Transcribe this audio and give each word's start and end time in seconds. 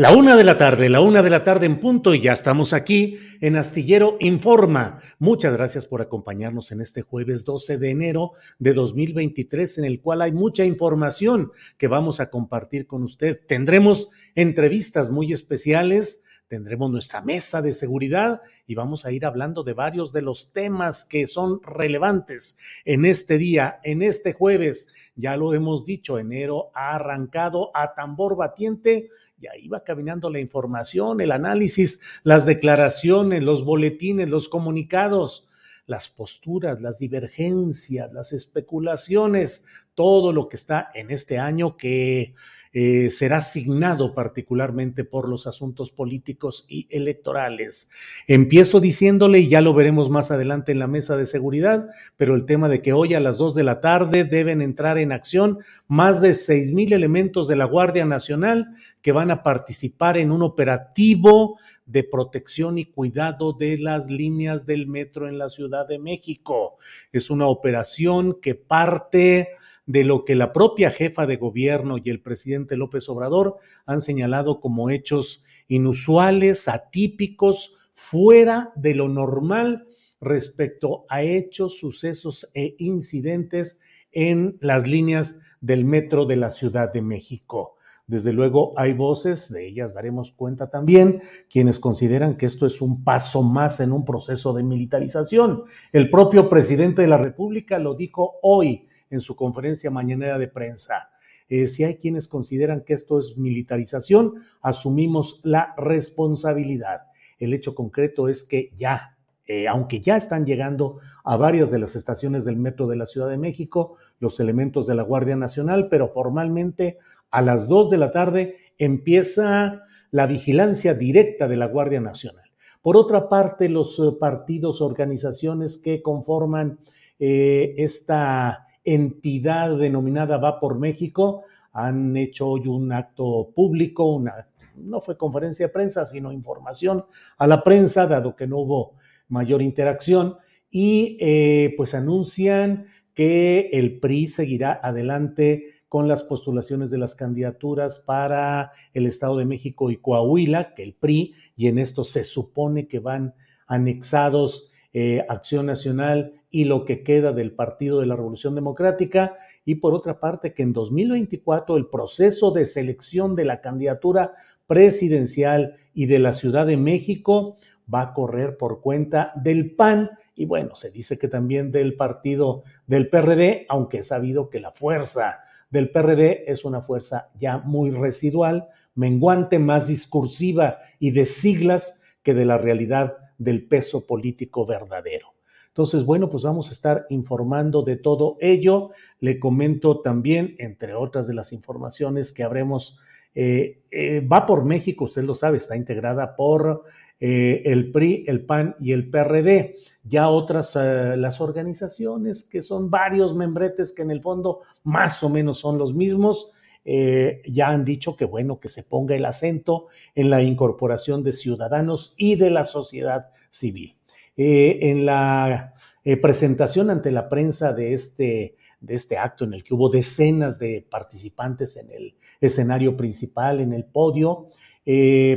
La 0.00 0.16
una 0.16 0.34
de 0.34 0.44
la 0.44 0.56
tarde, 0.56 0.88
la 0.88 1.02
una 1.02 1.22
de 1.22 1.28
la 1.28 1.44
tarde 1.44 1.66
en 1.66 1.78
punto 1.78 2.14
y 2.14 2.22
ya 2.22 2.32
estamos 2.32 2.72
aquí 2.72 3.18
en 3.42 3.54
Astillero 3.56 4.16
Informa. 4.20 4.98
Muchas 5.18 5.52
gracias 5.52 5.84
por 5.84 6.00
acompañarnos 6.00 6.72
en 6.72 6.80
este 6.80 7.02
jueves 7.02 7.44
12 7.44 7.76
de 7.76 7.90
enero 7.90 8.32
de 8.58 8.72
2023 8.72 9.76
en 9.76 9.84
el 9.84 10.00
cual 10.00 10.22
hay 10.22 10.32
mucha 10.32 10.64
información 10.64 11.52
que 11.76 11.86
vamos 11.86 12.18
a 12.18 12.30
compartir 12.30 12.86
con 12.86 13.02
usted. 13.02 13.40
Tendremos 13.46 14.08
entrevistas 14.34 15.10
muy 15.10 15.34
especiales, 15.34 16.24
tendremos 16.48 16.90
nuestra 16.90 17.20
mesa 17.20 17.60
de 17.60 17.74
seguridad 17.74 18.40
y 18.66 18.76
vamos 18.76 19.04
a 19.04 19.12
ir 19.12 19.26
hablando 19.26 19.64
de 19.64 19.74
varios 19.74 20.14
de 20.14 20.22
los 20.22 20.50
temas 20.54 21.04
que 21.04 21.26
son 21.26 21.60
relevantes 21.62 22.56
en 22.86 23.04
este 23.04 23.36
día, 23.36 23.80
en 23.84 24.00
este 24.00 24.32
jueves. 24.32 24.88
Ya 25.14 25.36
lo 25.36 25.52
hemos 25.52 25.84
dicho, 25.84 26.18
enero 26.18 26.70
ha 26.74 26.94
arrancado 26.94 27.70
a 27.74 27.92
tambor 27.94 28.34
batiente 28.34 29.10
y 29.40 29.46
ahí 29.46 29.68
va 29.68 29.82
caminando 29.82 30.28
la 30.28 30.38
información, 30.38 31.20
el 31.20 31.32
análisis, 31.32 32.00
las 32.22 32.44
declaraciones, 32.44 33.42
los 33.42 33.64
boletines, 33.64 34.28
los 34.28 34.48
comunicados, 34.48 35.48
las 35.86 36.08
posturas, 36.08 36.80
las 36.80 36.98
divergencias, 36.98 38.12
las 38.12 38.32
especulaciones, 38.32 39.64
todo 39.94 40.32
lo 40.32 40.48
que 40.48 40.56
está 40.56 40.90
en 40.94 41.10
este 41.10 41.38
año 41.38 41.76
que 41.76 42.34
eh, 42.72 43.10
será 43.10 43.38
asignado 43.38 44.14
particularmente 44.14 45.04
por 45.04 45.28
los 45.28 45.46
asuntos 45.46 45.90
políticos 45.90 46.66
y 46.68 46.86
electorales. 46.90 47.90
Empiezo 48.26 48.80
diciéndole, 48.80 49.40
y 49.40 49.48
ya 49.48 49.60
lo 49.60 49.74
veremos 49.74 50.10
más 50.10 50.30
adelante 50.30 50.72
en 50.72 50.78
la 50.78 50.86
mesa 50.86 51.16
de 51.16 51.26
seguridad, 51.26 51.88
pero 52.16 52.34
el 52.34 52.44
tema 52.44 52.68
de 52.68 52.80
que 52.80 52.92
hoy 52.92 53.14
a 53.14 53.20
las 53.20 53.38
dos 53.38 53.54
de 53.54 53.64
la 53.64 53.80
tarde 53.80 54.24
deben 54.24 54.62
entrar 54.62 54.98
en 54.98 55.12
acción 55.12 55.58
más 55.88 56.20
de 56.20 56.34
seis 56.34 56.72
mil 56.72 56.92
elementos 56.92 57.48
de 57.48 57.56
la 57.56 57.64
Guardia 57.64 58.04
Nacional 58.04 58.74
que 59.02 59.12
van 59.12 59.30
a 59.30 59.42
participar 59.42 60.16
en 60.16 60.30
un 60.30 60.42
operativo 60.42 61.58
de 61.86 62.04
protección 62.04 62.78
y 62.78 62.84
cuidado 62.84 63.52
de 63.52 63.78
las 63.78 64.10
líneas 64.10 64.66
del 64.66 64.86
metro 64.86 65.28
en 65.28 65.38
la 65.38 65.48
Ciudad 65.48 65.88
de 65.88 65.98
México. 65.98 66.76
Es 67.12 67.30
una 67.30 67.46
operación 67.46 68.38
que 68.40 68.54
parte 68.54 69.48
de 69.90 70.04
lo 70.04 70.24
que 70.24 70.36
la 70.36 70.52
propia 70.52 70.88
jefa 70.90 71.26
de 71.26 71.36
gobierno 71.36 71.96
y 71.98 72.10
el 72.10 72.22
presidente 72.22 72.76
López 72.76 73.08
Obrador 73.08 73.56
han 73.86 74.00
señalado 74.00 74.60
como 74.60 74.88
hechos 74.88 75.42
inusuales, 75.66 76.68
atípicos, 76.68 77.76
fuera 77.92 78.72
de 78.76 78.94
lo 78.94 79.08
normal 79.08 79.88
respecto 80.20 81.06
a 81.08 81.22
hechos, 81.22 81.78
sucesos 81.78 82.48
e 82.54 82.76
incidentes 82.78 83.80
en 84.12 84.58
las 84.60 84.86
líneas 84.86 85.40
del 85.60 85.84
metro 85.84 86.24
de 86.24 86.36
la 86.36 86.52
Ciudad 86.52 86.92
de 86.92 87.02
México. 87.02 87.74
Desde 88.06 88.32
luego 88.32 88.70
hay 88.76 88.92
voces, 88.92 89.52
de 89.52 89.66
ellas 89.66 89.92
daremos 89.92 90.30
cuenta 90.30 90.70
también, 90.70 91.20
quienes 91.48 91.80
consideran 91.80 92.36
que 92.36 92.46
esto 92.46 92.64
es 92.64 92.80
un 92.80 93.02
paso 93.02 93.42
más 93.42 93.80
en 93.80 93.90
un 93.90 94.04
proceso 94.04 94.52
de 94.52 94.62
militarización. 94.62 95.64
El 95.92 96.10
propio 96.10 96.48
presidente 96.48 97.02
de 97.02 97.08
la 97.08 97.18
República 97.18 97.80
lo 97.80 97.94
dijo 97.94 98.34
hoy 98.42 98.86
en 99.10 99.20
su 99.20 99.36
conferencia 99.36 99.90
mañanera 99.90 100.38
de 100.38 100.48
prensa. 100.48 101.10
Eh, 101.50 101.66
si 101.66 101.82
hay 101.82 101.96
quienes 101.96 102.28
consideran 102.28 102.82
que 102.82 102.94
esto 102.94 103.18
es 103.18 103.36
militarización, 103.36 104.34
asumimos 104.62 105.40
la 105.42 105.74
responsabilidad. 105.76 107.02
El 107.40 107.52
hecho 107.52 107.74
concreto 107.74 108.28
es 108.28 108.44
que 108.44 108.70
ya, 108.76 109.18
eh, 109.46 109.66
aunque 109.66 110.00
ya 110.00 110.16
están 110.16 110.46
llegando 110.46 111.00
a 111.24 111.36
varias 111.36 111.72
de 111.72 111.80
las 111.80 111.96
estaciones 111.96 112.44
del 112.44 112.56
metro 112.56 112.86
de 112.86 112.94
la 112.94 113.06
Ciudad 113.06 113.28
de 113.28 113.36
México 113.36 113.96
los 114.20 114.38
elementos 114.38 114.86
de 114.86 114.94
la 114.94 115.02
Guardia 115.02 115.34
Nacional, 115.34 115.88
pero 115.88 116.08
formalmente 116.08 116.98
a 117.32 117.42
las 117.42 117.66
dos 117.66 117.90
de 117.90 117.98
la 117.98 118.12
tarde 118.12 118.56
empieza 118.78 119.82
la 120.12 120.26
vigilancia 120.26 120.94
directa 120.94 121.48
de 121.48 121.56
la 121.56 121.66
Guardia 121.66 122.00
Nacional. 122.00 122.52
Por 122.80 122.96
otra 122.96 123.28
parte, 123.28 123.68
los 123.68 123.98
eh, 123.98 124.12
partidos, 124.20 124.80
organizaciones 124.80 125.78
que 125.78 126.00
conforman 126.00 126.78
esta 127.22 128.66
entidad 128.84 129.76
denominada 129.76 130.38
Va 130.38 130.58
por 130.58 130.78
México 130.78 131.44
han 131.72 132.16
hecho 132.16 132.48
hoy 132.48 132.66
un 132.66 132.92
acto 132.92 133.52
público, 133.54 134.06
una, 134.06 134.48
no 134.76 135.00
fue 135.00 135.16
conferencia 135.16 135.66
de 135.66 135.72
prensa, 135.72 136.04
sino 136.04 136.32
información 136.32 137.04
a 137.38 137.46
la 137.46 137.62
prensa, 137.62 138.06
dado 138.06 138.34
que 138.34 138.46
no 138.46 138.58
hubo 138.58 138.94
mayor 139.28 139.62
interacción, 139.62 140.36
y 140.70 141.16
eh, 141.20 141.74
pues 141.76 141.94
anuncian 141.94 142.86
que 143.14 143.70
el 143.72 143.98
PRI 144.00 144.26
seguirá 144.26 144.80
adelante 144.82 145.74
con 145.88 146.06
las 146.06 146.22
postulaciones 146.22 146.90
de 146.90 146.98
las 146.98 147.16
candidaturas 147.16 147.98
para 147.98 148.70
el 148.94 149.06
Estado 149.06 149.36
de 149.36 149.44
México 149.44 149.90
y 149.90 149.96
Coahuila, 149.96 150.74
que 150.74 150.84
el 150.84 150.94
PRI, 150.94 151.34
y 151.56 151.66
en 151.66 151.78
esto 151.78 152.04
se 152.04 152.24
supone 152.24 152.86
que 152.86 153.00
van 153.00 153.34
anexados 153.66 154.70
eh, 154.92 155.24
Acción 155.28 155.66
Nacional 155.66 156.39
y 156.50 156.64
lo 156.64 156.84
que 156.84 157.02
queda 157.02 157.32
del 157.32 157.52
Partido 157.52 158.00
de 158.00 158.06
la 158.06 158.16
Revolución 158.16 158.54
Democrática, 158.54 159.36
y 159.64 159.76
por 159.76 159.94
otra 159.94 160.18
parte 160.20 160.52
que 160.52 160.62
en 160.62 160.72
2024 160.72 161.76
el 161.76 161.86
proceso 161.86 162.50
de 162.50 162.66
selección 162.66 163.36
de 163.36 163.44
la 163.44 163.60
candidatura 163.60 164.34
presidencial 164.66 165.76
y 165.94 166.06
de 166.06 166.18
la 166.18 166.32
Ciudad 166.32 166.66
de 166.66 166.76
México 166.76 167.56
va 167.92 168.02
a 168.02 168.14
correr 168.14 168.56
por 168.56 168.80
cuenta 168.80 169.32
del 169.36 169.74
PAN 169.74 170.10
y 170.40 170.46
bueno, 170.46 170.74
se 170.74 170.90
dice 170.90 171.18
que 171.18 171.28
también 171.28 171.70
del 171.70 171.96
partido 171.96 172.62
del 172.86 173.10
PRD, 173.10 173.66
aunque 173.68 173.98
es 173.98 174.06
sabido 174.06 174.48
que 174.48 174.60
la 174.60 174.72
fuerza 174.72 175.40
del 175.68 175.90
PRD 175.90 176.50
es 176.50 176.64
una 176.64 176.80
fuerza 176.80 177.30
ya 177.36 177.58
muy 177.58 177.90
residual, 177.90 178.68
menguante, 178.94 179.58
más 179.58 179.86
discursiva 179.86 180.78
y 180.98 181.10
de 181.10 181.26
siglas 181.26 182.00
que 182.22 182.32
de 182.32 182.44
la 182.44 182.58
realidad 182.58 183.18
del 183.38 183.66
peso 183.68 184.06
político 184.06 184.64
verdadero. 184.64 185.29
Entonces, 185.70 186.04
bueno, 186.04 186.28
pues 186.28 186.42
vamos 186.42 186.68
a 186.68 186.72
estar 186.72 187.06
informando 187.10 187.82
de 187.82 187.96
todo 187.96 188.36
ello. 188.40 188.90
Le 189.18 189.38
comento 189.38 190.00
también, 190.00 190.54
entre 190.58 190.94
otras 190.94 191.26
de 191.26 191.34
las 191.34 191.52
informaciones 191.52 192.32
que 192.32 192.42
habremos 192.42 192.98
va 193.36 194.44
por 194.44 194.64
México, 194.64 195.04
usted 195.04 195.22
lo 195.22 195.36
sabe, 195.36 195.56
está 195.56 195.76
integrada 195.76 196.34
por 196.34 196.82
el 197.20 197.92
PRI, 197.92 198.24
el 198.26 198.44
PAN 198.44 198.74
y 198.80 198.90
el 198.90 199.08
PRD. 199.08 199.76
Ya 200.02 200.28
otras, 200.28 200.74
las 200.74 201.40
organizaciones 201.40 202.42
que 202.42 202.62
son 202.62 202.90
varios 202.90 203.34
membretes 203.34 203.92
que 203.92 204.02
en 204.02 204.10
el 204.10 204.20
fondo 204.20 204.62
más 204.82 205.22
o 205.22 205.28
menos 205.28 205.58
son 205.58 205.78
los 205.78 205.94
mismos, 205.94 206.50
eh, 206.84 207.42
ya 207.44 207.68
han 207.68 207.84
dicho 207.84 208.16
que 208.16 208.24
bueno, 208.24 208.58
que 208.58 208.68
se 208.68 208.82
ponga 208.82 209.14
el 209.14 209.24
acento 209.24 209.88
en 210.14 210.30
la 210.30 210.42
incorporación 210.42 211.22
de 211.22 211.32
ciudadanos 211.32 212.14
y 212.16 212.36
de 212.36 212.50
la 212.50 212.64
sociedad 212.64 213.30
civil. 213.50 213.99
Eh, 214.36 214.78
en 214.90 215.04
la 215.04 215.74
eh, 216.04 216.16
presentación 216.16 216.90
ante 216.90 217.12
la 217.12 217.28
prensa 217.28 217.72
de 217.72 217.94
este, 217.94 218.56
de 218.80 218.94
este 218.94 219.18
acto 219.18 219.44
en 219.44 219.54
el 219.54 219.64
que 219.64 219.74
hubo 219.74 219.90
decenas 219.90 220.58
de 220.58 220.86
participantes 220.90 221.76
en 221.76 221.90
el 221.90 222.16
escenario 222.40 222.96
principal, 222.96 223.60
en 223.60 223.72
el 223.72 223.84
podio, 223.84 224.48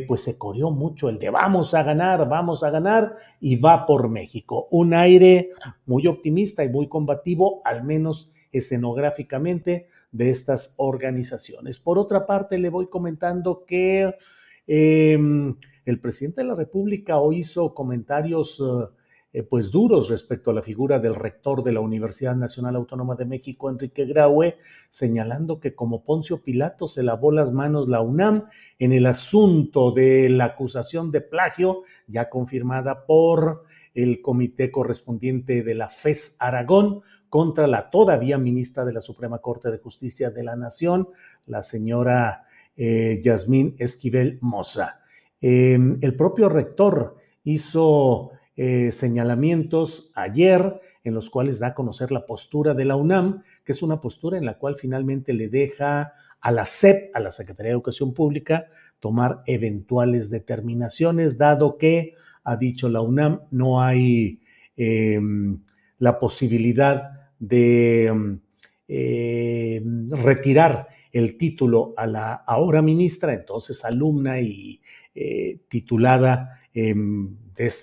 pues 0.07 0.21
se 0.21 0.35
corrió 0.37 0.71
mucho 0.71 1.09
el 1.09 1.19
de 1.19 1.29
vamos 1.29 1.75
a 1.75 1.83
ganar, 1.83 2.27
vamos 2.27 2.63
a 2.63 2.71
ganar 2.71 3.17
y 3.39 3.55
va 3.55 3.85
por 3.85 4.09
México. 4.09 4.67
Un 4.71 4.95
aire 4.95 5.51
muy 5.85 6.07
optimista 6.07 6.63
y 6.63 6.69
muy 6.69 6.87
combativo, 6.87 7.61
al 7.63 7.83
menos 7.83 8.33
escenográficamente 8.53 9.87
de 10.11 10.29
estas 10.29 10.75
organizaciones. 10.77 11.79
Por 11.79 11.97
otra 11.97 12.25
parte, 12.25 12.57
le 12.57 12.69
voy 12.69 12.87
comentando 12.87 13.65
que 13.65 14.15
em, 14.67 15.55
el 15.85 15.99
presidente 15.99 16.41
de 16.41 16.47
la 16.47 16.55
República 16.55 17.17
hoy 17.17 17.39
hizo 17.39 17.73
comentarios 17.73 18.61
eh, 19.35 19.41
pues 19.41 19.71
duros 19.71 20.09
respecto 20.09 20.51
a 20.51 20.53
la 20.53 20.61
figura 20.61 20.99
del 20.99 21.15
rector 21.15 21.63
de 21.63 21.73
la 21.73 21.79
Universidad 21.79 22.35
Nacional 22.35 22.75
Autónoma 22.75 23.15
de 23.15 23.25
México, 23.25 23.67
Enrique 23.67 24.05
Graue, 24.05 24.57
señalando 24.91 25.59
que 25.59 25.73
como 25.73 26.03
Poncio 26.03 26.43
Pilato 26.43 26.87
se 26.87 27.01
lavó 27.01 27.31
las 27.31 27.51
manos 27.51 27.89
la 27.89 28.01
UNAM 28.01 28.45
en 28.77 28.93
el 28.93 29.07
asunto 29.07 29.91
de 29.91 30.29
la 30.29 30.45
acusación 30.45 31.09
de 31.09 31.21
plagio, 31.21 31.81
ya 32.05 32.29
confirmada 32.29 33.07
por 33.07 33.63
el 33.95 34.21
comité 34.21 34.69
correspondiente 34.69 35.63
de 35.63 35.73
la 35.73 35.89
FES 35.89 36.35
Aragón, 36.37 37.01
contra 37.27 37.65
la 37.65 37.89
todavía 37.89 38.37
ministra 38.37 38.85
de 38.85 38.93
la 38.93 39.01
Suprema 39.01 39.39
Corte 39.39 39.71
de 39.71 39.79
Justicia 39.79 40.29
de 40.29 40.43
la 40.43 40.55
Nación, 40.55 41.09
la 41.47 41.63
señora 41.63 42.45
eh, 42.77 43.19
Yasmín 43.23 43.75
Esquivel 43.79 44.37
Moza. 44.41 45.02
Em, 45.45 45.97
el 45.99 46.15
propio 46.15 46.47
rector 46.47 47.17
hizo 47.43 48.31
eh, 48.55 48.93
señalamientos 48.93 50.13
ayer 50.15 50.79
en 51.03 51.13
los 51.13 51.29
cuales 51.29 51.59
da 51.59 51.67
a 51.67 51.73
conocer 51.73 52.13
la 52.13 52.25
postura 52.25 52.73
de 52.73 52.85
la 52.85 52.95
UNAM, 52.95 53.41
que 53.65 53.73
es 53.73 53.81
una 53.81 53.99
postura 53.99 54.37
en 54.37 54.45
la 54.45 54.57
cual 54.57 54.77
finalmente 54.77 55.33
le 55.33 55.49
deja 55.49 56.13
a 56.39 56.51
la 56.51 56.65
SEP, 56.65 57.13
a 57.13 57.19
la 57.19 57.29
Secretaría 57.29 57.71
de 57.71 57.73
Educación 57.73 58.13
Pública, 58.13 58.67
tomar 59.01 59.43
eventuales 59.45 60.29
determinaciones, 60.29 61.37
dado 61.37 61.77
que, 61.77 62.13
ha 62.45 62.55
dicho 62.55 62.87
la 62.87 63.01
UNAM, 63.01 63.41
no 63.51 63.81
hay 63.81 64.39
em, 64.77 65.61
la 65.99 66.19
posibilidad 66.19 67.31
de 67.37 68.39
eh, 68.87 69.83
retirar 70.09 70.87
el 71.13 71.37
título 71.37 71.93
a 71.95 72.07
la 72.07 72.33
ahora 72.33 72.81
ministra, 72.81 73.33
entonces 73.33 73.85
alumna 73.85 74.41
y 74.41 74.81
eh, 75.15 75.59
titulada 75.67 76.59
em, 76.73 77.37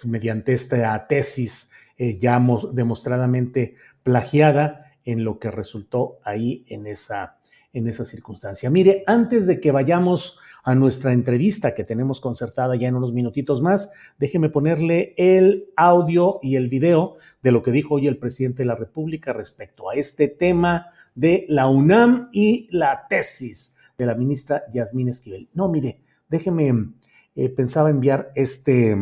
mediante 0.04 0.52
esta 0.52 1.06
tesis 1.06 1.70
eh, 1.96 2.18
ya 2.18 2.40
demostradamente 2.72 3.76
plagiada 4.02 4.92
en 5.04 5.24
lo 5.24 5.38
que 5.38 5.50
resultó 5.50 6.18
ahí 6.24 6.64
en 6.68 6.86
esa, 6.86 7.38
en 7.72 7.88
esa 7.88 8.04
circunstancia. 8.04 8.70
Mire, 8.70 9.04
antes 9.06 9.46
de 9.46 9.60
que 9.60 9.70
vayamos 9.70 10.40
a 10.62 10.74
nuestra 10.74 11.12
entrevista 11.12 11.74
que 11.74 11.84
tenemos 11.84 12.20
concertada 12.20 12.76
ya 12.76 12.88
en 12.88 12.96
unos 12.96 13.12
minutitos 13.12 13.62
más, 13.62 13.90
déjeme 14.18 14.48
ponerle 14.48 15.14
el 15.16 15.70
audio 15.76 16.38
y 16.42 16.56
el 16.56 16.68
video 16.68 17.16
de 17.42 17.52
lo 17.52 17.62
que 17.62 17.70
dijo 17.70 17.94
hoy 17.94 18.06
el 18.06 18.18
presidente 18.18 18.62
de 18.62 18.66
la 18.66 18.76
República 18.76 19.32
respecto 19.32 19.88
a 19.88 19.94
este 19.94 20.28
tema 20.28 20.86
de 21.14 21.46
la 21.48 21.68
UNAM 21.68 22.28
y 22.32 22.68
la 22.70 23.06
tesis 23.08 23.76
de 23.96 24.06
la 24.06 24.14
ministra 24.14 24.64
Yasmín 24.72 25.08
Esquivel. 25.08 25.48
No, 25.54 25.68
mire, 25.68 26.00
déjeme, 26.28 26.94
eh, 27.34 27.48
pensaba 27.48 27.90
enviar 27.90 28.32
este, 28.34 28.96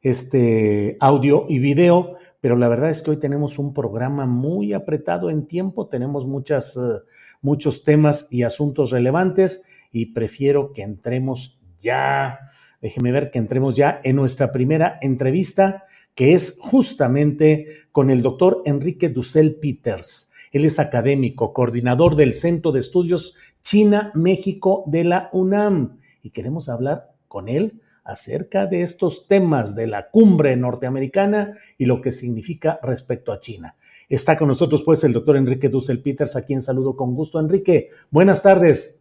este 0.00 0.96
audio 1.00 1.46
y 1.48 1.58
video, 1.58 2.16
pero 2.40 2.56
la 2.56 2.68
verdad 2.68 2.90
es 2.90 3.02
que 3.02 3.10
hoy 3.10 3.16
tenemos 3.16 3.58
un 3.58 3.74
programa 3.74 4.26
muy 4.26 4.72
apretado 4.72 5.28
en 5.30 5.46
tiempo, 5.46 5.88
tenemos 5.88 6.26
muchas, 6.26 6.76
eh, 6.76 7.00
muchos 7.42 7.82
temas 7.82 8.28
y 8.30 8.42
asuntos 8.42 8.90
relevantes 8.90 9.64
y 9.90 10.06
prefiero 10.12 10.72
que 10.72 10.82
entremos 10.82 11.60
ya, 11.80 12.38
déjeme 12.80 13.12
ver 13.12 13.30
que 13.30 13.38
entremos 13.38 13.76
ya 13.76 14.00
en 14.04 14.16
nuestra 14.16 14.52
primera 14.52 14.98
entrevista, 15.02 15.84
que 16.14 16.34
es 16.34 16.58
justamente 16.60 17.66
con 17.92 18.10
el 18.10 18.22
doctor 18.22 18.62
Enrique 18.66 19.08
Dussel 19.08 19.56
Peters. 19.56 20.32
Él 20.52 20.64
es 20.64 20.78
académico, 20.78 21.52
coordinador 21.52 22.16
del 22.16 22.32
Centro 22.32 22.72
de 22.72 22.80
Estudios 22.80 23.34
China-México 23.62 24.84
de 24.86 25.04
la 25.04 25.28
UNAM 25.32 25.98
y 26.22 26.30
queremos 26.30 26.68
hablar 26.68 27.17
con 27.28 27.48
él 27.48 27.80
acerca 28.08 28.66
de 28.66 28.82
estos 28.82 29.28
temas 29.28 29.76
de 29.76 29.86
la 29.86 30.10
cumbre 30.10 30.56
norteamericana 30.56 31.52
y 31.76 31.84
lo 31.84 32.00
que 32.00 32.10
significa 32.10 32.80
respecto 32.82 33.32
a 33.32 33.38
China. 33.38 33.76
Está 34.08 34.36
con 34.38 34.48
nosotros 34.48 34.82
pues 34.82 35.04
el 35.04 35.12
doctor 35.12 35.36
Enrique 35.36 35.68
Dussel 35.68 36.00
Peters, 36.00 36.34
a 36.34 36.42
quien 36.42 36.62
saludo 36.62 36.96
con 36.96 37.14
gusto. 37.14 37.38
Enrique, 37.38 37.90
buenas 38.10 38.42
tardes. 38.42 39.00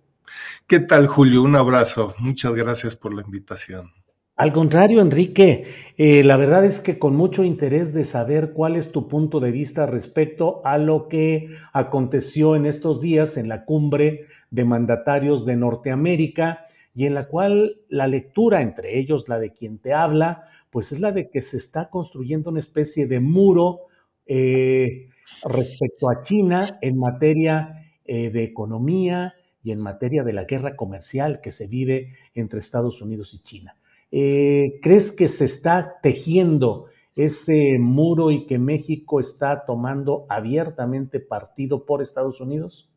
¿Qué 0.68 0.81
tal, 0.81 1.07
Julio? 1.07 1.41
Un 1.44 1.56
abrazo. 1.56 2.13
Muchas 2.19 2.53
gracias 2.53 2.97
por 2.97 3.13
la 3.13 3.21
invitación. 3.21 3.94
Al 4.35 4.53
contrario, 4.53 5.01
Enrique, 5.01 5.65
eh, 5.97 6.24
la 6.24 6.38
verdad 6.38 6.63
es 6.63 6.79
que 6.79 7.00
con 7.00 7.15
mucho 7.15 7.44
interés 7.44 7.91
de 7.91 8.03
saber 8.03 8.51
cuál 8.53 8.75
es 8.75 8.91
tu 8.91 9.07
punto 9.07 9.39
de 9.39 9.51
vista 9.51 9.88
respecto 9.88 10.62
a 10.63 10.77
lo 10.77 11.07
que 11.07 11.47
aconteció 11.74 12.56
en 12.56 12.68
estos 12.68 13.01
días 13.01 13.38
en 13.38 13.50
la 13.50 13.65
cumbre 13.65 14.25
de 14.51 14.63
mandatarios 14.63 15.44
de 15.45 15.56
Norteamérica 15.56 16.68
y 16.97 17.05
en 17.05 17.13
la 17.13 17.27
cual 17.27 17.77
la 17.89 18.07
lectura, 18.07 18.61
entre 18.61 18.97
ellos 18.97 19.29
la 19.29 19.38
de 19.38 19.53
quien 19.53 19.77
te 19.77 19.94
habla, 19.94 20.45
pues 20.71 20.91
es 20.91 20.99
la 20.99 21.11
de 21.11 21.29
que 21.29 21.41
se 21.41 21.57
está 21.57 21.89
construyendo 21.89 22.49
una 22.49 22.59
especie 22.59 23.05
de 23.05 23.19
muro 23.19 23.81
eh, 24.25 25.07
respecto 25.44 26.09
a 26.09 26.19
China 26.19 26.79
en 26.81 26.97
materia 26.97 27.94
eh, 28.03 28.31
de 28.31 28.44
economía, 28.44 29.35
y 29.67 29.71
en 29.71 29.81
materia 29.81 30.23
de 30.23 30.31
la 30.31 30.45
guerra 30.45 30.77
comercial 30.77 31.41
que 31.41 31.51
se 31.51 31.67
vive 31.67 32.13
entre 32.33 32.59
Estados 32.61 33.01
Unidos 33.01 33.33
y 33.33 33.39
China. 33.39 33.75
Eh, 34.11 34.79
¿Crees 34.81 35.11
que 35.11 35.27
se 35.27 35.43
está 35.43 35.97
tejiendo 36.01 36.86
ese 37.17 37.77
muro 37.77 38.31
y 38.31 38.45
que 38.45 38.60
México 38.60 39.19
está 39.19 39.65
tomando 39.65 40.25
abiertamente 40.29 41.19
partido 41.19 41.86
por 41.86 42.01
Estados 42.01 42.39
Unidos? 42.39 42.89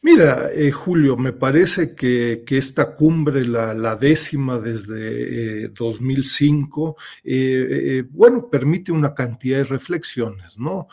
Mira, 0.00 0.50
eh, 0.54 0.70
Julio, 0.70 1.16
me 1.16 1.32
parece 1.32 1.96
que, 1.96 2.44
esta 2.48 2.94
cumbre, 2.94 3.44
la, 3.44 3.96
décima 3.96 4.58
desde 4.58 5.68
2005, 5.70 6.96
eh, 7.24 7.32
eh, 7.34 8.04
bueno, 8.08 8.48
permite 8.48 8.92
una 8.92 9.12
cantidad 9.12 9.58
de 9.58 9.64
reflexiones, 9.64 10.58
¿no? 10.58 10.86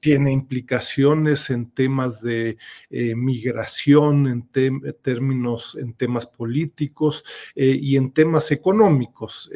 tiene 0.00 0.32
implicaciones 0.32 1.50
en 1.50 1.70
temas 1.70 2.20
de 2.20 2.58
migración, 2.90 4.26
en 4.26 4.48
términos, 5.02 5.76
en 5.80 5.94
temas 5.94 6.26
políticos 6.26 7.24
y 7.54 7.96
en 7.96 8.12
temas 8.12 8.50
económicos. 8.50 9.50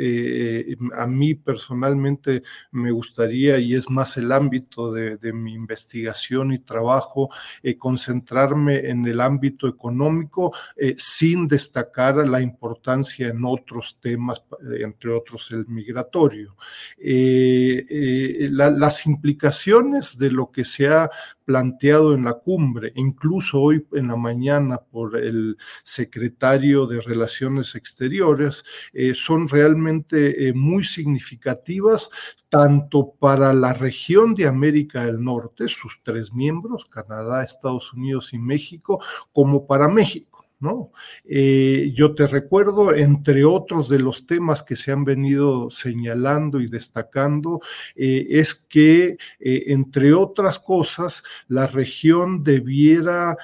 a 0.96 1.06
mí 1.06 1.34
personalmente 1.34 2.42
me 2.70 2.90
gustaría, 2.92 3.58
y 3.58 3.74
es 3.74 3.90
más 3.90 4.16
el 4.16 4.30
ámbito 4.30 4.92
de 4.92 5.32
mi 5.32 5.54
investigación 5.54 6.52
y 6.52 6.58
trabajo, 6.58 7.30
concentrarme 7.76 8.88
en 8.88 9.06
el 9.06 9.20
ámbito 9.20 9.68
económico 9.68 10.52
eh, 10.76 10.94
sin 10.98 11.48
destacar 11.48 12.16
la 12.28 12.40
importancia 12.40 13.28
en 13.28 13.44
otros 13.44 13.98
temas, 14.00 14.42
eh, 14.72 14.82
entre 14.82 15.12
otros 15.12 15.50
el 15.50 15.66
migratorio. 15.66 16.56
Eh, 16.98 18.48
las 18.50 19.06
implicaciones 19.06 20.16
de 20.18 20.30
lo 20.30 20.50
que 20.50 20.64
se 20.64 20.88
ha 20.88 21.10
planteado 21.50 22.14
en 22.14 22.22
la 22.22 22.34
cumbre, 22.34 22.92
incluso 22.94 23.60
hoy 23.60 23.84
en 23.94 24.06
la 24.06 24.14
mañana 24.14 24.78
por 24.78 25.16
el 25.16 25.58
secretario 25.82 26.86
de 26.86 27.00
Relaciones 27.00 27.74
Exteriores, 27.74 28.62
eh, 28.92 29.14
son 29.16 29.48
realmente 29.48 30.46
eh, 30.46 30.52
muy 30.52 30.84
significativas 30.84 32.08
tanto 32.48 33.14
para 33.18 33.52
la 33.52 33.72
región 33.72 34.32
de 34.36 34.46
América 34.46 35.04
del 35.04 35.24
Norte, 35.24 35.66
sus 35.66 36.04
tres 36.04 36.32
miembros, 36.32 36.86
Canadá, 36.86 37.42
Estados 37.42 37.92
Unidos 37.94 38.32
y 38.32 38.38
México, 38.38 39.02
como 39.32 39.66
para 39.66 39.88
México. 39.88 40.29
¿No? 40.60 40.92
Eh, 41.24 41.90
yo 41.94 42.14
te 42.14 42.26
recuerdo, 42.26 42.94
entre 42.94 43.44
otros 43.44 43.88
de 43.88 43.98
los 43.98 44.26
temas 44.26 44.62
que 44.62 44.76
se 44.76 44.92
han 44.92 45.04
venido 45.04 45.70
señalando 45.70 46.60
y 46.60 46.68
destacando, 46.68 47.60
eh, 47.96 48.26
es 48.28 48.54
que, 48.54 49.16
eh, 49.40 49.64
entre 49.68 50.12
otras 50.12 50.58
cosas, 50.58 51.22
la 51.48 51.66
región 51.66 52.44
debiera, 52.44 53.36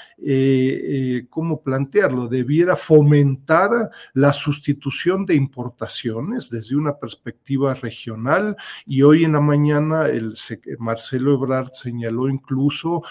¿cómo 1.30 1.62
plantearlo? 1.62 2.28
Debiera 2.28 2.76
fomentar 2.76 3.90
la 4.12 4.32
sustitución 4.32 5.24
de 5.24 5.34
importaciones 5.34 6.50
desde 6.50 6.76
una 6.76 6.98
perspectiva 6.98 7.74
regional 7.74 8.56
y 8.84 9.02
hoy 9.02 9.24
en 9.24 9.32
la 9.32 9.40
mañana 9.40 10.06
el 10.06 10.34
Marcelo 10.78 11.34
Ebrard 11.34 11.72
señaló 11.72 12.28
incluso 12.28 13.02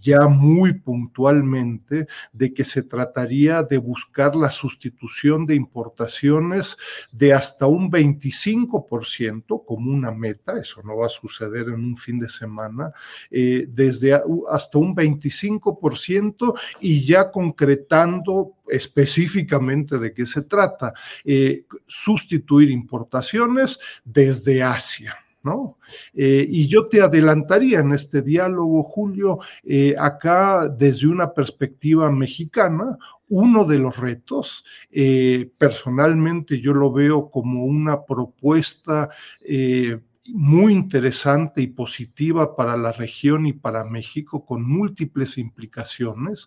ya 0.00 0.28
muy 0.28 0.74
puntualmente 0.74 2.06
de 2.32 2.54
que 2.54 2.64
se 2.64 2.82
trataría 2.82 3.31
de 3.32 3.78
buscar 3.78 4.36
la 4.36 4.50
sustitución 4.50 5.46
de 5.46 5.54
importaciones 5.54 6.76
de 7.10 7.32
hasta 7.32 7.66
un 7.66 7.90
25% 7.90 9.64
como 9.64 9.90
una 9.90 10.12
meta, 10.12 10.58
eso 10.58 10.82
no 10.82 10.98
va 10.98 11.06
a 11.06 11.10
suceder 11.10 11.68
en 11.68 11.84
un 11.84 11.96
fin 11.96 12.18
de 12.18 12.28
semana, 12.28 12.92
eh, 13.30 13.66
desde 13.68 14.20
hasta 14.50 14.78
un 14.78 14.94
25% 14.94 16.54
y 16.80 17.04
ya 17.04 17.30
concretando 17.30 18.56
específicamente 18.68 19.98
de 19.98 20.12
qué 20.12 20.26
se 20.26 20.42
trata, 20.42 20.92
eh, 21.24 21.64
sustituir 21.86 22.70
importaciones 22.70 23.78
desde 24.04 24.62
Asia. 24.62 25.16
¿no? 25.44 25.78
Eh, 26.14 26.46
y 26.48 26.68
yo 26.68 26.86
te 26.86 27.00
adelantaría 27.00 27.80
en 27.80 27.92
este 27.92 28.22
diálogo, 28.22 28.84
Julio, 28.84 29.40
acá 29.98 30.68
desde 30.68 31.08
una 31.08 31.34
perspectiva 31.34 32.08
mexicana, 32.12 32.96
uno 33.34 33.64
de 33.64 33.78
los 33.78 33.96
retos, 33.96 34.64
eh, 34.90 35.50
personalmente 35.56 36.60
yo 36.60 36.74
lo 36.74 36.92
veo 36.92 37.30
como 37.30 37.64
una 37.64 38.04
propuesta 38.04 39.08
muy 40.26 40.72
interesante 40.72 41.62
y 41.62 41.68
positiva 41.68 42.54
para 42.54 42.76
la 42.76 42.92
región 42.92 43.46
y 43.46 43.54
para 43.54 43.84
México, 43.84 44.44
con 44.44 44.62
múltiples 44.62 45.38
implicaciones, 45.38 46.46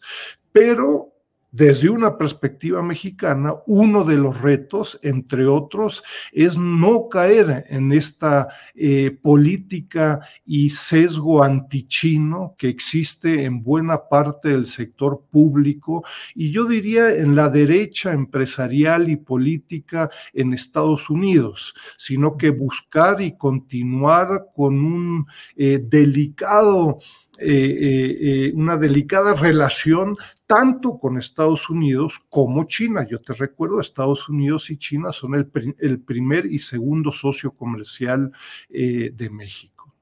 pero 0.52 1.15
desde 1.56 1.90
una 1.90 2.18
perspectiva 2.18 2.84
mexicana, 2.84 3.54
uno 3.66 4.04
de 4.04 4.18
los 4.18 4.42
retos, 4.42 5.00
entre 5.04 5.48
otros, 5.48 6.04
es 6.34 6.58
no 6.58 7.08
caer 7.08 7.66
en 7.70 7.94
esta 7.94 8.50
eh, 8.76 9.12
política 9.12 10.20
y 10.46 10.70
sesgo 10.72 11.42
antichino 11.42 12.56
que 12.58 12.68
existe 12.68 13.46
en 13.46 13.64
buena 13.64 14.10
parte 14.10 14.50
del 14.50 14.66
sector 14.66 15.24
público 15.32 16.04
y 16.36 16.52
yo 16.52 16.66
diría 16.66 17.16
en 17.16 17.38
la 17.38 17.48
derecha 17.48 18.12
empresarial 18.12 19.10
y 19.10 19.16
política 19.16 20.10
en 20.34 20.54
Estados 20.54 21.10
Unidos, 21.10 21.74
sino 21.96 22.36
que 22.36 22.50
buscar 22.50 23.22
y 23.22 23.38
continuar 23.38 24.48
con 24.54 24.84
un 24.84 25.26
eh, 25.56 25.80
delicado 25.82 27.00
eh, 27.40 28.52
una 28.56 28.78
delicada 28.78 29.34
relación 29.34 30.16
tanto 30.48 31.00
con 31.00 31.18
Estados 31.18 31.70
Unidos 31.70 32.20
como 32.30 32.66
China. 32.66 33.06
Yo 33.10 33.20
te 33.20 33.34
recuerdo, 33.34 33.82
Estados 33.82 34.30
Unidos 34.30 34.70
y 34.70 34.78
China 34.78 35.12
son 35.12 35.36
el, 35.36 36.00
primer 36.00 36.46
y 36.46 36.60
segundo 36.60 37.12
socio 37.12 37.52
comercial 37.52 38.32
eh, 38.70 39.12
de 39.16 39.30
México. 39.30 39.94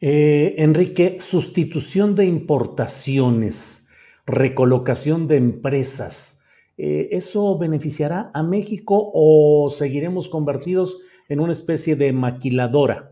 Eh, 0.00 0.56
Enrique, 0.58 1.18
sustitución 1.20 2.14
de 2.14 2.24
importaciones, 2.24 3.88
recolocación 4.26 5.28
de 5.28 5.36
empresas, 5.36 6.42
eh, 6.76 7.10
¿eso 7.12 7.56
beneficiará 7.56 8.30
a 8.34 8.42
México 8.42 9.12
o 9.14 9.70
seguiremos 9.70 10.28
convertidos 10.28 10.98
en 11.28 11.38
una 11.38 11.52
especie 11.52 11.94
de 11.94 12.12
maquiladora? 12.12 13.11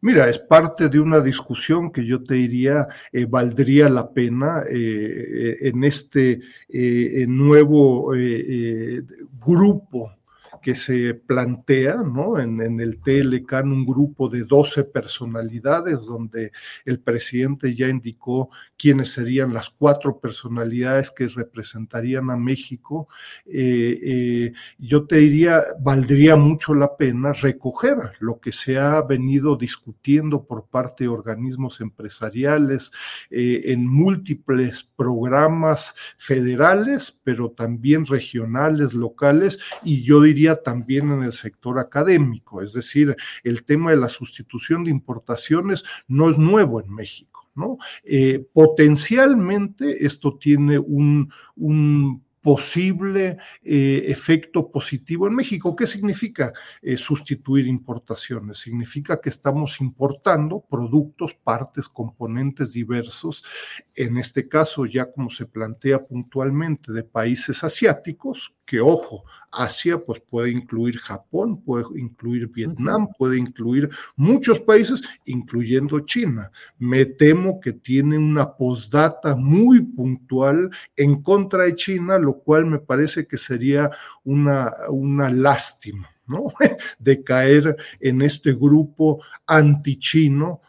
Mira, 0.00 0.28
es 0.28 0.38
parte 0.38 0.88
de 0.88 1.00
una 1.00 1.20
discusión 1.20 1.90
que 1.90 2.06
yo 2.06 2.22
te 2.22 2.34
diría 2.34 2.86
eh, 3.12 3.26
valdría 3.26 3.88
la 3.88 4.10
pena 4.10 4.62
eh, 4.68 4.74
eh, 4.74 5.58
en 5.62 5.84
este 5.84 6.40
nuevo 7.26 8.12
grupo 9.44 10.12
que 10.66 10.74
se 10.74 11.14
plantea 11.14 11.96
¿no? 11.96 12.40
en, 12.40 12.80
el 12.80 13.00
TLCAN 13.00 13.70
un 13.70 13.86
grupo 13.86 14.28
de 14.28 14.42
12 14.42 14.82
personalidades 14.82 16.06
donde 16.06 16.50
el 16.84 16.98
presidente 16.98 17.72
ya 17.72 17.88
indicó 17.88 18.50
quiénes 18.78 19.12
serían 19.12 19.52
las 19.52 19.70
cuatro 19.70 20.18
personalidades 20.18 21.10
que 21.10 21.28
representarían 21.28 22.30
a 22.30 22.36
México. 22.36 23.08
Eh, 23.46 23.98
eh, 24.02 24.52
yo 24.78 25.06
te 25.06 25.16
diría, 25.16 25.62
valdría 25.80 26.36
mucho 26.36 26.74
la 26.74 26.96
pena 26.96 27.32
recoger 27.32 27.96
lo 28.20 28.40
que 28.40 28.52
se 28.52 28.78
ha 28.78 29.00
venido 29.02 29.56
discutiendo 29.56 30.44
por 30.44 30.66
parte 30.66 31.04
de 31.04 31.08
organismos 31.08 31.80
empresariales 31.80 32.92
eh, 33.30 33.62
en 33.66 33.86
múltiples 33.86 34.88
programas 34.96 35.94
federales, 36.16 37.20
pero 37.24 37.50
también 37.50 38.06
regionales, 38.06 38.94
locales, 38.94 39.58
y 39.82 40.02
yo 40.02 40.20
diría 40.20 40.56
también 40.56 41.10
en 41.12 41.22
el 41.22 41.32
sector 41.32 41.78
académico, 41.78 42.62
es 42.62 42.72
decir, 42.72 43.16
el 43.42 43.64
tema 43.64 43.90
de 43.90 43.96
la 43.96 44.08
sustitución 44.08 44.84
de 44.84 44.90
importaciones 44.90 45.84
no 46.08 46.30
es 46.30 46.38
nuevo 46.38 46.80
en 46.80 46.92
México. 46.92 47.35
¿No? 47.56 47.78
Eh, 48.04 48.46
potencialmente 48.52 50.04
esto 50.04 50.36
tiene 50.38 50.78
un, 50.78 51.32
posible 52.42 53.38
eh, 53.64 54.04
efecto 54.06 54.70
positivo 54.70 55.26
en 55.26 55.34
México. 55.34 55.74
¿Qué 55.74 55.84
significa 55.84 56.52
eh, 56.80 56.96
sustituir 56.96 57.66
importaciones? 57.66 58.58
Significa 58.58 59.20
que 59.20 59.30
estamos 59.30 59.80
importando 59.80 60.64
productos, 60.70 61.34
partes, 61.34 61.88
componentes 61.88 62.72
diversos, 62.72 63.42
en 63.96 64.16
este 64.18 64.46
caso 64.46 64.86
ya 64.86 65.10
como 65.10 65.28
se 65.28 65.44
plantea 65.44 66.06
puntualmente 66.06 66.92
de 66.92 67.02
países 67.02 67.64
asiáticos, 67.64 68.54
que 68.64 68.80
ojo, 68.80 69.24
Asia 69.56 69.98
pues 69.98 70.20
puede 70.20 70.50
incluir 70.50 70.98
Japón, 70.98 71.62
puede 71.62 71.84
incluir 71.98 72.48
Vietnam, 72.48 73.08
puede 73.18 73.38
incluir 73.38 73.88
muchos 74.16 74.60
países, 74.60 75.02
incluyendo 75.24 76.00
China. 76.00 76.50
Me 76.78 77.06
temo 77.06 77.60
que 77.60 77.72
tiene 77.72 78.18
una 78.18 78.54
postdata 78.56 79.34
muy 79.34 79.80
puntual 79.80 80.70
en 80.96 81.22
contra 81.22 81.64
de 81.64 81.74
China, 81.74 82.18
lo 82.18 82.38
cual 82.38 82.66
me 82.66 82.78
parece 82.78 83.26
que 83.26 83.38
sería 83.38 83.90
una, 84.24 84.72
una 84.90 85.30
lástima. 85.30 86.10
¿no? 86.26 86.46
de 86.98 87.22
caer 87.22 87.76
en 88.00 88.20
este 88.20 88.52
grupo 88.52 89.22
antichino 89.46 90.60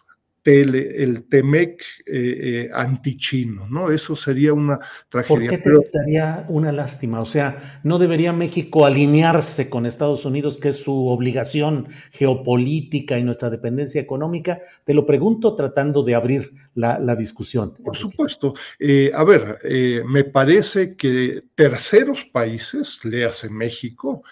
el 0.48 1.26
Temec 1.28 1.82
eh, 2.06 2.14
eh, 2.16 2.70
antichino, 2.74 3.68
¿no? 3.68 3.92
Eso 3.92 4.16
sería 4.16 4.54
una 4.54 4.80
tragedia. 5.10 5.50
¿Por 5.50 5.50
qué 5.50 5.58
te 5.58 5.98
daría 5.98 6.46
una 6.48 6.72
lástima? 6.72 7.20
O 7.20 7.26
sea, 7.26 7.82
¿no 7.84 8.00
debería 8.00 8.32
México 8.32 8.86
alinearse 8.86 9.70
con 9.70 9.86
Estados 9.86 10.24
Unidos, 10.24 10.60
que 10.60 10.70
es 10.70 10.78
su 10.78 11.08
obligación 11.08 11.88
geopolítica 12.12 13.20
y 13.20 13.24
nuestra 13.24 13.50
dependencia 13.50 14.00
económica? 14.00 14.62
Te 14.86 14.94
lo 14.94 15.06
pregunto 15.06 15.54
tratando 15.54 16.02
de 16.04 16.16
abrir 16.16 16.54
la, 16.76 16.98
discusión. 17.18 17.74
Por 17.84 17.96
supuesto. 17.96 18.54
Eh, 18.80 19.12
a 19.14 19.24
ver, 19.24 19.58
me 20.06 20.24
parece 20.24 20.96
que 20.96 21.42
terceros 21.56 22.26
países, 22.26 23.04
le 23.04 23.26
hace 23.26 23.50
México, 23.50 24.24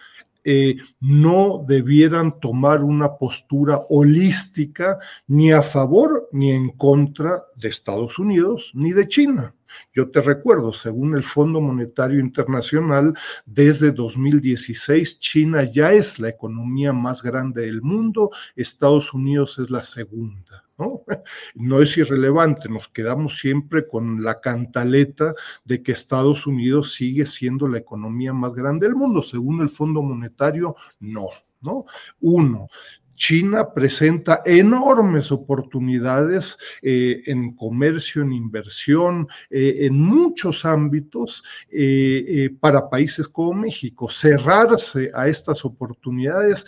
eh, 0.45 0.77
no 0.99 1.65
debieran 1.67 2.39
tomar 2.39 2.83
una 2.83 3.17
postura 3.17 3.81
holística 3.89 4.99
ni 5.27 5.51
a 5.51 5.63
favor 5.63 6.29
ni 6.31 6.51
en 6.51 6.69
contra 6.69 7.41
de 7.55 7.69
Estados 7.69 8.19
Unidos 8.19 8.71
ni 8.75 8.93
de 8.93 9.07
China. 9.07 9.55
Yo 9.91 10.09
te 10.11 10.21
recuerdo, 10.21 10.71
según 10.71 11.15
el 11.17 11.23
Fondo 11.23 11.59
Monetario 11.59 12.19
Internacional, 12.19 13.13
desde 13.45 13.91
2016 13.91 15.19
China 15.19 15.63
ya 15.63 15.91
es 15.91 16.19
la 16.19 16.29
economía 16.29 16.93
más 16.93 17.23
grande 17.23 17.63
del 17.63 17.81
mundo, 17.81 18.29
Estados 18.55 19.13
Unidos 19.13 19.57
es 19.59 19.69
la 19.71 19.83
segunda. 19.83 20.64
¿No? 20.77 21.03
No 21.55 21.81
es 21.81 21.97
irrelevante, 21.97 22.69
nos 22.69 22.87
quedamos 22.87 23.37
siempre 23.37 23.87
con 23.87 24.23
la 24.23 24.41
cantaleta 24.41 25.33
de 25.63 25.81
que 25.81 25.91
Estados 25.91 26.47
Unidos 26.47 26.93
sigue 26.93 27.25
siendo 27.25 27.67
la 27.67 27.77
economía 27.77 28.33
más 28.33 28.53
grande 28.55 28.87
del 28.87 28.95
mundo, 28.95 29.21
según 29.21 29.61
el 29.61 29.69
Fondo 29.69 30.01
Monetario, 30.01 30.75
no, 30.99 31.27
¿no? 31.61 31.85
Uno. 32.21 32.67
China 33.15 33.73
presenta 33.73 34.41
enormes 34.45 35.31
oportunidades 35.31 36.57
eh, 36.81 37.23
en 37.25 37.55
comercio, 37.55 38.21
en 38.21 38.33
inversión, 38.33 39.27
eh, 39.49 39.77
en 39.81 39.99
muchos 39.99 40.65
ámbitos 40.65 41.43
eh, 41.71 42.49
para 42.59 42.89
países 42.89 43.27
como 43.27 43.53
México. 43.53 44.09
Cerrarse 44.09 45.11
a 45.13 45.27
estas 45.27 45.63
oportunidades 45.65 46.65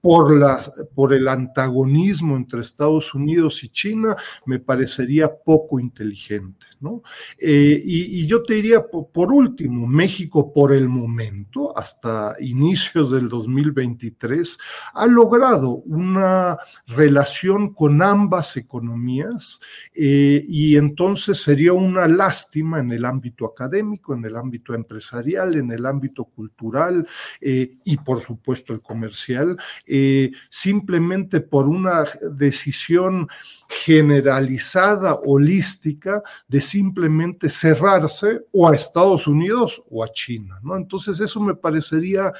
por, 0.00 0.36
la, 0.36 0.62
por 0.94 1.12
el 1.14 1.28
antagonismo 1.28 2.36
entre 2.36 2.60
Estados 2.60 3.14
Unidos 3.14 3.64
y 3.64 3.68
China 3.68 4.16
me 4.44 4.58
parecería 4.58 5.34
poco 5.34 5.80
inteligente. 5.80 6.66
¿no? 6.80 7.02
Y, 7.40 8.26
yo 8.26 8.42
te 8.42 8.54
diría, 8.54 8.84
por 8.86 9.32
último, 9.32 9.86
México 9.86 10.52
por 10.52 10.72
el 10.72 10.88
momento, 10.88 11.76
hasta 11.76 12.34
inicios 12.40 13.10
del 13.10 13.28
2023, 13.28 14.58
ha 14.94 15.06
logrado 15.06 15.53
una 15.62 16.58
relación 16.86 17.72
con 17.72 18.02
ambas 18.02 18.56
economías 18.56 19.60
eh, 19.94 20.44
y 20.48 20.76
entonces 20.76 21.42
sería 21.42 21.72
una 21.72 22.06
lástima 22.08 22.80
en 22.80 22.92
el 22.92 23.04
ámbito 23.04 23.46
académico, 23.46 24.14
en 24.14 24.24
el 24.24 24.36
ámbito 24.36 24.74
empresarial, 24.74 25.56
en 25.56 25.70
el 25.72 25.86
ámbito 25.86 26.24
cultural 26.24 27.06
eh, 27.40 27.72
y 27.84 27.96
por 27.98 28.20
supuesto 28.20 28.72
el 28.72 28.80
comercial, 28.80 29.56
eh, 29.86 30.30
simplemente 30.48 31.40
por 31.40 31.68
una 31.68 32.04
decisión 32.32 33.28
generalizada, 33.68 35.14
holística, 35.14 36.22
de 36.48 36.60
simplemente 36.60 37.48
cerrarse 37.50 38.42
o 38.52 38.68
a 38.68 38.74
Estados 38.74 39.26
Unidos 39.26 39.82
o 39.90 40.04
a 40.04 40.12
China. 40.12 40.58
¿no? 40.62 40.76
Entonces 40.76 41.20
eso 41.20 41.40
me 41.40 41.54
parecería 41.54 42.32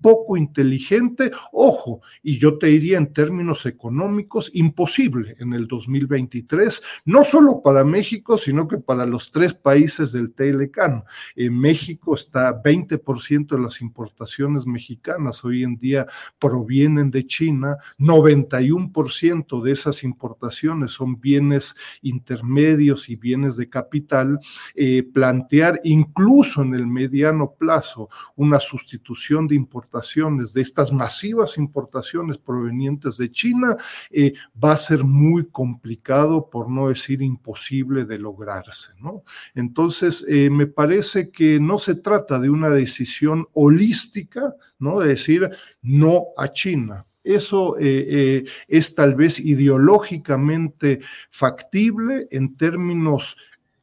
poco 0.00 0.36
inteligente. 0.36 1.30
Ojo, 1.52 2.00
y 2.22 2.33
yo 2.38 2.58
te 2.58 2.68
diría 2.68 2.98
en 2.98 3.12
términos 3.12 3.66
económicos, 3.66 4.50
imposible 4.54 5.36
en 5.38 5.52
el 5.52 5.66
2023, 5.66 6.82
no 7.04 7.24
solo 7.24 7.60
para 7.62 7.84
México, 7.84 8.38
sino 8.38 8.68
que 8.68 8.78
para 8.78 9.06
los 9.06 9.30
tres 9.30 9.54
países 9.54 10.12
del 10.12 10.32
Telecán. 10.32 11.04
En 11.36 11.58
México 11.58 12.14
está 12.14 12.62
20% 12.62 13.56
de 13.56 13.60
las 13.60 13.80
importaciones 13.80 14.66
mexicanas 14.66 15.44
hoy 15.44 15.62
en 15.62 15.76
día 15.76 16.06
provienen 16.38 17.10
de 17.10 17.26
China, 17.26 17.76
91% 17.98 19.62
de 19.62 19.72
esas 19.72 20.04
importaciones 20.04 20.92
son 20.92 21.20
bienes 21.20 21.74
intermedios 22.02 23.08
y 23.08 23.16
bienes 23.16 23.56
de 23.56 23.68
capital. 23.68 24.38
Eh, 24.74 25.02
plantear 25.02 25.80
incluso 25.84 26.62
en 26.62 26.74
el 26.74 26.86
mediano 26.86 27.54
plazo 27.58 28.08
una 28.36 28.60
sustitución 28.60 29.46
de 29.46 29.54
importaciones, 29.54 30.52
de 30.54 30.62
estas 30.62 30.92
masivas 30.92 31.58
importaciones 31.58 32.23
provenientes 32.38 33.16
de 33.16 33.30
China, 33.30 33.76
eh, 34.10 34.34
va 34.62 34.72
a 34.72 34.76
ser 34.76 35.04
muy 35.04 35.46
complicado, 35.46 36.48
por 36.50 36.70
no 36.70 36.88
decir 36.88 37.22
imposible 37.22 38.04
de 38.04 38.18
lograrse. 38.18 38.92
¿no? 39.00 39.24
Entonces, 39.54 40.24
eh, 40.28 40.50
me 40.50 40.66
parece 40.66 41.30
que 41.30 41.60
no 41.60 41.78
se 41.78 41.94
trata 41.94 42.38
de 42.38 42.50
una 42.50 42.70
decisión 42.70 43.46
holística, 43.52 44.54
¿no? 44.78 45.00
de 45.00 45.08
decir 45.08 45.50
no 45.82 46.26
a 46.36 46.52
China, 46.52 47.06
eso 47.22 47.76
eh, 47.78 48.44
es 48.68 48.94
tal 48.94 49.14
vez 49.14 49.40
ideológicamente 49.40 51.00
factible 51.30 52.28
en 52.30 52.54
términos 52.54 53.36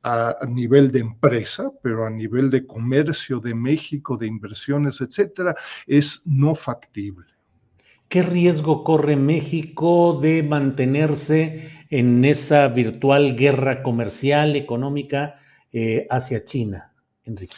a, 0.04 0.36
nivel 0.48 0.92
de 0.92 1.00
empresa, 1.00 1.72
pero 1.82 2.06
a 2.06 2.10
nivel 2.10 2.50
de 2.50 2.66
comercio 2.66 3.40
de 3.40 3.54
México, 3.54 4.18
de 4.18 4.28
inversiones, 4.28 5.02
etcétera, 5.02 5.56
es 5.86 6.22
no 6.26 6.56
factible. 6.56 7.28
¿Qué 8.12 8.24
riesgo 8.24 8.84
corre 8.84 9.15
México 9.15 10.20
de 10.22 10.44
mantenerse 10.44 11.72
en 11.89 12.25
esa 12.25 12.68
virtual 12.68 13.38
guerra 13.38 13.82
comercial, 13.82 14.58
económica 14.58 15.36
eh, 15.72 16.08
hacia 16.10 16.44
China, 16.44 16.91
Enrique? 17.24 17.56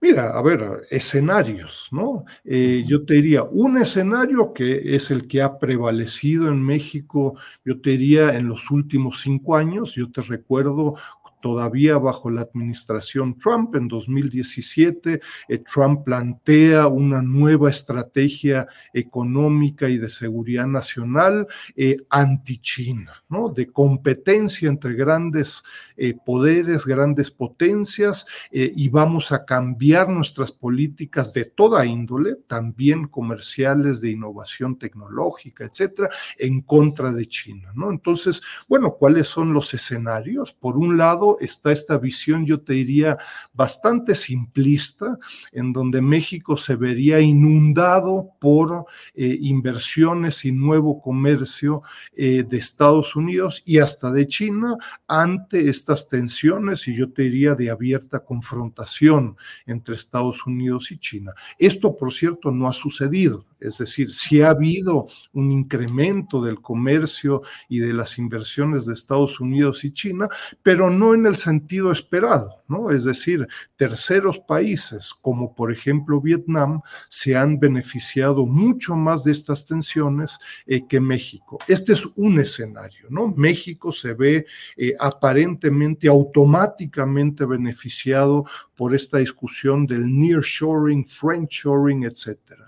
Mira, 0.00 0.36
a 0.36 0.42
ver, 0.42 0.82
escenarios, 0.90 1.86
¿no? 1.92 2.24
Eh, 2.44 2.84
yo 2.88 3.04
te 3.04 3.14
diría, 3.14 3.44
un 3.44 3.78
escenario 3.78 4.52
que 4.52 4.96
es 4.96 5.12
el 5.12 5.28
que 5.28 5.42
ha 5.42 5.60
prevalecido 5.60 6.48
en 6.48 6.60
México, 6.60 7.38
yo 7.64 7.80
te 7.80 7.90
diría 7.90 8.34
en 8.34 8.48
los 8.48 8.72
últimos 8.72 9.20
cinco 9.20 9.54
años, 9.54 9.94
yo 9.94 10.10
te 10.10 10.22
recuerdo 10.22 10.96
todavía 11.44 11.98
bajo 11.98 12.30
la 12.30 12.40
administración 12.40 13.36
Trump. 13.36 13.76
En 13.76 13.86
2017, 13.86 15.20
eh, 15.46 15.58
Trump 15.58 16.02
plantea 16.02 16.86
una 16.86 17.20
nueva 17.20 17.68
estrategia 17.68 18.66
económica 18.94 19.90
y 19.90 19.98
de 19.98 20.08
seguridad 20.08 20.66
nacional 20.66 21.46
eh, 21.76 21.98
anti-China, 22.08 23.22
¿no? 23.28 23.50
de 23.50 23.66
competencia 23.66 24.70
entre 24.70 24.94
grandes 24.94 25.62
eh, 25.96 26.14
poderes, 26.24 26.86
grandes 26.86 27.30
potencias, 27.30 28.26
y 28.50 28.88
vamos 28.88 29.32
a 29.32 29.44
cambiar 29.44 30.08
nuestras 30.08 30.52
políticas 30.52 31.32
de 31.32 31.44
toda 31.44 31.84
índole, 31.84 32.36
también 32.46 33.08
comerciales, 33.08 34.00
de 34.00 34.10
innovación 34.10 34.78
tecnológica, 34.78 35.64
etcétera, 35.64 36.08
en 36.38 36.60
contra 36.62 37.12
de 37.12 37.26
China. 37.26 37.72
¿no? 37.74 37.90
Entonces, 37.90 38.42
bueno, 38.68 38.94
¿cuáles 38.94 39.28
son 39.28 39.52
los 39.52 39.72
escenarios? 39.74 40.52
Por 40.52 40.76
un 40.76 40.96
lado, 40.96 41.38
está 41.40 41.72
esta 41.72 41.98
visión, 41.98 42.46
yo 42.46 42.60
te 42.60 42.74
diría, 42.74 43.18
bastante 43.52 44.14
simplista, 44.14 45.18
en 45.52 45.72
donde 45.72 46.00
México 46.00 46.56
se 46.56 46.76
vería 46.76 47.20
inundado 47.20 48.30
por 48.40 48.86
eh, 49.14 49.38
inversiones 49.40 50.44
y 50.44 50.52
nuevo 50.52 51.00
comercio 51.00 51.82
eh, 52.14 52.44
de 52.48 52.56
Estados 52.56 53.16
Unidos 53.16 53.62
y 53.64 53.78
hasta 53.78 54.10
de 54.10 54.26
China 54.26 54.76
ante 55.06 55.68
estas 55.84 56.08
tensiones 56.08 56.88
y 56.88 56.96
yo 56.96 57.12
te 57.12 57.24
diría 57.24 57.54
de 57.54 57.70
abierta 57.70 58.20
confrontación 58.20 59.36
entre 59.66 59.94
Estados 59.94 60.46
Unidos 60.46 60.90
y 60.90 60.96
China. 60.96 61.34
Esto, 61.58 61.94
por 61.94 62.14
cierto, 62.14 62.50
no 62.50 62.66
ha 62.66 62.72
sucedido. 62.72 63.44
Es 63.64 63.78
decir, 63.78 64.12
si 64.12 64.42
ha 64.42 64.50
habido 64.50 65.06
un 65.32 65.50
incremento 65.50 66.42
del 66.42 66.60
comercio 66.60 67.42
y 67.68 67.78
de 67.78 67.94
las 67.94 68.18
inversiones 68.18 68.84
de 68.84 68.92
Estados 68.92 69.40
Unidos 69.40 69.84
y 69.84 69.90
China, 69.90 70.28
pero 70.62 70.90
no 70.90 71.14
en 71.14 71.24
el 71.24 71.36
sentido 71.36 71.90
esperado, 71.90 72.62
¿no? 72.68 72.90
Es 72.90 73.04
decir, 73.04 73.48
terceros 73.76 74.38
países, 74.38 75.14
como 75.14 75.54
por 75.54 75.72
ejemplo 75.72 76.20
Vietnam, 76.20 76.82
se 77.08 77.36
han 77.36 77.58
beneficiado 77.58 78.44
mucho 78.44 78.96
más 78.96 79.24
de 79.24 79.32
estas 79.32 79.64
tensiones 79.64 80.38
eh, 80.66 80.86
que 80.86 81.00
México. 81.00 81.58
Este 81.66 81.94
es 81.94 82.06
un 82.16 82.38
escenario, 82.40 83.06
¿no? 83.08 83.28
México 83.28 83.92
se 83.92 84.12
ve 84.12 84.46
eh, 84.76 84.94
aparentemente 85.00 86.06
automáticamente 86.08 87.46
beneficiado 87.46 88.44
por 88.76 88.94
esta 88.94 89.18
discusión 89.18 89.86
del 89.86 90.06
nearshoring, 90.06 91.06
friendshoring, 91.06 92.04
etcétera. 92.04 92.63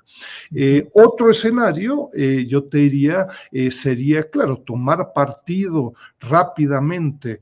Eh, 0.54 0.88
otro 0.94 1.30
escenario, 1.30 2.10
eh, 2.14 2.44
yo 2.46 2.64
te 2.64 2.78
diría, 2.78 3.26
eh, 3.50 3.70
sería, 3.70 4.28
claro, 4.28 4.58
tomar 4.58 5.12
partido 5.12 5.94
rápidamente 6.20 7.40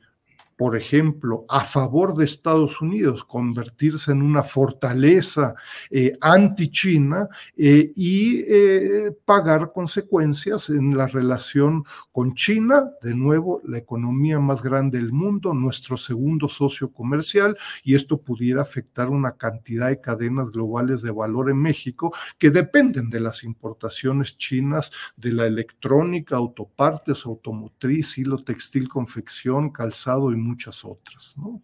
por 0.57 0.77
ejemplo, 0.77 1.45
a 1.49 1.61
favor 1.65 2.15
de 2.15 2.25
Estados 2.25 2.81
Unidos, 2.81 3.25
convertirse 3.25 4.13
en 4.13 4.23
una 4.23 4.43
fortaleza 4.43 5.55
eh, 5.91 6.17
anti-China 6.21 7.29
eh, 7.57 7.93
y 7.97 8.45
eh, 8.47 9.13
pagar 9.25 9.73
consecuencias 9.73 10.71
en 10.71 10.97
la 10.97 11.07
relación 11.07 11.85
con 12.13 12.35
China, 12.35 12.91
de 13.03 13.15
nuevo, 13.15 13.61
la 13.65 13.79
economía 13.79 14.39
más 14.39 14.63
grande 14.63 14.99
del 14.99 15.13
mundo, 15.13 15.55
nuestro 15.55 15.97
segundo 15.97 16.49
socio 16.49 16.93
comercial, 16.93 17.57
y 17.83 17.95
esto 17.95 18.21
pudiera 18.21 18.63
afectar 18.63 19.09
una 19.09 19.33
cantidad 19.33 19.89
de 19.89 20.01
cadenas 20.01 20.51
globales 20.51 21.03
de 21.03 21.11
valor 21.11 21.51
en 21.51 21.57
México 21.57 22.15
que 22.39 22.51
dependen 22.51 23.11
de 23.11 23.21
las 23.21 23.43
importaciones 23.45 24.37
chinas 24.37 24.93
de 25.17 25.33
la 25.33 25.47
electrónica, 25.47 26.37
autopartes, 26.37 27.27
automotriz, 27.27 28.19
hilo 28.19 28.39
textil, 28.39 28.89
confección, 28.89 29.71
calzado 29.71 30.33
y 30.33 30.37
muchas 30.45 30.85
otras. 30.85 31.35
¿no? 31.37 31.63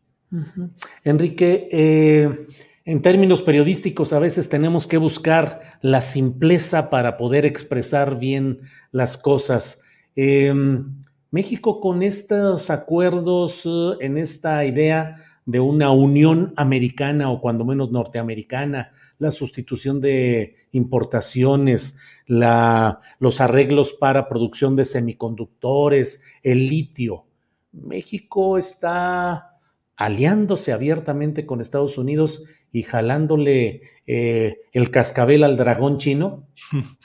Enrique, 1.05 1.69
eh, 1.73 2.47
en 2.85 3.03
términos 3.03 3.43
periodísticos 3.43 4.13
a 4.13 4.19
veces 4.19 4.49
tenemos 4.49 4.87
que 4.87 4.97
buscar 4.97 5.61
la 5.83 6.01
simpleza 6.01 6.91
para 6.91 7.17
poder 7.17 7.45
expresar 7.45 8.19
bien 8.19 8.61
las 8.91 9.17
cosas. 9.17 9.83
Em, 10.17 11.01
México 11.31 11.81
con 11.81 12.03
estos 12.03 12.71
acuerdos, 12.71 13.65
eh, 13.67 13.97
en 14.01 14.19
esta 14.19 14.65
idea 14.65 15.17
de 15.47 15.61
una 15.61 15.91
unión 15.91 16.53
americana 16.57 17.31
o 17.31 17.41
cuando 17.41 17.65
menos 17.65 17.91
norteamericana, 17.91 18.93
la 19.19 19.31
sustitución 19.31 20.01
de 20.01 20.57
importaciones, 20.73 21.99
la, 22.27 23.01
los 23.19 23.41
arreglos 23.41 23.93
para 23.93 24.29
producción 24.29 24.77
de 24.77 24.85
semiconductores, 24.85 26.23
el 26.43 26.69
litio, 26.69 27.27
México 27.73 28.59
está 28.59 29.59
aliándose 29.97 30.73
abiertamente 30.73 31.47
con 31.47 31.61
Estados 31.61 31.99
Unidos 31.99 32.45
y 32.73 32.83
jalándole 32.83 33.83
eh, 34.07 34.61
el 34.73 34.91
cascabel 34.91 35.45
al 35.45 35.57
dragón 35.57 35.99
chino? 35.99 36.49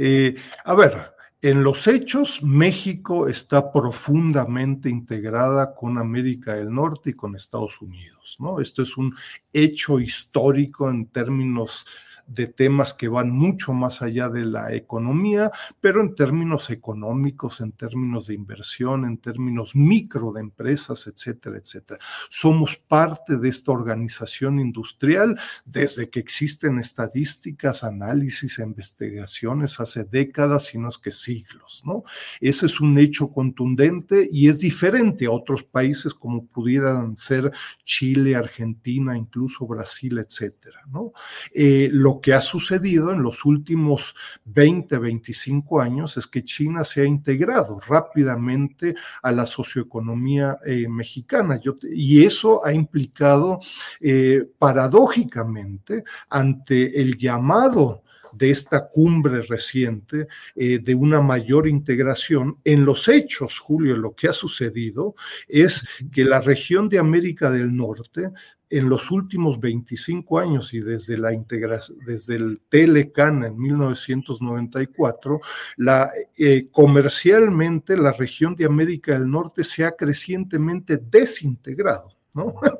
Eh, 0.00 0.36
a 0.64 0.76
ver, 0.76 1.10
En 1.40 1.62
los 1.64 1.86
hechos, 1.86 2.42
México 2.42 3.28
está 3.28 3.70
profundamente 3.72 4.88
integrada 4.88 5.74
con 5.74 5.98
América 5.98 6.54
del 6.54 6.72
Norte 6.72 7.10
y 7.10 7.14
con 7.14 7.36
Estados 7.36 7.80
Unidos, 7.80 8.36
¿no? 8.40 8.60
Esto 8.60 8.82
es 8.82 8.96
un 8.96 9.14
hecho 9.52 10.00
histórico 10.00 10.90
en 10.90 11.06
términos 11.06 11.86
de 12.28 12.46
temas 12.46 12.92
que 12.92 13.08
van 13.08 13.30
mucho 13.30 13.72
más 13.72 14.02
allá 14.02 14.28
de 14.28 14.44
la 14.44 14.74
economía, 14.74 15.50
pero 15.80 16.00
en 16.02 16.14
términos 16.14 16.70
económicos, 16.70 17.60
en 17.60 17.72
términos 17.72 18.26
de 18.26 18.34
inversión, 18.34 19.04
en 19.06 19.18
términos 19.18 19.74
micro 19.74 20.32
de 20.32 20.42
empresas, 20.42 21.06
etcétera, 21.06 21.58
etcétera. 21.58 21.98
Somos 22.28 22.76
parte 22.76 23.38
de 23.38 23.48
esta 23.48 23.72
organización 23.72 24.60
industrial 24.60 25.40
desde 25.64 26.10
que 26.10 26.20
existen 26.20 26.78
estadísticas, 26.78 27.82
análisis, 27.82 28.58
investigaciones 28.58 29.80
hace 29.80 30.04
décadas, 30.04 30.66
sino 30.66 30.88
es 30.88 30.98
que 30.98 31.12
siglos, 31.12 31.82
¿no? 31.84 32.04
Ese 32.40 32.66
es 32.66 32.80
un 32.80 32.98
hecho 32.98 33.28
contundente 33.32 34.28
y 34.30 34.48
es 34.48 34.58
diferente 34.58 35.26
a 35.26 35.30
otros 35.30 35.64
países 35.64 36.12
como 36.12 36.46
pudieran 36.46 37.16
ser 37.16 37.52
Chile, 37.84 38.36
Argentina, 38.36 39.16
incluso 39.16 39.66
Brasil, 39.66 40.18
etcétera, 40.18 40.82
¿no? 40.90 41.12
Eh, 41.54 41.88
que 42.20 42.34
ha 42.34 42.40
sucedido 42.40 43.12
en 43.12 43.22
los 43.22 43.44
últimos 43.44 44.14
20, 44.44 44.98
25 44.98 45.80
años 45.80 46.16
es 46.16 46.26
que 46.26 46.44
China 46.44 46.84
se 46.84 47.02
ha 47.02 47.04
integrado 47.04 47.78
rápidamente 47.86 48.94
a 49.22 49.32
la 49.32 49.46
socioeconomía 49.46 50.58
eh, 50.64 50.88
mexicana 50.88 51.60
y 51.82 52.24
eso 52.24 52.64
ha 52.64 52.72
implicado 52.72 53.60
eh, 54.00 54.44
paradójicamente 54.58 56.04
ante 56.28 57.00
el 57.00 57.16
llamado 57.16 58.02
de 58.32 58.50
esta 58.50 58.88
cumbre 58.88 59.42
reciente 59.42 60.28
eh, 60.54 60.78
de 60.78 60.94
una 60.94 61.20
mayor 61.20 61.66
integración. 61.66 62.58
En 62.64 62.84
los 62.84 63.08
hechos, 63.08 63.58
Julio, 63.58 63.96
lo 63.96 64.14
que 64.14 64.28
ha 64.28 64.32
sucedido 64.32 65.14
es 65.48 65.86
que 66.12 66.24
la 66.24 66.40
región 66.40 66.88
de 66.88 66.98
América 66.98 67.50
del 67.50 67.74
Norte 67.74 68.30
en 68.70 68.88
los 68.88 69.10
últimos 69.10 69.58
25 69.60 70.38
años 70.38 70.74
y 70.74 70.80
desde 70.80 71.16
la 71.16 71.32
integración, 71.32 71.98
desde 72.06 72.36
el 72.36 72.60
Telecan 72.68 73.44
en 73.44 73.58
1994, 73.58 75.40
la, 75.76 76.10
eh, 76.36 76.66
comercialmente 76.70 77.96
la 77.96 78.12
región 78.12 78.54
de 78.54 78.66
América 78.66 79.18
del 79.18 79.30
Norte 79.30 79.64
se 79.64 79.84
ha 79.84 79.92
crecientemente 79.92 80.96
desintegrado. 80.98 82.14
¿no? 82.34 82.54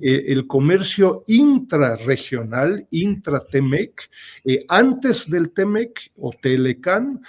Eh, 0.00 0.24
el 0.32 0.46
comercio 0.46 1.24
intrarregional, 1.28 2.86
intra-TEMEC, 2.90 4.10
eh, 4.44 4.64
antes 4.68 5.30
del 5.30 5.50
TEMEC 5.50 6.12
o 6.16 6.32
Telecan, 6.32 7.22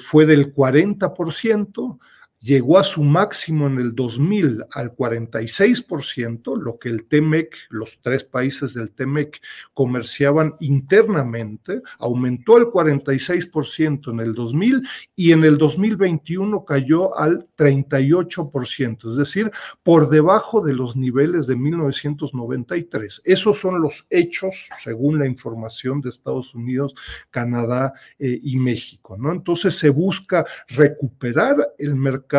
fue 0.00 0.26
del 0.26 0.54
40%, 0.54 1.98
llegó 2.44 2.78
a 2.78 2.84
su 2.84 3.02
máximo 3.02 3.66
en 3.66 3.78
el 3.78 3.94
2000 3.94 4.66
al 4.70 4.94
46%, 4.94 6.60
lo 6.60 6.78
que 6.78 6.90
el 6.90 7.06
TEMEC, 7.06 7.56
los 7.70 8.00
tres 8.02 8.24
países 8.24 8.74
del 8.74 8.90
TEMEC 8.90 9.40
comerciaban 9.72 10.54
internamente, 10.60 11.80
aumentó 11.98 12.56
al 12.56 12.66
46% 12.66 14.12
en 14.12 14.20
el 14.20 14.34
2000 14.34 14.82
y 15.16 15.32
en 15.32 15.44
el 15.44 15.56
2021 15.56 16.66
cayó 16.66 17.16
al 17.18 17.48
38%, 17.56 19.08
es 19.08 19.16
decir, 19.16 19.50
por 19.82 20.10
debajo 20.10 20.60
de 20.60 20.74
los 20.74 20.96
niveles 20.96 21.46
de 21.46 21.56
1993. 21.56 23.22
Esos 23.24 23.58
son 23.58 23.80
los 23.80 24.06
hechos, 24.10 24.68
según 24.82 25.18
la 25.18 25.26
información 25.26 26.02
de 26.02 26.10
Estados 26.10 26.54
Unidos, 26.54 26.94
Canadá 27.30 27.94
eh, 28.18 28.38
y 28.42 28.56
México, 28.58 29.16
¿no? 29.16 29.32
Entonces 29.32 29.78
se 29.78 29.88
busca 29.88 30.44
recuperar 30.68 31.72
el 31.78 31.94
mercado 31.94 32.33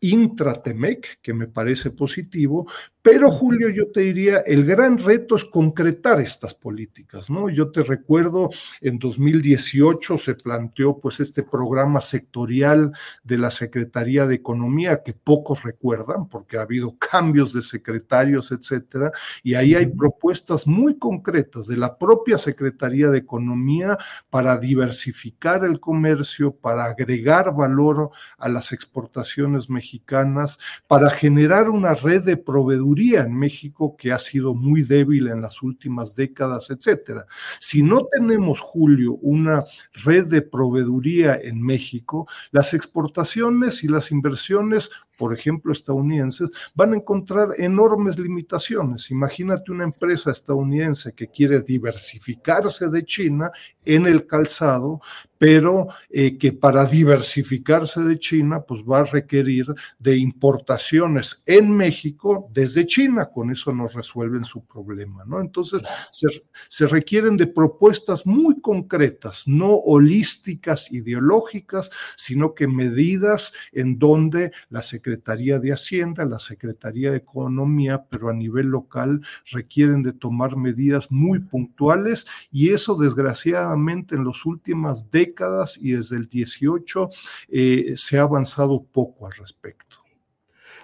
intratemec, 0.00 1.20
que 1.22 1.32
me 1.32 1.46
parece 1.46 1.90
positivo, 1.90 2.68
pero 3.04 3.30
Julio, 3.30 3.68
yo 3.68 3.92
te 3.92 4.00
diría, 4.00 4.38
el 4.46 4.64
gran 4.64 4.96
reto 4.96 5.36
es 5.36 5.44
concretar 5.44 6.22
estas 6.22 6.54
políticas, 6.54 7.28
¿no? 7.28 7.50
Yo 7.50 7.70
te 7.70 7.82
recuerdo, 7.82 8.48
en 8.80 8.98
2018 8.98 10.16
se 10.16 10.34
planteó 10.36 11.00
pues 11.00 11.20
este 11.20 11.42
programa 11.42 12.00
sectorial 12.00 12.92
de 13.22 13.36
la 13.36 13.50
Secretaría 13.50 14.24
de 14.24 14.36
Economía 14.36 15.02
que 15.02 15.12
pocos 15.12 15.64
recuerdan 15.64 16.30
porque 16.30 16.56
ha 16.56 16.62
habido 16.62 16.96
cambios 17.10 17.52
de 17.52 17.60
secretarios, 17.60 18.50
etcétera, 18.52 19.12
y 19.42 19.52
ahí 19.52 19.74
hay 19.74 19.84
propuestas 19.84 20.66
muy 20.66 20.98
concretas 20.98 21.66
de 21.66 21.76
la 21.76 21.98
propia 21.98 22.38
Secretaría 22.38 23.08
de 23.08 23.18
Economía 23.18 23.98
para 24.30 24.56
diversificar 24.56 25.66
el 25.66 25.78
comercio, 25.78 26.56
para 26.56 26.86
agregar 26.86 27.54
valor 27.54 28.12
a 28.38 28.48
las 28.48 28.72
exportaciones 28.72 29.68
mexicanas, 29.68 30.58
para 30.88 31.10
generar 31.10 31.68
una 31.68 31.92
red 31.92 32.22
de 32.22 32.38
proveedores 32.38 32.93
en 32.94 33.34
México 33.34 33.96
que 33.96 34.12
ha 34.12 34.18
sido 34.18 34.54
muy 34.54 34.82
débil 34.82 35.28
en 35.28 35.40
las 35.40 35.62
últimas 35.62 36.14
décadas, 36.14 36.70
etcétera. 36.70 37.26
Si 37.60 37.82
no 37.82 38.06
tenemos, 38.10 38.60
Julio, 38.60 39.14
una 39.22 39.64
red 40.04 40.26
de 40.26 40.42
proveeduría 40.42 41.36
en 41.36 41.60
México, 41.60 42.26
las 42.50 42.74
exportaciones 42.74 43.84
y 43.84 43.88
las 43.88 44.10
inversiones 44.10 44.90
por 45.16 45.36
ejemplo, 45.36 45.72
estadounidenses, 45.72 46.50
van 46.74 46.92
a 46.92 46.96
encontrar 46.96 47.48
enormes 47.58 48.18
limitaciones. 48.18 49.10
Imagínate 49.10 49.72
una 49.72 49.84
empresa 49.84 50.30
estadounidense 50.30 51.12
que 51.12 51.28
quiere 51.28 51.60
diversificarse 51.60 52.88
de 52.88 53.04
China 53.04 53.50
en 53.84 54.06
el 54.06 54.26
calzado, 54.26 55.00
pero 55.38 55.88
eh, 56.08 56.38
que 56.38 56.52
para 56.52 56.86
diversificarse 56.86 58.00
de 58.00 58.18
China, 58.18 58.62
pues 58.62 58.80
va 58.82 59.00
a 59.00 59.04
requerir 59.04 59.66
de 59.98 60.16
importaciones 60.16 61.42
en 61.44 61.70
México 61.70 62.48
desde 62.52 62.86
China. 62.86 63.28
Con 63.32 63.50
eso 63.50 63.72
no 63.72 63.86
resuelven 63.88 64.44
su 64.44 64.64
problema, 64.64 65.24
¿no? 65.26 65.40
Entonces, 65.40 65.82
se, 66.10 66.28
se 66.68 66.86
requieren 66.86 67.36
de 67.36 67.46
propuestas 67.46 68.26
muy 68.26 68.60
concretas, 68.60 69.46
no 69.46 69.74
holísticas, 69.74 70.90
ideológicas, 70.90 71.90
sino 72.16 72.54
que 72.54 72.66
medidas 72.66 73.52
en 73.72 73.98
donde 73.98 74.52
la 74.70 74.82
Secretaría 75.04 75.58
de 75.58 75.70
Hacienda, 75.70 76.24
la 76.24 76.38
Secretaría 76.38 77.10
de 77.10 77.18
Economía, 77.18 78.06
pero 78.08 78.30
a 78.30 78.32
nivel 78.32 78.68
local 78.68 79.20
requieren 79.52 80.02
de 80.02 80.14
tomar 80.14 80.56
medidas 80.56 81.10
muy 81.10 81.40
puntuales 81.40 82.26
y 82.50 82.70
eso 82.70 82.94
desgraciadamente 82.94 84.14
en 84.14 84.24
las 84.24 84.46
últimas 84.46 85.10
décadas 85.10 85.78
y 85.80 85.92
desde 85.92 86.16
el 86.16 86.26
18 86.26 87.10
eh, 87.50 87.92
se 87.96 88.18
ha 88.18 88.22
avanzado 88.22 88.82
poco 88.82 89.26
al 89.26 89.34
respecto. 89.34 89.96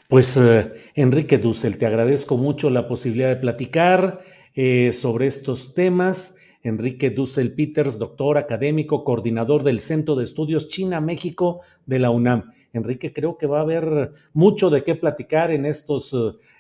Pues 0.07 0.37
eh, 0.37 0.91
Enrique 0.95 1.39
Dussel, 1.39 1.79
te 1.79 1.87
agradezco 1.87 2.37
mucho 2.37 2.69
la 2.69 2.87
posibilidad 2.87 3.31
de 3.31 3.37
platicar 3.37 4.21
eh, 4.55 4.93
sobre 4.93 5.29
estos 5.29 5.73
temas. 5.73 6.37
Enrique 6.63 7.11
Dussel 7.11 7.55
Peters, 7.55 7.99
doctor 7.99 8.39
académico, 8.39 9.05
coordinador 9.05 9.63
del 9.63 9.81
Centro 9.81 10.15
de 10.15 10.25
Estudios 10.25 10.69
China-México 10.69 11.61
de 11.87 11.99
la 11.99 12.11
UNAM. 12.11 12.51
Enrique, 12.73 13.13
creo 13.13 13.39
que 13.39 13.47
va 13.47 13.59
a 13.59 13.63
haber 13.63 14.13
mucho 14.33 14.71
de 14.71 14.85
qué 14.85 14.95
platicar 14.95 15.51
en 15.51 15.67
estos 15.67 16.15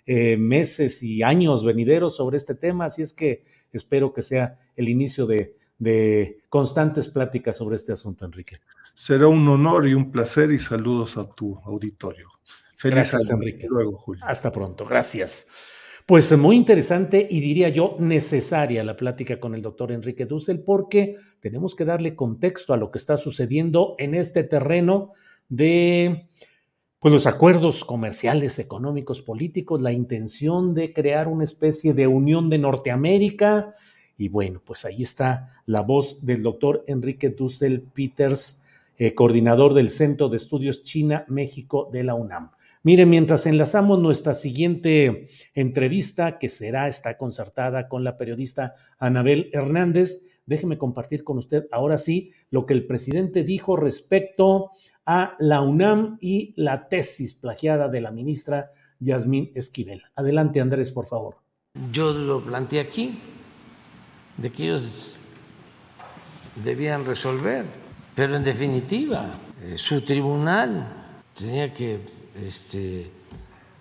eh, 0.06 0.36
meses 0.36 1.02
y 1.02 1.22
años 1.22 1.64
venideros 1.64 2.16
sobre 2.16 2.36
este 2.36 2.54
tema, 2.54 2.86
así 2.86 3.02
es 3.02 3.12
que 3.12 3.44
espero 3.72 4.12
que 4.12 4.22
sea 4.22 4.58
el 4.76 4.88
inicio 4.88 5.26
de, 5.26 5.56
constantes 6.48 7.08
pláticas 7.08 7.56
sobre 7.56 7.76
este 7.76 7.92
asunto, 7.92 8.24
Enrique. 8.24 8.56
Será 8.92 9.28
un 9.28 9.46
honor 9.48 9.86
y 9.86 9.94
un 9.94 10.10
placer 10.10 10.50
y 10.50 10.58
saludos 10.58 11.16
a 11.16 11.28
tu 11.28 11.56
auditorio. 11.64 12.28
Feliz 12.76 12.96
Gracias, 12.96 13.30
Enrique. 13.30 13.66
Luego, 13.68 13.92
Julio. 13.92 14.24
Hasta 14.26 14.50
pronto. 14.50 14.84
Gracias. 14.84 15.48
Pues 16.10 16.36
muy 16.36 16.56
interesante 16.56 17.28
y 17.30 17.38
diría 17.38 17.68
yo 17.68 17.94
necesaria 18.00 18.82
la 18.82 18.96
plática 18.96 19.38
con 19.38 19.54
el 19.54 19.62
doctor 19.62 19.92
Enrique 19.92 20.26
Dussel 20.26 20.58
porque 20.58 21.14
tenemos 21.38 21.76
que 21.76 21.84
darle 21.84 22.16
contexto 22.16 22.74
a 22.74 22.76
lo 22.76 22.90
que 22.90 22.98
está 22.98 23.16
sucediendo 23.16 23.94
en 23.96 24.16
este 24.16 24.42
terreno 24.42 25.12
de 25.48 26.28
pues, 26.98 27.14
los 27.14 27.28
acuerdos 27.28 27.84
comerciales, 27.84 28.58
económicos, 28.58 29.22
políticos, 29.22 29.82
la 29.82 29.92
intención 29.92 30.74
de 30.74 30.92
crear 30.92 31.28
una 31.28 31.44
especie 31.44 31.94
de 31.94 32.08
unión 32.08 32.50
de 32.50 32.58
Norteamérica. 32.58 33.72
Y 34.16 34.30
bueno, 34.30 34.60
pues 34.66 34.84
ahí 34.84 35.04
está 35.04 35.62
la 35.64 35.82
voz 35.82 36.26
del 36.26 36.42
doctor 36.42 36.82
Enrique 36.88 37.28
Dussel 37.28 37.82
Peters, 37.82 38.64
eh, 38.98 39.14
coordinador 39.14 39.74
del 39.74 39.90
Centro 39.90 40.28
de 40.28 40.38
Estudios 40.38 40.82
China-México 40.82 41.88
de 41.92 42.02
la 42.02 42.16
UNAM. 42.16 42.50
Mire, 42.82 43.04
mientras 43.04 43.44
enlazamos 43.44 43.98
nuestra 43.98 44.32
siguiente 44.32 45.28
entrevista, 45.52 46.38
que 46.38 46.48
será, 46.48 46.88
está 46.88 47.18
concertada 47.18 47.88
con 47.88 48.04
la 48.04 48.16
periodista 48.16 48.74
Anabel 48.98 49.50
Hernández, 49.52 50.22
déjeme 50.46 50.78
compartir 50.78 51.22
con 51.22 51.36
usted 51.36 51.66
ahora 51.72 51.98
sí 51.98 52.32
lo 52.50 52.64
que 52.64 52.72
el 52.72 52.86
presidente 52.86 53.44
dijo 53.44 53.76
respecto 53.76 54.70
a 55.04 55.36
la 55.38 55.60
UNAM 55.60 56.16
y 56.22 56.54
la 56.56 56.88
tesis 56.88 57.34
plagiada 57.34 57.88
de 57.88 58.00
la 58.00 58.12
ministra 58.12 58.70
Yasmín 58.98 59.52
Esquivel. 59.54 60.02
Adelante, 60.14 60.60
Andrés, 60.60 60.90
por 60.90 61.04
favor. 61.04 61.36
Yo 61.92 62.12
lo 62.14 62.42
planteé 62.42 62.80
aquí, 62.80 63.18
de 64.38 64.50
que 64.50 64.64
ellos 64.64 65.18
debían 66.64 67.04
resolver, 67.04 67.66
pero 68.14 68.36
en 68.36 68.44
definitiva, 68.44 69.38
eh, 69.62 69.76
su 69.76 70.00
tribunal 70.00 71.18
tenía 71.34 71.72
que 71.74 72.19
este, 72.42 73.10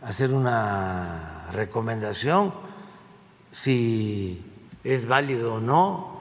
hacer 0.01 0.33
una 0.33 1.47
recomendación 1.51 2.53
si 3.51 4.41
es 4.83 5.07
válido 5.07 5.55
o 5.55 5.59
no 5.59 6.19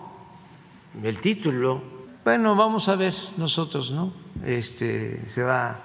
el 1.03 1.21
título. 1.21 1.83
Bueno, 2.25 2.57
vamos 2.57 2.89
a 2.89 2.97
ver 2.97 3.15
nosotros, 3.37 3.93
¿no? 3.93 4.13
Este 4.45 5.27
se 5.29 5.43
va 5.43 5.81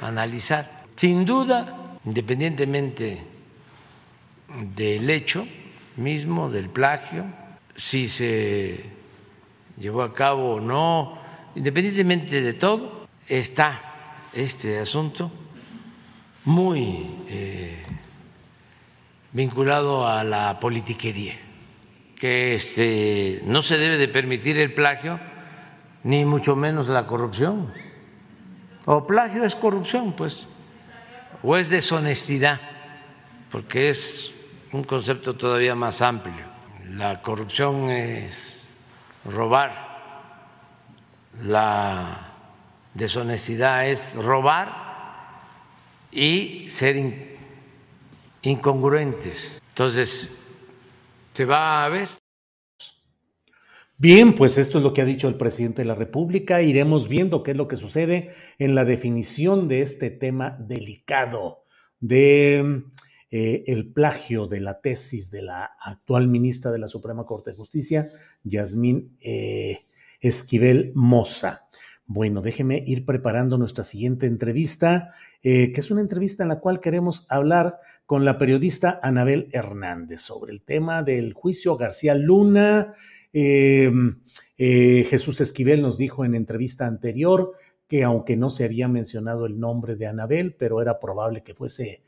a 0.00 0.06
analizar. 0.08 0.84
Sin 0.96 1.24
duda, 1.24 1.98
independientemente 2.04 3.22
del 4.74 5.08
hecho 5.10 5.46
mismo, 5.96 6.50
del 6.50 6.68
plagio, 6.70 7.24
si 7.74 8.08
se 8.08 8.84
llevó 9.76 10.02
a 10.02 10.14
cabo 10.14 10.54
o 10.54 10.60
no, 10.60 11.18
independientemente 11.54 12.40
de 12.40 12.52
todo, 12.54 13.06
está 13.28 13.80
este 14.32 14.78
asunto 14.78 15.30
muy 16.48 17.26
eh, 17.28 17.76
vinculado 19.32 20.08
a 20.08 20.24
la 20.24 20.58
politiquería, 20.58 21.34
que 22.18 22.54
este, 22.54 23.42
no 23.44 23.60
se 23.60 23.76
debe 23.76 23.98
de 23.98 24.08
permitir 24.08 24.58
el 24.58 24.72
plagio, 24.72 25.20
ni 26.04 26.24
mucho 26.24 26.56
menos 26.56 26.88
la 26.88 27.06
corrupción. 27.06 27.70
O 28.86 29.06
plagio 29.06 29.44
es 29.44 29.54
corrupción, 29.54 30.14
pues, 30.14 30.48
o 31.42 31.54
es 31.58 31.68
deshonestidad, 31.68 32.58
porque 33.50 33.90
es 33.90 34.32
un 34.72 34.84
concepto 34.84 35.36
todavía 35.36 35.74
más 35.74 36.00
amplio. 36.00 36.46
La 36.96 37.20
corrupción 37.20 37.90
es 37.90 38.66
robar, 39.26 39.98
la 41.42 42.32
deshonestidad 42.94 43.86
es 43.86 44.14
robar 44.14 44.87
y 46.12 46.68
ser 46.70 47.38
incongruentes. 48.42 49.60
Entonces, 49.70 50.30
se 51.32 51.44
va 51.44 51.84
a 51.84 51.88
ver. 51.88 52.08
Bien, 53.96 54.34
pues 54.34 54.58
esto 54.58 54.78
es 54.78 54.84
lo 54.84 54.92
que 54.92 55.02
ha 55.02 55.04
dicho 55.04 55.28
el 55.28 55.36
presidente 55.36 55.82
de 55.82 55.88
la 55.88 55.94
República. 55.94 56.62
Iremos 56.62 57.08
viendo 57.08 57.42
qué 57.42 57.50
es 57.50 57.56
lo 57.56 57.68
que 57.68 57.76
sucede 57.76 58.30
en 58.58 58.74
la 58.74 58.84
definición 58.84 59.68
de 59.68 59.82
este 59.82 60.10
tema 60.10 60.56
delicado 60.60 61.64
de 62.00 62.84
eh, 63.30 63.64
el 63.66 63.92
plagio 63.92 64.46
de 64.46 64.60
la 64.60 64.80
tesis 64.80 65.30
de 65.30 65.42
la 65.42 65.64
actual 65.80 66.28
ministra 66.28 66.70
de 66.70 66.78
la 66.78 66.88
Suprema 66.88 67.26
Corte 67.26 67.50
de 67.50 67.56
Justicia, 67.56 68.08
Yasmín 68.42 69.18
eh, 69.20 69.86
Esquivel 70.20 70.92
Moza. 70.94 71.67
Bueno, 72.10 72.40
déjeme 72.40 72.82
ir 72.86 73.04
preparando 73.04 73.58
nuestra 73.58 73.84
siguiente 73.84 74.24
entrevista, 74.24 75.10
eh, 75.42 75.72
que 75.72 75.80
es 75.80 75.90
una 75.90 76.00
entrevista 76.00 76.42
en 76.42 76.48
la 76.48 76.58
cual 76.58 76.80
queremos 76.80 77.26
hablar 77.28 77.80
con 78.06 78.24
la 78.24 78.38
periodista 78.38 78.98
Anabel 79.02 79.50
Hernández 79.52 80.22
sobre 80.22 80.54
el 80.54 80.62
tema 80.62 81.02
del 81.02 81.34
juicio 81.34 81.76
García 81.76 82.14
Luna. 82.14 82.94
Eh, 83.34 83.92
eh, 84.56 85.06
Jesús 85.10 85.42
Esquivel 85.42 85.82
nos 85.82 85.98
dijo 85.98 86.24
en 86.24 86.34
entrevista 86.34 86.86
anterior 86.86 87.52
que 87.86 88.04
aunque 88.04 88.38
no 88.38 88.48
se 88.48 88.64
había 88.64 88.88
mencionado 88.88 89.44
el 89.44 89.60
nombre 89.60 89.94
de 89.94 90.06
Anabel, 90.06 90.54
pero 90.54 90.80
era 90.80 90.98
probable 90.98 91.42
que 91.42 91.54
fuese 91.54 92.02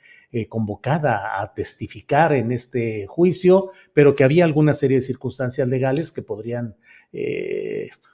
convocada 0.49 1.43
a 1.43 1.53
testificar 1.53 2.33
en 2.33 2.53
este 2.53 3.07
juicio, 3.07 3.71
pero 3.93 4.15
que 4.15 4.25
había 4.25 4.45
alguna 4.45 4.73
serie 4.73 4.99
de 4.99 5.03
circunstancias 5.03 5.69
legales 5.69 6.13
que 6.13 6.21
podrían 6.21 6.77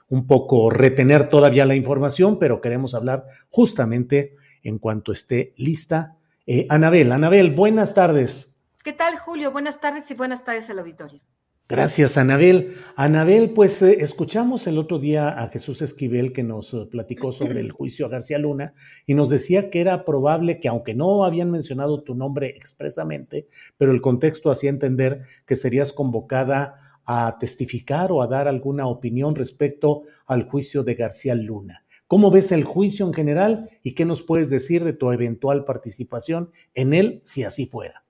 un 0.09 0.27
poco 0.27 0.69
retener 0.69 1.27
todavía 1.27 1.65
la 1.65 1.75
información, 1.75 2.39
pero 2.39 2.61
queremos 2.61 2.93
hablar 2.93 3.25
justamente 3.49 4.35
en 4.63 4.79
cuanto 4.79 5.11
esté 5.11 5.53
lista. 5.57 6.17
Eh, 6.45 6.65
Anabel, 6.69 7.11
Anabel, 7.11 7.53
buenas 7.53 7.93
tardes. 7.93 8.57
¿Qué 8.83 8.93
tal, 8.93 9.17
Julio? 9.17 9.51
Buenas 9.51 9.79
tardes 9.81 10.09
y 10.11 10.13
buenas 10.13 10.45
tardes 10.45 10.69
al 10.69 10.79
auditorio. 10.79 11.21
Gracias, 11.69 12.17
Anabel. 12.17 12.75
Anabel, 12.95 13.49
pues 13.49 13.81
eh, 13.81 13.97
escuchamos 13.99 14.65
el 14.67 14.77
otro 14.77 14.99
día 14.99 15.27
a 15.27 15.49
Jesús 15.49 15.81
Esquivel 15.81 16.31
que 16.31 16.41
nos 16.41 16.73
eh, 16.73 16.87
platicó 16.89 17.33
sobre 17.33 17.59
el 17.59 17.73
juicio 17.73 18.05
a 18.05 18.09
García 18.09 18.37
Luna 18.37 18.73
y 19.05 19.15
nos 19.15 19.27
decía 19.27 19.69
que 19.69 19.81
era 19.81 20.05
probable 20.05 20.61
que, 20.61 20.69
aunque 20.69 20.95
no 20.95 21.25
habían 21.25 21.51
mencionado 21.51 22.03
tu 22.03 22.15
nombre 22.15 22.47
expresamente, 22.47 23.47
pero 23.75 23.91
el 23.91 23.99
contexto 23.99 24.49
hacía 24.49 24.69
entender 24.69 25.23
que 25.45 25.57
serías 25.57 25.91
convocada 25.91 26.86
a 27.07 27.37
testificar 27.39 28.11
o 28.11 28.21
a 28.21 28.27
dar 28.27 28.47
alguna 28.47 28.85
opinión 28.85 29.33
respecto 29.33 30.03
al 30.25 30.43
juicio 30.43 30.83
de 30.83 30.93
García 30.95 31.33
Luna. 31.33 31.85
¿Cómo 32.05 32.29
ves 32.29 32.51
el 32.51 32.63
juicio 32.63 33.05
en 33.05 33.13
general 33.13 33.69
y 33.81 33.95
qué 33.95 34.05
nos 34.05 34.21
puedes 34.21 34.49
decir 34.49 34.83
de 34.83 34.93
tu 34.93 35.11
eventual 35.11 35.65
participación 35.65 36.51
en 36.73 36.93
él 36.93 37.21
si 37.23 37.43
así 37.43 37.65
fuera? 37.65 38.03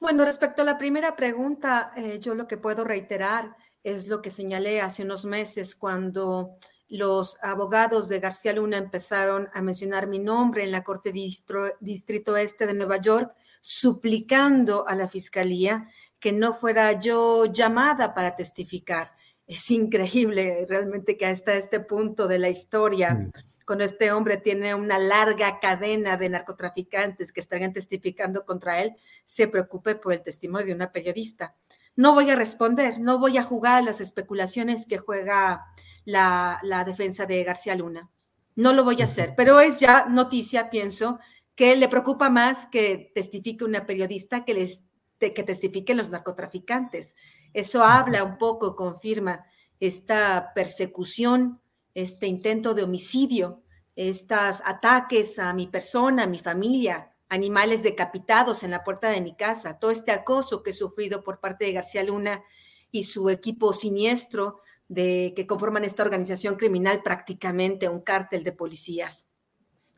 Bueno, 0.00 0.24
respecto 0.24 0.62
a 0.62 0.64
la 0.64 0.78
primera 0.78 1.14
pregunta, 1.14 1.92
eh, 1.94 2.18
yo 2.20 2.34
lo 2.34 2.46
que 2.46 2.56
puedo 2.56 2.84
reiterar 2.84 3.54
es 3.84 4.08
lo 4.08 4.22
que 4.22 4.30
señalé 4.30 4.80
hace 4.80 5.02
unos 5.02 5.26
meses 5.26 5.74
cuando 5.74 6.56
los 6.88 7.38
abogados 7.42 8.08
de 8.08 8.18
García 8.18 8.54
Luna 8.54 8.78
empezaron 8.78 9.48
a 9.52 9.60
mencionar 9.60 10.06
mi 10.06 10.18
nombre 10.18 10.64
en 10.64 10.72
la 10.72 10.82
Corte 10.82 11.12
Distrito 11.12 12.36
Este 12.36 12.66
de 12.66 12.74
Nueva 12.74 12.96
York, 12.96 13.32
suplicando 13.60 14.88
a 14.88 14.94
la 14.94 15.06
Fiscalía 15.06 15.86
que 16.20 16.32
no 16.32 16.52
fuera 16.52 16.92
yo 17.00 17.46
llamada 17.46 18.14
para 18.14 18.36
testificar. 18.36 19.12
Es 19.46 19.68
increíble 19.70 20.64
realmente 20.68 21.16
que 21.16 21.26
hasta 21.26 21.54
este 21.54 21.80
punto 21.80 22.28
de 22.28 22.38
la 22.38 22.50
historia, 22.50 23.30
cuando 23.66 23.84
este 23.84 24.12
hombre 24.12 24.36
tiene 24.36 24.74
una 24.76 24.98
larga 24.98 25.58
cadena 25.58 26.16
de 26.16 26.28
narcotraficantes 26.28 27.32
que 27.32 27.40
estarían 27.40 27.72
testificando 27.72 28.44
contra 28.44 28.80
él, 28.80 28.94
se 29.24 29.48
preocupe 29.48 29.96
por 29.96 30.12
el 30.12 30.22
testimonio 30.22 30.68
de 30.68 30.74
una 30.74 30.92
periodista. 30.92 31.56
No 31.96 32.14
voy 32.14 32.30
a 32.30 32.36
responder, 32.36 33.00
no 33.00 33.18
voy 33.18 33.38
a 33.38 33.42
jugar 33.42 33.82
las 33.82 34.00
especulaciones 34.00 34.86
que 34.86 34.98
juega 34.98 35.64
la, 36.04 36.60
la 36.62 36.84
defensa 36.84 37.26
de 37.26 37.42
García 37.42 37.74
Luna. 37.74 38.08
No 38.54 38.72
lo 38.72 38.84
voy 38.84 39.00
a 39.00 39.04
hacer, 39.04 39.34
pero 39.36 39.58
es 39.58 39.78
ya 39.78 40.06
noticia, 40.08 40.70
pienso, 40.70 41.18
que 41.56 41.74
le 41.76 41.88
preocupa 41.88 42.30
más 42.30 42.66
que 42.66 43.10
testifique 43.14 43.64
una 43.64 43.84
periodista 43.84 44.44
que 44.44 44.54
les 44.54 44.80
que 45.20 45.42
testifiquen 45.42 45.96
los 45.96 46.10
narcotraficantes. 46.10 47.14
Eso 47.52 47.84
habla 47.84 48.24
un 48.24 48.38
poco, 48.38 48.74
confirma 48.74 49.44
esta 49.78 50.52
persecución, 50.54 51.60
este 51.94 52.26
intento 52.26 52.74
de 52.74 52.82
homicidio, 52.82 53.62
estos 53.96 54.62
ataques 54.64 55.38
a 55.38 55.52
mi 55.52 55.66
persona, 55.66 56.24
a 56.24 56.26
mi 56.26 56.38
familia, 56.38 57.10
animales 57.28 57.82
decapitados 57.82 58.62
en 58.62 58.70
la 58.70 58.82
puerta 58.82 59.08
de 59.08 59.20
mi 59.20 59.34
casa, 59.34 59.78
todo 59.78 59.90
este 59.90 60.12
acoso 60.12 60.62
que 60.62 60.70
he 60.70 60.74
sufrido 60.74 61.22
por 61.22 61.40
parte 61.40 61.64
de 61.64 61.72
García 61.72 62.02
Luna 62.02 62.42
y 62.90 63.04
su 63.04 63.30
equipo 63.30 63.72
siniestro 63.72 64.60
de 64.88 65.32
que 65.36 65.46
conforman 65.46 65.84
esta 65.84 66.02
organización 66.02 66.56
criminal 66.56 67.02
prácticamente 67.02 67.88
un 67.88 68.00
cártel 68.00 68.42
de 68.42 68.52
policías 68.52 69.28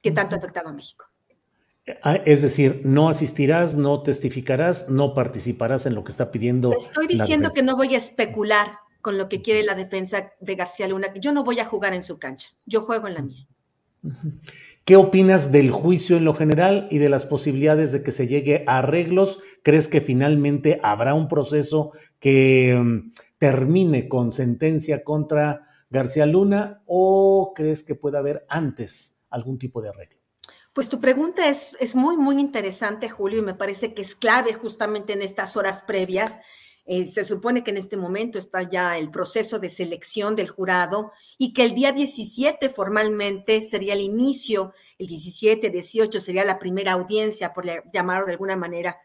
que 0.02 0.10
tanto 0.10 0.34
ha 0.34 0.38
afectado 0.38 0.68
a 0.68 0.72
México. 0.72 1.11
Ah, 2.02 2.20
es 2.24 2.42
decir, 2.42 2.82
no 2.84 3.08
asistirás, 3.08 3.74
no 3.74 4.02
testificarás, 4.02 4.88
no 4.88 5.14
participarás 5.14 5.86
en 5.86 5.94
lo 5.94 6.04
que 6.04 6.12
está 6.12 6.30
pidiendo. 6.30 6.76
Estoy 6.76 7.08
diciendo 7.08 7.50
que 7.52 7.62
no 7.62 7.76
voy 7.76 7.94
a 7.94 7.98
especular 7.98 8.78
con 9.00 9.18
lo 9.18 9.28
que 9.28 9.42
quiere 9.42 9.64
la 9.64 9.74
defensa 9.74 10.32
de 10.40 10.54
García 10.54 10.86
Luna. 10.86 11.08
Yo 11.20 11.32
no 11.32 11.42
voy 11.42 11.58
a 11.58 11.64
jugar 11.64 11.92
en 11.92 12.04
su 12.04 12.18
cancha, 12.18 12.50
yo 12.66 12.82
juego 12.82 13.08
en 13.08 13.14
la 13.14 13.22
mía. 13.22 13.48
¿Qué 14.84 14.96
opinas 14.96 15.52
del 15.52 15.70
juicio 15.70 16.16
en 16.16 16.24
lo 16.24 16.34
general 16.34 16.88
y 16.90 16.98
de 16.98 17.08
las 17.08 17.24
posibilidades 17.24 17.92
de 17.92 18.02
que 18.02 18.12
se 18.12 18.26
llegue 18.26 18.64
a 18.66 18.78
arreglos? 18.78 19.40
¿Crees 19.62 19.88
que 19.88 20.00
finalmente 20.00 20.80
habrá 20.82 21.14
un 21.14 21.28
proceso 21.28 21.92
que 22.18 22.80
mm, 22.80 23.12
termine 23.38 24.08
con 24.08 24.32
sentencia 24.32 25.02
contra 25.02 25.68
García 25.90 26.26
Luna 26.26 26.82
o 26.86 27.52
crees 27.54 27.84
que 27.84 27.94
pueda 27.94 28.18
haber 28.18 28.44
antes 28.48 29.22
algún 29.30 29.58
tipo 29.58 29.82
de 29.82 29.90
arreglo? 29.90 30.21
Pues 30.72 30.88
tu 30.88 31.00
pregunta 31.00 31.48
es, 31.48 31.76
es 31.80 31.94
muy, 31.94 32.16
muy 32.16 32.40
interesante, 32.40 33.10
Julio, 33.10 33.40
y 33.40 33.42
me 33.42 33.54
parece 33.54 33.92
que 33.92 34.00
es 34.00 34.14
clave 34.14 34.54
justamente 34.54 35.12
en 35.12 35.20
estas 35.20 35.56
horas 35.58 35.82
previas. 35.82 36.38
Eh, 36.86 37.04
se 37.04 37.24
supone 37.24 37.62
que 37.62 37.70
en 37.70 37.76
este 37.76 37.98
momento 37.98 38.38
está 38.38 38.62
ya 38.62 38.96
el 38.96 39.10
proceso 39.10 39.58
de 39.58 39.68
selección 39.68 40.34
del 40.34 40.48
jurado 40.48 41.12
y 41.38 41.52
que 41.52 41.64
el 41.64 41.74
día 41.74 41.92
17 41.92 42.70
formalmente 42.70 43.62
sería 43.62 43.92
el 43.92 44.00
inicio, 44.00 44.72
el 44.98 45.06
17, 45.06 45.68
18 45.68 46.20
sería 46.20 46.44
la 46.44 46.58
primera 46.58 46.92
audiencia, 46.92 47.52
por 47.52 47.66
llamarlo 47.92 48.26
de 48.26 48.32
alguna 48.32 48.56
manera. 48.56 48.98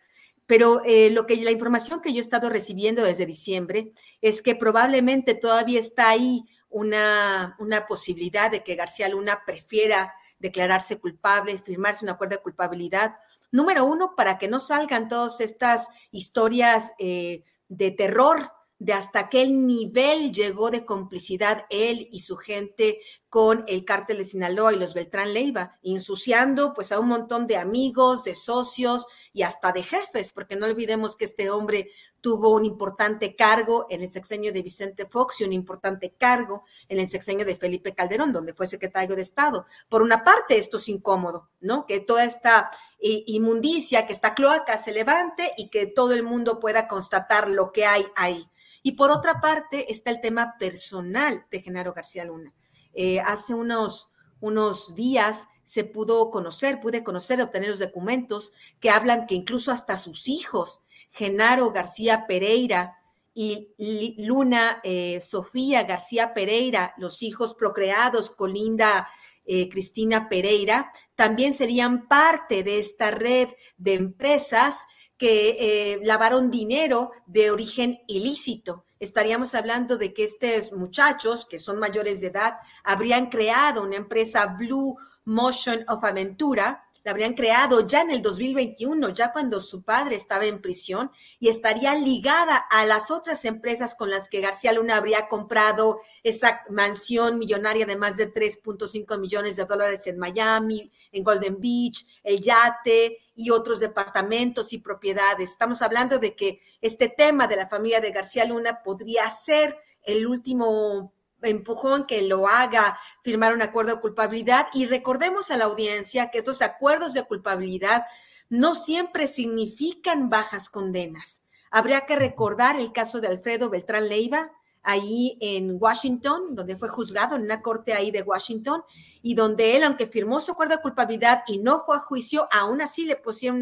Pero 0.47 0.81
eh, 0.85 1.09
lo 1.09 1.25
que 1.25 1.35
la 1.35 1.51
información 1.51 2.01
que 2.01 2.13
yo 2.13 2.19
he 2.19 2.21
estado 2.21 2.49
recibiendo 2.49 3.03
desde 3.03 3.25
diciembre 3.25 3.91
es 4.21 4.41
que 4.41 4.55
probablemente 4.55 5.35
todavía 5.35 5.81
está 5.81 6.09
ahí 6.09 6.45
una, 6.69 7.57
una 7.59 7.85
posibilidad 7.85 8.49
de 8.49 8.63
que 8.63 8.75
García 8.75 9.09
Luna 9.09 9.41
prefiera 9.45 10.13
declararse 10.39 10.99
culpable, 10.99 11.57
firmarse 11.59 12.05
un 12.05 12.09
acuerdo 12.09 12.35
de 12.35 12.43
culpabilidad. 12.43 13.15
Número 13.51 13.85
uno, 13.85 14.15
para 14.15 14.37
que 14.37 14.47
no 14.47 14.59
salgan 14.59 15.07
todas 15.07 15.39
estas 15.41 15.87
historias 16.11 16.91
eh, 16.99 17.43
de 17.69 17.91
terror 17.91 18.51
de 18.79 18.93
hasta 18.93 19.29
qué 19.29 19.47
nivel 19.47 20.31
llegó 20.31 20.69
de 20.69 20.85
complicidad 20.85 21.65
él 21.69 22.07
y 22.11 22.19
su 22.19 22.37
gente 22.37 22.99
con 23.29 23.63
el 23.67 23.85
cártel 23.85 24.19
de 24.19 24.25
Sinaloa 24.25 24.73
y 24.73 24.77
los 24.77 24.93
Beltrán 24.93 25.33
Leiva, 25.33 25.79
ensuciando 25.81 26.73
pues 26.73 26.91
a 26.91 26.99
un 26.99 27.07
montón 27.07 27.47
de 27.47 27.57
amigos, 27.57 28.23
de 28.23 28.35
socios 28.35 29.07
y 29.33 29.41
hasta 29.41 29.71
de 29.71 29.81
jefes, 29.81 30.31
porque 30.31 30.55
no 30.55 30.67
olvidemos 30.67 31.15
que 31.15 31.25
este 31.25 31.49
hombre 31.49 31.89
tuvo 32.27 32.49
un 32.49 32.65
importante 32.65 33.37
cargo 33.37 33.87
en 33.89 34.01
el 34.03 34.11
sexenio 34.11 34.51
de 34.51 34.61
Vicente 34.61 35.05
Fox 35.05 35.39
y 35.39 35.45
un 35.45 35.53
importante 35.53 36.11
cargo 36.17 36.65
en 36.89 36.99
el 36.99 37.07
sexenio 37.07 37.45
de 37.45 37.55
Felipe 37.55 37.95
Calderón, 37.95 38.33
donde 38.33 38.53
fue 38.53 38.67
secretario 38.67 39.15
de 39.15 39.21
Estado. 39.21 39.65
Por 39.87 40.01
una 40.01 40.25
parte, 40.25 40.57
esto 40.57 40.75
es 40.75 40.89
incómodo, 40.89 41.47
¿no? 41.61 41.85
Que 41.85 42.01
toda 42.01 42.25
esta 42.25 42.69
eh, 42.99 43.23
inmundicia, 43.27 44.05
que 44.05 44.11
esta 44.11 44.35
cloaca 44.35 44.77
se 44.77 44.91
levante 44.91 45.53
y 45.55 45.69
que 45.69 45.87
todo 45.87 46.11
el 46.11 46.23
mundo 46.23 46.59
pueda 46.59 46.89
constatar 46.89 47.49
lo 47.49 47.71
que 47.71 47.85
hay 47.85 48.05
ahí. 48.17 48.49
Y 48.83 48.91
por 48.97 49.09
otra 49.09 49.39
parte 49.39 49.89
está 49.89 50.11
el 50.11 50.19
tema 50.19 50.57
personal 50.59 51.45
de 51.49 51.61
Genaro 51.61 51.93
García 51.93 52.25
Luna. 52.25 52.53
Eh, 52.93 53.21
hace 53.21 53.53
unos, 53.53 54.11
unos 54.41 54.95
días 54.95 55.47
se 55.63 55.85
pudo 55.85 56.29
conocer, 56.29 56.81
pude 56.81 57.05
conocer, 57.05 57.41
obtener 57.41 57.69
los 57.69 57.79
documentos 57.79 58.51
que 58.81 58.89
hablan 58.89 59.27
que 59.27 59.35
incluso 59.35 59.71
hasta 59.71 59.95
sus 59.95 60.27
hijos, 60.27 60.81
Genaro 61.17 61.71
García 61.71 62.25
Pereira 62.27 62.97
y 63.33 63.69
Luna 64.17 64.79
eh, 64.83 65.19
Sofía 65.21 65.83
García 65.83 66.33
Pereira, 66.33 66.93
los 66.97 67.21
hijos 67.21 67.53
procreados 67.53 68.31
con 68.31 68.53
Linda 68.53 69.09
eh, 69.45 69.69
Cristina 69.69 70.29
Pereira, 70.29 70.91
también 71.15 71.53
serían 71.53 72.07
parte 72.07 72.63
de 72.63 72.79
esta 72.79 73.11
red 73.11 73.49
de 73.77 73.93
empresas 73.93 74.75
que 75.17 75.57
eh, 75.59 75.99
lavaron 76.03 76.51
dinero 76.51 77.11
de 77.25 77.51
origen 77.51 77.99
ilícito. 78.07 78.85
Estaríamos 78.99 79.53
hablando 79.55 79.97
de 79.97 80.13
que 80.13 80.23
estos 80.23 80.71
muchachos, 80.71 81.45
que 81.45 81.59
son 81.59 81.79
mayores 81.79 82.21
de 82.21 82.27
edad, 82.27 82.55
habrían 82.83 83.29
creado 83.29 83.83
una 83.83 83.97
empresa 83.97 84.55
Blue 84.57 84.97
Motion 85.25 85.85
of 85.87 86.03
Aventura, 86.03 86.86
la 87.07 87.11
habrían 87.11 87.35
creado 87.35 87.87
ya 87.87 88.01
en 88.01 88.11
el 88.11 88.21
2021, 88.21 89.11
ya 89.11 89.31
cuando 89.31 89.61
su 89.61 89.81
padre 89.81 90.17
estaba 90.17 90.45
en 90.45 90.61
prisión, 90.61 91.09
y 91.39 91.47
estaría 91.47 91.95
ligada 91.95 92.57
a 92.57 92.85
las 92.85 93.11
otras 93.11 93.45
empresas 93.45 93.95
con 93.95 94.09
las 94.09 94.27
que 94.27 94.41
García 94.41 94.73
Luna 94.73 94.97
habría 94.97 95.29
comprado 95.29 96.01
esa 96.21 96.63
mansión 96.69 97.39
millonaria 97.39 97.85
de 97.85 97.95
más 97.95 98.17
de 98.17 98.33
3.5 98.33 99.17
millones 99.19 99.55
de 99.55 99.63
dólares 99.63 100.05
en 100.07 100.19
Miami, 100.19 100.91
en 101.13 101.23
Golden 101.23 101.61
Beach, 101.61 102.05
el 102.25 102.41
yate 102.41 103.19
y 103.35 103.51
otros 103.51 103.79
departamentos 103.79 104.73
y 104.73 104.79
propiedades. 104.79 105.51
Estamos 105.51 105.81
hablando 105.81 106.19
de 106.19 106.35
que 106.35 106.59
este 106.81 107.07
tema 107.07 107.47
de 107.47 107.55
la 107.55 107.69
familia 107.69 108.01
de 108.01 108.11
García 108.11 108.43
Luna 108.43 108.81
podría 108.83 109.29
ser 109.31 109.77
el 110.03 110.27
último 110.27 111.13
empujón 111.41 112.05
que 112.05 112.21
lo 112.21 112.47
haga 112.47 112.99
firmar 113.21 113.53
un 113.53 113.61
acuerdo 113.61 113.95
de 113.95 114.01
culpabilidad 114.01 114.67
y 114.73 114.85
recordemos 114.85 115.51
a 115.51 115.57
la 115.57 115.65
audiencia 115.65 116.29
que 116.29 116.39
estos 116.39 116.61
acuerdos 116.61 117.13
de 117.13 117.23
culpabilidad 117.23 118.05
no 118.49 118.75
siempre 118.75 119.27
significan 119.27 120.29
bajas 120.29 120.69
condenas. 120.69 121.43
Habría 121.69 122.05
que 122.05 122.15
recordar 122.15 122.79
el 122.79 122.91
caso 122.91 123.19
de 123.19 123.27
Alfredo 123.27 123.69
Beltrán 123.69 124.07
Leiva, 124.07 124.51
ahí 124.87 125.37
en 125.41 125.77
Washington, 125.79 126.55
donde 126.55 126.77
fue 126.77 126.87
juzgado 126.87 127.35
en 127.35 127.41
una 127.41 127.61
corte 127.61 127.93
ahí 127.93 128.09
de 128.09 128.21
Washington, 128.21 128.83
y 129.21 129.35
donde 129.35 129.75
él, 129.75 129.83
aunque 129.83 130.07
firmó 130.07 130.39
su 130.39 130.53
acuerdo 130.53 130.77
de 130.77 130.81
culpabilidad 130.81 131.43
y 131.45 131.57
no 131.57 131.83
fue 131.85 131.97
a 131.97 131.99
juicio, 131.99 132.47
aún 132.51 132.81
así 132.81 133.03
le 133.03 133.17
pusieron 133.17 133.57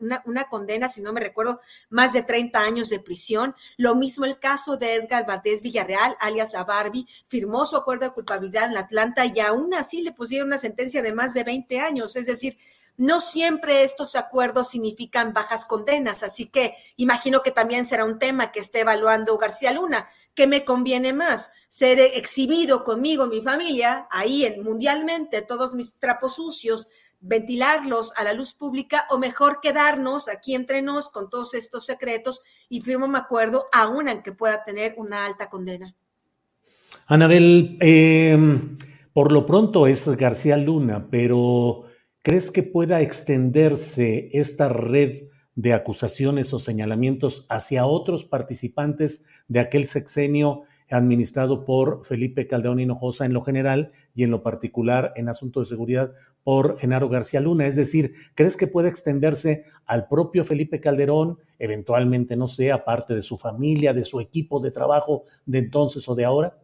una, 0.00 0.22
una, 0.24 0.44
condena, 0.44 0.88
si 0.88 1.02
no 1.02 1.12
me 1.12 1.20
recuerdo, 1.20 1.60
más 1.90 2.14
de 2.14 2.22
30 2.22 2.58
años 2.58 2.88
de 2.88 2.98
prisión. 2.98 3.54
Lo 3.76 3.94
mismo 3.94 4.24
el 4.24 4.38
caso 4.38 4.78
de 4.78 4.94
Edgar 4.94 5.26
Valdés 5.26 5.60
Villarreal, 5.60 6.16
alias 6.18 6.54
La 6.54 6.64
Barbie, 6.64 7.06
firmó 7.28 7.66
su 7.66 7.76
acuerdo 7.76 8.06
de 8.06 8.14
culpabilidad 8.14 8.70
en 8.70 8.78
Atlanta 8.78 9.26
y 9.26 9.38
aún 9.40 9.74
así 9.74 10.00
le 10.00 10.12
pusieron 10.12 10.48
una 10.48 10.58
sentencia 10.58 11.02
de 11.02 11.12
más 11.12 11.34
de 11.34 11.44
20 11.44 11.78
años. 11.78 12.16
Es 12.16 12.24
decir, 12.24 12.56
no 13.00 13.22
siempre 13.22 13.82
estos 13.82 14.14
acuerdos 14.14 14.68
significan 14.68 15.32
bajas 15.32 15.64
condenas, 15.64 16.22
así 16.22 16.44
que 16.44 16.74
imagino 16.96 17.42
que 17.42 17.50
también 17.50 17.86
será 17.86 18.04
un 18.04 18.18
tema 18.18 18.52
que 18.52 18.60
esté 18.60 18.80
evaluando 18.80 19.38
García 19.38 19.72
Luna. 19.72 20.10
¿Qué 20.34 20.46
me 20.46 20.64
conviene 20.64 21.12
más? 21.12 21.50
¿Ser 21.68 21.98
exhibido 22.00 22.84
conmigo, 22.84 23.26
mi 23.26 23.42
familia, 23.42 24.06
ahí 24.10 24.44
en, 24.44 24.62
mundialmente, 24.62 25.42
todos 25.42 25.74
mis 25.74 25.98
trapos 25.98 26.36
sucios, 26.36 26.88
ventilarlos 27.20 28.12
a 28.16 28.24
la 28.24 28.32
luz 28.32 28.54
pública 28.54 29.06
o 29.10 29.18
mejor 29.18 29.60
quedarnos 29.60 30.28
aquí 30.28 30.54
entre 30.54 30.80
nos 30.80 31.10
con 31.10 31.28
todos 31.28 31.54
estos 31.54 31.84
secretos 31.84 32.42
y 32.68 32.80
firmo 32.80 33.04
un 33.04 33.16
acuerdo 33.16 33.66
aún 33.72 34.08
aunque 34.08 34.32
pueda 34.32 34.64
tener 34.64 34.94
una 34.96 35.26
alta 35.26 35.50
condena? 35.50 35.94
Anabel, 37.06 37.76
em, 37.80 38.78
por 39.12 39.32
lo 39.32 39.44
pronto 39.44 39.86
es 39.86 40.08
García 40.16 40.56
Luna, 40.56 41.08
pero 41.10 41.90
¿Crees 42.22 42.50
que 42.50 42.62
pueda 42.62 43.00
extenderse 43.00 44.28
esta 44.32 44.68
red 44.68 45.28
de 45.60 45.74
acusaciones 45.74 46.54
o 46.54 46.58
señalamientos 46.58 47.44
hacia 47.50 47.84
otros 47.84 48.24
participantes 48.24 49.26
de 49.46 49.60
aquel 49.60 49.86
sexenio 49.86 50.62
administrado 50.88 51.66
por 51.66 52.02
Felipe 52.02 52.46
Caldeón 52.46 52.80
Hinojosa 52.80 53.26
en 53.26 53.34
lo 53.34 53.42
general 53.42 53.92
y 54.14 54.24
en 54.24 54.30
lo 54.30 54.42
particular 54.42 55.12
en 55.16 55.28
asunto 55.28 55.60
de 55.60 55.66
seguridad 55.66 56.12
por 56.44 56.78
Genaro 56.78 57.10
García 57.10 57.40
Luna? 57.40 57.66
Es 57.66 57.76
decir, 57.76 58.14
¿crees 58.34 58.56
que 58.56 58.68
puede 58.68 58.88
extenderse 58.88 59.64
al 59.84 60.08
propio 60.08 60.46
Felipe 60.46 60.80
Calderón, 60.80 61.38
eventualmente, 61.58 62.36
no 62.36 62.48
sé, 62.48 62.72
aparte 62.72 63.14
de 63.14 63.20
su 63.20 63.36
familia, 63.36 63.92
de 63.92 64.04
su 64.04 64.18
equipo 64.18 64.60
de 64.60 64.70
trabajo 64.70 65.24
de 65.44 65.58
entonces 65.58 66.08
o 66.08 66.14
de 66.14 66.24
ahora? 66.24 66.56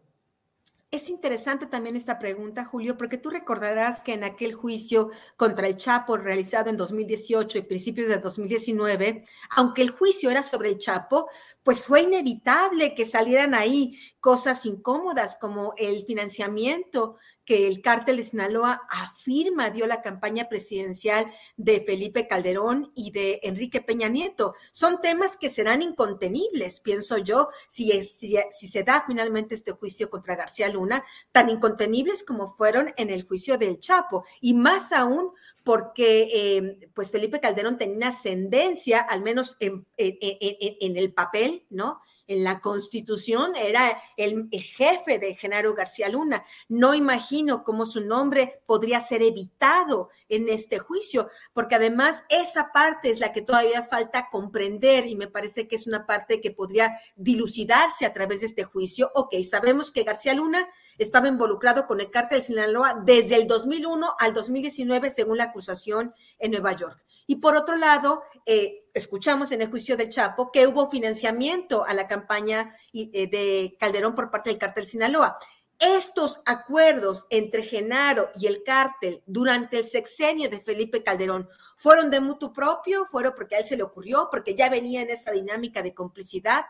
Es 0.93 1.11
interesante 1.11 1.67
también 1.67 1.97
esta 1.97 2.17
pregunta, 2.17 2.65
Julio, 2.65 2.97
porque 2.97 3.19
tú 3.19 3.29
recordarás 3.29 3.99
que 4.01 4.13
en 4.13 4.23
aquel 4.23 4.55
juicio 4.55 5.11
contra 5.37 5.67
el 5.67 5.77
Chapo 5.77 6.17
realizado 6.17 6.71
en 6.71 6.77
2018 6.77 7.59
y 7.59 7.63
principios 7.63 8.09
de 8.09 8.19
2019, 8.19 9.25
aunque 9.51 9.83
el 9.83 9.91
juicio 9.91 10.31
era 10.31 10.45
sobre 10.45 10.69
el 10.69 10.79
Chapo, 10.79 11.29
pues 11.65 11.83
fue 11.85 12.03
inevitable 12.03 12.95
que 12.95 13.05
salieran 13.05 13.53
ahí 13.53 13.99
cosas 14.21 14.65
incómodas 14.65 15.37
como 15.41 15.75
el 15.77 16.05
financiamiento 16.07 17.17
que 17.47 17.67
el 17.67 17.81
cártel 17.81 18.19
de 18.19 18.25
Sinaloa 18.25 18.83
afirma 18.91 19.71
dio 19.71 19.87
la 19.87 20.03
campaña 20.03 20.49
presidencial 20.49 21.33
de 21.57 21.81
Felipe 21.81 22.27
Calderón 22.27 22.93
y 22.95 23.13
de 23.13 23.41
Enrique 23.45 23.81
Peña 23.81 24.09
Nieto. 24.09 24.55
Son 24.73 25.01
temas 25.01 25.37
que 25.37 25.49
serán 25.49 25.81
incontenibles, 25.81 26.81
pienso 26.81 27.17
yo, 27.19 27.49
si, 27.69 27.91
si, 28.03 28.37
si, 28.51 28.69
se 28.69 28.83
da 28.83 29.05
finalmente 29.07 29.55
este 29.55 29.73
juicio 29.73 30.11
contra 30.11 30.37
García 30.37 30.69
Luna, 30.69 31.05
tan 31.33 31.49
incontenibles 31.49 32.25
como 32.25 32.55
fueron 32.57 32.93
en 32.97 33.11
el 33.11 33.27
juicio 33.27 33.57
del 33.57 33.79
Chapo, 33.79 34.25
y 34.41 34.53
más 34.53 34.93
aún 34.93 35.33
porque 35.67 36.29
eh, 36.33 36.91
pues 36.95 37.11
Felipe 37.11 37.41
Calderón 37.41 37.77
tenía 37.77 38.11
ascendencia, 38.11 39.01
al 39.01 39.21
menos 39.23 39.57
en, 39.59 39.85
el 39.99 41.13
papel, 41.13 41.67
¿no? 41.71 42.03
En 42.29 42.45
la 42.45 42.61
constitución 42.61 43.57
era 43.57 44.01
el, 44.17 44.49
jefe 44.53 45.19
de 45.19 45.35
Genaro 45.35 45.75
García 45.75 46.09
Luna. 46.09 46.45
No 46.69 46.95
imagino 46.95 47.65
cómo 47.65 47.85
su 47.85 48.01
nombre 48.01 48.63
podría 48.65 49.01
ser 49.01 49.25
evitado 49.25 50.11
en 50.29 50.49
este 50.49 50.79
juicio, 50.79 51.31
porque 51.53 51.75
además 51.75 52.23
esa 52.29 52.71
parte 52.71 53.11
es 53.11 53.19
la 53.19 53.33
que 53.33 53.43
todavía 53.43 53.83
falta 53.83 54.29
comprender 54.31 55.09
y 55.09 55.17
me 55.17 55.27
parece 55.27 55.67
que 55.67 55.75
es 55.75 55.89
una 55.89 56.07
parte 56.07 56.41
que 56.41 56.53
podría 56.53 56.97
dilucidarse 57.17 58.07
a 58.07 58.13
través 58.13 58.43
de 58.43 58.47
este 58.47 58.63
juicio. 58.63 59.11
Ok, 59.17 59.35
sabemos 59.43 59.91
que 59.91 60.05
García 60.05 60.33
Luna 60.33 60.65
estaba 60.99 61.29
involucrado 61.29 61.87
con 61.87 62.01
el 62.01 62.11
cártel 62.11 62.41
de 62.41 62.45
Sinaloa 62.45 63.03
desde 63.05 63.37
el 63.37 63.47
2001 63.47 64.15
al 64.19 64.33
2019, 64.33 65.11
según 65.11 65.39
la 65.39 65.45
acusación 65.45 66.15
en 66.39 66.51
Nueva 66.51 66.73
York. 66.73 67.03
Y 67.27 67.37
por 67.37 67.57
otro 67.57 67.77
lado, 67.77 68.23
eh, 68.45 68.89
escuchamos 68.95 69.51
en 69.51 69.63
el 69.63 69.71
juicio 69.71 69.97
del 69.97 70.11
Chapo 70.11 70.53
que 70.53 70.67
hubo 70.67 70.89
financiamiento 70.89 71.85
a 71.85 71.93
la 71.93 72.07
campaña 72.07 72.77
eh, 72.93 73.27
de 73.29 73.77
Calderón 73.81 74.15
por 74.15 74.31
parte 74.31 74.51
del 74.51 74.59
cártel 74.59 74.87
Sinaloa. 74.87 75.37
Estos 75.79 76.41
acuerdos 76.47 77.27
entre 77.29 77.63
Genaro 77.63 78.31
y 78.37 78.47
el 78.47 78.63
cártel 78.65 79.23
durante 79.27 79.77
el 79.79 79.87
sexenio 79.87 80.49
de 80.49 80.61
Felipe 80.61 81.03
Calderón 81.03 81.49
fueron 81.77 82.11
de 82.11 82.21
mutuo 82.21 82.53
propio, 82.53 83.05
fueron 83.07 83.35
porque 83.37 83.57
a 83.57 83.59
él 83.59 83.67
se 83.67 83.77
le 83.77 83.83
ocurrió, 83.83 84.29
porque 84.31 84.55
ya 84.55 84.71
venía 84.71 85.03
en 85.03 85.11
esa 85.11 85.33
dinámica 85.33 85.83
de 85.83 85.93
complicidad, 85.93 86.65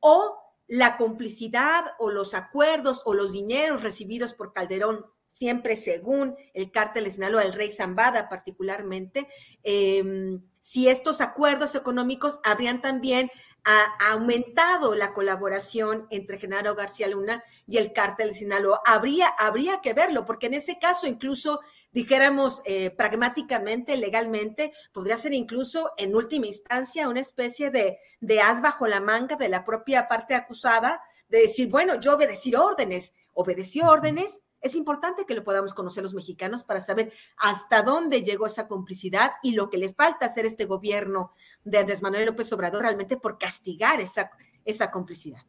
o 0.00 0.47
la 0.68 0.96
complicidad 0.96 1.86
o 1.98 2.10
los 2.10 2.34
acuerdos 2.34 3.02
o 3.04 3.14
los 3.14 3.32
dineros 3.32 3.82
recibidos 3.82 4.34
por 4.34 4.52
Calderón, 4.52 5.06
siempre 5.26 5.76
según 5.76 6.36
el 6.52 6.70
cártel 6.70 7.04
de 7.04 7.10
Sinaloa, 7.10 7.42
el 7.42 7.54
rey 7.54 7.70
Zambada 7.70 8.28
particularmente, 8.28 9.28
em, 9.62 10.42
si 10.60 10.88
estos 10.88 11.20
acuerdos 11.20 11.74
económicos 11.74 12.38
habrían 12.44 12.82
también 12.82 13.30
ha 13.64 14.12
aumentado 14.12 14.94
la 14.94 15.12
colaboración 15.12 16.06
entre 16.10 16.38
Genaro 16.38 16.74
García 16.74 17.08
Luna 17.08 17.42
y 17.66 17.76
el 17.76 17.92
cártel 17.92 18.28
de 18.28 18.34
Sinaloa. 18.34 18.80
Habría, 18.86 19.28
habría 19.38 19.80
que 19.80 19.92
verlo, 19.92 20.24
porque 20.24 20.46
en 20.46 20.54
ese 20.54 20.78
caso 20.78 21.06
incluso 21.06 21.60
dijéramos 21.92 22.62
eh, 22.64 22.90
pragmáticamente, 22.90 23.96
legalmente, 23.96 24.72
podría 24.92 25.16
ser 25.16 25.32
incluso 25.32 25.92
en 25.96 26.14
última 26.14 26.46
instancia 26.46 27.08
una 27.08 27.20
especie 27.20 27.70
de, 27.70 27.98
de 28.20 28.40
as 28.40 28.60
bajo 28.60 28.86
la 28.86 29.00
manga 29.00 29.36
de 29.36 29.48
la 29.48 29.64
propia 29.64 30.08
parte 30.08 30.34
acusada, 30.34 31.00
de 31.28 31.40
decir, 31.40 31.68
bueno, 31.68 32.00
yo 32.00 32.14
obedecí 32.14 32.54
órdenes, 32.54 33.14
obedeció 33.32 33.88
órdenes, 33.88 34.42
es 34.60 34.74
importante 34.74 35.24
que 35.24 35.34
lo 35.34 35.44
podamos 35.44 35.72
conocer 35.72 36.02
los 36.02 36.14
mexicanos 36.14 36.64
para 36.64 36.80
saber 36.80 37.12
hasta 37.36 37.82
dónde 37.82 38.22
llegó 38.22 38.46
esa 38.46 38.66
complicidad 38.66 39.32
y 39.42 39.52
lo 39.52 39.70
que 39.70 39.78
le 39.78 39.94
falta 39.94 40.26
hacer 40.26 40.46
este 40.46 40.64
gobierno 40.64 41.32
de 41.62 41.78
Andrés 41.78 42.02
Manuel 42.02 42.26
López 42.26 42.52
Obrador 42.52 42.82
realmente 42.82 43.16
por 43.16 43.38
castigar 43.38 44.00
esa, 44.00 44.30
esa 44.64 44.90
complicidad. 44.90 45.42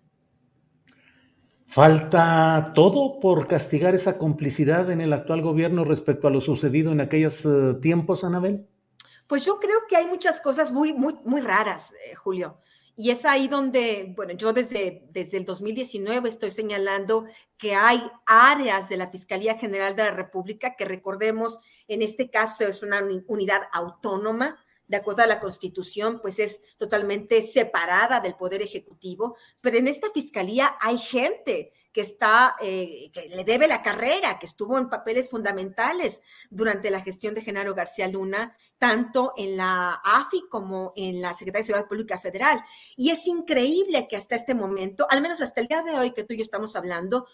¿Falta 1.70 2.72
todo 2.74 3.20
por 3.20 3.48
castigar 3.48 3.94
esa 3.94 4.18
complicidad 4.18 4.90
en 4.90 5.02
el 5.02 5.14
actual 5.14 5.44
gobierno 5.44 5.86
respecto 5.86 6.28
a 6.28 6.32
lo 6.32 6.42
sucedido 6.42 6.92
en 6.92 7.00
aquellos 7.00 7.46
eh, 7.46 7.76
tiempos, 7.80 8.24
Anabel? 8.24 8.68
Pues 9.28 9.46
yo 9.46 9.60
creo 9.60 9.78
que 9.88 9.96
hay 9.96 10.08
muchas 10.08 10.40
cosas 10.40 10.72
muy, 10.72 10.94
muy, 10.94 11.16
muy 11.26 11.42
raras, 11.42 11.94
eh, 11.94 12.16
Julio. 12.16 12.58
Y 12.96 13.12
es 13.12 13.24
ahí 13.24 13.48
donde, 13.48 14.12
bueno, 14.16 14.34
yo 14.34 14.52
desde, 14.52 15.08
desde 15.12 15.38
el 15.38 15.46
2019 15.46 16.28
estoy 16.28 16.50
señalando 16.50 17.26
que 17.56 17.76
hay 17.76 18.02
áreas 18.26 18.90
de 18.90 18.98
la 18.98 19.12
Fiscalía 19.12 19.56
General 19.60 19.96
de 19.96 20.06
la 20.06 20.12
República 20.12 20.76
que 20.76 20.86
recordemos, 20.86 21.60
en 21.88 22.02
este 22.02 22.32
caso 22.32 22.66
es 22.66 22.82
una 22.82 23.00
unidad 23.28 23.62
autónoma, 23.72 24.58
de 24.90 24.98
acuerdo 24.98 25.22
a 25.22 25.28
la 25.28 25.40
Constitución, 25.40 26.20
pues 26.20 26.40
es 26.40 26.64
totalmente 26.78 27.42
separada 27.44 28.20
del 28.20 28.36
Poder 28.36 28.62
Ejecutivo, 28.62 29.38
pero 29.62 29.78
en 29.78 29.88
esta 29.88 30.10
Fiscalía 30.10 30.76
hay 30.82 30.98
gente 30.98 31.72
que 31.92 32.02
está, 32.02 32.56
eh, 32.60 33.12
que 33.14 33.30
le 33.30 33.44
debe 33.44 33.68
la 33.68 33.84
carrera, 33.84 34.40
que 34.40 34.48
estuvo 34.48 34.78
en 34.78 34.90
papeles 34.90 35.30
fundamentales 35.30 36.22
durante 36.50 36.90
la 36.90 37.02
gestión 37.02 37.36
de 37.36 37.42
Genaro 37.42 37.76
García 37.76 38.08
Luna, 38.08 38.58
tanto 38.80 39.34
en 39.38 39.58
la 39.58 40.02
AFI 40.04 40.48
como 40.50 40.94
en 40.96 41.22
la 41.22 41.34
Secretaría 41.34 41.62
de 41.62 41.68
Seguridad 41.68 41.88
Pública 41.88 42.20
Federal. 42.20 42.60
Y 42.96 43.12
es 43.12 43.28
increíble 43.28 44.08
que 44.08 44.18
hasta 44.18 44.36
este 44.36 44.56
momento, 44.56 45.06
al 45.10 45.22
menos 45.22 45.42
hasta 45.42 45.62
el 45.62 45.68
día 45.68 45.84
de 45.84 45.94
hoy 45.94 46.12
que 46.12 46.24
tú 46.24 46.34
y 46.34 46.38
yo 46.38 46.44
estamos 46.44 46.76
hablando, 46.76 47.28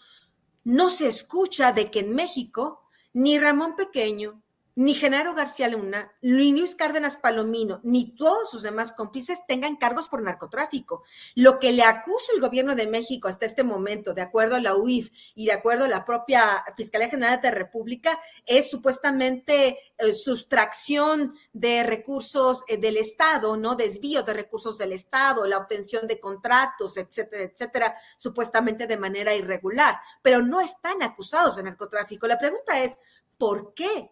no 0.64 0.90
se 0.90 1.08
escucha 1.08 1.72
de 1.72 1.90
que 1.90 2.00
en 2.00 2.14
México 2.14 2.82
ni 3.14 3.38
Ramón 3.38 3.76
Pequeño, 3.76 4.42
ni 4.76 4.92
Genaro 4.92 5.34
García 5.34 5.68
Luna, 5.68 6.12
ni 6.20 6.52
Luis 6.52 6.74
Cárdenas 6.74 7.16
Palomino, 7.16 7.80
ni 7.82 8.14
todos 8.14 8.50
sus 8.50 8.62
demás 8.62 8.92
cómplices 8.92 9.40
tengan 9.48 9.76
cargos 9.76 10.08
por 10.08 10.22
narcotráfico. 10.22 11.02
Lo 11.34 11.58
que 11.58 11.72
le 11.72 11.82
acusa 11.82 12.34
el 12.34 12.42
gobierno 12.42 12.74
de 12.74 12.86
México 12.86 13.26
hasta 13.26 13.46
este 13.46 13.64
momento, 13.64 14.12
de 14.12 14.20
acuerdo 14.20 14.56
a 14.56 14.60
la 14.60 14.76
UIF 14.76 15.10
y 15.34 15.46
de 15.46 15.52
acuerdo 15.52 15.86
a 15.86 15.88
la 15.88 16.04
propia 16.04 16.62
Fiscalía 16.76 17.08
General 17.08 17.40
de 17.40 17.48
la 17.48 17.54
República, 17.54 18.20
es 18.44 18.68
supuestamente 18.68 19.78
eh, 19.96 20.12
sustracción 20.12 21.34
de 21.54 21.82
recursos 21.82 22.62
eh, 22.68 22.76
del 22.76 22.98
Estado, 22.98 23.56
¿no? 23.56 23.76
Desvío 23.76 24.24
de 24.24 24.34
recursos 24.34 24.76
del 24.76 24.92
Estado, 24.92 25.46
la 25.46 25.56
obtención 25.56 26.06
de 26.06 26.20
contratos, 26.20 26.98
etcétera, 26.98 27.44
etcétera, 27.44 27.96
supuestamente 28.18 28.86
de 28.86 28.98
manera 28.98 29.34
irregular, 29.34 29.96
pero 30.20 30.42
no 30.42 30.60
están 30.60 31.02
acusados 31.02 31.56
de 31.56 31.62
narcotráfico. 31.62 32.26
La 32.26 32.36
pregunta 32.36 32.78
es, 32.84 32.92
¿por 33.38 33.72
qué? 33.72 34.10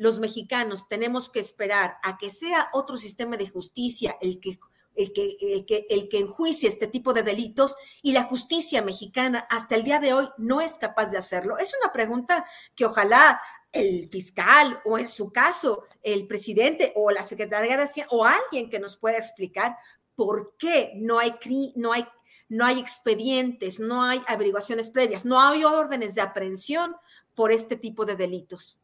Los 0.00 0.18
mexicanos 0.18 0.88
tenemos 0.88 1.28
que 1.28 1.40
esperar 1.40 1.98
a 2.02 2.16
que 2.16 2.30
sea 2.30 2.70
otro 2.72 2.96
sistema 2.96 3.36
de 3.36 3.46
justicia 3.46 4.16
el 4.22 4.40
que, 4.40 4.58
el 4.94 5.12
que, 5.12 5.36
el 5.38 5.66
que, 5.66 5.86
el 5.90 6.08
que 6.08 6.20
enjuicie 6.20 6.70
este 6.70 6.86
tipo 6.86 7.12
de 7.12 7.22
delitos 7.22 7.76
y 8.00 8.12
la 8.12 8.22
justicia 8.22 8.80
mexicana 8.80 9.46
hasta 9.50 9.74
el 9.74 9.84
día 9.84 10.00
de 10.00 10.14
hoy 10.14 10.30
no 10.38 10.62
es 10.62 10.78
capaz 10.78 11.10
de 11.10 11.18
hacerlo. 11.18 11.58
Es 11.58 11.74
una 11.82 11.92
pregunta 11.92 12.46
que 12.74 12.86
ojalá 12.86 13.42
el 13.72 14.08
fiscal 14.08 14.80
o 14.86 14.96
en 14.96 15.06
su 15.06 15.30
caso 15.32 15.84
el 16.02 16.26
presidente 16.26 16.94
o 16.96 17.10
la 17.10 17.22
secretaria 17.22 17.76
de 17.76 17.82
Hacienda 17.82 18.08
o 18.10 18.24
alguien 18.24 18.70
que 18.70 18.80
nos 18.80 18.96
pueda 18.96 19.18
explicar 19.18 19.76
por 20.14 20.56
qué 20.56 20.92
no 20.96 21.18
hay, 21.18 21.34
no 21.76 21.92
hay, 21.92 22.06
no 22.48 22.64
hay 22.64 22.80
expedientes, 22.80 23.78
no 23.78 24.02
hay 24.02 24.22
averiguaciones 24.26 24.88
previas, 24.88 25.26
no 25.26 25.38
hay 25.38 25.62
órdenes 25.62 26.14
de 26.14 26.22
aprehensión 26.22 26.96
por 27.34 27.52
este 27.52 27.76
tipo 27.76 28.06
de 28.06 28.16
delitos. 28.16 28.80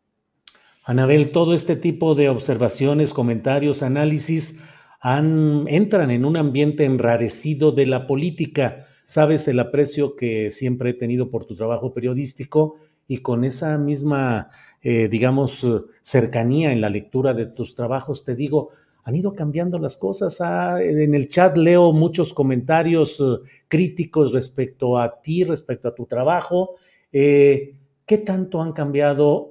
Anabel, 0.89 1.33
todo 1.33 1.53
este 1.53 1.75
tipo 1.75 2.15
de 2.15 2.29
observaciones, 2.29 3.13
comentarios, 3.13 3.83
análisis 3.83 4.61
entran 5.03 6.13
en 6.13 6.25
un 6.25 6.37
ambiente 6.37 6.85
enrarecido 6.85 7.73
de 7.73 7.87
la 7.87 8.07
política. 8.07 8.87
Sabes 9.05 9.49
el 9.49 9.59
aprecio 9.59 10.15
que 10.15 10.53
siempre 10.53 10.91
he 10.91 10.95
tenido 10.95 11.29
por 11.29 11.45
tu 11.45 11.57
trabajo 11.57 11.93
periodístico 11.93 12.77
y 13.09 13.19
con 13.19 13.43
esa 13.43 13.79
misma, 13.79 14.51
eh, 14.81 15.09
digamos, 15.09 15.67
cercanía 16.03 16.71
en 16.71 16.81
la 16.81 16.89
lectura 16.89 17.35
de 17.35 17.47
tus 17.47 17.75
trabajos, 17.75 18.23
te 18.23 18.37
digo, 18.37 18.71
han 19.03 19.17
ido 19.17 19.35
cambiando 19.35 19.81
las 19.81 19.97
cosas. 19.97 20.41
Ah, 20.41 20.81
en 20.81 21.17
el 21.17 21.27
chat 21.27 21.57
leo 21.57 21.93
muchos 21.93 22.33
comentarios 22.33 23.19
eh, 23.19 23.49
críticos 23.67 24.33
respecto 24.33 24.97
a 25.01 25.21
ti, 25.21 25.43
respecto 25.43 25.89
a 25.89 25.95
tu 25.97 26.07
trabajo. 26.07 26.77
Eh, 27.11 27.75
¿Qué 28.07 28.19
tanto 28.19 28.63
han 28.63 28.73
cambiado? 28.73 29.51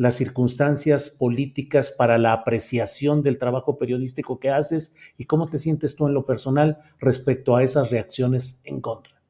Las 0.00 0.14
circunstancias 0.14 1.10
políticas 1.10 1.90
para 1.90 2.16
la 2.16 2.32
apreciación 2.32 3.22
del 3.22 3.38
trabajo 3.38 3.76
periodístico 3.76 4.40
que 4.40 4.48
haces 4.48 4.94
y 5.18 5.26
cómo 5.26 5.50
te 5.50 5.58
sientes 5.58 5.94
tú 5.94 6.06
en 6.06 6.14
lo 6.14 6.24
personal 6.24 6.78
respecto 6.98 7.54
a 7.54 7.62
esas 7.62 7.90
reacciones 7.90 8.62
en 8.64 8.80
contra. 8.80 9.20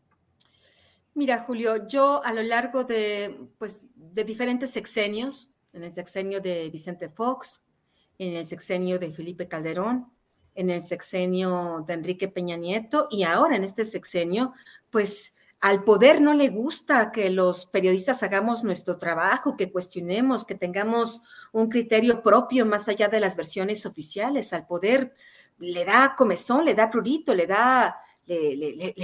Mira, 1.14 1.40
Julio, 1.40 1.88
yo 1.88 2.24
a 2.24 2.32
lo 2.32 2.44
largo 2.44 2.84
de, 2.84 3.48
pues, 3.58 3.86
de 3.96 4.22
diferentes 4.22 4.70
sexenios, 4.70 5.50
en 5.72 5.82
el 5.82 5.92
sexenio 5.92 6.40
de 6.40 6.70
Vicente 6.70 7.08
Fox, 7.08 7.64
en 8.16 8.36
el 8.36 8.46
sexenio 8.46 9.00
de 9.00 9.10
Felipe 9.10 9.48
Calderón, 9.48 10.06
en 10.54 10.70
el 10.70 10.84
sexenio 10.84 11.84
de 11.84 11.94
Enrique 11.94 12.28
Peña 12.28 12.56
Nieto 12.56 13.08
y 13.10 13.24
ahora 13.24 13.56
en 13.56 13.64
este 13.64 13.84
sexenio, 13.84 14.52
pues 14.88 15.34
al 15.60 15.84
poder 15.84 16.22
no 16.22 16.32
le 16.32 16.48
gusta 16.48 17.12
que 17.12 17.28
los 17.28 17.66
periodistas 17.66 18.22
hagamos 18.22 18.64
nuestro 18.64 18.96
trabajo, 18.96 19.56
que 19.56 19.70
cuestionemos, 19.70 20.46
que 20.46 20.54
tengamos 20.54 21.20
un 21.52 21.68
criterio 21.68 22.22
propio 22.22 22.64
más 22.64 22.88
allá 22.88 23.08
de 23.08 23.20
las 23.20 23.36
versiones 23.36 23.84
oficiales. 23.84 24.54
Al 24.54 24.66
poder 24.66 25.12
le 25.58 25.84
da 25.84 26.14
comezón, 26.16 26.64
le 26.64 26.74
da 26.74 26.90
prurito, 26.90 27.34
le 27.34 27.46
da, 27.46 28.00
le, 28.26 28.94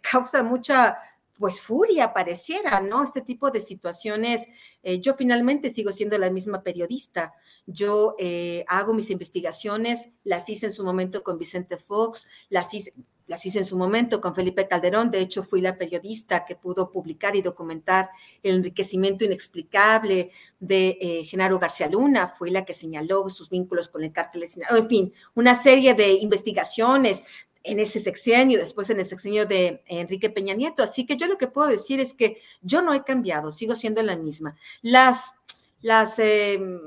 causa 0.00 0.42
mucha 0.42 0.96
pues 1.38 1.60
furia 1.60 2.12
pareciera, 2.12 2.80
¿no? 2.80 3.04
Este 3.04 3.20
tipo 3.20 3.50
de 3.50 3.60
situaciones. 3.60 4.48
Eh, 4.82 5.00
yo 5.00 5.14
finalmente 5.14 5.70
sigo 5.70 5.92
siendo 5.92 6.18
la 6.18 6.30
misma 6.30 6.62
periodista. 6.62 7.34
Yo 7.66 8.16
eh, 8.18 8.64
hago 8.66 8.92
mis 8.92 9.10
investigaciones, 9.10 10.08
las 10.24 10.48
hice 10.48 10.66
en 10.66 10.72
su 10.72 10.82
momento 10.84 11.22
con 11.22 11.38
Vicente 11.38 11.76
Fox, 11.76 12.26
las 12.48 12.72
hice, 12.74 12.92
las 13.28 13.44
hice 13.46 13.58
en 13.58 13.64
su 13.64 13.76
momento 13.76 14.20
con 14.20 14.34
Felipe 14.34 14.66
Calderón. 14.66 15.10
De 15.10 15.20
hecho, 15.20 15.44
fui 15.44 15.60
la 15.60 15.76
periodista 15.76 16.44
que 16.44 16.56
pudo 16.56 16.90
publicar 16.90 17.36
y 17.36 17.42
documentar 17.42 18.10
el 18.42 18.56
enriquecimiento 18.56 19.24
inexplicable 19.24 20.30
de 20.58 20.98
eh, 21.00 21.24
Genaro 21.24 21.58
García 21.58 21.88
Luna. 21.88 22.34
Fui 22.36 22.50
la 22.50 22.64
que 22.64 22.72
señaló 22.72 23.28
sus 23.28 23.50
vínculos 23.50 23.88
con 23.88 24.02
el 24.02 24.12
cártel 24.12 24.40
de. 24.40 24.48
En 24.76 24.88
fin, 24.88 25.12
una 25.34 25.54
serie 25.54 25.94
de 25.94 26.12
investigaciones 26.14 27.22
en 27.62 27.80
ese 27.80 28.00
sexenio, 28.00 28.58
después 28.58 28.88
en 28.88 28.98
el 28.98 29.04
sexenio 29.04 29.44
de 29.44 29.82
Enrique 29.86 30.30
Peña 30.30 30.54
Nieto. 30.54 30.82
Así 30.82 31.04
que 31.04 31.18
yo 31.18 31.26
lo 31.26 31.36
que 31.36 31.48
puedo 31.48 31.68
decir 31.68 32.00
es 32.00 32.14
que 32.14 32.40
yo 32.62 32.80
no 32.80 32.94
he 32.94 33.04
cambiado, 33.04 33.50
sigo 33.50 33.74
siendo 33.74 34.02
la 34.02 34.16
misma. 34.16 34.56
Las, 34.80 35.34
las, 35.82 36.18
em, 36.18 36.80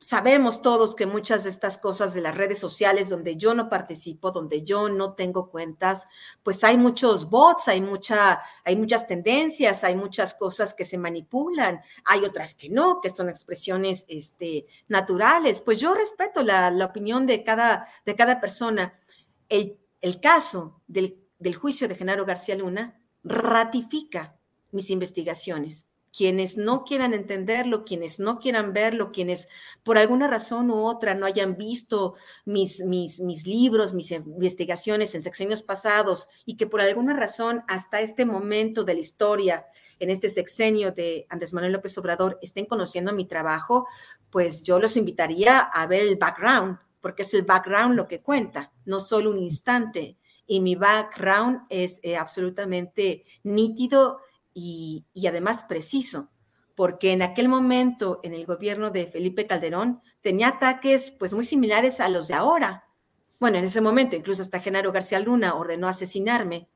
sabemos 0.00 0.62
todos 0.62 0.94
que 0.94 1.04
muchas 1.04 1.44
de 1.44 1.50
estas 1.50 1.76
cosas 1.76 2.14
de 2.14 2.22
las 2.22 2.34
redes 2.34 2.58
sociales 2.58 3.10
donde 3.10 3.36
yo 3.36 3.52
no 3.54 3.68
participo, 3.68 4.30
donde 4.30 4.62
yo 4.62 4.88
no 4.88 5.12
tengo 5.12 5.50
cuentas, 5.50 6.06
pues 6.42 6.64
hay 6.64 6.78
muchos 6.78 7.28
bots, 7.28 7.68
hay 7.68 7.82
mucha, 7.82 8.40
hay 8.64 8.76
muchas 8.76 9.06
tendencias, 9.06 9.84
hay 9.84 9.94
muchas 9.94 10.32
cosas 10.32 10.72
que 10.72 10.86
se 10.86 10.96
manipulan, 10.96 11.82
hay 12.06 12.24
otras 12.24 12.54
que 12.54 12.70
no, 12.70 13.00
que 13.02 13.10
son 13.10 13.28
expresiones 13.28 14.06
este, 14.08 14.66
naturales. 14.88 15.60
Pues 15.60 15.78
yo 15.78 15.94
respeto 15.94 16.42
la, 16.42 16.70
opinión 16.84 17.26
de 17.26 17.44
cada, 17.44 17.86
de 18.06 18.16
cada 18.16 18.40
persona. 18.40 18.94
El, 19.50 19.78
el 20.00 20.18
caso 20.18 20.80
del, 20.86 21.20
del 21.38 21.54
juicio 21.54 21.86
de 21.88 21.94
Genaro 21.94 22.24
García 22.24 22.56
Luna 22.56 22.98
ratifica 23.22 24.38
mis 24.72 24.88
investigaciones 24.88 25.89
quienes 26.16 26.56
no 26.56 26.84
quieran 26.84 27.14
entenderlo, 27.14 27.84
quienes 27.84 28.18
no 28.18 28.38
quieran 28.38 28.72
verlo, 28.72 29.12
quienes 29.12 29.48
por 29.82 29.98
alguna 29.98 30.28
razón 30.28 30.70
u 30.70 30.84
otra 30.84 31.14
no 31.14 31.26
hayan 31.26 31.56
visto 31.56 32.14
mis, 32.44 32.80
mis, 32.80 33.20
mis 33.20 33.46
libros, 33.46 33.94
mis 33.94 34.10
investigaciones 34.10 35.14
en 35.14 35.22
sexenios 35.22 35.62
pasados 35.62 36.28
y 36.44 36.56
que 36.56 36.66
por 36.66 36.80
alguna 36.80 37.14
razón 37.14 37.62
hasta 37.68 38.00
este 38.00 38.24
momento 38.24 38.84
de 38.84 38.94
la 38.94 39.00
historia, 39.00 39.66
en 39.98 40.10
este 40.10 40.30
sexenio 40.30 40.92
de 40.92 41.26
Andrés 41.28 41.52
Manuel 41.52 41.74
López 41.74 41.96
Obrador, 41.98 42.38
estén 42.42 42.64
conociendo 42.64 43.12
mi 43.12 43.26
trabajo, 43.26 43.86
pues 44.30 44.62
yo 44.62 44.78
los 44.78 44.96
invitaría 44.96 45.58
a 45.58 45.86
ver 45.86 46.02
el 46.02 46.16
background 46.16 46.78
porque 47.00 47.22
es 47.22 47.34
el 47.34 47.42
background 47.42 47.96
lo 47.96 48.06
que 48.06 48.20
cuenta, 48.20 48.72
no 48.84 49.00
solo 49.00 49.30
un 49.30 49.38
instante. 49.38 50.16
Y 50.46 50.60
mi 50.60 50.74
background 50.74 51.62
es 51.68 52.00
eh, 52.02 52.16
absolutamente 52.16 53.24
nítido 53.42 54.20
y, 54.54 55.06
además 55.26 55.64
preciso, 55.68 56.30
porque 56.74 57.12
en 57.12 57.22
aquel 57.22 57.48
momento, 57.48 58.20
en 58.22 58.34
el 58.34 58.46
gobierno 58.46 58.90
de 58.90 59.06
Felipe 59.06 59.46
Calderón, 59.46 60.00
tenía 60.20 60.48
ataques 60.48 61.10
pues 61.10 61.32
muy 61.32 61.44
similares 61.44 62.00
a 62.00 62.08
los 62.08 62.28
de 62.28 62.34
ahora. 62.34 62.84
Bueno, 63.38 63.58
en 63.58 63.64
ese 63.64 63.80
momento 63.80 64.16
incluso 64.16 64.42
hasta 64.42 64.60
Genaro 64.60 64.92
García 64.92 65.18
Luna 65.20 65.54
ordenó 65.54 65.88
asesinarme 65.88 66.68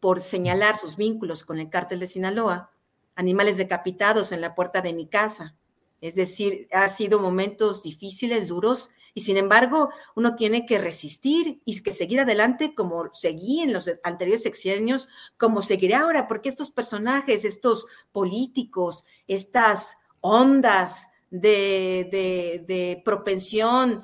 por 0.00 0.20
señalar 0.20 0.76
sus 0.76 0.96
vínculos 0.96 1.44
con 1.44 1.58
el 1.58 1.70
cártel 1.70 2.00
de 2.00 2.06
Sinaloa, 2.06 2.70
animales 3.14 3.56
decapitados 3.56 4.32
en 4.32 4.40
la 4.40 4.54
puerta 4.54 4.80
de 4.80 4.92
mi 4.92 5.08
casa. 5.08 5.56
Es 6.00 6.16
decir, 6.16 6.68
ha 6.72 6.88
sido 6.88 7.18
momentos 7.18 7.82
difíciles, 7.82 8.48
duros, 8.48 8.90
y 9.14 9.20
sin 9.20 9.36
embargo 9.36 9.90
uno 10.16 10.34
tiene 10.34 10.66
que 10.66 10.78
resistir 10.78 11.62
y 11.64 11.82
que 11.82 11.92
seguir 11.92 12.20
adelante 12.20 12.74
como 12.74 13.12
seguí 13.12 13.60
en 13.60 13.72
los 13.72 13.90
anteriores 14.02 14.42
sexenios, 14.42 15.08
como 15.36 15.62
seguiré 15.62 15.94
ahora, 15.94 16.26
porque 16.26 16.48
estos 16.48 16.70
personajes, 16.70 17.44
estos 17.44 17.86
políticos, 18.12 19.04
estas 19.28 19.96
ondas 20.20 21.08
de, 21.30 23.02
propensión 23.04 24.02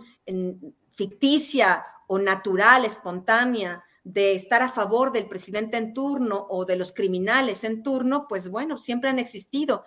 ficticia 0.92 1.84
o 2.06 2.18
natural, 2.18 2.84
espontánea, 2.84 3.84
de 4.02 4.34
estar 4.34 4.62
a 4.62 4.70
favor 4.70 5.12
del 5.12 5.26
presidente 5.26 5.76
en 5.76 5.92
turno 5.92 6.46
o 6.48 6.64
de 6.64 6.76
los 6.76 6.92
criminales 6.92 7.64
en 7.64 7.82
turno, 7.82 8.26
pues 8.28 8.48
bueno, 8.48 8.78
siempre 8.78 9.10
han 9.10 9.18
existido. 9.18 9.84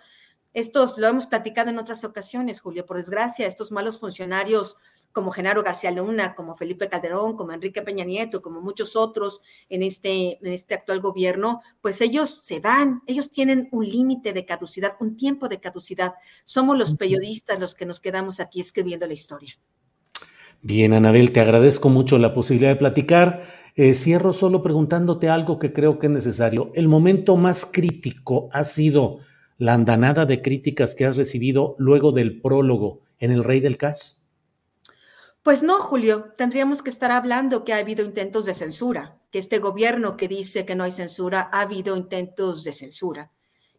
Estos 0.54 0.98
lo 0.98 1.08
hemos 1.08 1.26
platicado 1.26 1.70
en 1.70 1.78
otras 1.78 2.04
ocasiones, 2.04 2.60
Julio. 2.60 2.86
Por 2.86 2.96
desgracia, 2.96 3.46
estos 3.46 3.72
malos 3.72 3.98
funcionarios 3.98 4.78
como 5.14 5.30
Genaro 5.30 5.62
García 5.62 5.92
Luna, 5.92 6.34
como 6.34 6.56
Felipe 6.56 6.88
Calderón, 6.88 7.36
como 7.36 7.52
Enrique 7.52 7.82
Peña 7.82 8.04
Nieto, 8.04 8.42
como 8.42 8.60
muchos 8.60 8.96
otros 8.96 9.42
en 9.68 9.84
este, 9.84 10.38
en 10.44 10.52
este 10.52 10.74
actual 10.74 11.00
gobierno, 11.00 11.62
pues 11.80 12.00
ellos 12.00 12.28
se 12.30 12.58
van, 12.58 13.00
ellos 13.06 13.30
tienen 13.30 13.68
un 13.70 13.88
límite 13.88 14.32
de 14.32 14.44
caducidad, 14.44 14.96
un 14.98 15.16
tiempo 15.16 15.48
de 15.48 15.60
caducidad. 15.60 16.14
Somos 16.44 16.76
los 16.76 16.96
periodistas 16.96 17.60
los 17.60 17.76
que 17.76 17.86
nos 17.86 18.00
quedamos 18.00 18.40
aquí 18.40 18.60
escribiendo 18.60 19.06
la 19.06 19.14
historia. 19.14 19.56
Bien, 20.62 20.92
Anabel, 20.92 21.30
te 21.30 21.40
agradezco 21.40 21.90
mucho 21.90 22.18
la 22.18 22.32
posibilidad 22.32 22.70
de 22.70 22.76
platicar. 22.76 23.42
Eh, 23.76 23.94
cierro 23.94 24.32
solo 24.32 24.62
preguntándote 24.62 25.28
algo 25.28 25.60
que 25.60 25.72
creo 25.72 26.00
que 26.00 26.08
es 26.08 26.12
necesario. 26.12 26.72
El 26.74 26.88
momento 26.88 27.36
más 27.36 27.66
crítico 27.66 28.48
ha 28.52 28.64
sido 28.64 29.20
la 29.58 29.74
andanada 29.74 30.26
de 30.26 30.42
críticas 30.42 30.96
que 30.96 31.06
has 31.06 31.16
recibido 31.16 31.76
luego 31.78 32.10
del 32.10 32.40
prólogo 32.40 33.02
en 33.20 33.30
El 33.30 33.44
Rey 33.44 33.60
del 33.60 33.76
Cash? 33.76 34.23
Pues 35.44 35.62
no, 35.62 35.78
Julio, 35.78 36.32
tendríamos 36.38 36.80
que 36.80 36.88
estar 36.88 37.12
hablando 37.12 37.64
que 37.64 37.74
ha 37.74 37.76
habido 37.76 38.02
intentos 38.02 38.46
de 38.46 38.54
censura, 38.54 39.20
que 39.30 39.38
este 39.38 39.58
gobierno 39.58 40.16
que 40.16 40.26
dice 40.26 40.64
que 40.64 40.74
no 40.74 40.84
hay 40.84 40.90
censura, 40.90 41.50
ha 41.52 41.60
habido 41.60 41.98
intentos 41.98 42.64
de 42.64 42.72
censura. 42.72 43.30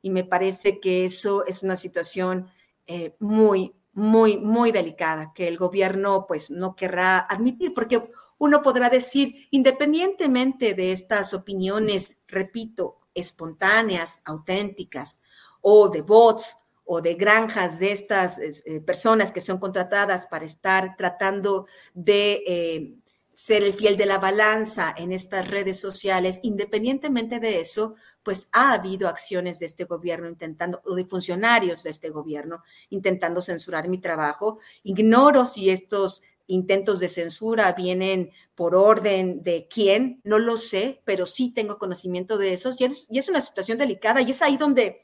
Y 0.04 0.12
me 0.12 0.24
parece 0.24 0.80
que 0.80 1.06
eso 1.06 1.44
es 1.48 1.64
una 1.64 1.76
situación 1.76 2.48
eh, 2.86 3.16
muy, 3.18 3.74
muy, 3.94 4.38
muy 4.38 4.72
delicada, 4.72 5.34
que 5.34 5.48
el 5.48 5.58
gobierno 5.58 6.28
pues 6.28 6.52
no 6.52 6.76
querrá 6.76 7.18
admitir, 7.18 7.74
porque 7.74 8.12
uno 8.38 8.62
podrá 8.62 8.92
decir, 8.92 9.48
independientemente 9.50 10.76
de 10.76 10.92
estas 10.92 11.34
opiniones, 11.34 12.20
repito, 12.28 12.98
espontáneas, 13.16 14.22
auténticas, 14.24 15.20
o 15.62 15.90
de 15.90 16.04
bots 16.04 16.58
o 16.86 17.02
de 17.02 17.16
granjas 17.16 17.80
de 17.80 17.92
estas 17.92 18.40
eh, 18.40 18.80
personas 18.82 19.32
que 19.32 19.42
son 19.42 19.58
contratadas 19.58 20.28
para 20.28 20.46
estar 20.46 20.96
tratando 20.96 21.68
de 21.94 22.44
eh, 22.48 22.96
ser 23.36 23.64
el 23.64 23.74
fiel 23.74 23.98
de 23.98 24.06
la 24.06 24.18
balanza 24.18 24.96
en 24.98 25.12
estas 25.12 25.48
redes 25.50 25.78
sociales, 25.78 26.40
independientemente 26.42 27.40
de 27.40 27.60
eso, 27.60 27.96
pues 28.24 28.48
ha 28.54 28.72
habido 28.72 29.10
acciones 29.10 29.60
de 29.60 29.66
este 29.66 29.84
gobierno 29.84 30.30
intentando, 30.30 30.82
o 30.86 30.96
de 30.96 31.06
funcionarios 31.06 31.84
de 31.84 31.90
este 31.90 32.10
gobierno 32.10 32.64
intentando 32.90 33.42
censurar 33.42 33.90
mi 33.90 33.98
trabajo. 33.98 34.60
Ignoro 34.84 35.46
si 35.46 35.70
estos 35.70 36.22
intentos 36.48 37.02
de 37.02 37.10
censura 37.10 37.74
vienen 37.74 38.32
por 38.54 38.74
orden 38.74 39.44
de 39.44 39.68
quién, 39.68 40.22
no 40.24 40.40
lo 40.40 40.56
sé, 40.56 41.02
pero 41.04 41.26
sí 41.26 41.52
tengo 41.52 41.78
conocimiento 41.78 42.38
de 42.38 42.54
esos 42.54 42.80
y 42.80 42.86
es, 42.86 43.08
y 43.10 43.20
es 43.20 43.28
una 43.28 43.42
situación 43.42 43.78
delicada 43.78 44.22
y 44.22 44.32
es 44.32 44.42
ahí 44.42 44.56
donde 44.56 45.02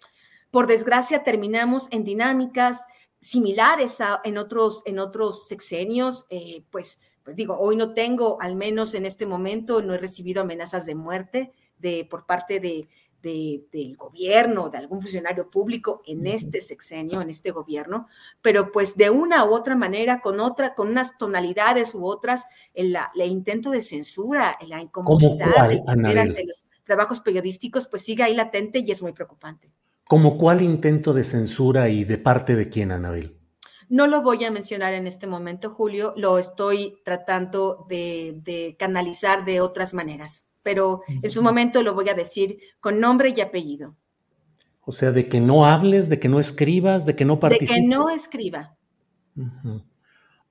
por 0.52 0.68
desgracia, 0.68 1.24
terminamos 1.24 1.88
en 1.92 2.04
dinámicas 2.04 2.86
similares 3.20 4.02
a, 4.02 4.22
en, 4.24 4.38
otros, 4.38 4.84
en 4.86 5.00
otros 5.00 5.48
sexenios. 5.48 6.26
Eh, 6.30 6.64
pues, 6.70 7.00
pues 7.24 7.36
digo, 7.36 7.58
hoy 7.58 7.76
no 7.78 7.94
tengo, 7.94 8.40
al 8.42 8.56
menos 8.56 8.94
en 8.94 9.06
este 9.06 9.26
momento, 9.26 9.82
no 9.82 9.94
he 9.94 9.98
recibido 9.98 10.42
amenazas 10.42 10.86
de 10.86 10.96
muerte 10.96 11.52
de, 11.78 12.06
por 12.10 12.26
parte 12.26 12.60
de, 12.60 12.88
del 13.22 13.96
gobierno, 13.96 14.70
de 14.70 14.80
algún 14.80 15.02
funcionario 15.02 15.50
público 15.50 16.02
en 16.06 16.26
este 16.28 16.60
sexenio, 16.60 17.22
en 17.22 17.30
este 17.30 17.52
gobierno, 17.52 18.08
pero 18.42 18.72
pues 18.72 18.98
de 18.98 19.10
una 19.10 19.46
u 19.46 19.54
otra 19.54 19.76
manera, 19.76 20.22
con 20.22 20.40
otra, 20.40 20.74
con 20.74 20.90
unas 20.90 21.18
tonalidades 21.18 21.94
u 21.94 22.06
otras, 22.06 22.44
el, 22.74 22.98
intento 23.24 23.70
de 23.70 23.82
censura, 23.82 24.58
la 24.68 24.82
incomodidad 24.82 25.70
de 25.70 26.46
los 26.46 26.66
trabajos 26.84 27.20
periodísticos, 27.20 27.88
pues 27.88 28.02
sigue 28.02 28.24
ahí 28.24 28.34
latente 28.34 28.80
y 28.80 28.92
es 28.92 29.02
muy 29.02 29.14
preocupante. 29.14 29.72
¿Como 30.08 30.38
cuál 30.38 30.62
intento 30.62 31.14
de 31.14 31.24
censura 31.24 31.90
y 31.90 32.04
de 32.04 32.18
parte 32.18 32.56
de 32.56 32.70
quién, 32.70 32.92
Anabel? 32.92 33.38
No 33.92 34.08
lo 34.08 34.22
voy 34.22 34.44
a 34.46 34.52
mencionar 34.52 34.94
en 34.94 35.06
este 35.06 35.28
momento, 35.28 35.70
Julio, 35.70 36.14
lo 36.16 36.38
estoy 36.38 37.02
tratando 37.04 37.86
de, 37.90 38.76
canalizar 38.80 39.44
de 39.44 39.60
otras 39.60 39.94
maneras, 39.94 40.48
pero 40.64 41.02
en 41.08 41.30
su 41.30 41.44
momento 41.44 41.84
lo 41.84 41.94
voy 41.94 42.08
a 42.08 42.14
decir 42.14 42.60
con 42.80 43.02
nombre 43.02 43.34
y 43.36 43.42
apellido. 43.42 43.98
O 44.84 44.94
sea, 44.94 45.12
de 45.12 45.28
que 45.28 45.42
no 45.42 45.66
hables, 45.66 46.08
de 46.08 46.20
que 46.20 46.30
no 46.30 46.40
escribas, 46.40 47.06
de 47.06 47.18
que 47.18 47.26
no 47.26 47.40
participes. 47.40 47.76
De 47.76 47.82
que 47.82 47.88
no 47.88 48.10
escriba. 48.10 48.78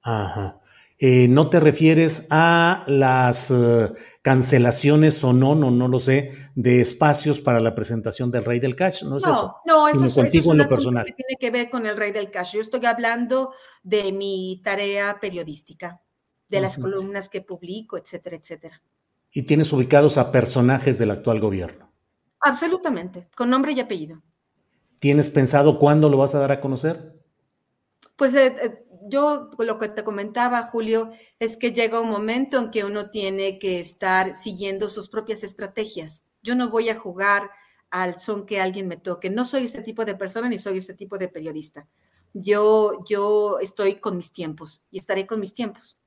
Ajá. 0.03 0.60
Eh, 1.03 1.28
no 1.28 1.48
te 1.48 1.61
refieres 1.61 2.26
a 2.28 2.84
las 2.86 3.51
eh, 3.51 3.90
cancelaciones 4.20 5.24
o 5.24 5.32
no, 5.32 5.55
no, 5.55 5.70
no 5.70 5.88
lo 5.88 5.98
sé, 5.98 6.32
de 6.55 6.82
espacios 6.82 7.40
para 7.40 7.59
la 7.59 7.74
presentación 7.74 8.30
del 8.30 8.44
Rey 8.44 8.61
del 8.61 8.76
Cash, 8.76 9.05
¿no 9.05 9.16
es 9.16 9.24
eso? 9.24 9.57
No, 9.64 9.88
eso, 9.88 10.05
es, 10.05 10.12
contigo 10.12 10.53
en 10.53 10.59
lo 10.59 10.66
personal. 10.66 11.07
Que 11.07 11.14
tiene 11.14 11.36
que 11.40 11.51
ver 11.51 11.70
con 11.70 11.86
el 11.86 11.96
Rey 11.96 12.12
del 12.12 12.30
Cash. 12.30 12.53
Yo 12.53 12.61
estoy 12.61 12.84
hablando 12.84 13.55
de 13.82 14.12
mi 14.12 14.61
tarea 14.62 15.16
periodística, 15.18 16.03
de 16.51 16.61
las 16.61 16.76
columnas 16.76 17.30
que 17.30 17.40
publico, 17.40 17.96
etcétera, 17.96 18.36
etcétera. 18.36 18.82
¿Y 19.32 19.44
tienes 19.44 19.72
ubicados 19.72 20.18
a 20.18 20.30
personajes 20.30 20.98
del 20.98 21.12
actual 21.12 21.40
gobierno? 21.40 21.90
Absolutamente, 22.40 23.26
con 23.34 23.48
nombre 23.48 23.72
y 23.72 23.80
apellido. 23.80 24.22
¿Tienes 24.98 25.30
pensado 25.30 25.78
cuándo 25.78 26.11
lo 26.11 26.18
vas 26.18 26.34
a 26.34 26.40
dar 26.40 26.53
a 26.53 26.61
conocer? 26.61 27.18
Pues 28.16 28.34
eh, 28.34 28.84
yo 29.09 29.51
lo 29.59 29.78
que 29.78 29.88
te 29.88 30.05
comentaba, 30.05 30.62
Julio, 30.64 31.11
es 31.38 31.57
que 31.57 31.72
llega 31.72 32.01
un 32.01 32.11
momento 32.11 32.59
en 32.59 32.70
que 32.70 32.84
uno 32.84 33.11
tiene 33.11 33.59
que 33.59 33.80
estar 33.80 34.34
siguiendo 34.34 34.88
sus 34.88 35.09
propias 35.09 35.42
estrategias. 35.42 36.24
Yo 36.42 36.55
no 36.55 36.70
voy 36.70 36.88
a 36.88 36.98
jugar 36.98 37.51
al 37.90 38.18
son 38.18 38.46
que 38.46 38.61
alguien 38.61 38.88
me 38.88 38.96
toque. 38.96 39.30
No 39.30 39.44
soy 39.44 39.64
este 39.64 39.82
tipo 39.82 40.05
de 40.05 40.14
persona 40.14 40.48
ni 40.48 40.59
soy 40.59 40.78
este 40.78 40.94
tipo 40.94 41.18
de 41.18 41.28
periodista. 41.28 41.86
Yo, 42.32 43.05
yo 43.09 43.59
estoy 43.61 43.96
con 43.96 44.16
mis 44.16 44.32
tiempos 44.32 44.84
y 44.90 44.98
estaré 44.98 45.26
con 45.26 45.40
mis 45.40 45.55
tiempos. 45.55 45.98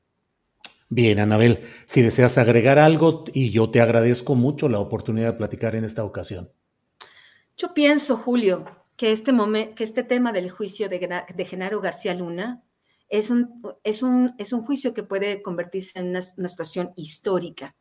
Bien, 0.89 1.19
Anabel, 1.19 1.61
si 1.85 2.01
deseas 2.01 2.37
agregar 2.37 2.77
algo, 2.77 3.25
y 3.33 3.49
yo 3.49 3.71
te 3.71 3.81
agradezco 3.81 4.35
mucho 4.35 4.69
la 4.69 4.79
oportunidad 4.79 5.31
de 5.31 5.37
platicar 5.37 5.75
en 5.75 5.85
esta 5.85 6.03
ocasión. 6.03 6.51
Yo 7.57 7.73
pienso, 7.73 8.15
Julio, 8.15 8.65
que 8.95 9.11
este, 9.11 9.33
que 9.75 9.83
este 9.83 10.03
tema 10.03 10.31
del 10.31 10.51
juicio 10.51 10.89
de, 10.89 11.23
de 11.35 11.45
Genaro 11.45 11.81
García 11.81 12.13
Luna 12.13 12.63
es 13.13 13.29
un, 13.29 13.61
es 13.83 14.01
un, 14.01 14.33
es 14.39 14.53
un 14.53 14.65
juicio 14.65 14.95
que 14.95 15.03
puede 15.03 15.43
convertirse 15.43 15.99
en 15.99 16.09
una, 16.09 16.21
situación 16.21 16.93
histórica. 16.95 17.75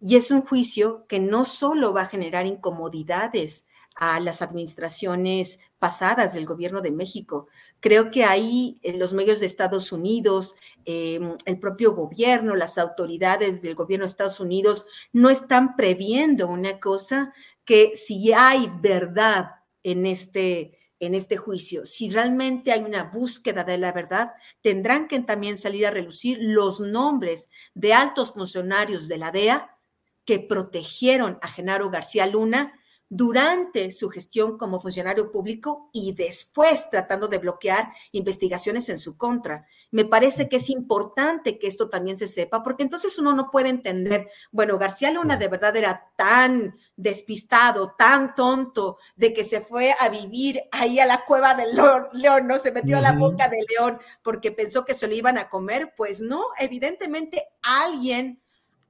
Y 0.00 0.16
es 0.16 0.32
un 0.32 0.40
juicio 0.40 1.06
que 1.06 1.20
no 1.20 1.44
solo 1.44 1.92
va 1.92 2.02
a 2.02 2.06
generar 2.08 2.44
incomodidades 2.44 3.66
a 3.94 4.18
las 4.18 4.42
administraciones 4.42 5.60
pasadas 5.78 6.34
del 6.34 6.44
gobierno 6.44 6.80
de 6.80 6.90
México. 6.90 7.46
Creo 7.78 8.10
que 8.10 8.24
ahí 8.24 8.80
los 8.82 9.12
medios 9.12 9.38
de 9.38 9.46
Estados 9.46 9.92
Unidos, 9.92 10.56
em, 10.84 11.36
el 11.44 11.60
propio 11.60 11.94
gobierno, 11.94 12.56
las 12.56 12.78
autoridades 12.78 13.62
del 13.62 13.76
gobierno 13.76 14.06
de 14.06 14.10
Estados 14.10 14.40
Unidos 14.40 14.86
no 15.12 15.30
están 15.30 15.76
previendo 15.76 16.48
una 16.48 16.80
cosa 16.80 17.32
que 17.64 17.92
si 17.94 18.32
hay 18.32 18.68
verdad 18.80 19.50
en 19.84 20.04
este, 20.04 20.77
en 21.00 21.14
este 21.14 21.36
juicio. 21.36 21.86
Si 21.86 22.10
realmente 22.10 22.72
hay 22.72 22.82
una 22.82 23.04
búsqueda 23.04 23.64
de 23.64 23.78
la 23.78 23.92
verdad, 23.92 24.32
tendrán 24.62 25.08
que 25.08 25.20
también 25.20 25.56
salir 25.56 25.86
a 25.86 25.90
relucir 25.90 26.38
los 26.40 26.80
nombres 26.80 27.50
de 27.74 27.94
altos 27.94 28.32
funcionarios 28.32 29.08
de 29.08 29.18
la 29.18 29.30
DEA 29.30 29.76
que 30.24 30.40
protegieron 30.40 31.38
a 31.40 31.48
Genaro 31.48 31.90
García 31.90 32.26
Luna 32.26 32.77
durante 33.10 33.90
su 33.90 34.10
gestión 34.10 34.58
como 34.58 34.80
funcionario 34.80 35.32
público 35.32 35.88
y 35.92 36.12
después 36.12 36.90
tratando 36.90 37.26
de 37.26 37.38
bloquear 37.38 37.90
investigaciones 38.12 38.88
en 38.90 38.98
su 38.98 39.16
contra. 39.16 39.66
Me 39.90 40.04
parece 40.04 40.48
que 40.48 40.56
es 40.56 40.68
importante 40.68 41.58
que 41.58 41.66
esto 41.66 41.88
también 41.88 42.18
se 42.18 42.28
sepa, 42.28 42.62
porque 42.62 42.82
entonces 42.82 43.18
uno 43.18 43.32
no 43.32 43.50
puede 43.50 43.70
entender, 43.70 44.28
bueno, 44.52 44.76
García 44.76 45.10
Luna 45.10 45.38
de 45.38 45.48
verdad 45.48 45.74
era 45.76 46.10
tan 46.16 46.76
despistado, 46.96 47.94
tan 47.96 48.34
tonto, 48.34 48.98
de 49.16 49.32
que 49.32 49.44
se 49.44 49.62
fue 49.62 49.94
a 49.98 50.10
vivir 50.10 50.60
ahí 50.70 51.00
a 51.00 51.06
la 51.06 51.24
cueva 51.24 51.54
del 51.54 51.74
león, 52.12 52.46
no 52.46 52.58
se 52.58 52.72
metió 52.72 52.98
a 52.98 53.02
la 53.02 53.12
boca 53.12 53.48
del 53.48 53.64
león 53.78 53.98
porque 54.22 54.52
pensó 54.52 54.84
que 54.84 54.94
se 54.94 55.06
lo 55.06 55.14
iban 55.14 55.38
a 55.38 55.48
comer. 55.48 55.94
Pues 55.96 56.20
no, 56.20 56.44
evidentemente 56.58 57.48
alguien, 57.62 58.42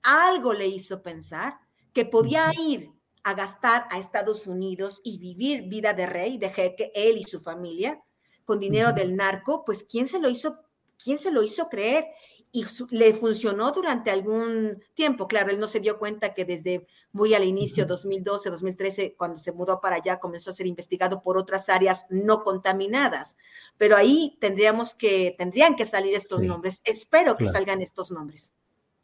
algo 0.02 0.52
le 0.52 0.66
hizo 0.66 1.02
pensar 1.02 1.58
que 1.92 2.04
podía 2.04 2.50
ir 2.58 2.97
a 3.24 3.34
gastar 3.34 3.86
a 3.90 3.98
Estados 3.98 4.46
Unidos 4.46 5.00
y 5.04 5.18
vivir 5.18 5.68
vida 5.68 5.92
de 5.92 6.06
rey, 6.06 6.38
de 6.38 6.50
jeque, 6.50 6.92
él 6.94 7.18
y 7.18 7.24
su 7.24 7.40
familia, 7.40 8.02
con 8.44 8.58
dinero 8.58 8.92
del 8.92 9.14
narco, 9.14 9.64
pues 9.64 9.84
¿quién 9.84 10.08
se 10.08 10.18
lo 10.18 10.30
hizo, 10.30 10.58
quién 11.02 11.18
se 11.18 11.30
lo 11.30 11.42
hizo 11.42 11.68
creer? 11.68 12.06
Y 12.50 12.64
le 12.90 13.12
funcionó 13.12 13.72
durante 13.72 14.10
algún 14.10 14.82
tiempo. 14.94 15.28
Claro, 15.28 15.50
él 15.50 15.60
no 15.60 15.68
se 15.68 15.80
dio 15.80 15.98
cuenta 15.98 16.32
que 16.32 16.46
desde 16.46 16.86
muy 17.12 17.34
al 17.34 17.44
inicio, 17.44 17.84
2012, 17.84 18.48
2013, 18.48 19.14
cuando 19.18 19.36
se 19.36 19.52
mudó 19.52 19.82
para 19.82 19.96
allá, 19.96 20.18
comenzó 20.18 20.48
a 20.48 20.54
ser 20.54 20.66
investigado 20.66 21.20
por 21.20 21.36
otras 21.36 21.68
áreas 21.68 22.06
no 22.08 22.42
contaminadas. 22.42 23.36
Pero 23.76 23.98
ahí 23.98 24.38
tendríamos 24.40 24.94
que, 24.94 25.34
tendrían 25.36 25.76
que 25.76 25.84
salir 25.84 26.14
estos 26.14 26.40
nombres. 26.40 26.80
Espero 26.84 27.36
que 27.36 27.44
salgan 27.44 27.82
estos 27.82 28.10
nombres. 28.10 28.54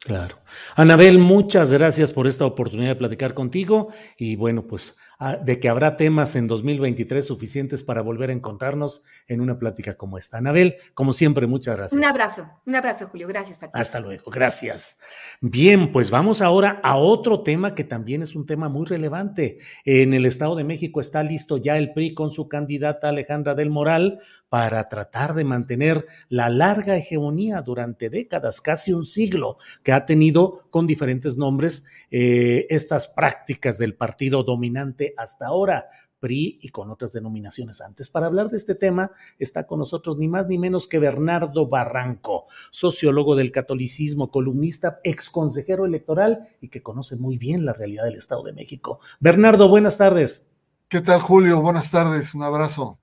Claro. 0.05 0.37
Anabel, 0.75 1.17
muchas 1.17 1.73
gracias 1.73 2.11
por 2.11 2.27
esta 2.27 2.45
oportunidad 2.45 2.89
de 2.89 2.95
platicar 2.95 3.33
contigo 3.33 3.89
y 4.17 4.35
bueno, 4.35 4.61
pues 4.61 4.97
de 5.43 5.59
que 5.59 5.69
habrá 5.69 5.97
temas 5.97 6.35
en 6.35 6.47
2023 6.47 7.25
suficientes 7.25 7.83
para 7.83 8.01
volver 8.01 8.29
a 8.29 8.33
encontrarnos 8.33 9.03
en 9.27 9.41
una 9.41 9.57
plática 9.57 9.95
como 9.95 10.17
esta. 10.17 10.37
Anabel, 10.37 10.75
como 10.93 11.13
siempre, 11.13 11.47
muchas 11.47 11.77
gracias. 11.77 11.97
Un 11.97 12.05
abrazo, 12.05 12.47
un 12.65 12.75
abrazo, 12.75 13.07
Julio. 13.07 13.27
Gracias 13.27 13.63
a 13.63 13.67
ti. 13.67 13.71
Hasta 13.73 13.99
luego, 13.99 14.29
gracias. 14.29 14.99
Bien, 15.41 15.91
pues 15.91 16.11
vamos 16.11 16.41
ahora 16.41 16.79
a 16.83 16.97
otro 16.97 17.41
tema 17.43 17.75
que 17.75 17.83
también 17.83 18.21
es 18.21 18.35
un 18.35 18.45
tema 18.45 18.69
muy 18.69 18.85
relevante. 18.85 19.59
En 19.85 20.13
el 20.13 20.25
Estado 20.25 20.55
de 20.55 20.63
México 20.63 20.99
está 20.99 21.23
listo 21.23 21.57
ya 21.57 21.77
el 21.77 21.93
PRI 21.93 22.13
con 22.13 22.31
su 22.31 22.47
candidata 22.47 23.09
Alejandra 23.09 23.55
del 23.55 23.69
Moral 23.69 24.19
para 24.49 24.87
tratar 24.87 25.33
de 25.33 25.43
mantener 25.43 26.05
la 26.29 26.49
larga 26.49 26.95
hegemonía 26.95 27.61
durante 27.61 28.09
décadas, 28.09 28.61
casi 28.61 28.93
un 28.93 29.05
siglo, 29.05 29.57
que 29.83 29.91
ha 29.91 30.05
tenido 30.05 30.67
con 30.69 30.87
diferentes 30.87 31.37
nombres 31.37 31.85
eh, 32.11 32.65
estas 32.69 33.07
prácticas 33.07 33.77
del 33.77 33.95
partido 33.95 34.43
dominante 34.43 35.13
hasta 35.17 35.47
ahora, 35.47 35.87
PRI 36.19 36.59
y 36.61 36.69
con 36.69 36.89
otras 36.91 37.13
denominaciones 37.13 37.81
antes. 37.81 38.09
Para 38.09 38.27
hablar 38.27 38.49
de 38.49 38.57
este 38.57 38.75
tema 38.75 39.11
está 39.39 39.67
con 39.67 39.79
nosotros 39.79 40.17
ni 40.17 40.27
más 40.27 40.47
ni 40.47 40.57
menos 40.57 40.87
que 40.87 40.99
Bernardo 40.99 41.67
Barranco, 41.67 42.45
sociólogo 42.71 43.35
del 43.35 43.51
catolicismo, 43.51 44.31
columnista, 44.31 44.99
ex 45.03 45.29
consejero 45.29 45.85
electoral 45.85 46.47
y 46.61 46.69
que 46.69 46.81
conoce 46.81 47.15
muy 47.15 47.37
bien 47.37 47.65
la 47.65 47.73
realidad 47.73 48.05
del 48.05 48.15
Estado 48.15 48.43
de 48.43 48.53
México. 48.53 48.99
Bernardo, 49.19 49.69
buenas 49.69 49.97
tardes. 49.97 50.47
¿Qué 50.87 51.01
tal, 51.01 51.19
Julio? 51.19 51.61
Buenas 51.61 51.91
tardes, 51.91 52.33
un 52.35 52.43
abrazo. 52.43 52.99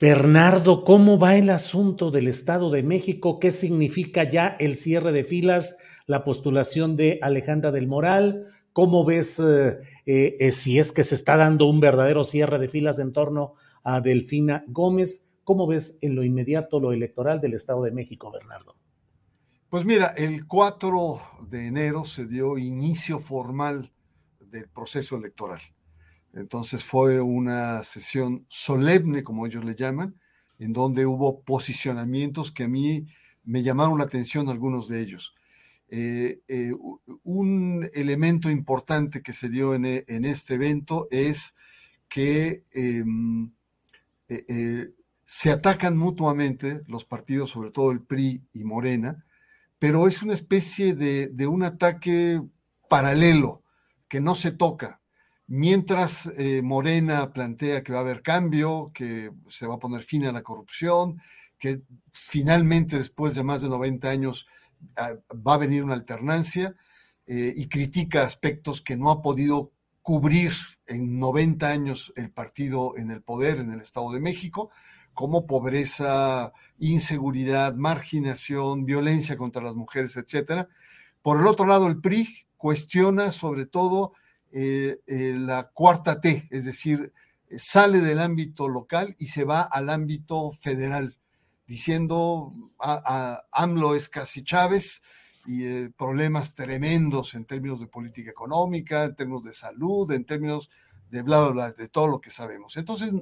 Bernardo, 0.00 0.84
¿cómo 0.84 1.18
va 1.18 1.36
el 1.36 1.50
asunto 1.50 2.10
del 2.10 2.28
Estado 2.28 2.70
de 2.70 2.82
México? 2.82 3.38
¿Qué 3.38 3.52
significa 3.52 4.28
ya 4.28 4.56
el 4.58 4.74
cierre 4.74 5.12
de 5.12 5.24
filas, 5.24 5.78
la 6.06 6.24
postulación 6.24 6.96
de 6.96 7.18
Alejandra 7.22 7.70
del 7.70 7.86
Moral? 7.86 8.48
¿Cómo 8.74 9.04
ves 9.04 9.38
eh, 9.38 9.78
eh, 10.04 10.50
si 10.50 10.80
es 10.80 10.90
que 10.90 11.04
se 11.04 11.14
está 11.14 11.36
dando 11.36 11.66
un 11.66 11.78
verdadero 11.78 12.24
cierre 12.24 12.58
de 12.58 12.68
filas 12.68 12.98
en 12.98 13.12
torno 13.12 13.54
a 13.84 14.00
Delfina 14.00 14.64
Gómez? 14.66 15.32
¿Cómo 15.44 15.68
ves 15.68 16.00
en 16.02 16.16
lo 16.16 16.24
inmediato 16.24 16.80
lo 16.80 16.92
electoral 16.92 17.40
del 17.40 17.54
Estado 17.54 17.84
de 17.84 17.92
México, 17.92 18.32
Bernardo? 18.32 18.74
Pues 19.68 19.84
mira, 19.84 20.08
el 20.16 20.48
4 20.48 21.20
de 21.48 21.68
enero 21.68 22.04
se 22.04 22.26
dio 22.26 22.58
inicio 22.58 23.20
formal 23.20 23.92
del 24.40 24.68
proceso 24.68 25.16
electoral. 25.16 25.60
Entonces 26.32 26.82
fue 26.82 27.20
una 27.20 27.84
sesión 27.84 28.44
solemne, 28.48 29.22
como 29.22 29.46
ellos 29.46 29.64
le 29.64 29.76
llaman, 29.76 30.18
en 30.58 30.72
donde 30.72 31.06
hubo 31.06 31.42
posicionamientos 31.42 32.50
que 32.50 32.64
a 32.64 32.68
mí 32.68 33.06
me 33.44 33.62
llamaron 33.62 33.98
la 33.98 34.04
atención 34.04 34.48
algunos 34.48 34.88
de 34.88 35.00
ellos. 35.00 35.32
Eh, 35.96 36.40
eh, 36.48 36.72
un 37.22 37.88
elemento 37.94 38.50
importante 38.50 39.22
que 39.22 39.32
se 39.32 39.48
dio 39.48 39.74
en, 39.74 39.84
e, 39.84 40.04
este 40.08 40.54
evento 40.54 41.06
es 41.12 41.54
que 42.08 42.64
em, 42.72 43.52
eh, 44.28 44.90
se 45.24 45.52
atacan 45.52 45.96
mutuamente 45.96 46.80
los 46.88 47.04
partidos, 47.04 47.50
sobre 47.50 47.70
todo 47.70 47.92
el 47.92 48.00
PRI 48.00 48.42
y 48.54 48.64
Morena, 48.64 49.24
pero 49.78 50.08
es 50.08 50.20
una 50.24 50.34
especie 50.34 50.96
de, 50.96 51.28
de 51.28 51.46
un 51.46 51.62
ataque 51.62 52.42
paralelo 52.88 53.62
que 54.08 54.20
no 54.20 54.34
se 54.34 54.50
toca. 54.50 55.00
Mientras 55.46 56.28
Morena 56.62 57.32
plantea 57.32 57.84
que 57.84 57.92
va 57.92 57.98
a 57.98 58.02
haber 58.02 58.22
cambio, 58.22 58.90
que 58.92 59.30
se 59.46 59.66
va 59.68 59.74
a 59.74 59.78
poner 59.78 60.02
fin 60.02 60.24
a 60.24 60.32
la 60.32 60.42
corrupción, 60.42 61.20
que 61.56 61.82
finalmente 62.10 62.98
después 62.98 63.36
de 63.36 63.44
más 63.44 63.62
de 63.62 63.68
90 63.68 64.08
años 64.08 64.46
va 64.96 65.54
a 65.54 65.58
venir 65.58 65.84
una 65.84 65.94
alternancia 65.94 66.74
eh, 67.26 67.52
y 67.56 67.68
critica 67.68 68.22
aspectos 68.22 68.80
que 68.80 68.96
no 68.96 69.10
ha 69.10 69.22
podido 69.22 69.72
cubrir 70.02 70.52
en 70.86 71.18
90 71.18 71.66
años 71.66 72.12
el 72.16 72.30
partido 72.30 72.96
en 72.98 73.10
el 73.10 73.22
poder 73.22 73.60
en 73.60 73.72
el 73.72 73.80
Estado 73.80 74.12
de 74.12 74.20
México, 74.20 74.70
como 75.14 75.46
pobreza, 75.46 76.52
inseguridad, 76.78 77.74
marginación, 77.74 78.84
violencia 78.84 79.38
contra 79.38 79.62
las 79.62 79.74
mujeres, 79.74 80.16
etc. 80.16 80.68
Por 81.22 81.40
el 81.40 81.46
otro 81.46 81.64
lado, 81.64 81.86
el 81.86 82.00
PRI 82.00 82.28
cuestiona 82.58 83.30
sobre 83.30 83.64
todo 83.64 84.12
eh, 84.52 85.00
eh, 85.06 85.34
la 85.34 85.70
cuarta 85.70 86.20
T, 86.20 86.48
es 86.50 86.66
decir, 86.66 87.12
sale 87.56 88.00
del 88.00 88.20
ámbito 88.20 88.68
local 88.68 89.16
y 89.18 89.26
se 89.26 89.44
va 89.44 89.62
al 89.62 89.88
ámbito 89.88 90.50
federal 90.50 91.16
diciendo 91.66 92.52
a, 92.78 93.42
AMLO 93.52 93.94
es 93.94 94.08
casi 94.08 94.42
Chávez 94.42 95.02
y 95.46 95.66
eh, 95.66 95.90
problemas 95.96 96.54
tremendos 96.54 97.34
en 97.34 97.44
términos 97.44 97.80
de 97.80 97.86
política 97.86 98.30
económica, 98.30 99.04
en 99.04 99.14
términos 99.14 99.44
de 99.44 99.52
salud, 99.52 100.10
en 100.12 100.24
términos 100.24 100.70
de 101.10 101.22
bla, 101.22 101.42
bla, 101.42 101.50
bla, 101.50 101.72
de 101.72 101.88
todo 101.88 102.08
lo 102.08 102.20
que 102.20 102.30
sabemos. 102.30 102.76
Entonces, 102.76 103.12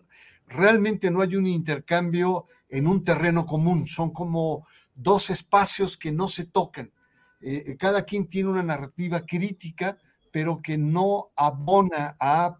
realmente 0.47 1.11
no 1.11 1.20
hay 1.20 1.36
un 1.36 1.47
intercambio 1.47 2.47
en 2.68 2.86
un 2.86 3.05
terreno 3.05 3.45
común, 3.45 3.86
son 3.86 4.11
como 4.12 4.66
dos 4.95 5.30
espacios 5.30 5.97
que 5.97 6.12
no 6.12 6.28
se 6.28 6.47
tocan. 6.47 6.93
Eh, 7.40 7.64
eh, 7.66 7.76
cada 7.76 8.05
quien 8.05 8.28
tiene 8.28 8.51
una 8.51 8.62
narrativa 8.62 9.26
crítica, 9.26 9.99
pero 10.30 10.62
que 10.62 10.78
no 10.78 11.32
abona 11.36 12.16
a 12.18 12.59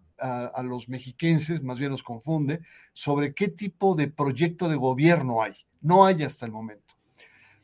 los 0.63 0.87
mexiquenses, 0.87 1.63
más 1.63 1.79
bien 1.79 1.91
los 1.91 2.03
confunde, 2.03 2.61
sobre 2.93 3.33
qué 3.33 3.49
tipo 3.49 3.95
de 3.95 4.07
proyecto 4.07 4.69
de 4.69 4.77
gobierno 4.77 5.41
hay. 5.41 5.53
No 5.83 6.05
hay 6.05 6.23
hasta 6.23 6.47
el 6.47 6.51
momento. 6.51 6.95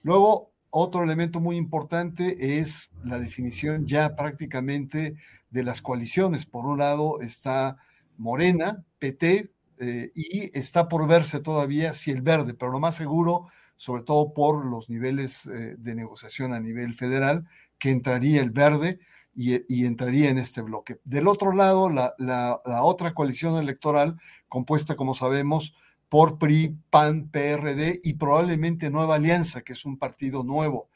Luego, 0.03 0.51
otro 0.70 1.03
elemento 1.03 1.39
muy 1.39 1.57
importante 1.57 2.59
es 2.59 2.91
la 3.03 3.17
definición 3.17 3.88
ya 3.88 4.15
prácticamente 4.15 5.15
de 5.49 5.63
las 5.63 5.82
coaliciones. 5.82 6.45
Por 6.45 6.67
un 6.67 6.78
lado 6.78 7.22
está 7.22 7.78
Morena, 8.17 8.86
PT, 8.99 9.51
eh, 9.80 10.11
y 10.13 10.57
está 10.57 10.88
por 10.88 11.07
verse 11.07 11.39
todavía 11.39 11.93
si 11.93 12.11
el 12.11 12.22
verde, 12.22 12.53
pero 12.53 12.72
lo 12.72 12.80
más 12.80 12.95
seguro, 12.95 13.45
sobre 13.78 14.03
todo 14.03 14.34
por 14.34 14.65
los 14.65 14.89
niveles 14.89 15.47
eh, 15.47 15.76
de 15.80 15.95
negociación 15.95 16.53
a 16.53 16.59
nivel 16.59 16.93
federal, 16.93 17.47
que 17.80 17.89
entraría 17.89 18.41
el 18.41 18.51
verde 18.51 18.99
y, 19.34 19.86
entraría 19.86 20.30
en 20.30 20.38
este 20.38 20.61
bloque. 20.61 20.99
Del 21.05 21.30
otro 21.30 21.53
lado, 21.53 21.89
la, 21.89 22.61
otra 22.84 23.13
coalición 23.13 23.57
electoral, 23.57 24.17
compuesta, 24.49 24.97
como 24.97 25.13
sabemos, 25.13 25.76
por 26.10 26.39
PRI, 26.39 26.76
PAN, 26.89 27.30
PRD 27.30 28.01
y 28.03 28.14
probablemente 28.16 28.89
Nueva 28.89 29.16
Alianza, 29.16 29.62
que 29.62 29.74
es 29.74 29.86
un 29.86 29.97
partido 29.97 30.43
nuevo, 30.43 30.89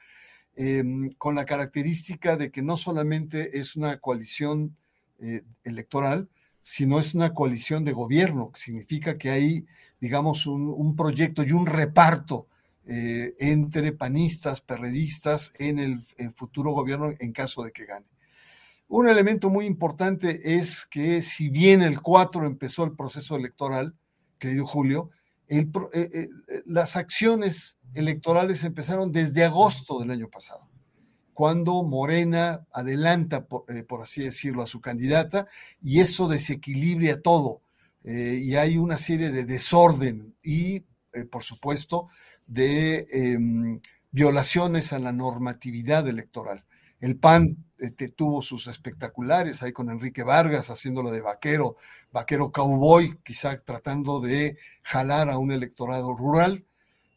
em, 0.55 1.11
con 1.18 1.36
la 1.36 1.45
característica 1.45 2.36
de 2.38 2.51
que 2.51 2.61
no 2.61 2.78
solamente 2.78 3.59
es 3.59 3.76
una 3.76 3.99
coalición 3.99 4.76
eh, 5.20 5.43
electoral, 5.64 6.30
sino 6.61 6.99
es 6.99 7.14
una 7.14 7.34
coalición 7.34 7.86
de 7.86 7.93
gobierno, 7.93 8.51
que 8.51 8.59
significa 8.59 9.18
que 9.18 9.30
hay, 9.30 9.66
digamos, 9.99 10.47
un, 10.47 10.95
proyecto 10.95 11.43
y 11.43 11.51
un 11.51 11.66
reparto 11.66 12.47
eh, 12.86 13.34
entre 13.39 13.93
panistas, 13.93 14.61
perredistas 14.61 15.53
en 15.59 15.80
el 15.80 16.03
futuro 16.36 16.72
gobierno 16.72 17.14
en 17.20 17.32
caso 17.34 17.64
de 17.64 17.72
que 17.72 17.86
gane. 17.86 18.05
Un 18.88 19.07
elemento 19.07 19.49
muy 19.49 19.66
importante 19.66 20.55
es 20.55 20.86
que 20.86 21.22
si 21.24 21.49
bien 21.49 21.82
el 21.82 22.01
4 22.01 22.45
empezó 22.45 22.84
el 22.84 22.95
proceso 22.95 23.36
electoral, 23.36 23.95
querido 24.44 24.66
Julio, 24.66 25.10
eh, 25.48 25.66
eh, 25.94 26.30
las 26.66 26.98
acciones 26.98 27.78
electorales 27.94 28.66
empezaron 28.66 29.14
desde 29.14 29.46
agosto 29.46 30.00
del 30.00 30.12
año 30.12 30.30
pasado. 30.30 30.68
cuando 31.34 31.82
Morena 31.82 32.68
adelanta, 32.72 33.48
por, 33.48 34.02
así 34.04 34.22
decirlo, 34.22 34.62
a 34.62 34.68
su 34.68 34.82
candidata 34.82 35.48
y 35.82 36.00
eso 36.00 36.28
desequilibra 36.28 37.22
todo. 37.22 37.62
y 38.04 38.56
hay 38.56 38.78
una 38.78 38.98
serie 38.98 39.32
de 39.32 39.46
desorden 39.46 40.36
y, 40.44 40.82
por 41.32 41.44
supuesto, 41.44 42.10
de 42.46 43.08
em, 43.12 43.80
violaciones 44.12 44.94
a 44.94 45.00
la 45.00 45.12
normatividad 45.12 46.08
electoral. 46.08 46.66
El 47.00 47.18
PAN 47.18 47.58
este, 47.84 48.08
tuvo 48.08 48.42
sus 48.42 48.68
espectaculares 48.68 49.62
ahí 49.62 49.74
con 49.74 49.90
Enrique 49.90 50.24
Vargas 50.24 50.70
haciéndolo 50.70 51.12
de 51.12 51.20
vaquero, 51.20 51.76
vaquero 52.14 52.50
cowboy, 52.50 53.20
quizá 53.24 53.58
tratando 53.58 54.22
de 54.22 54.58
jalar 54.84 55.30
a 55.30 55.38
un 55.38 55.52
electorado 55.52 56.16
rural. 56.16 56.66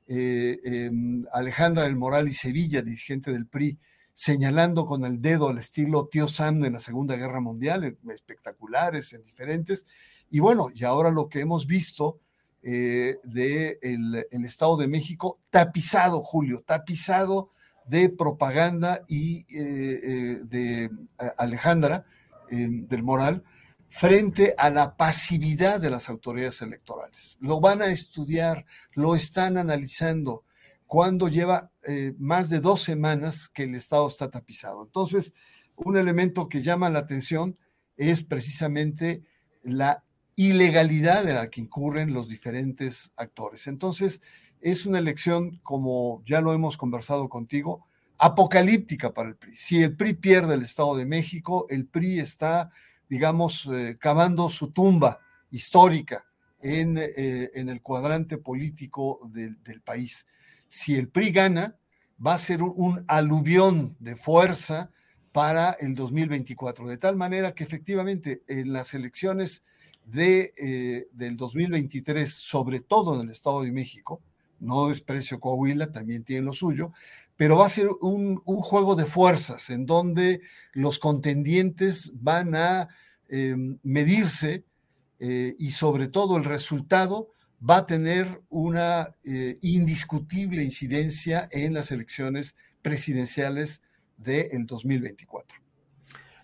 Eh, 0.09 0.59
em, 0.65 1.25
Alejandra 1.33 1.85
del 1.85 1.95
Moral 1.95 2.27
y 2.27 2.35
Sevilla, 2.35 2.83
dirigente 2.83 3.31
del 3.31 3.47
PRI, 3.47 3.79
señalando 4.13 4.87
con 4.87 5.05
el 5.05 5.23
dedo 5.23 5.49
al 5.49 5.59
estilo 5.59 6.09
tío 6.09 6.27
Sam 6.27 6.65
en 6.65 6.73
la 6.73 6.81
Segunda 6.81 7.15
Guerra 7.15 7.41
Mundial, 7.41 7.85
eh, 7.85 7.97
espectaculares, 8.13 9.13
en 9.13 9.23
diferentes. 9.23 9.87
Y 10.31 10.41
bueno, 10.41 10.69
y 10.75 10.83
ahora 10.83 11.13
lo 11.13 11.29
que 11.29 11.41
hemos 11.41 11.69
visto 11.69 12.19
eh, 12.63 13.19
del 13.23 14.27
el 14.33 14.45
Estado 14.45 14.77
de 14.77 14.89
México, 14.89 15.39
tapizado, 15.49 16.23
Julio, 16.23 16.65
tapizado 16.67 17.51
de 17.87 18.09
propaganda 18.09 19.03
y 19.09 19.41
eh, 19.41 20.01
eh, 20.03 20.41
de 20.45 20.91
Alejandra 21.39 22.05
del 22.49 23.03
Moral 23.03 23.43
frente 23.89 24.55
a 24.57 24.71
la 24.71 24.97
pasividad 24.97 25.81
de 25.81 25.91
las 25.91 26.09
autoridades 26.09 26.63
electorales. 26.63 27.37
Lo 27.41 27.61
van 27.61 27.83
a 27.83 27.87
estudiar, 27.87 28.65
lo 28.93 29.17
están 29.17 29.59
analizando 29.59 30.45
cuando 30.87 31.27
lleva 31.27 31.73
más 32.19 32.49
de 32.49 32.61
dos 32.61 32.83
semanas 32.85 33.49
que 33.49 33.65
el 33.65 33.75
Estado 33.75 34.07
está 34.07 34.31
tapizado. 34.31 34.85
Entonces, 34.85 35.35
un 35.75 35.97
elemento 35.97 36.49
que 36.49 36.63
llama 36.63 36.89
la 36.89 37.01
atención 37.01 37.59
es 37.97 38.23
precisamente 38.23 39.25
la 39.63 40.05
ilegalidad 40.37 41.27
en 41.29 41.35
la 41.35 41.49
que 41.49 41.63
incurren 41.63 42.13
los 42.13 42.29
diferentes 42.29 43.11
actores. 43.17 43.67
Entonces, 43.67 44.21
es 44.61 44.87
una 44.87 44.99
elección, 44.99 45.61
como 45.63 46.23
ya 46.25 46.41
lo 46.41 46.53
hemos 46.53 46.77
conversado 46.77 47.29
contigo, 47.29 47.87
apocalíptica 48.19 49.13
para 49.13 49.29
el 49.29 49.37
PRI. 49.37 49.57
Si 49.57 49.83
el 49.83 49.97
PRI 49.97 50.15
pierde 50.15 50.55
el 50.55 50.63
Estado 50.63 50.97
de 50.97 51.07
México, 51.07 51.67
el 51.69 51.87
PRI 51.87 52.21
está, 52.21 52.71
digamos, 53.09 53.69
eh, 53.73 53.97
cavando 53.99 54.49
su 54.49 54.71
tumba 54.71 55.21
histórica 55.51 56.25
en, 56.61 56.99
eh, 56.99 57.51
en 57.55 57.69
el 57.69 57.83
cuadrante 57.83 58.39
político 58.39 59.21
del, 59.33 59.57
país. 59.83 60.27
Si 60.69 60.97
el 60.97 61.09
PRI 61.09 61.31
gana, 61.31 61.77
va 62.25 62.35
a 62.35 62.39
ser 62.39 62.63
un 62.63 63.05
aluvión 63.09 63.97
de 64.01 64.17
fuerza 64.17 64.91
para 65.33 65.73
el 65.73 65.95
2024, 65.95 66.89
de 66.89 66.97
tal 66.97 67.15
manera 67.15 67.55
que 67.55 67.65
efectivamente 67.65 68.43
en 68.49 68.73
las 68.73 68.95
elecciones 68.95 69.63
de, 70.07 70.53
eh, 70.59 71.09
del 71.13 71.37
2023, 71.37 72.33
sobre 72.33 72.81
todo 72.81 73.15
en 73.15 73.27
el 73.27 73.31
Estado 73.31 73.63
de 73.63 73.71
México, 73.73 74.23
no 74.61 74.89
desprecio 74.89 75.41
Coahuila, 75.41 75.91
también 75.91 76.25
tiene 76.25 76.47
lo 76.47 76.53
suyo, 76.53 76.93
pero 77.37 77.59
va 77.59 77.67
a 77.67 77.71
ser 77.71 77.89
un, 78.01 78.37
juego 78.37 78.97
de 78.97 79.05
fuerzas 79.05 79.71
en 79.71 79.87
donde 79.87 80.41
los 80.73 80.99
contendientes 80.99 82.13
van 82.15 82.55
a 82.55 82.89
em, 83.29 83.79
medirse 83.83 84.65
eh, 85.19 85.55
y 85.59 85.71
sobre 85.71 86.09
todo 86.09 86.37
el 86.37 86.45
resultado 86.45 87.31
va 87.69 87.79
a 87.79 87.87
tener 87.87 88.43
una 88.51 89.09
eh, 89.25 89.57
indiscutible 89.63 90.63
incidencia 90.63 91.49
en 91.51 91.75
las 91.75 91.91
elecciones 91.91 92.55
presidenciales 92.83 93.83
del 94.17 94.67
2024. 94.67 95.59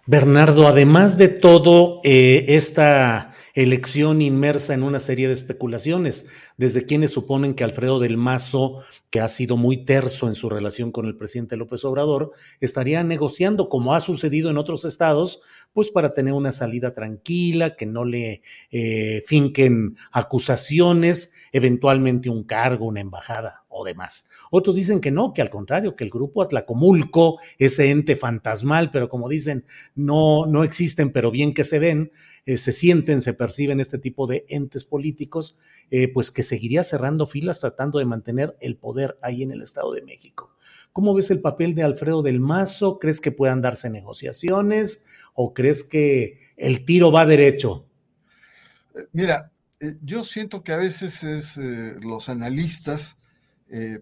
Bernardo, 0.06 0.66
además 0.66 1.16
de 1.16 1.28
todo, 1.28 2.00
esta 2.02 3.32
elección 3.54 4.22
inmersa 4.22 4.74
en 4.74 4.82
una 4.82 5.00
serie 5.00 5.28
de 5.28 5.34
especulaciones, 5.34 6.26
desde 6.56 6.84
quienes 6.84 7.12
suponen 7.12 7.54
que 7.54 7.64
Alfredo 7.64 7.98
del 7.98 8.16
Mazo, 8.16 8.82
que 9.10 9.20
ha 9.20 9.28
sido 9.28 9.56
muy 9.56 9.84
terso 9.84 10.28
en 10.28 10.34
su 10.34 10.48
relación 10.48 10.90
con 10.90 11.06
el 11.06 11.16
presidente 11.16 11.56
López 11.56 11.84
Obrador, 11.84 12.32
estaría 12.60 13.04
negociando, 13.04 13.68
como 13.68 13.94
ha 13.94 14.00
sucedido 14.00 14.50
en 14.50 14.56
otros 14.56 14.84
estados, 14.84 15.40
pues 15.72 15.90
para 15.90 16.08
tener 16.10 16.32
una 16.32 16.52
salida 16.52 16.92
tranquila, 16.92 17.76
que 17.76 17.86
no 17.86 18.04
le 18.04 18.42
eh, 18.70 19.22
finquen 19.26 19.96
acusaciones, 20.12 21.32
eventualmente 21.52 22.30
un 22.30 22.44
cargo, 22.44 22.86
una 22.86 23.00
embajada 23.00 23.64
o 23.68 23.84
demás. 23.84 24.28
Otros 24.50 24.76
dicen 24.76 25.00
que 25.00 25.10
no, 25.10 25.32
que 25.32 25.42
al 25.42 25.50
contrario, 25.50 25.96
que 25.96 26.04
el 26.04 26.10
grupo 26.10 26.42
Atlacomulco, 26.42 27.38
ese 27.58 27.90
ente 27.90 28.16
fantasmal, 28.16 28.90
pero 28.90 29.08
como 29.08 29.28
dicen, 29.28 29.64
no, 29.94 30.46
no 30.46 30.62
existen, 30.62 31.10
pero 31.10 31.30
bien 31.30 31.54
que 31.54 31.64
se 31.64 31.78
ven, 31.78 32.12
eh, 32.44 32.58
se 32.58 32.72
sienten, 32.72 33.20
se 33.22 33.34
perciben 33.34 33.78
este 33.78 33.98
tipo 33.98 34.26
de 34.26 34.44
entes 34.48 34.84
políticos, 34.84 35.56
eh, 35.92 36.08
pues 36.12 36.32
que 36.32 36.42
seguiría 36.42 36.82
cerrando 36.82 37.26
filas 37.26 37.60
tratando 37.60 38.00
de 38.00 38.04
mantener 38.04 38.56
el 38.60 38.76
poder 38.76 39.16
ahí 39.22 39.44
en 39.44 39.52
el 39.52 39.62
Estado 39.62 39.92
de 39.92 40.02
México. 40.02 40.56
¿Cómo 40.92 41.14
ves 41.14 41.30
el 41.30 41.40
papel 41.40 41.76
de 41.76 41.84
Alfredo 41.84 42.20
del 42.20 42.40
Mazo? 42.40 42.98
¿Crees 42.98 43.20
que 43.20 43.30
puedan 43.30 43.62
darse 43.62 43.90
negociaciones 43.90 45.04
o 45.34 45.54
crees 45.54 45.84
que 45.84 46.40
el 46.56 46.84
tiro 46.84 47.12
va 47.12 47.26
derecho? 47.26 47.86
Eh, 48.96 49.06
mira, 49.12 49.52
yo 50.02 50.24
siento 50.24 50.64
que 50.64 50.72
a 50.72 50.78
veces 50.78 51.22
es, 51.22 51.56
los 51.56 52.28
analistas 52.28 53.18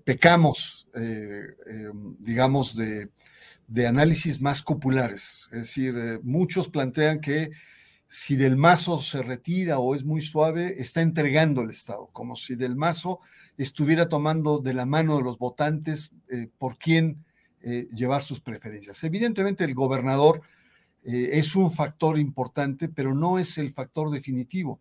pecamos, 0.04 0.88
digamos, 2.18 2.76
de, 2.76 3.08
de, 3.66 3.86
análisis 3.86 4.42
más 4.42 4.62
populares. 4.62 5.48
Es 5.52 5.58
decir, 5.58 6.20
muchos 6.22 6.68
plantean 6.68 7.20
que 7.20 7.52
si 8.12 8.34
Del 8.34 8.56
Mazo 8.56 8.98
se 8.98 9.22
retira 9.22 9.78
o 9.78 9.94
es 9.94 10.04
muy 10.04 10.20
suave, 10.20 10.82
está 10.82 11.00
entregando 11.00 11.62
el 11.62 11.70
Estado, 11.70 12.08
como 12.12 12.34
si 12.34 12.56
Del 12.56 12.74
Mazo 12.74 13.20
estuviera 13.56 14.08
tomando 14.08 14.58
de 14.58 14.74
la 14.74 14.84
mano 14.84 15.16
de 15.16 15.22
los 15.22 15.38
votantes 15.38 16.10
eh, 16.28 16.48
por 16.58 16.76
quién 16.76 17.24
eh, 17.62 17.86
llevar 17.94 18.22
sus 18.22 18.40
preferencias. 18.40 19.04
Evidentemente 19.04 19.62
el 19.62 19.74
gobernador 19.74 20.42
eh, 21.04 21.30
es 21.34 21.54
un 21.54 21.70
factor 21.70 22.18
importante, 22.18 22.88
pero 22.88 23.14
no 23.14 23.38
es 23.38 23.58
el 23.58 23.72
factor 23.72 24.10
definitivo. 24.10 24.80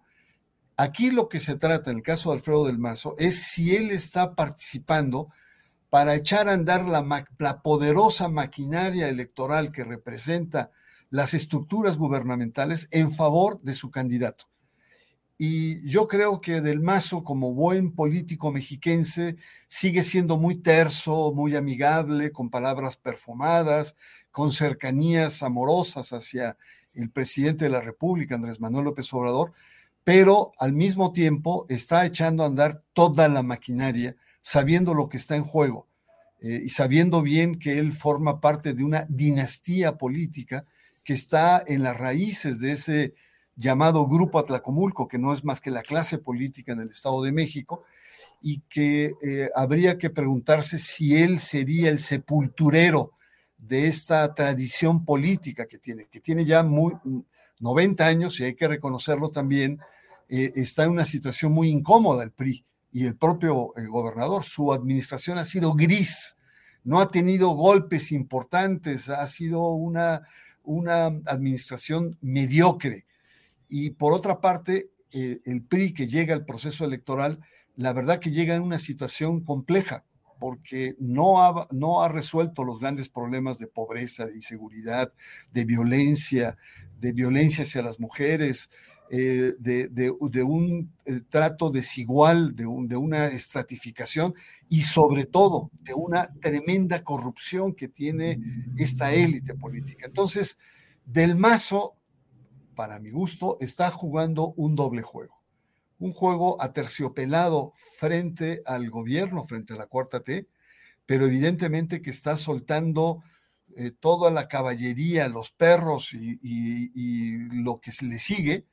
Aquí 0.76 1.12
lo 1.12 1.30
que 1.30 1.40
se 1.40 1.56
trata 1.56 1.92
en 1.92 1.98
el 1.98 2.04
caso 2.04 2.32
de 2.32 2.38
Alfredo 2.38 2.66
del 2.66 2.80
Mazo 2.80 3.14
es 3.20 3.44
si 3.44 3.76
él 3.76 3.92
está 3.92 4.34
participando 4.34 5.30
para 5.92 6.16
echar 6.16 6.50
a 6.50 6.54
andar 6.54 6.84
la, 6.86 7.28
la 7.38 7.62
poderosa 7.62 8.28
maquinaria 8.28 9.08
electoral 9.08 9.72
que 9.72 9.84
representa 9.84 10.72
las 11.10 11.34
estructuras 11.34 11.98
gubernamentales 11.98 12.88
en 12.92 13.12
favor 13.12 13.62
de 13.62 13.74
su 13.74 13.92
candidato. 13.92 14.46
Y 15.42 15.88
yo 15.90 16.10
creo 16.10 16.42
que 16.42 16.60
Del 16.60 16.82
Mazo, 16.82 17.24
como 17.24 17.54
buen 17.54 17.96
político 17.96 18.52
mexiquense, 18.52 19.38
sigue 19.70 20.04
siendo 20.04 20.38
muy 20.38 20.56
terso, 20.56 21.32
muy 21.34 21.56
amigable, 21.56 22.34
con 22.34 22.50
palabras 22.50 22.98
perfumadas, 22.98 23.96
con 24.32 24.52
cercanías 24.52 25.42
amorosas 25.42 26.12
hacia 26.12 26.58
el 26.94 27.10
presidente 27.10 27.66
de 27.66 27.72
la 27.72 27.80
República, 27.80 28.36
Andrés 28.36 28.60
Manuel 28.60 28.86
López 28.86 29.14
Obrador, 29.14 29.54
pero 30.04 30.52
al 30.60 30.74
mismo 30.74 31.14
tiempo 31.14 31.66
está 31.70 32.06
echando 32.06 32.44
a 32.44 32.48
andar 32.48 32.84
toda 32.92 33.30
la 33.30 33.42
maquinaria, 33.42 34.18
sabiendo 34.42 34.94
lo 34.94 35.08
que 35.08 35.16
está 35.16 35.38
en 35.38 35.46
juego 35.46 35.88
eh, 36.42 36.62
y 36.66 36.70
sabiendo 36.70 37.22
bien 37.22 37.60
que 37.60 37.80
él 37.80 37.94
forma 37.94 38.42
parte 38.42 38.74
de 38.74 38.84
una 38.84 39.06
dinastía 39.08 39.98
política 39.98 40.66
que 41.10 41.16
está 41.16 41.64
en 41.66 41.82
las 41.82 41.98
raíces 41.98 42.60
de 42.60 42.74
ese 42.74 43.16
llamado 43.56 44.06
Grupo 44.06 44.38
Atlacomulco, 44.38 45.08
que 45.08 45.18
no 45.18 45.34
es 45.34 45.44
más 45.44 45.60
que 45.60 45.72
la 45.72 45.82
clase 45.82 46.20
política 46.20 46.74
en 46.74 46.82
el 46.82 46.92
Estado 46.92 47.24
de 47.24 47.32
México, 47.32 47.84
y 48.44 48.60
que 48.70 49.14
eh, 49.20 49.50
habría 49.56 49.98
que 49.98 50.12
preguntarse 50.12 50.78
si 50.78 51.16
él 51.16 51.40
sería 51.40 51.90
el 51.90 51.98
sepulturero 51.98 53.14
de 53.58 53.88
esta 53.88 54.36
tradición 54.36 55.04
política 55.04 55.66
que 55.66 55.80
tiene, 55.80 56.06
que 56.06 56.20
tiene 56.20 56.46
ya 56.46 56.62
muy, 56.62 56.94
90 57.60 58.06
años 58.06 58.40
y 58.40 58.44
hay 58.44 58.54
que 58.54 58.68
reconocerlo 58.68 59.32
también, 59.32 59.80
eh, 60.28 60.52
está 60.58 60.84
en 60.84 60.92
una 60.92 61.06
situación 61.06 61.54
muy 61.54 61.70
incómoda 61.70 62.22
el 62.22 62.34
PRI 62.34 62.64
y 62.92 63.08
el 63.08 63.16
propio 63.16 63.76
eh, 63.78 63.88
gobernador. 63.88 64.44
Su 64.44 64.72
administración 64.72 65.40
ha 65.40 65.46
sido 65.46 65.74
gris, 65.74 66.38
no 66.84 67.00
ha 67.00 67.08
tenido 67.08 67.50
golpes 67.50 68.12
importantes, 68.12 69.10
ha 69.10 69.26
sido 69.26 69.70
una 69.70 70.22
una 70.70 71.08
administración 71.26 72.16
mediocre. 72.22 73.08
Y 73.68 73.90
por 73.90 74.14
otra 74.14 74.40
parte, 74.40 74.92
eh, 75.12 75.40
el 75.46 75.64
PRI 75.64 75.94
que 75.94 76.08
llega 76.08 76.36
al 76.36 76.46
proceso 76.46 76.86
electoral, 76.86 77.40
la 77.76 77.92
verdad 77.92 78.20
que 78.20 78.30
llega 78.30 78.54
en 78.54 78.62
una 78.62 78.78
situación 78.78 79.44
compleja, 79.44 80.06
porque 80.40 80.96
no 81.00 81.42
ha, 81.42 81.68
no 81.72 82.04
ha 82.04 82.08
resuelto 82.08 82.64
los 82.64 82.80
grandes 82.80 83.10
problemas 83.10 83.58
de 83.58 83.66
pobreza, 83.66 84.28
de 84.28 84.36
inseguridad, 84.36 85.12
de 85.52 85.66
violencia, 85.66 86.56
de 87.00 87.14
violencia 87.14 87.64
hacia 87.64 87.82
las 87.82 88.00
mujeres, 88.00 88.70
eh, 89.12 89.56
de, 89.58 90.44
un 90.44 90.94
eh, 91.06 91.22
trato 91.30 91.72
desigual, 91.72 92.56
de, 92.56 92.64
de, 92.64 92.96
una 92.96 93.28
estratificación 93.28 94.36
y 94.70 94.82
sobre 94.82 95.26
todo 95.26 95.72
de 95.82 95.96
una 95.96 96.32
tremenda 96.42 97.04
corrupción 97.04 97.74
que 97.74 97.88
tiene 97.88 98.40
esta 98.78 99.12
élite 99.12 99.56
política. 99.56 100.06
Entonces, 100.06 100.60
Del 101.06 101.36
Mazo, 101.36 101.96
para 102.76 103.00
mi 103.00 103.10
gusto, 103.10 103.58
está 103.60 103.90
jugando 103.90 104.54
un 104.56 104.76
doble 104.76 105.02
juego. 105.02 105.42
Un 105.98 106.14
juego 106.14 106.62
aterciopelado 106.62 107.74
frente 107.98 108.62
al 108.66 108.92
gobierno, 108.92 109.44
frente 109.48 109.74
a 109.74 109.78
la 109.78 109.88
cuarta 109.88 110.20
T, 110.20 110.48
pero 111.08 111.26
evidentemente 111.26 112.02
que 112.04 112.12
está 112.12 112.38
soltando 112.38 113.24
eh, 113.76 113.92
toda 113.92 114.30
la 114.30 114.48
caballería, 114.48 115.28
los 115.28 115.52
perros 115.52 116.14
y, 116.14 117.38
lo 117.64 117.80
que 117.80 117.92
se 117.92 118.06
le 118.06 118.20
sigue 118.20 118.66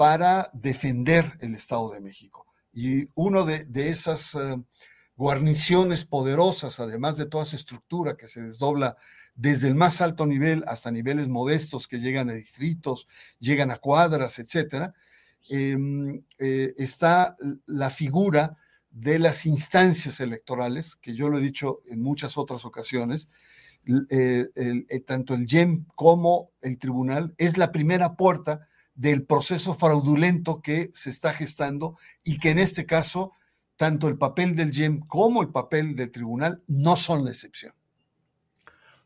para 0.00 0.48
defender 0.54 1.30
el 1.40 1.54
Estado 1.54 1.90
de 1.90 2.00
México. 2.00 2.46
Y 2.72 3.06
uno 3.14 3.44
de, 3.44 3.66
esas 3.90 4.34
eh, 4.34 4.56
guarniciones 5.14 6.06
poderosas, 6.06 6.80
además 6.80 7.18
de 7.18 7.26
toda 7.26 7.44
esa 7.44 7.56
estructura 7.56 8.16
que 8.16 8.26
se 8.26 8.40
desdobla 8.40 8.96
desde 9.34 9.68
el 9.68 9.74
más 9.74 10.00
alto 10.00 10.24
nivel 10.24 10.64
hasta 10.66 10.90
niveles 10.90 11.28
modestos 11.28 11.86
que 11.86 12.00
llegan 12.00 12.30
a 12.30 12.32
distritos, 12.32 13.06
llegan 13.40 13.70
a 13.70 13.76
cuadras, 13.76 14.38
etcétera, 14.38 14.94
em, 15.50 16.22
eh, 16.38 16.72
está 16.78 17.36
la 17.66 17.90
figura 17.90 18.56
de 18.90 19.18
las 19.18 19.44
instancias 19.44 20.18
electorales, 20.20 20.96
que 20.96 21.14
yo 21.14 21.28
lo 21.28 21.36
he 21.36 21.42
dicho 21.42 21.80
en 21.90 22.00
muchas 22.00 22.38
otras 22.38 22.64
ocasiones, 22.64 23.28
eh, 24.10 24.48
eh, 24.54 25.00
tanto 25.00 25.34
el 25.34 25.46
YEM 25.46 25.84
como 25.94 26.52
el 26.62 26.78
tribunal, 26.78 27.34
es 27.36 27.58
la 27.58 27.70
primera 27.70 28.16
puerta 28.16 28.66
del 29.00 29.24
proceso 29.24 29.72
fraudulento 29.72 30.60
que 30.60 30.90
se 30.92 31.08
está 31.08 31.32
gestando 31.32 31.96
y 32.22 32.38
que 32.38 32.50
en 32.50 32.58
este 32.58 32.84
caso, 32.84 33.32
tanto 33.76 34.08
el 34.08 34.18
papel 34.18 34.54
del 34.54 34.72
YEM 34.72 35.00
como 35.00 35.40
el 35.40 35.48
papel 35.48 35.96
del 35.96 36.10
tribunal 36.10 36.62
no 36.66 36.96
son 36.96 37.24
la 37.24 37.30
excepción. 37.30 37.72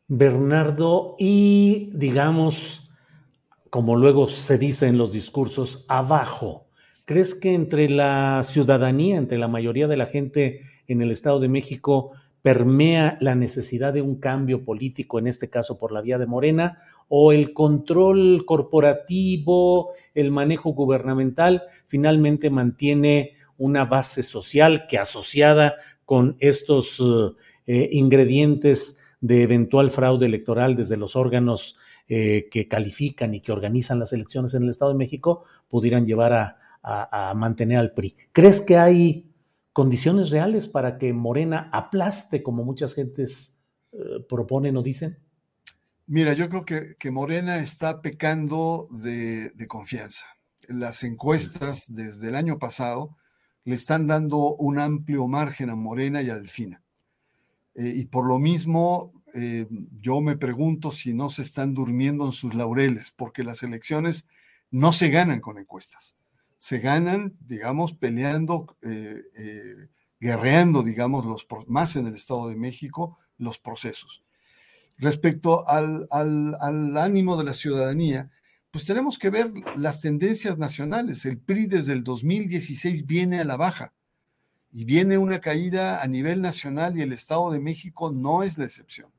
Bernardo, 0.08 1.14
y 1.16 1.92
digamos, 1.94 2.90
como 3.70 3.94
luego 3.94 4.28
se 4.28 4.58
dice 4.58 4.88
en 4.88 4.98
los 4.98 5.12
discursos, 5.12 5.86
abajo, 5.88 6.64
¿Crees 7.06 7.34
que 7.34 7.52
entre 7.52 7.90
la 7.90 8.42
ciudadanía, 8.44 9.18
entre 9.18 9.36
la 9.36 9.46
mayoría 9.46 9.86
de 9.86 9.98
la 9.98 10.06
gente 10.06 10.60
en 10.86 11.02
el 11.02 11.10
Estado 11.10 11.38
de 11.38 11.48
México, 11.48 12.12
permea 12.44 13.16
la 13.22 13.34
necesidad 13.34 13.94
de 13.94 14.02
un 14.02 14.16
cambio 14.16 14.66
político, 14.66 15.18
en 15.18 15.26
este 15.26 15.48
caso 15.48 15.78
por 15.78 15.92
la 15.92 16.02
vía 16.02 16.18
de 16.18 16.26
Morena, 16.26 16.76
o 17.08 17.32
el 17.32 17.54
control 17.54 18.44
corporativo, 18.44 19.92
el 20.14 20.30
manejo 20.30 20.74
gubernamental, 20.74 21.62
finalmente 21.86 22.50
mantiene 22.50 23.32
una 23.56 23.86
base 23.86 24.22
social 24.22 24.86
que 24.86 24.98
asociada 24.98 25.76
con 26.04 26.36
estos 26.38 27.02
eh, 27.66 27.88
ingredientes 27.92 29.02
de 29.22 29.42
eventual 29.42 29.88
fraude 29.88 30.26
electoral 30.26 30.76
desde 30.76 30.98
los 30.98 31.16
órganos 31.16 31.78
eh, 32.08 32.48
que 32.50 32.68
califican 32.68 33.32
y 33.32 33.40
que 33.40 33.52
organizan 33.52 33.98
las 33.98 34.12
elecciones 34.12 34.52
en 34.52 34.64
el 34.64 34.68
Estado 34.68 34.92
de 34.92 34.98
México, 34.98 35.44
pudieran 35.66 36.04
llevar 36.04 36.34
a, 36.34 36.58
a, 36.82 37.32
mantener 37.32 37.78
al 37.78 37.94
PRI. 37.94 38.14
¿Crees 38.32 38.60
que 38.60 38.76
hay 38.76 39.33
condiciones 39.74 40.30
reales 40.30 40.68
para 40.68 40.98
que 40.98 41.12
Morena 41.12 41.68
aplaste 41.72 42.44
como 42.44 42.64
muchas 42.64 42.94
gentes 42.94 43.60
eh, 43.92 44.24
proponen 44.26 44.76
o 44.76 44.82
dicen? 44.82 45.18
Mira, 46.06 46.32
yo 46.32 46.48
creo 46.48 46.64
que, 46.64 47.10
Morena 47.10 47.58
está 47.58 48.00
pecando 48.00 48.88
de, 48.92 49.52
confianza. 49.66 50.26
Las 50.68 51.02
encuestas 51.02 51.86
desde 51.88 52.28
el 52.28 52.36
año 52.36 52.58
pasado 52.58 53.16
le 53.64 53.74
están 53.74 54.06
dando 54.06 54.54
un 54.54 54.78
amplio 54.78 55.26
margen 55.26 55.70
a 55.70 55.74
Morena 55.74 56.22
y 56.22 56.30
a 56.30 56.36
Delfina. 56.36 56.82
Eh, 57.74 57.92
y 57.96 58.04
por 58.04 58.26
lo 58.26 58.38
mismo, 58.38 59.10
eh, 59.34 59.66
yo 60.00 60.20
me 60.20 60.36
pregunto 60.36 60.92
si 60.92 61.14
no 61.14 61.30
se 61.30 61.42
están 61.42 61.74
durmiendo 61.74 62.26
en 62.26 62.32
sus 62.32 62.54
laureles, 62.54 63.10
porque 63.10 63.42
las 63.42 63.64
elecciones 63.64 64.26
no 64.70 64.92
se 64.92 65.08
ganan 65.08 65.40
con 65.40 65.58
encuestas 65.58 66.16
se 66.64 66.78
ganan, 66.78 67.36
digamos, 67.40 67.92
peleando, 67.92 68.78
eh, 68.80 69.22
eh, 69.36 69.88
guerreando, 70.18 70.82
digamos, 70.82 71.26
los, 71.26 71.46
más 71.66 71.94
en 71.96 72.06
el 72.06 72.14
Estado 72.14 72.48
de 72.48 72.56
México, 72.56 73.18
los 73.36 73.58
procesos. 73.58 74.24
Respecto 74.96 75.68
al, 75.68 76.06
al, 76.10 76.96
ánimo 76.96 77.36
de 77.36 77.44
la 77.44 77.52
ciudadanía, 77.52 78.30
pues 78.70 78.86
tenemos 78.86 79.18
que 79.18 79.28
ver 79.28 79.52
las 79.76 80.00
tendencias 80.00 80.56
nacionales. 80.56 81.26
El 81.26 81.36
PRI 81.36 81.66
desde 81.66 81.92
el 81.92 82.02
2016 82.02 83.04
viene 83.04 83.40
a 83.40 83.44
la 83.44 83.58
baja 83.58 83.92
y 84.72 84.86
viene 84.86 85.18
una 85.18 85.42
caída 85.42 86.02
a 86.02 86.06
nivel 86.06 86.40
nacional 86.40 86.96
y 86.96 87.02
el 87.02 87.12
Estado 87.12 87.50
de 87.50 87.60
México 87.60 88.10
no 88.10 88.42
es 88.42 88.56
la 88.56 88.64
excepción. 88.64 89.12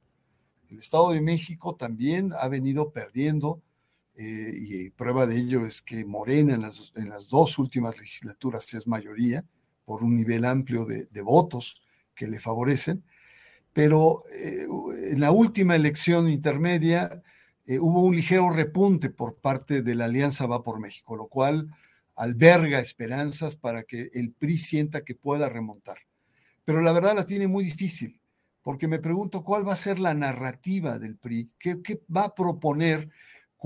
El 0.67 0.79
Estado 0.79 1.11
de 1.11 1.21
México 1.21 1.75
también 1.75 2.33
ha 2.39 2.47
venido 2.47 2.91
perdiendo 2.91 3.61
eh, 4.17 4.51
y 4.55 4.89
prueba 4.91 5.25
de 5.25 5.37
ello 5.37 5.65
es 5.65 5.81
que 5.81 6.05
Morena 6.05 6.53
en 6.53 6.61
las, 6.61 6.93
en 6.95 7.09
las, 7.09 7.27
dos 7.27 7.59
últimas 7.59 7.97
legislaturas 7.99 8.73
es 8.73 8.87
mayoría 8.87 9.43
por 9.83 10.03
un 10.03 10.15
nivel 10.15 10.45
amplio 10.45 10.85
de, 10.85 11.21
votos 11.21 11.83
que 12.15 12.27
le 12.27 12.39
favorecen, 12.39 13.03
pero 13.73 14.21
eh, 14.33 14.65
en 15.11 15.19
la 15.19 15.31
última 15.31 15.75
elección 15.75 16.29
intermedia 16.29 17.21
eh, 17.65 17.77
hubo 17.77 18.01
un 18.01 18.15
ligero 18.15 18.49
repunte 18.51 19.09
por 19.09 19.35
parte 19.35 19.81
de 19.81 19.95
la 19.95 20.05
Alianza 20.05 20.47
Va 20.47 20.63
por 20.63 20.79
México, 20.79 21.17
lo 21.17 21.27
cual 21.27 21.69
alberga 22.15 22.79
esperanzas 22.79 23.57
para 23.57 23.83
que 23.83 24.09
el 24.13 24.31
PRI 24.31 24.57
sienta 24.57 25.03
que 25.03 25.15
pueda 25.15 25.49
remontar. 25.49 25.97
Pero 26.63 26.81
la 26.81 26.93
verdad 26.93 27.15
la 27.15 27.25
tiene 27.25 27.47
muy 27.47 27.65
difícil, 27.65 28.21
porque 28.61 28.87
me 28.87 28.99
pregunto 28.99 29.43
cuál 29.43 29.67
va 29.67 29.73
a 29.73 29.77
ser 29.77 29.99
la 29.99 30.13
narrativa 30.13 30.99
del 30.99 31.17
PRI, 31.17 31.51
qué, 31.59 31.81
qué 31.81 32.01
va 32.15 32.23
a 32.23 32.33
proponer 32.33 33.09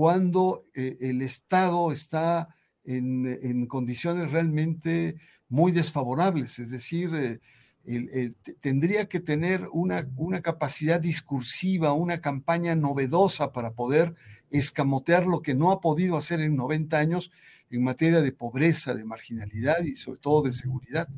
cuando 0.00 0.64
eh, 0.72 0.96
el 1.02 1.20
Estado 1.20 1.92
está 1.92 2.48
en, 2.84 3.66
condiciones 3.66 4.30
realmente 4.30 5.16
muy 5.50 5.72
desfavorables, 5.72 6.58
es 6.58 6.70
decir, 6.70 7.38
eh, 7.84 8.32
tendría 8.60 9.10
que 9.10 9.20
tener 9.20 9.68
una, 9.74 10.08
una, 10.16 10.40
capacidad 10.40 10.98
discursiva, 10.98 11.92
una 11.92 12.22
campaña 12.22 12.74
novedosa 12.74 13.52
para 13.52 13.72
poder 13.72 14.14
escamotear 14.48 15.26
lo 15.26 15.42
que 15.42 15.54
no 15.54 15.70
ha 15.70 15.82
podido 15.82 16.16
hacer 16.16 16.40
en 16.40 16.56
90 16.56 16.96
años 16.96 17.30
en 17.68 17.84
materia 17.84 18.22
de 18.22 18.32
pobreza, 18.32 18.94
de 18.94 19.04
marginalidad 19.04 19.82
y 19.84 19.96
sobre 19.96 20.20
todo 20.20 20.44
de 20.44 20.54
seguridad. 20.54 21.08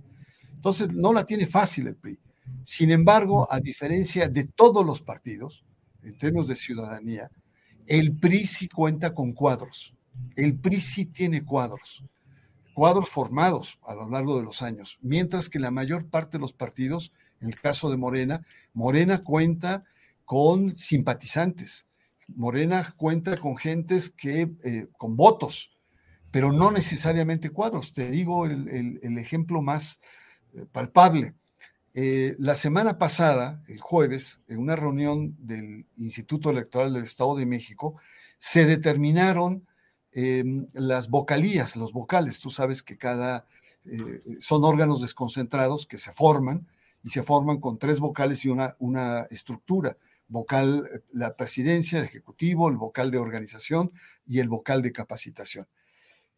Entonces, 0.57 0.93
no 0.93 1.12
la 1.12 1.24
tiene 1.24 1.47
fácil 1.47 1.87
el 1.87 1.95
PRI. 1.95 2.18
Sin 2.64 2.91
embargo, 2.91 3.47
a 3.49 3.61
diferencia 3.61 4.28
de 4.28 4.43
todos 4.43 4.85
los 4.85 5.03
partidos, 5.03 5.64
en 6.03 6.18
términos 6.18 6.49
de 6.49 6.57
ciudadanía, 6.57 7.30
el 7.87 8.16
PRI 8.16 8.47
sí 8.47 8.68
cuenta 8.68 9.14
con 9.14 9.33
cuadros. 9.33 9.95
El 10.37 10.57
PRI 10.57 10.80
sí 10.80 11.07
tiene 11.07 11.45
cuadros. 11.45 12.05
Cuadros 12.74 13.09
formados 13.09 13.78
a 13.83 13.95
lo 13.95 14.09
largo 14.09 14.37
de 14.37 14.45
los 14.45 14.62
años. 14.62 14.99
Mientras 15.03 15.49
que 15.49 15.59
la 15.59 15.70
mayor 15.70 16.07
parte 16.07 16.39
de 16.39 16.41
los 16.41 16.53
partidos, 16.53 17.12
en 17.41 17.49
el 17.49 17.61
caso 17.61 17.91
de 17.91 17.97
Morena, 17.97 18.47
Morena 18.72 19.22
cuenta 19.22 19.85
con 20.24 20.76
simpatizantes. 20.76 21.87
Morena 22.28 22.95
cuenta 22.97 23.37
con 23.37 23.57
gentes 23.57 24.09
que, 24.09 24.51
eh, 24.64 24.87
con 24.97 25.16
votos, 25.16 25.76
pero 26.30 26.51
no 26.51 26.70
necesariamente 26.70 27.51
cuadros. 27.51 27.93
Te 27.93 28.11
digo 28.11 28.47
el, 28.47 29.18
ejemplo 29.18 29.61
más 29.61 30.01
eh, 30.55 30.64
palpable. 30.72 31.35
Eh, 31.95 32.36
la 32.38 32.55
semana 32.55 32.97
pasada, 32.97 33.62
el 33.68 33.78
jueves, 33.78 34.40
en 34.49 34.59
una 34.59 34.76
reunión 34.76 35.36
del 35.38 35.86
Instituto 35.97 36.51
Electoral 36.51 36.95
del 36.95 37.05
Estado 37.05 37.36
de 37.36 37.45
México, 37.45 37.97
se 38.38 38.64
determinaron 38.64 39.66
em, 40.12 40.66
las 40.72 41.11
vocalías, 41.11 41.76
los 41.76 41.93
vocales. 41.93 42.38
Tú 42.38 42.51
sabes 42.51 42.82
que 42.82 42.97
cada 42.97 43.47
eh, 43.84 44.20
son 44.40 44.64
órganos 44.64 45.03
desconcentrados 45.03 45.86
que 45.86 45.99
se 45.99 46.12
forman 46.12 46.66
y 47.03 47.11
se 47.11 47.22
forman 47.22 47.61
con 47.61 47.78
tres 47.78 48.01
vocales 48.01 48.45
y 48.45 48.49
una, 48.49 48.74
una 48.78 49.22
estructura. 49.30 49.97
Vocal, 50.28 50.88
eh, 50.95 51.01
la 51.12 51.36
presidencia, 51.36 51.99
el 51.99 52.07
ejecutivo, 52.07 52.70
el 52.70 52.76
vocal 52.76 53.11
de 53.11 53.18
organización 53.18 53.93
y 54.26 54.38
el 54.38 54.49
vocal 54.49 54.80
de 54.80 54.93
capacitación. 54.93 55.66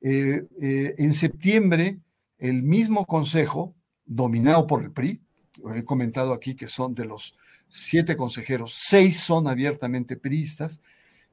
en 0.00 1.12
septiembre, 1.14 1.98
el 2.38 2.62
mismo 2.62 3.06
consejo, 3.06 3.74
dominado 4.04 4.66
por 4.66 4.82
el 4.82 4.90
PRI, 4.92 5.24
he 5.74 5.84
comentado 5.84 6.32
aquí 6.32 6.54
que 6.54 6.68
son 6.68 6.94
de 6.94 7.04
los 7.04 7.34
siete 7.68 8.16
consejeros, 8.16 8.74
seis 8.74 9.20
son 9.20 9.48
abiertamente 9.48 10.16
priistas, 10.16 10.80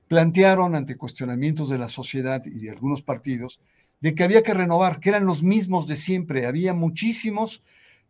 plantearon 0.07 0.75
ante 0.75 0.97
cuestionamientos 0.97 1.69
de 1.69 1.77
la 1.77 1.87
sociedad 1.87 2.43
y 2.45 2.59
de 2.59 2.71
algunos 2.71 3.01
partidos 3.01 3.59
de 4.01 4.15
que 4.15 4.23
había 4.23 4.43
que 4.43 4.53
renovar, 4.53 4.99
que 4.99 5.09
eran 5.09 5.25
los 5.25 5.43
mismos 5.43 5.87
de 5.87 5.95
siempre. 5.95 6.47
Había 6.47 6.73
muchísimos 6.73 7.61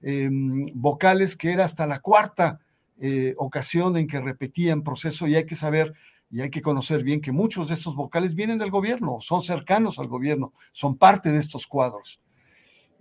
em, 0.01 0.67
vocales 0.73 1.35
que 1.35 1.51
era 1.51 1.65
hasta 1.65 1.85
la 1.85 1.99
cuarta 1.99 2.59
eh, 2.99 3.33
ocasión 3.37 3.97
en 3.97 4.07
que 4.07 4.21
repetían 4.21 4.83
proceso 4.83 5.27
y 5.27 5.35
hay 5.35 5.45
que 5.45 5.55
saber 5.55 5.93
Y 6.33 6.39
hay 6.39 6.49
que 6.49 6.61
conocer 6.61 7.03
bien 7.03 7.19
que 7.19 7.33
muchos 7.33 7.67
de 7.67 7.73
estos 7.73 7.93
vocales 7.93 8.35
vienen 8.35 8.57
del 8.57 8.71
gobierno, 8.71 9.17
son 9.19 9.41
cercanos 9.41 9.99
al 9.99 10.07
gobierno, 10.07 10.53
son 10.71 10.95
parte 10.95 11.29
de 11.29 11.39
estos 11.39 11.67
cuadros. 11.67 12.21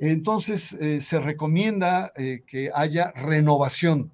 Entonces, 0.01 0.73
eh, 0.73 1.03
se 1.03 1.21
recomienda 1.21 2.11
eh, 2.17 2.43
que 2.47 2.71
haya 2.75 3.13
renovación. 3.13 4.11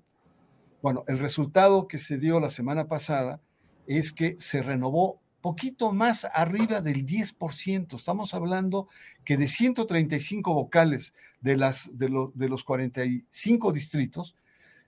Bueno, 0.83 1.05
el 1.07 1.19
resultado 1.19 1.87
que 1.87 1.99
se 1.99 2.19
dio 2.19 2.41
la 2.41 2.51
semana 2.51 2.89
pasada 2.89 3.41
es 3.87 4.13
que 4.13 4.37
se 4.37 4.63
renovó 4.63 5.21
poquito 5.41 5.93
más 5.93 6.27
arriba 6.35 6.81
del 6.81 7.07
10%. 7.07 7.95
Estamos 7.95 8.35
hablando 8.35 8.89
que 9.25 9.37
de 9.37 9.47
135 9.47 10.53
vocales 10.53 11.15
de, 11.41 11.57
las, 11.57 11.97
de, 11.97 12.09
de 12.35 12.49
los 12.49 12.65
45 12.65 13.73
distritos, 13.73 14.35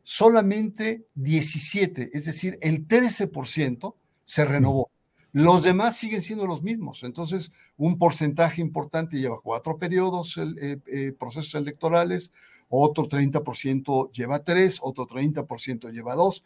solamente 0.03 1.07
17, 1.15 2.11
es 2.13 2.25
decir, 2.25 2.59
el 2.61 2.89
13% 2.89 3.95
se 4.25 4.45
renovó. 4.45 4.91
Los 5.39 5.63
demás 5.63 5.97
siguen 5.97 6.21
siendo 6.21 6.49
los 6.49 6.65
mismos. 6.65 7.05
Entonces, 7.05 7.53
un 7.77 7.97
porcentaje 7.97 8.61
importante 8.61 9.21
lleva 9.21 9.41
cuatro 9.41 9.79
periodos, 9.79 10.37
eh, 10.37 10.81
eh, 10.89 11.13
procesos 11.17 11.55
electorales, 11.55 12.33
otro 12.69 13.09
30% 13.09 14.11
lleva 14.11 14.43
tres, 14.43 14.81
otro 14.83 15.07
30% 15.07 15.93
lleva 15.93 16.17
dos. 16.17 16.45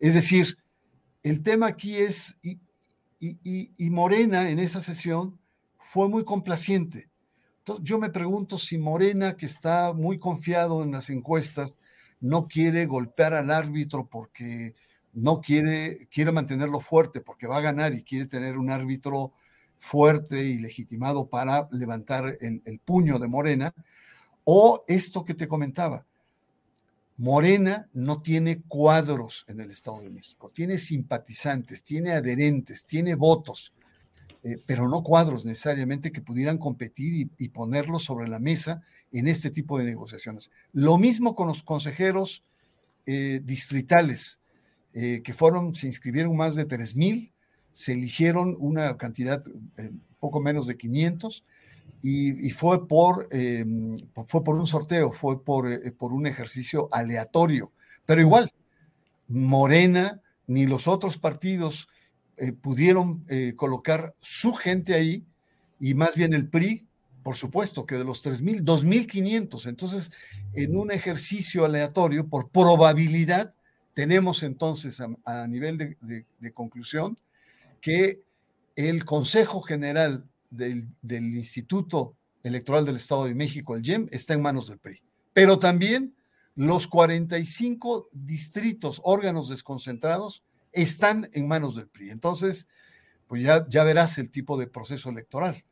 Es 0.00 0.14
decir, 0.14 0.58
el 1.22 1.44
tema 1.44 1.68
aquí 1.68 1.96
es, 1.98 2.40
y, 2.42 2.58
Morena 3.90 4.50
en 4.50 4.58
esa 4.58 4.80
sesión 4.80 5.38
fue 5.78 6.08
muy 6.08 6.24
complaciente. 6.24 7.10
Yo 7.80 7.96
me 7.96 8.10
pregunto 8.10 8.58
si 8.58 8.76
Morena, 8.76 9.36
que 9.36 9.46
está 9.46 9.92
muy 9.92 10.18
confiado 10.18 10.82
en 10.82 10.90
las 10.90 11.10
encuestas, 11.10 11.80
no 12.18 12.48
quiere 12.48 12.86
golpear 12.86 13.34
al 13.34 13.52
árbitro 13.52 14.08
porque 14.08 14.74
no 15.12 15.40
quiere, 15.40 16.08
quiere 16.10 16.32
mantenerlo 16.32 16.80
fuerte, 16.80 17.20
porque 17.20 17.46
va 17.46 17.58
a 17.58 17.62
ganar 17.62 17.94
y 17.94 18.02
quiere 18.02 18.26
tener 18.26 18.56
un 18.56 18.70
árbitro 18.70 19.32
fuerte 19.82 20.44
y 20.44 20.58
legitimado 20.58 21.26
para 21.26 21.68
levantar 21.72 22.38
el, 22.40 22.80
puño 22.84 23.18
de 23.18 23.26
Morena, 23.26 23.74
o 24.44 24.84
esto 24.86 25.24
que 25.24 25.34
te 25.34 25.48
comentaba, 25.48 26.06
Morena 27.16 27.88
no 27.92 28.22
tiene 28.22 28.62
cuadros 28.62 29.44
en 29.48 29.60
el 29.60 29.70
Estado 29.72 30.02
de 30.02 30.10
México, 30.10 30.50
tiene 30.54 30.78
simpatizantes, 30.78 31.82
tiene 31.82 32.12
adherentes, 32.12 32.86
tiene 32.86 33.16
votos, 33.16 33.74
eh, 34.44 34.56
pero 34.66 34.88
no 34.88 35.02
cuadros 35.02 35.44
necesariamente 35.44 36.12
que 36.12 36.20
pudieran 36.20 36.58
competir 36.58 37.28
y, 37.36 37.48
ponerlos 37.48 38.04
sobre 38.04 38.28
la 38.28 38.38
mesa 38.38 38.82
en 39.10 39.26
este 39.26 39.50
tipo 39.50 39.78
de 39.78 39.84
negociaciones. 39.84 40.50
Lo 40.72 40.96
mismo 40.96 41.34
con 41.34 41.48
los 41.48 41.64
consejeros 41.64 42.44
eh, 43.06 43.40
distritales, 43.42 44.41
eh, 44.94 45.22
que 45.22 45.32
fueron, 45.32 45.74
se 45.74 45.86
inscribieron 45.86 46.36
más 46.36 46.54
de 46.54 46.66
3.000, 46.66 47.32
se 47.72 47.92
eligieron 47.92 48.56
una 48.58 48.96
cantidad 48.96 49.42
poco 50.20 50.40
menos 50.40 50.66
de 50.66 50.76
500 50.76 51.44
y, 52.04 52.50
fue, 52.50 52.88
por, 52.88 53.28
em, 53.30 53.96
fue 54.26 54.42
por 54.42 54.56
un 54.56 54.66
sorteo, 54.66 55.12
fue 55.12 55.42
por, 55.42 55.70
eh, 55.70 55.92
por 55.92 56.12
un 56.12 56.26
ejercicio 56.26 56.88
aleatorio. 56.90 57.70
Pero 58.06 58.20
igual, 58.20 58.50
Morena 59.28 60.20
ni 60.48 60.66
los 60.66 60.88
otros 60.88 61.18
partidos 61.18 61.88
eh, 62.36 62.52
pudieron 62.52 63.24
eh, 63.28 63.54
colocar 63.56 64.14
su 64.20 64.52
gente 64.52 64.94
ahí 64.94 65.24
y 65.78 65.94
más 65.94 66.16
bien 66.16 66.34
el 66.34 66.48
PRI, 66.48 66.86
por 67.22 67.36
supuesto, 67.36 67.86
que 67.86 67.96
de 67.96 68.04
los 68.04 68.24
3.000, 68.24 68.62
2.500. 68.62 69.66
Entonces, 69.66 70.10
en 70.54 70.76
un 70.76 70.90
ejercicio 70.90 71.64
aleatorio, 71.64 72.26
por 72.26 72.48
probabilidad, 72.50 73.54
tenemos 73.94 74.42
entonces 74.42 75.00
a, 75.24 75.46
nivel 75.46 75.96
de, 76.00 76.52
conclusión 76.52 77.18
que 77.80 78.22
el 78.76 79.04
Consejo 79.04 79.60
General 79.60 80.24
del, 80.50 80.88
Instituto 81.10 82.14
Electoral 82.42 82.84
del 82.84 82.96
Estado 82.96 83.26
de 83.26 83.34
México, 83.34 83.76
el 83.76 83.82
GEM, 83.82 84.08
está 84.10 84.34
en 84.34 84.42
manos 84.42 84.68
del 84.68 84.78
PRI. 84.78 85.02
Pero 85.32 85.58
también 85.58 86.14
los 86.54 86.86
45 86.86 88.08
distritos, 88.12 89.00
órganos 89.04 89.48
desconcentrados, 89.48 90.42
están 90.72 91.28
en 91.32 91.46
manos 91.46 91.76
del 91.76 91.88
PRI. 91.88 92.10
Entonces, 92.10 92.66
pues 93.28 93.42
ya, 93.42 93.66
ya 93.68 93.84
verás 93.84 94.18
el 94.18 94.30
tipo 94.30 94.58
de 94.58 94.66
proceso 94.66 95.10
electoral. 95.10 95.64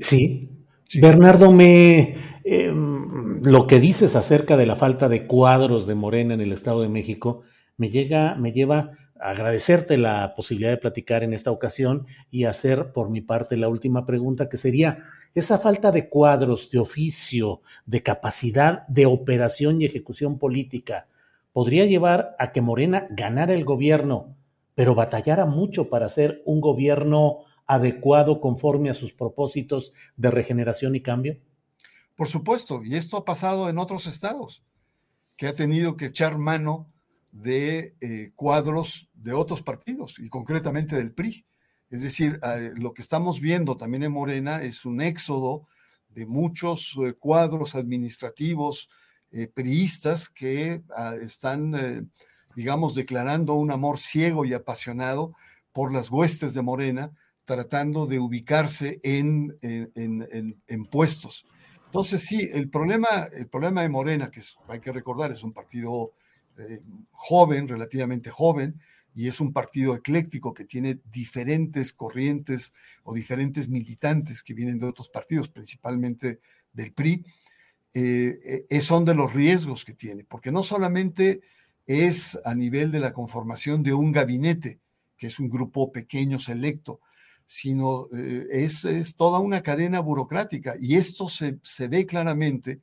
Sí. 0.00 0.50
Bernardo, 0.94 1.52
me 1.52 2.14
em, 2.44 3.42
lo 3.42 3.66
que 3.66 3.80
dices 3.80 4.16
acerca 4.16 4.56
de 4.56 4.66
la 4.66 4.76
falta 4.76 5.08
de 5.08 5.26
cuadros 5.26 5.86
de 5.86 5.94
Morena 5.94 6.34
en 6.34 6.40
el 6.40 6.52
Estado 6.52 6.80
de 6.80 6.88
México 6.88 7.42
me 7.76 7.90
llega, 7.90 8.34
me 8.34 8.52
lleva 8.52 8.92
agradecerte 9.20 9.96
la 9.98 10.34
posibilidad 10.34 10.70
de 10.70 10.76
platicar 10.76 11.24
en 11.24 11.32
esta 11.32 11.50
ocasión 11.50 12.06
y 12.30 12.44
hacer 12.44 12.92
por 12.92 13.10
mi 13.10 13.20
parte 13.20 13.56
la 13.56 13.68
última 13.68 14.06
pregunta, 14.06 14.48
que 14.48 14.56
sería 14.56 14.98
esa 15.34 15.58
falta 15.58 15.90
de 15.90 16.08
cuadros, 16.08 16.70
de 16.70 16.78
oficio, 16.78 17.62
de 17.86 18.02
capacidad 18.02 18.86
de 18.88 19.06
operación 19.06 19.80
y 19.80 19.86
ejecución 19.86 20.38
política, 20.38 21.06
podría 21.52 21.86
llevar 21.86 22.36
a 22.38 22.52
que 22.52 22.60
Morena 22.60 23.06
ganara 23.10 23.54
el 23.54 23.64
gobierno, 23.64 24.36
pero 24.74 24.94
batallara 24.94 25.46
mucho 25.46 25.88
para 25.88 26.06
hacer 26.06 26.42
un 26.44 26.60
gobierno 26.60 27.38
adecuado 27.68 28.40
conforme 28.40 28.90
a 28.90 28.94
sus 28.94 29.12
propósitos 29.12 29.92
de 30.16 30.30
regeneración 30.32 30.96
y 30.96 31.02
cambio? 31.02 31.38
Por 32.16 32.26
supuesto, 32.26 32.82
y 32.82 32.96
esto 32.96 33.18
ha 33.18 33.24
pasado 33.24 33.68
en 33.68 33.78
otros 33.78 34.08
estados, 34.08 34.64
que 35.36 35.46
ha 35.46 35.54
tenido 35.54 35.96
que 35.96 36.06
echar 36.06 36.36
mano 36.36 36.90
de 37.30 37.94
eh, 38.00 38.32
cuadros 38.34 39.08
de 39.14 39.34
otros 39.34 39.62
partidos 39.62 40.18
y 40.18 40.28
concretamente 40.28 40.96
del 40.96 41.12
PRI. 41.12 41.46
Es 41.90 42.02
decir, 42.02 42.40
eh, 42.42 42.72
lo 42.74 42.92
que 42.92 43.02
estamos 43.02 43.40
viendo 43.40 43.76
también 43.76 44.02
en 44.02 44.12
Morena 44.12 44.62
es 44.62 44.84
un 44.84 45.00
éxodo 45.00 45.64
de 46.08 46.26
muchos 46.26 46.96
eh, 47.04 47.12
cuadros 47.12 47.76
administrativos 47.76 48.88
priistas 49.52 50.30
que 50.30 50.82
ah, 50.96 51.14
están, 51.20 52.10
digamos, 52.56 52.94
declarando 52.94 53.52
un 53.56 53.70
amor 53.70 53.98
ciego 53.98 54.46
y 54.46 54.54
apasionado 54.54 55.34
por 55.70 55.92
las 55.92 56.10
huestes 56.10 56.54
de 56.54 56.62
Morena, 56.62 57.12
tratando 57.48 58.06
de 58.06 58.18
ubicarse 58.18 59.00
en, 59.02 59.56
en, 59.62 60.84
puestos. 60.84 61.46
Entonces, 61.86 62.22
sí, 62.22 62.46
el 62.52 62.68
problema, 62.68 63.08
el 63.34 63.48
problema 63.48 63.80
de 63.80 63.88
Morena, 63.88 64.30
que 64.30 64.42
hay 64.68 64.80
que 64.80 64.92
recordar, 64.92 65.32
es 65.32 65.42
un 65.42 65.54
partido 65.54 66.12
eh, 66.58 66.82
joven, 67.10 67.66
relativamente 67.66 68.28
joven, 68.28 68.78
y 69.14 69.28
es 69.28 69.40
un 69.40 69.54
partido 69.54 69.94
ecléctico 69.94 70.52
que 70.52 70.66
tiene 70.66 71.00
diferentes 71.10 71.94
corrientes 71.94 72.74
o 73.02 73.14
diferentes 73.14 73.66
militantes 73.66 74.42
que 74.42 74.52
vienen 74.52 74.78
de 74.78 74.86
otros 74.86 75.08
partidos, 75.08 75.48
principalmente 75.48 76.40
del 76.74 76.92
PRI, 76.92 77.24
eh, 77.94 78.66
eh, 78.68 78.80
son 78.82 79.06
de 79.06 79.14
los 79.14 79.32
riesgos 79.32 79.86
que 79.86 79.94
tiene, 79.94 80.22
porque 80.22 80.52
no 80.52 80.62
solamente 80.62 81.40
es 81.86 82.38
a 82.44 82.54
nivel 82.54 82.92
de 82.92 83.00
la 83.00 83.14
conformación 83.14 83.82
de 83.82 83.94
un 83.94 84.12
gabinete, 84.12 84.80
que 85.16 85.28
es 85.28 85.40
un 85.40 85.48
grupo 85.48 85.90
pequeño, 85.90 86.38
selecto, 86.38 87.00
sino 87.48 88.08
es, 88.12 88.84
es, 88.84 89.16
toda 89.16 89.40
una 89.40 89.62
cadena 89.62 90.00
burocrática. 90.00 90.74
Y 90.78 90.96
esto 90.96 91.28
se, 91.28 91.58
se 91.62 91.88
ve 91.88 92.04
claramente 92.04 92.82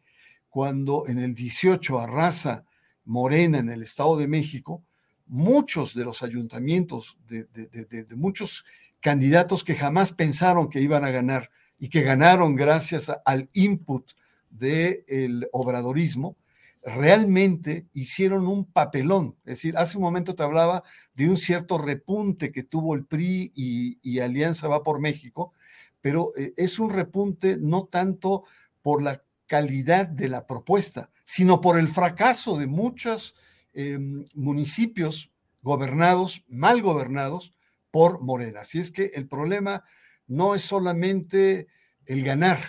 cuando 0.49 1.05
en 1.07 1.19
el 1.19 1.35
18 1.35 1.99
arrasa 1.99 2.65
Morena 3.05 3.59
en 3.59 3.69
el 3.69 3.83
Estado 3.83 4.17
de 4.17 4.27
México, 4.27 4.83
muchos 5.27 5.93
de 5.93 6.03
los 6.03 6.23
ayuntamientos, 6.23 7.17
de, 7.27 8.07
muchos 8.15 8.65
candidatos 8.99 9.63
que 9.63 9.75
jamás 9.75 10.11
pensaron 10.11 10.69
que 10.69 10.81
iban 10.81 11.03
a 11.03 11.11
ganar 11.11 11.51
y 11.77 11.89
que 11.89 12.01
ganaron 12.01 12.55
gracias 12.55 13.11
al 13.25 13.49
input 13.53 14.11
del 14.49 15.47
obradorismo, 15.51 16.37
realmente 16.85 17.87
hicieron 17.93 18.47
un 18.47 18.65
papelón. 18.65 19.35
Es 19.39 19.55
decir, 19.55 19.75
hace 19.75 19.97
un 19.97 20.03
momento 20.03 20.35
te 20.35 20.43
hablaba 20.43 20.83
de 21.15 21.27
un 21.27 21.35
cierto 21.35 21.79
repunte 21.79 22.51
que 22.51 22.63
tuvo 22.63 22.93
el 22.93 23.05
PRI 23.05 23.51
y, 23.55 24.19
Alianza 24.19 24.67
Va 24.67 24.83
por 24.83 24.99
México, 24.99 25.53
pero 25.99 26.31
eh, 26.37 26.53
es 26.55 26.79
un 26.79 26.91
repunte 26.91 27.57
no 27.59 27.85
tanto 27.85 28.43
por 28.83 29.01
la 29.01 29.23
calidad 29.47 30.07
de 30.07 30.29
la 30.29 30.45
propuesta, 30.45 31.09
sino 31.23 31.59
por 31.59 31.79
el 31.79 31.87
fracaso 31.87 32.57
de 32.57 32.67
muchos 32.67 33.35
em, 33.73 34.25
municipios 34.35 35.31
gobernados, 35.63 36.43
mal 36.47 36.83
gobernados 36.83 37.53
por 37.89 38.21
Morena. 38.21 38.61
Así 38.61 38.79
es 38.79 38.91
que 38.91 39.05
el 39.15 39.27
problema 39.27 39.83
no 40.27 40.53
es 40.53 40.61
solamente 40.61 41.67
el 42.05 42.23
ganar, 42.23 42.59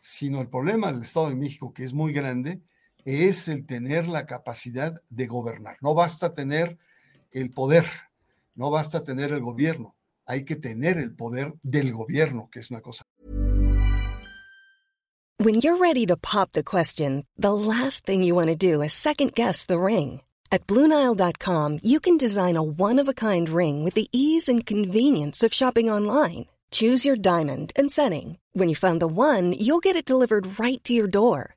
sino 0.00 0.40
el 0.40 0.48
problema 0.48 0.92
del 0.92 1.02
Estado 1.02 1.28
de 1.28 1.36
México, 1.36 1.72
que 1.72 1.84
es 1.84 1.92
muy 1.92 2.12
grande, 2.12 2.60
es 3.04 3.48
el 3.48 3.66
tener 3.66 4.08
la 4.08 4.26
capacidad 4.26 4.94
de 5.10 5.26
gobernar. 5.26 5.76
No 5.80 5.94
basta 5.94 6.34
tener 6.34 6.78
el 7.30 7.50
poder, 7.50 7.84
no 8.54 8.70
basta 8.70 9.04
tener 9.04 9.32
el 9.32 9.40
gobierno, 9.40 9.96
hay 10.26 10.44
que 10.44 10.56
tener 10.56 10.98
el 10.98 11.14
poder 11.14 11.54
del 11.62 11.92
gobierno, 11.92 12.48
que 12.50 12.60
es 12.60 12.70
una 12.70 12.80
cosa 12.80 13.04
When 15.42 15.56
you're 15.56 15.76
ready 15.78 16.06
to 16.06 16.16
pop 16.16 16.52
the 16.52 16.62
question, 16.62 17.26
the 17.36 17.52
last 17.52 18.06
thing 18.06 18.22
you 18.22 18.32
want 18.32 18.50
to 18.50 18.54
do 18.54 18.80
is 18.80 18.92
second 18.92 19.34
guess 19.34 19.64
the 19.64 19.80
ring. 19.80 20.20
At 20.52 20.68
Bluenile.com, 20.68 21.78
you 21.82 21.98
can 21.98 22.16
design 22.16 22.56
a 22.56 22.62
one 22.62 23.00
of 23.00 23.08
a 23.08 23.14
kind 23.14 23.48
ring 23.48 23.82
with 23.82 23.94
the 23.94 24.08
ease 24.12 24.48
and 24.48 24.64
convenience 24.64 25.42
of 25.42 25.52
shopping 25.52 25.90
online. 25.90 26.46
Choose 26.70 27.04
your 27.04 27.16
diamond 27.16 27.72
and 27.74 27.90
setting. 27.90 28.38
When 28.52 28.68
you 28.68 28.76
find 28.76 29.00
the 29.00 29.08
one, 29.08 29.52
you'll 29.58 29.80
get 29.80 29.96
it 29.96 30.04
delivered 30.04 30.60
right 30.60 30.82
to 30.84 30.92
your 30.92 31.08
door. 31.08 31.56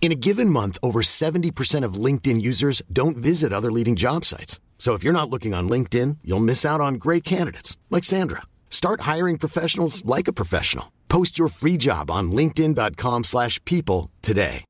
In 0.00 0.12
a 0.12 0.16
given 0.16 0.48
month, 0.48 0.78
over 0.82 1.02
70% 1.02 1.84
of 1.84 2.04
LinkedIn 2.04 2.40
users 2.40 2.80
don't 2.90 3.18
visit 3.18 3.52
other 3.52 3.70
leading 3.70 3.96
job 3.96 4.24
sites. 4.24 4.58
So 4.78 4.94
if 4.94 5.04
you're 5.04 5.12
not 5.20 5.28
looking 5.28 5.52
on 5.52 5.68
LinkedIn, 5.68 6.16
you'll 6.24 6.40
miss 6.40 6.64
out 6.64 6.80
on 6.80 6.94
great 6.94 7.22
candidates 7.22 7.76
like 7.90 8.04
Sandra. 8.04 8.42
Start 8.70 9.02
hiring 9.02 9.36
professionals 9.36 10.02
like 10.06 10.26
a 10.26 10.32
professional. 10.32 10.90
Post 11.10 11.38
your 11.38 11.48
free 11.48 11.76
job 11.76 12.10
on 12.10 12.32
linkedin.com/people 12.32 13.24
slash 13.24 13.62
people 13.66 14.10
today. 14.22 14.64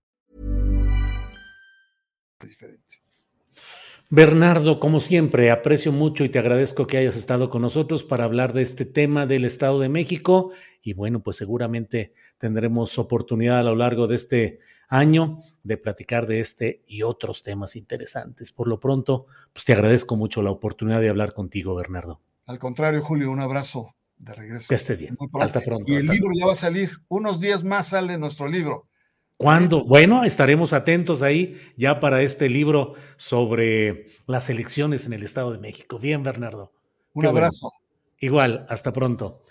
Bernardo, 4.12 4.80
como 4.80 4.98
siempre, 4.98 5.52
aprecio 5.52 5.92
mucho 5.92 6.24
y 6.24 6.28
te 6.28 6.40
agradezco 6.40 6.88
que 6.88 6.96
hayas 6.96 7.14
estado 7.14 7.48
con 7.48 7.62
nosotros 7.62 8.02
para 8.02 8.24
hablar 8.24 8.52
de 8.52 8.62
este 8.62 8.84
tema 8.84 9.24
del 9.24 9.44
Estado 9.44 9.78
de 9.78 9.88
México 9.88 10.50
y 10.82 10.94
bueno, 10.94 11.22
pues 11.22 11.36
seguramente 11.36 12.12
tendremos 12.36 12.98
oportunidad 12.98 13.60
a 13.60 13.62
lo 13.62 13.76
largo 13.76 14.08
de 14.08 14.16
este 14.16 14.58
año 14.90 15.40
de 15.62 15.78
platicar 15.78 16.26
de 16.26 16.40
este 16.40 16.82
y 16.86 17.02
otros 17.02 17.42
temas 17.42 17.76
interesantes. 17.76 18.50
Por 18.52 18.66
lo 18.68 18.78
pronto, 18.78 19.26
pues 19.52 19.64
te 19.64 19.72
agradezco 19.72 20.16
mucho 20.16 20.42
la 20.42 20.50
oportunidad 20.50 21.00
de 21.00 21.08
hablar 21.08 21.32
contigo, 21.32 21.74
Bernardo. 21.74 22.20
Al 22.46 22.58
contrario, 22.58 23.00
Julio, 23.00 23.30
un 23.30 23.40
abrazo 23.40 23.94
de 24.18 24.34
regreso. 24.34 24.66
Que 24.68 24.74
esté 24.74 24.96
bien. 24.96 25.16
Hasta 25.40 25.60
pronto. 25.60 25.84
Y 25.86 25.94
el 25.94 26.00
hasta 26.02 26.12
libro 26.12 26.26
pronto. 26.26 26.40
ya 26.40 26.46
va 26.46 26.52
a 26.52 26.56
salir. 26.56 26.90
Unos 27.08 27.40
días 27.40 27.64
más 27.64 27.88
sale 27.88 28.18
nuestro 28.18 28.48
libro. 28.48 28.88
¿Cuándo? 29.36 29.84
Bueno, 29.84 30.24
estaremos 30.24 30.74
atentos 30.74 31.22
ahí 31.22 31.58
ya 31.76 31.98
para 31.98 32.20
este 32.20 32.50
libro 32.50 32.94
sobre 33.16 34.08
las 34.26 34.50
elecciones 34.50 35.06
en 35.06 35.14
el 35.14 35.22
Estado 35.22 35.52
de 35.52 35.58
México. 35.58 35.98
Bien, 35.98 36.22
Bernardo. 36.22 36.72
Un 37.14 37.22
Qué 37.22 37.28
bueno. 37.28 37.38
abrazo. 37.38 37.72
Igual, 38.18 38.66
hasta 38.68 38.92
pronto. 38.92 39.44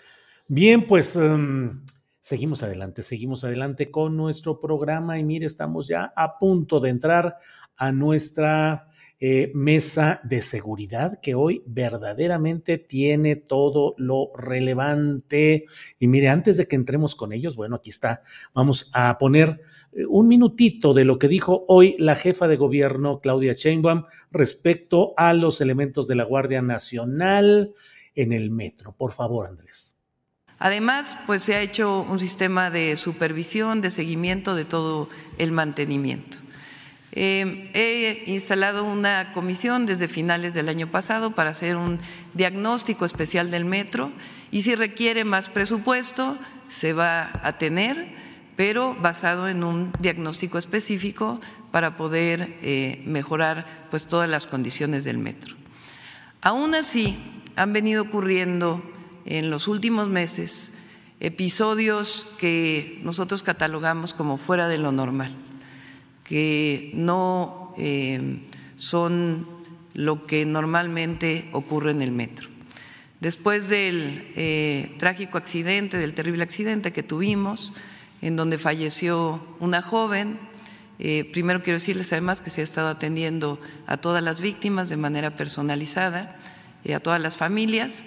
Bien, 0.46 0.86
pues 0.86 1.16
um, 1.16 1.84
seguimos 2.20 2.62
adelante, 2.62 3.02
seguimos 3.02 3.44
adelante 3.44 3.90
con 3.90 4.16
nuestro 4.16 4.60
programa 4.60 5.18
y 5.18 5.24
mire, 5.24 5.46
estamos 5.46 5.88
ya 5.88 6.12
a 6.16 6.38
punto 6.38 6.80
de 6.80 6.90
entrar 6.90 7.36
a 7.76 7.92
nuestra 7.92 8.90
eh, 9.22 9.52
mesa 9.54 10.18
de 10.24 10.40
seguridad 10.40 11.20
que 11.20 11.34
hoy 11.34 11.62
verdaderamente 11.66 12.78
tiene 12.78 13.36
todo 13.36 13.94
lo 13.98 14.30
relevante. 14.34 15.66
Y 15.98 16.08
mire, 16.08 16.30
antes 16.30 16.56
de 16.56 16.66
que 16.66 16.76
entremos 16.76 17.14
con 17.14 17.34
ellos, 17.34 17.54
bueno, 17.54 17.76
aquí 17.76 17.90
está, 17.90 18.22
vamos 18.54 18.90
a 18.94 19.18
poner 19.18 19.60
eh, 19.92 20.06
un 20.08 20.26
minutito 20.26 20.94
de 20.94 21.04
lo 21.04 21.18
que 21.18 21.28
dijo 21.28 21.66
hoy 21.68 21.96
la 21.98 22.14
jefa 22.14 22.48
de 22.48 22.56
gobierno, 22.56 23.20
Claudia 23.20 23.52
Sheinbaum, 23.52 24.04
respecto 24.30 25.12
a 25.18 25.34
los 25.34 25.60
elementos 25.60 26.08
de 26.08 26.14
la 26.14 26.24
Guardia 26.24 26.62
Nacional 26.62 27.74
en 28.14 28.32
el 28.32 28.50
metro. 28.50 28.94
Por 28.96 29.12
favor, 29.12 29.46
Andrés. 29.46 29.89
Además, 30.60 31.16
pues 31.26 31.42
se 31.42 31.54
ha 31.54 31.62
hecho 31.62 32.02
un 32.02 32.18
sistema 32.18 32.70
de 32.70 32.98
supervisión, 32.98 33.80
de 33.80 33.90
seguimiento 33.90 34.54
de 34.54 34.66
todo 34.66 35.08
el 35.38 35.52
mantenimiento. 35.52 36.36
Eh, 37.12 37.70
he 37.74 38.30
instalado 38.30 38.84
una 38.84 39.32
comisión 39.32 39.86
desde 39.86 40.06
finales 40.06 40.52
del 40.52 40.68
año 40.68 40.86
pasado 40.86 41.32
para 41.32 41.50
hacer 41.50 41.76
un 41.76 41.98
diagnóstico 42.34 43.04
especial 43.04 43.50
del 43.50 43.64
metro 43.64 44.12
y 44.52 44.62
si 44.62 44.74
requiere 44.74 45.24
más 45.24 45.48
presupuesto 45.48 46.38
se 46.68 46.92
va 46.92 47.30
a 47.42 47.58
tener, 47.58 48.14
pero 48.54 48.94
basado 49.00 49.48
en 49.48 49.64
un 49.64 49.92
diagnóstico 49.98 50.58
específico 50.58 51.40
para 51.72 51.96
poder 51.96 52.58
eh, 52.62 53.02
mejorar 53.06 53.86
pues 53.90 54.04
todas 54.04 54.28
las 54.28 54.46
condiciones 54.46 55.04
del 55.04 55.18
metro. 55.18 55.56
Aún 56.42 56.74
así, 56.74 57.18
han 57.56 57.72
venido 57.72 58.02
ocurriendo 58.02 58.82
en 59.24 59.50
los 59.50 59.68
últimos 59.68 60.08
meses 60.08 60.72
episodios 61.20 62.26
que 62.38 63.00
nosotros 63.02 63.42
catalogamos 63.42 64.14
como 64.14 64.38
fuera 64.38 64.68
de 64.68 64.78
lo 64.78 64.92
normal, 64.92 65.36
que 66.24 66.90
no 66.94 67.74
eh, 67.76 68.40
son 68.76 69.46
lo 69.94 70.26
que 70.26 70.46
normalmente 70.46 71.48
ocurre 71.52 71.90
en 71.90 72.02
el 72.02 72.12
metro. 72.12 72.48
Después 73.20 73.68
del 73.68 74.32
eh, 74.34 74.94
trágico 74.98 75.36
accidente, 75.36 75.98
del 75.98 76.14
terrible 76.14 76.42
accidente 76.42 76.92
que 76.92 77.02
tuvimos, 77.02 77.74
en 78.22 78.36
donde 78.36 78.56
falleció 78.56 79.44
una 79.60 79.82
joven, 79.82 80.38
eh, 80.98 81.24
primero 81.30 81.62
quiero 81.62 81.78
decirles 81.78 82.12
además 82.12 82.40
que 82.40 82.50
se 82.50 82.60
ha 82.60 82.64
estado 82.64 82.88
atendiendo 82.88 83.60
a 83.86 83.98
todas 83.98 84.22
las 84.22 84.40
víctimas 84.40 84.88
de 84.88 84.96
manera 84.96 85.34
personalizada, 85.34 86.38
eh, 86.84 86.94
a 86.94 87.00
todas 87.00 87.20
las 87.20 87.36
familias. 87.36 88.04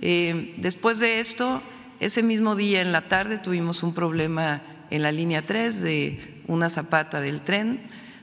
Eh, 0.00 0.54
después 0.58 0.98
de 1.00 1.20
esto, 1.20 1.62
ese 2.00 2.22
mismo 2.22 2.54
día 2.54 2.80
en 2.80 2.92
la 2.92 3.08
tarde 3.08 3.38
tuvimos 3.38 3.82
un 3.82 3.94
problema 3.94 4.62
en 4.90 5.02
la 5.02 5.12
línea 5.12 5.42
3 5.42 5.80
de 5.82 6.42
una 6.46 6.70
zapata 6.70 7.20
del 7.20 7.40
tren. 7.40 7.80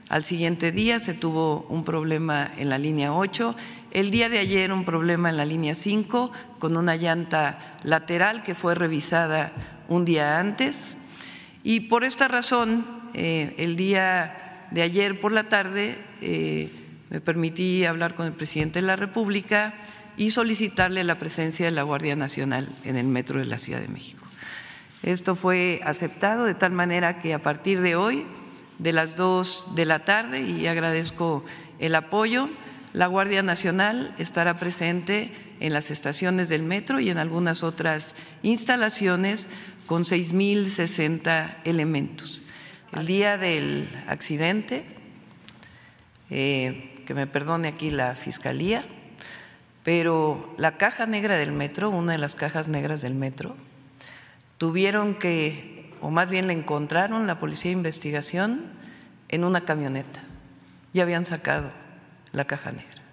Al 0.08 0.24
siguiente 0.24 0.72
día 0.72 1.00
se 1.00 1.14
tuvo 1.14 1.66
un 1.70 1.84
problema 1.84 2.52
en 2.58 2.70
la 2.70 2.78
línea 2.78 3.14
8. 3.14 3.56
El 3.92 4.12
día 4.12 4.30
de 4.30 4.40
ayer 4.40 4.72
un 4.72 4.86
problema 4.86 5.30
en 5.30 5.38
la 5.38 5.46
línea 5.46 5.76
5 5.76 6.32
con 6.60 6.78
una 6.78 6.96
llanta 6.96 7.78
lateral 7.84 8.44
que 8.44 8.56
fue 8.56 8.76
revisada 8.76 9.52
un 9.88 10.06
día 10.06 10.40
antes. 10.40 10.96
Y 11.64 11.82
por 11.82 12.04
esta 12.04 12.28
razón, 12.28 12.86
eh, 13.14 13.56
el 13.58 13.76
día 13.76 14.68
de 14.72 14.82
ayer 14.82 15.20
por 15.20 15.32
la 15.32 15.50
tarde 15.50 15.98
eh, 16.22 16.70
me 17.10 17.22
permití 17.22 17.86
hablar 17.86 18.16
con 18.16 18.26
el 18.26 18.34
presidente 18.34 18.80
de 18.82 18.88
la 18.88 18.96
República 18.96 19.74
y 20.18 20.32
solicitarle 20.32 21.04
la 21.04 21.20
presencia 21.20 21.66
de 21.66 21.72
la 21.72 21.84
Guardia 21.84 22.16
Nacional 22.16 22.70
en 22.84 22.96
el 22.96 23.08
metro 23.08 23.40
de 23.40 23.46
la 23.46 23.60
Ciudad 23.60 23.82
de 23.82 23.88
México. 23.88 24.26
Esto 25.04 25.36
fue 25.36 25.82
aceptado 25.84 26.46
de 26.46 26.56
tal 26.56 26.72
manera 26.72 27.20
que 27.20 27.34
a 27.34 27.44
partir 27.44 27.82
de 27.82 27.96
hoy, 27.96 28.26
de 28.80 28.94
las 28.94 29.16
dos 29.16 29.68
de 29.76 29.86
la 29.86 30.00
tarde, 30.00 30.42
y 30.42 30.68
agradezco 30.68 31.46
el 31.80 31.96
apoyo, 31.96 32.50
la 32.94 33.08
Guardia 33.08 33.44
Nacional 33.44 34.16
estará 34.18 34.58
presente 34.58 35.32
en 35.60 35.74
las 35.74 35.92
estaciones 35.92 36.50
del 36.50 36.64
metro 36.64 37.00
y 37.00 37.10
en 37.10 37.18
algunas 37.18 37.62
otras 37.64 38.16
instalaciones 38.42 39.48
con 39.86 40.04
6.060 40.04 41.58
elementos. 41.66 42.42
El 42.98 43.06
día 43.06 43.38
del 43.38 43.90
accidente, 44.08 44.86
eh, 46.30 47.04
que 47.06 47.14
me 47.14 47.28
perdone 47.28 47.68
aquí 47.68 47.92
la 47.92 48.16
Fiscalía, 48.16 48.86
pero 49.86 50.50
la 50.58 50.78
caja 50.78 51.06
negra 51.06 51.38
del 51.38 51.52
metro, 51.52 51.92
una 51.92 52.14
de 52.14 52.18
las 52.18 52.34
cajas 52.34 52.68
negras 52.68 53.04
del 53.04 53.14
metro, 53.14 53.56
tuvieron 54.58 55.14
que, 55.14 55.92
o 56.02 56.10
más 56.10 56.28
bien 56.28 56.48
la 56.48 56.54
encontraron 56.54 57.28
la 57.28 57.40
Policía 57.40 57.70
de 57.70 57.78
Investigación 57.78 58.64
en 59.30 59.44
una 59.44 59.64
camioneta. 59.64 60.24
Ya 60.92 61.04
habían 61.04 61.24
sacado 61.24 61.70
la 62.32 62.46
caja 62.46 62.72
negra. 62.72 63.04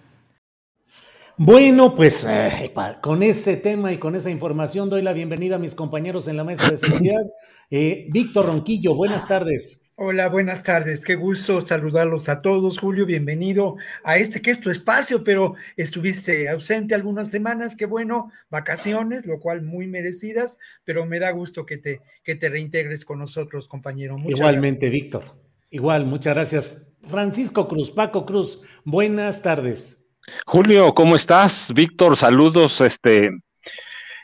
Bueno, 1.36 1.94
pues 1.94 2.26
eh, 2.26 2.72
con 3.02 3.22
ese 3.22 3.56
tema 3.56 3.92
y 3.92 3.98
con 3.98 4.16
esa 4.16 4.30
información 4.30 4.88
doy 4.88 5.02
la 5.02 5.12
bienvenida 5.12 5.56
a 5.56 5.58
mis 5.58 5.74
compañeros 5.74 6.26
en 6.26 6.38
la 6.38 6.44
mesa 6.44 6.70
de 6.70 6.78
seguridad. 6.78 7.22
Eh, 7.70 8.06
Víctor 8.10 8.46
Ronquillo, 8.46 8.94
buenas 8.94 9.28
tardes. 9.28 9.81
Hola, 10.04 10.28
buenas 10.28 10.64
tardes. 10.64 11.04
Qué 11.04 11.14
gusto 11.14 11.60
saludarlos 11.60 12.28
a 12.28 12.42
todos. 12.42 12.76
Julio, 12.80 13.06
bienvenido 13.06 13.76
a 14.02 14.16
este 14.16 14.42
que 14.42 14.50
es 14.50 14.58
tu 14.58 14.68
espacio, 14.68 15.22
pero 15.22 15.54
estuviste 15.76 16.48
ausente 16.48 16.96
algunas 16.96 17.30
semanas. 17.30 17.76
Qué 17.76 17.86
bueno, 17.86 18.32
vacaciones, 18.50 19.26
lo 19.26 19.38
cual 19.38 19.62
muy 19.62 19.86
merecidas, 19.86 20.58
pero 20.82 21.06
me 21.06 21.20
da 21.20 21.30
gusto 21.30 21.64
que 21.66 21.78
te, 21.78 22.00
que 22.24 22.34
te 22.34 22.48
reintegres 22.48 23.04
con 23.04 23.20
nosotros, 23.20 23.68
compañero. 23.68 24.18
Muchas 24.18 24.40
Igualmente, 24.40 24.90
Víctor. 24.90 25.22
Igual, 25.70 26.04
muchas 26.04 26.34
gracias. 26.34 26.92
Francisco 27.06 27.68
Cruz, 27.68 27.92
Paco 27.92 28.26
Cruz, 28.26 28.60
buenas 28.84 29.40
tardes. 29.40 30.04
Julio, 30.46 30.94
¿cómo 30.94 31.14
estás? 31.14 31.72
Víctor, 31.72 32.16
saludos, 32.16 32.80
este, 32.80 33.30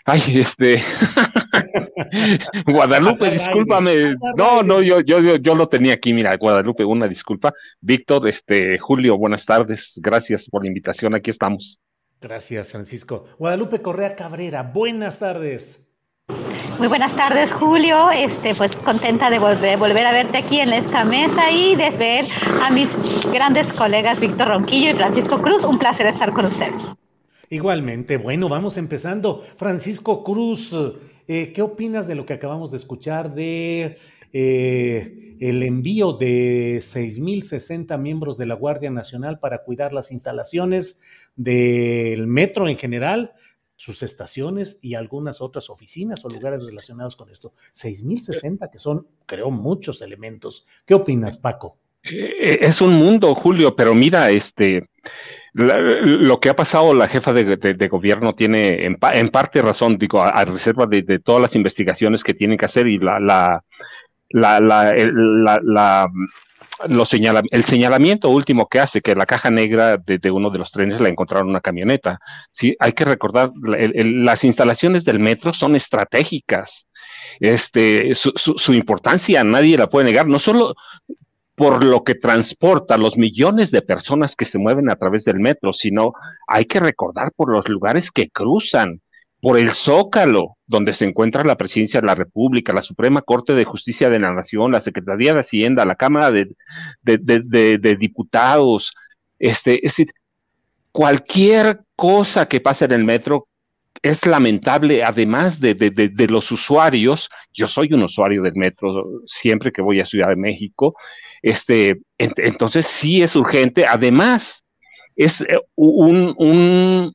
ay, 0.05 0.41
este, 0.41 0.83
Guadalupe, 2.67 3.31
discúlpame. 3.31 4.15
No, 4.37 4.63
no, 4.63 4.83
yo, 4.83 5.01
yo, 5.01 5.21
yo, 5.21 5.37
yo 5.37 5.55
lo 5.55 5.69
tenía 5.69 5.95
aquí, 5.95 6.13
mira, 6.13 6.37
Guadalupe, 6.37 6.85
una 6.85 7.09
disculpa. 7.09 7.53
Víctor, 7.81 8.29
este, 8.29 8.79
Julio, 8.79 9.17
buenas 9.19 9.45
tardes. 9.45 9.95
Gracias 9.97 10.49
por 10.49 10.63
la 10.63 10.69
invitación. 10.69 11.15
Aquí 11.15 11.31
estamos. 11.31 11.81
Gracias, 12.21 12.73
Francisco. 12.73 13.27
Guadalupe 13.39 13.81
Correa 13.81 14.17
Cabrera, 14.17 14.63
buenas 14.63 15.19
tardes. 15.21 15.89
Muy 16.79 16.89
buenas 16.89 17.15
tardes, 17.17 17.51
Julio. 17.53 18.11
Este, 18.11 18.55
pues 18.55 18.77
contenta 18.77 19.31
de 19.31 19.39
volver, 19.39 19.79
volver 19.79 20.07
a 20.07 20.13
verte 20.13 20.39
aquí 20.39 20.61
en 20.61 20.73
esta 20.73 21.05
mesa 21.05 21.51
y 21.51 21.75
de 21.75 21.91
ver 21.91 22.25
a 22.63 22.71
mis 22.71 22.89
grandes 23.33 23.73
colegas 23.73 24.21
Víctor 24.21 24.49
Ronquillo 24.49 24.91
y 24.91 24.95
Francisco 24.95 25.41
Cruz. 25.41 25.65
Un 25.65 25.79
placer 25.79 26.07
estar 26.07 26.33
con 26.33 26.47
ustedes. 26.47 26.83
Igualmente, 27.51 28.19
bueno, 28.19 28.49
vamos 28.49 28.77
empezando. 28.77 29.43
Francisco 29.57 30.23
Cruz, 30.23 30.77
eh, 31.29 31.53
¿qué 31.53 31.63
opinas 31.63 32.07
de 32.09 32.15
lo 32.15 32.27
que 32.27 32.33
acabamos 32.33 32.71
de 32.71 32.79
escuchar 32.79 33.35
de 33.35 33.99
eh, 34.33 35.37
el 35.41 35.63
envío 35.63 36.13
de 36.13 36.79
6.060 36.79 37.99
miembros 37.99 38.37
de 38.39 38.47
la 38.47 38.55
Guardia 38.55 38.91
Nacional 38.91 39.39
para 39.39 39.63
cuidar 39.63 39.93
las 39.93 40.11
instalaciones 40.11 41.01
del 41.37 42.27
metro 42.27 42.69
en 42.69 42.77
general, 42.77 43.33
sus 43.77 44.03
estaciones 44.03 44.79
y 44.83 44.95
algunas 44.95 45.41
otras 45.41 45.71
oficinas 45.71 46.25
o 46.25 46.29
lugares 46.29 46.65
relacionados 46.65 47.15
con 47.15 47.31
esto. 47.31 47.55
6.060, 47.75 48.71
que 48.71 48.79
son, 48.79 49.07
creo, 49.27 49.51
muchos 49.51 50.03
elementos. 50.03 50.67
¿Qué 50.85 50.95
opinas, 50.95 51.37
Paco? 51.37 51.79
Eh, 52.03 52.59
es 52.63 52.81
un 52.81 52.95
mundo, 52.95 53.35
Julio, 53.35 53.77
pero 53.77 53.95
mira, 53.95 54.31
este, 54.31 54.89
lo 55.59 56.39
que 56.39 56.51
ha 56.51 56.57
pasado, 56.57 56.95
la 56.95 57.09
jefa 57.09 57.33
de, 57.33 57.89
gobierno 57.89 58.35
tiene 58.35 58.87
en, 58.87 58.97
parte 59.31 59.61
razón, 59.61 59.99
digo, 59.99 60.23
a, 60.23 60.45
reserva 60.45 60.87
de, 60.87 61.19
todas 61.19 61.43
las 61.43 61.57
investigaciones 61.57 62.23
que 62.23 62.35
tienen 62.35 62.57
que 62.57 62.67
hacer 62.67 62.87
y 62.87 62.99
la, 62.99 63.19
la, 63.19 63.65
la, 64.31 64.91
el 67.51 67.65
señalamiento 67.65 68.31
último 68.31 68.69
que 68.69 68.79
hace, 68.79 69.01
que 69.01 69.17
la 69.17 69.27
caja 69.27 69.51
negra 69.51 69.97
de, 69.97 70.31
uno 70.31 70.51
de 70.51 70.59
los 70.61 70.71
trenes 70.71 71.01
la 71.01 71.09
encontraron 71.09 71.49
en 71.49 71.51
una 71.51 71.61
camioneta. 71.61 72.21
Hay 72.79 72.93
que 72.93 73.05
recordar, 73.05 73.51
las 73.65 74.45
instalaciones 74.45 75.05
del 75.05 75.19
metro 75.19 75.53
son 75.53 75.75
estratégicas. 75.75 76.87
Este, 77.41 78.15
su, 78.15 78.33
su, 78.35 78.73
importancia 78.75 79.43
nadie 79.43 79.77
la 79.77 79.89
puede 79.89 80.07
negar, 80.07 80.29
no 80.29 80.39
solo 80.39 80.77
por 81.59 81.85
lo 81.85 82.05
que 82.05 82.15
transporta 82.15 82.97
los 82.97 83.19
millones 83.19 83.73
de 83.73 83.83
personas 83.83 84.37
que 84.37 84.45
se 84.45 84.59
mueven 84.59 84.89
a 84.91 84.95
través 84.95 85.25
del 85.25 85.41
metro, 85.41 85.73
sino 85.73 86.13
hay 86.47 86.67
que 86.67 86.79
recordar 86.79 87.33
por 87.35 87.51
los 87.51 87.69
lugares 87.69 88.13
que 88.13 88.31
cruzan 88.31 89.01
por 89.41 89.59
el 89.59 89.73
Zócalo, 89.73 90.57
donde 90.69 90.93
se 90.93 91.05
encuentra 91.05 91.43
la 91.43 91.57
Presidencia 91.57 92.01
de 92.01 92.07
la 92.07 92.15
República, 92.15 92.73
la 92.73 92.83
Suprema 92.83 93.23
Corte 93.23 93.55
de 93.55 93.65
Justicia 93.65 94.09
de 94.09 94.21
la 94.21 94.33
Nación, 94.33 94.71
la 94.71 94.81
Secretaría 94.81 95.35
de 95.35 95.41
Hacienda, 95.41 95.85
la 95.85 95.97
Cámara 95.97 96.31
de, 96.31 97.97
Diputados, 97.99 98.95
este, 99.41 99.85
es 99.85 99.93
decir, 99.95 100.13
cualquier 100.93 101.81
cosa 101.97 102.47
que 102.47 102.61
pase 102.61 102.85
en 102.85 102.93
el 102.93 103.05
metro 103.05 103.49
es 104.01 104.27
lamentable, 104.27 105.03
además 105.03 105.59
de, 105.59 105.75
de, 105.75 106.27
los 106.29 106.53
usuarios, 106.53 107.29
yo 107.53 107.67
soy 107.67 107.93
un 107.93 108.05
usuario 108.05 108.43
del 108.43 108.55
metro 108.55 109.05
siempre 109.27 109.73
que 109.73 109.83
voy 109.83 110.01
a 110.01 110.07
Ciudad 110.07 110.29
de 110.29 110.37
México, 110.37 110.95
este, 111.43 112.01
entonces 112.19 112.87
sí 112.87 113.23
es 113.23 113.37
urgente, 113.37 113.87
además 113.87 114.65
es 115.17 115.41
eh, 115.41 115.47
un, 115.75 117.13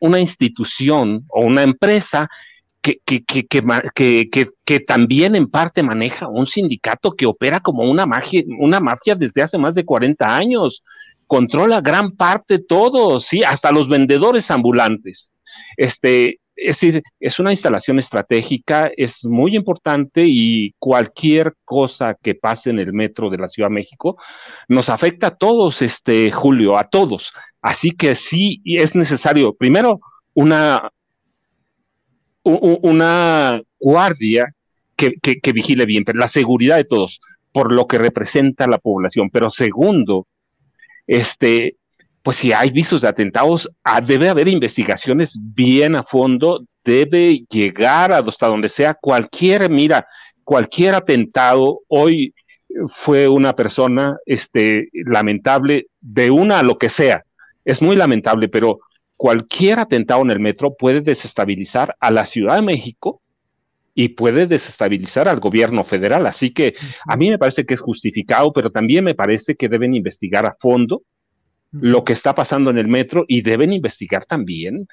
una 0.00 0.18
institución 0.18 1.24
o 1.28 1.42
una 1.42 1.62
empresa 1.62 2.28
que, 2.80 3.00
que, 3.04 3.24
que, 3.24 4.50
que, 4.64 4.80
también 4.80 5.34
en 5.36 5.50
parte 5.50 5.82
maneja 5.82 6.28
un 6.28 6.46
sindicato 6.46 7.12
que 7.12 7.24
opera 7.26 7.60
como 7.60 7.82
una, 7.82 8.04
magia, 8.04 8.42
una 8.58 8.78
mafia 8.78 9.14
desde 9.14 9.40
hace 9.42 9.56
más 9.56 9.74
de 9.74 9.86
40 9.86 10.36
años. 10.36 10.82
Controla 11.26 11.80
gran 11.80 12.12
parte 12.12 12.58
todo, 12.58 13.20
sí, 13.20 13.42
hasta 13.42 13.72
los 13.72 13.88
vendedores 13.88 14.50
ambulantes. 14.50 15.32
Este, 15.78 16.40
es 16.56 16.80
decir, 16.80 17.02
es 17.20 17.38
una 17.38 17.50
instalación 17.50 17.98
estratégica, 17.98 18.90
es 18.96 19.26
muy 19.26 19.56
importante 19.56 20.24
y 20.26 20.72
cualquier 20.78 21.54
cosa 21.64 22.16
que 22.20 22.34
pase 22.34 22.70
en 22.70 22.78
el 22.78 22.92
metro 22.92 23.30
de 23.30 23.38
la 23.38 23.48
Ciudad 23.48 23.68
de 23.68 23.74
México 23.74 24.16
nos 24.68 24.88
afecta 24.88 25.28
a 25.28 25.36
todos, 25.36 25.82
este 25.82 26.30
Julio, 26.30 26.78
a 26.78 26.88
todos. 26.88 27.32
Así 27.60 27.90
que 27.92 28.14
sí 28.14 28.60
es 28.64 28.94
necesario, 28.94 29.54
primero, 29.54 30.00
una, 30.34 30.90
una 32.42 33.60
guardia 33.78 34.54
que, 34.96 35.14
que 35.20 35.52
vigile 35.52 35.86
bien, 35.86 36.04
pero 36.04 36.18
la 36.18 36.28
seguridad 36.28 36.76
de 36.76 36.84
todos, 36.84 37.20
por 37.52 37.72
lo 37.72 37.86
que 37.86 37.98
representa 37.98 38.66
la 38.66 38.78
población. 38.78 39.30
Pero 39.30 39.50
segundo, 39.50 40.26
este, 41.06 41.76
pues 42.24 42.38
si 42.38 42.54
hay 42.54 42.70
visos 42.70 43.02
de 43.02 43.08
atentados, 43.08 43.70
ah, 43.84 44.00
debe 44.00 44.30
haber 44.30 44.48
investigaciones 44.48 45.36
bien 45.38 45.94
a 45.94 46.02
fondo, 46.02 46.64
debe 46.82 47.44
llegar 47.50 48.12
hasta 48.12 48.46
donde 48.46 48.70
sea 48.70 48.94
cualquier, 48.94 49.68
mira, 49.68 50.06
cualquier 50.42 50.94
atentado, 50.94 51.80
hoy 51.86 52.34
fue 52.88 53.28
una 53.28 53.52
persona 53.54 54.16
este, 54.24 54.88
lamentable, 54.92 55.88
de 56.00 56.30
una 56.30 56.60
a 56.60 56.62
lo 56.62 56.78
que 56.78 56.88
sea, 56.88 57.24
es 57.62 57.82
muy 57.82 57.94
lamentable, 57.94 58.48
pero 58.48 58.80
cualquier 59.18 59.78
atentado 59.78 60.22
en 60.22 60.30
el 60.30 60.40
metro 60.40 60.74
puede 60.74 61.02
desestabilizar 61.02 61.94
a 62.00 62.10
la 62.10 62.24
Ciudad 62.24 62.56
de 62.56 62.62
México 62.62 63.20
y 63.94 64.08
puede 64.08 64.46
desestabilizar 64.46 65.28
al 65.28 65.40
gobierno 65.40 65.84
federal. 65.84 66.26
Así 66.26 66.54
que 66.54 66.72
a 67.06 67.16
mí 67.16 67.28
me 67.28 67.38
parece 67.38 67.66
que 67.66 67.74
es 67.74 67.82
justificado, 67.82 68.50
pero 68.54 68.70
también 68.70 69.04
me 69.04 69.14
parece 69.14 69.56
que 69.56 69.68
deben 69.68 69.94
investigar 69.94 70.46
a 70.46 70.56
fondo 70.58 71.02
lo 71.80 72.04
que 72.04 72.12
está 72.12 72.34
pasando 72.34 72.70
en 72.70 72.78
el 72.78 72.88
metro 72.88 73.24
y 73.26 73.42
deben 73.42 73.72
investigar 73.72 74.24
también 74.26 74.86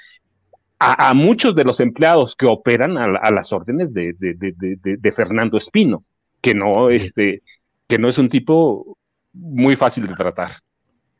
a, 0.83 1.13
muchos 1.13 1.55
de 1.55 1.63
los 1.63 1.79
empleados 1.79 2.35
que 2.35 2.47
operan 2.47 2.97
a, 2.97 3.29
las 3.29 3.53
órdenes 3.53 3.93
de, 3.93 4.15
de, 4.17 5.11
Fernando 5.11 5.59
Espino, 5.59 6.03
que 6.41 6.55
no, 6.55 6.89
este, 6.89 7.43
que 7.87 7.99
no 7.99 8.09
es 8.09 8.17
un 8.17 8.29
tipo 8.29 8.97
muy 9.31 9.75
fácil 9.75 10.07
de 10.07 10.15
tratar. 10.15 10.53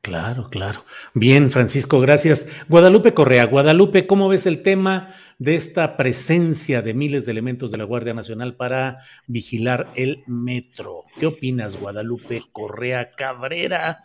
Claro, 0.02 0.50
claro. 0.50 0.84
Bien, 1.14 1.52
Francisco, 1.52 2.00
gracias. 2.00 2.48
Guadalupe 2.70 3.14
Correa, 3.14 3.46
Guadalupe, 3.46 4.08
¿cómo 4.08 4.30
ves 4.30 4.48
el 4.48 4.64
tema 4.64 5.10
de 5.38 5.56
esta 5.56 5.96
presencia 5.96 6.82
de 6.82 6.96
miles 6.96 7.28
de 7.28 7.32
elementos 7.34 7.70
de 7.70 7.78
la 7.78 7.84
Guardia 7.84 8.16
Nacional 8.16 8.56
para 8.56 8.98
vigilar 9.28 9.92
el 9.96 10.24
metro? 10.26 11.04
¿Qué 11.20 11.28
opinas, 11.28 11.78
Guadalupe 11.78 12.42
Correa 12.52 13.10
Cabrera? 13.16 14.00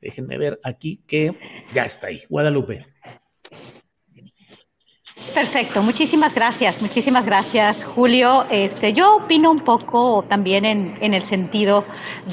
Déjenme 0.00 0.38
ver 0.38 0.60
aquí 0.62 1.02
que 1.06 1.36
ya 1.72 1.84
está 1.84 2.08
ahí. 2.08 2.20
Guadalupe. 2.28 2.86
Perfecto, 5.34 5.80
muchísimas 5.82 6.34
gracias, 6.34 6.82
muchísimas 6.82 7.24
gracias, 7.24 7.84
Julio. 7.84 8.46
Este, 8.50 8.92
yo 8.92 9.16
opino 9.16 9.52
un 9.52 9.60
poco 9.60 10.24
también 10.28 10.64
en, 10.64 10.98
en 11.00 11.14
el 11.14 11.22
sentido 11.28 11.84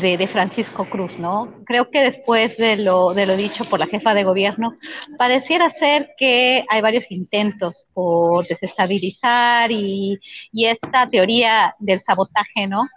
de, 0.01 0.17
de, 0.17 0.25
Francisco 0.27 0.89
Cruz, 0.89 1.19
¿no? 1.19 1.53
Creo 1.65 1.91
que 1.91 2.01
después 2.01 2.57
de 2.57 2.75
lo, 2.77 3.13
de 3.13 3.27
lo 3.27 3.35
dicho 3.35 3.65
por 3.65 3.79
la 3.79 3.85
jefa 3.85 4.15
de 4.15 4.23
gobierno, 4.23 4.73
pareciera 5.17 5.69
ser 5.77 6.09
que 6.17 6.65
hay 6.67 6.81
varios 6.81 7.11
intentos 7.11 7.85
por 7.93 8.47
desestabilizar 8.47 9.71
y, 9.71 10.17
y 10.51 10.65
esta 10.65 11.07
teoría 11.07 11.75
del 11.77 12.01
sabotaje, 12.01 12.65
¿no? 12.65 12.87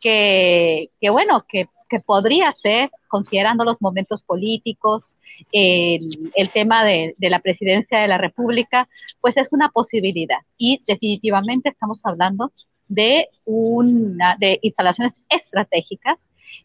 Que, 0.00 0.90
que 1.00 1.10
bueno, 1.10 1.44
que 1.46 1.66
que 1.90 1.98
podría 1.98 2.50
ser, 2.52 2.90
considerando 3.08 3.64
los 3.64 3.82
momentos 3.82 4.22
políticos, 4.22 5.16
el, 5.52 6.06
tema 6.54 6.84
de, 6.84 7.14
la 7.18 7.40
presidencia 7.40 7.98
de 7.98 8.08
la 8.08 8.16
República, 8.16 8.88
pues 9.20 9.36
es 9.36 9.48
una 9.50 9.68
posibilidad. 9.70 10.38
Y 10.56 10.80
definitivamente 10.86 11.68
estamos 11.68 12.00
hablando 12.04 12.52
de, 12.88 13.28
una, 13.44 14.36
de 14.38 14.60
instalaciones 14.62 15.14
estratégicas 15.28 16.16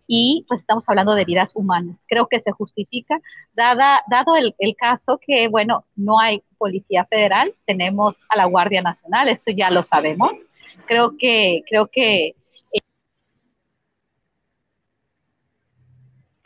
y 0.07 0.45
pues 0.47 0.59
estamos 0.59 0.87
hablando 0.87 1.15
de 1.15 1.25
vidas 1.25 1.51
humanas. 1.55 1.97
Creo 2.07 2.27
que 2.27 2.39
se 2.39 2.51
justifica, 2.51 3.19
dada, 3.55 4.03
dado 4.07 4.35
el, 4.35 4.53
el, 4.59 4.75
caso 4.75 5.19
que, 5.25 5.47
bueno, 5.47 5.85
no 5.95 6.19
hay 6.19 6.43
Policía 6.59 7.05
Federal, 7.05 7.53
tenemos 7.65 8.19
a 8.29 8.37
la 8.37 8.45
Guardia 8.45 8.83
Nacional, 8.83 9.27
esto 9.27 9.51
ya 9.51 9.71
lo 9.71 9.81
sabemos. 9.81 10.33
Creo 10.85 11.17
que, 11.17 11.63
creo 11.67 11.87
que 11.87 12.35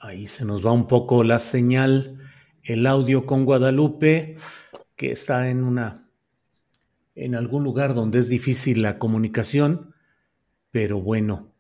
Ahí 0.10 0.26
se 0.26 0.44
nos 0.44 0.66
va 0.66 0.72
un 0.72 0.88
poco 0.88 1.24
la 1.24 1.38
señal, 1.38 2.18
el 2.64 2.88
audio 2.88 3.28
con 3.28 3.46
Guadalupe, 3.46 4.38
que 4.96 5.12
está 5.12 5.52
en 5.52 5.64
una 5.64 6.10
en 7.14 7.36
algún 7.36 7.64
lugar 7.64 7.94
donde 7.94 8.18
es 8.18 8.28
difícil 8.28 8.82
la 8.82 8.98
comunicación, 8.98 9.94
pero 10.72 11.00
bueno, 11.00 11.54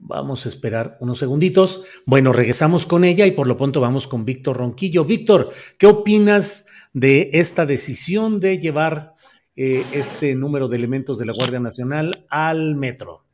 vamos 0.00 0.44
a 0.44 0.48
esperar 0.48 0.96
unos 0.98 1.20
segunditos. 1.20 1.84
Bueno, 2.04 2.32
regresamos 2.32 2.86
con 2.86 3.04
ella 3.04 3.24
y 3.24 3.30
por 3.30 3.46
lo 3.46 3.56
pronto 3.56 3.80
vamos 3.80 4.08
con 4.08 4.24
Víctor 4.24 4.56
Ronquillo. 4.56 5.04
Víctor, 5.04 5.52
¿qué 5.78 5.86
opinas 5.86 6.66
de 6.92 7.30
esta 7.34 7.66
decisión 7.66 8.40
de 8.40 8.58
llevar 8.58 9.14
eh, 9.54 9.84
este 9.92 10.34
número 10.34 10.66
de 10.66 10.76
elementos 10.76 11.18
de 11.18 11.26
la 11.26 11.34
Guardia 11.34 11.60
Nacional 11.60 12.26
al 12.30 12.74
metro? 12.74 13.24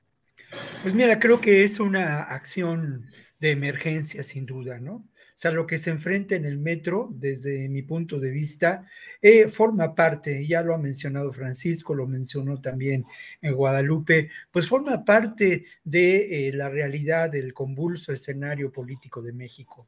Pues 0.82 0.94
mira, 0.94 1.18
creo 1.18 1.40
que 1.40 1.64
es 1.64 1.80
una 1.80 2.24
acción 2.24 3.06
de 3.40 3.50
emergencia, 3.50 4.22
sin 4.22 4.46
duda, 4.46 4.78
¿no? 4.80 5.04
O 5.38 5.40
sea, 5.40 5.52
lo 5.52 5.68
que 5.68 5.78
se 5.78 5.90
enfrenta 5.90 6.34
en 6.34 6.44
el 6.44 6.58
metro, 6.58 7.10
desde 7.14 7.68
mi 7.68 7.82
punto 7.82 8.18
de 8.18 8.32
vista, 8.32 8.84
eh, 9.22 9.46
forma 9.46 9.94
parte, 9.94 10.44
ya 10.44 10.64
lo 10.64 10.74
ha 10.74 10.78
mencionado 10.78 11.32
Francisco, 11.32 11.94
lo 11.94 12.08
mencionó 12.08 12.60
también 12.60 13.04
en 13.40 13.54
Guadalupe, 13.54 14.30
pues 14.50 14.66
forma 14.66 15.04
parte 15.04 15.64
de 15.84 16.48
eh, 16.48 16.52
la 16.52 16.68
realidad 16.68 17.30
del 17.30 17.54
convulso 17.54 18.12
escenario 18.12 18.72
político 18.72 19.22
de 19.22 19.32
México. 19.32 19.86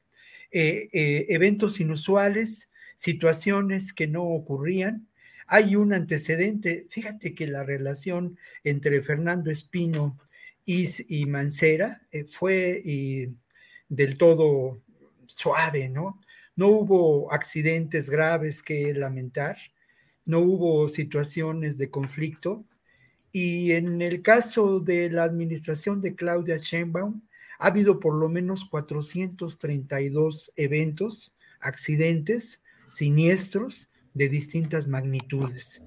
Eh, 0.53 0.89
eventos 1.29 1.81
inusuales, 1.81 2.71
situaciones 2.95 3.93
que 3.93 4.07
no 4.07 4.23
ocurrían. 4.23 5.09
Hay 5.49 5.75
un 5.75 5.93
antecedente, 5.93 6.87
fíjate 6.91 7.35
que 7.35 7.49
la 7.49 7.65
relación 7.65 8.39
entre 8.63 9.03
Fernando 9.03 9.51
Espino 9.51 10.17
y, 10.65 10.87
y 11.09 11.27
Mancera 11.27 12.03
fue 12.31 12.83
del 13.91 14.17
todo 14.17 14.81
suave, 15.27 15.91
¿no? 15.91 16.19
No 16.57 16.69
hubo 16.69 17.33
accidentes 17.33 18.09
graves 18.09 18.62
que 18.62 18.95
lamentar, 18.95 19.59
no 20.25 20.41
hubo 20.41 20.89
situaciones 20.89 21.77
de 21.77 21.91
conflicto. 21.91 22.65
Y 23.33 23.73
en 23.73 24.01
el 24.01 24.23
caso 24.23 24.81
de 24.81 25.11
la 25.11 25.25
administración 25.25 26.01
de 26.01 26.15
Claudia 26.15 26.57
Sheinbaum, 26.57 27.23
ha 27.59 27.67
habido 27.67 28.01
por 28.01 28.15
lo 28.15 28.29
menos 28.29 28.65
432 28.65 30.53
eventos, 30.57 31.37
accidentes, 31.61 32.62
siniestros 32.89 33.91
de 34.15 34.29
distintas 34.29 34.89
magnitudes. 34.89 35.83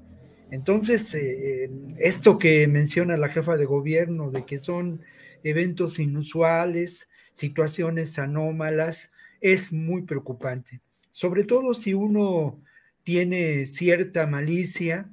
Entonces, 0.51 1.13
eh, 1.15 1.71
esto 1.97 2.37
que 2.37 2.67
menciona 2.67 3.17
la 3.17 3.29
jefa 3.29 3.57
de 3.57 3.65
gobierno 3.65 4.29
de 4.29 4.45
que 4.45 4.59
son 4.59 5.01
eventos 5.43 5.99
inusuales, 5.99 7.09
situaciones 7.33 8.17
anómalas, 8.17 9.11
es 9.41 9.73
muy 9.73 10.03
preocupante, 10.03 10.79
sobre 11.11 11.43
todo 11.43 11.73
si 11.73 11.93
uno 11.93 12.61
tiene 13.03 13.65
cierta 13.65 14.25
malicia, 14.25 15.09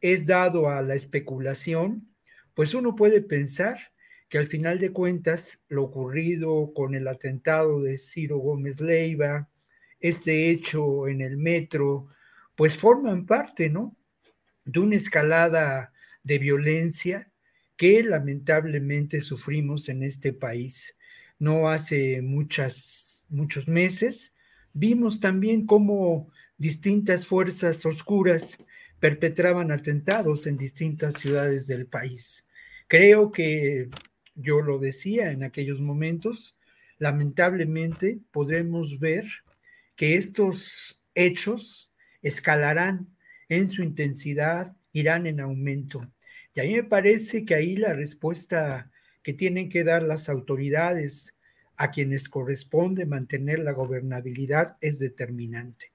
es 0.00 0.24
dado 0.26 0.70
a 0.70 0.80
la 0.80 0.94
especulación, 0.94 2.08
pues 2.54 2.72
uno 2.72 2.96
puede 2.96 3.20
pensar 3.20 3.78
que 4.28 4.38
al 4.38 4.46
final 4.46 4.78
de 4.78 4.92
cuentas 4.92 5.60
lo 5.68 5.84
ocurrido 5.84 6.72
con 6.74 6.94
el 6.94 7.06
atentado 7.06 7.82
de 7.82 7.98
Ciro 7.98 8.38
Gómez 8.38 8.80
Leiva, 8.80 9.48
este 10.00 10.50
hecho 10.50 11.08
en 11.08 11.20
el 11.20 11.36
metro, 11.36 12.08
pues 12.54 12.76
forman 12.76 13.26
parte, 13.26 13.68
¿no? 13.68 13.96
De 14.64 14.80
una 14.80 14.96
escalada 14.96 15.92
de 16.22 16.38
violencia 16.38 17.30
que 17.76 18.02
lamentablemente 18.02 19.20
sufrimos 19.20 19.88
en 19.88 20.02
este 20.02 20.32
país. 20.32 20.95
No 21.38 21.68
hace 21.68 22.22
muchas 22.22 23.16
muchos 23.28 23.68
meses, 23.68 24.34
vimos 24.72 25.20
también 25.20 25.66
cómo 25.66 26.30
distintas 26.58 27.26
fuerzas 27.26 27.84
oscuras 27.86 28.58
perpetraban 29.00 29.70
atentados 29.70 30.46
en 30.46 30.56
distintas 30.56 31.14
ciudades 31.14 31.66
del 31.66 31.86
país. 31.86 32.46
Creo 32.88 33.32
que 33.32 33.90
yo 34.34 34.60
lo 34.62 34.78
decía 34.78 35.32
en 35.32 35.42
aquellos 35.42 35.80
momentos, 35.80 36.56
lamentablemente 36.98 38.20
podremos 38.30 38.98
ver 38.98 39.24
que 39.96 40.16
estos 40.16 41.02
hechos 41.14 41.90
escalarán 42.22 43.08
en 43.48 43.68
su 43.68 43.82
intensidad, 43.82 44.74
irán 44.92 45.26
en 45.26 45.40
aumento. 45.40 46.10
Y 46.54 46.60
a 46.60 46.64
mí 46.64 46.74
me 46.74 46.84
parece 46.84 47.44
que 47.44 47.54
ahí 47.54 47.76
la 47.76 47.92
respuesta 47.92 48.90
que 49.26 49.34
tienen 49.34 49.68
que 49.68 49.82
dar 49.82 50.04
las 50.04 50.28
autoridades 50.28 51.34
a 51.76 51.90
quienes 51.90 52.28
corresponde 52.28 53.06
mantener 53.06 53.58
la 53.58 53.72
gobernabilidad 53.72 54.76
es 54.80 55.00
determinante, 55.00 55.90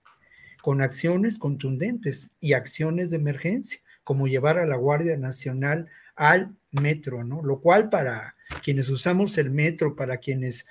con 0.62 0.82
acciones 0.82 1.40
contundentes 1.40 2.32
y 2.42 2.52
acciones 2.52 3.10
de 3.10 3.16
emergencia, 3.16 3.80
como 4.04 4.28
llevar 4.28 4.60
a 4.60 4.66
la 4.66 4.76
Guardia 4.76 5.16
Nacional 5.16 5.88
al 6.18 6.58
metro, 6.72 7.24
¿no? 7.24 7.42
Lo 7.42 7.62
cual 7.62 7.88
para 7.88 8.36
quienes 8.62 8.90
usamos 8.90 9.38
el 9.38 9.50
metro, 9.50 9.96
para 9.96 10.18
quienes 10.18 10.68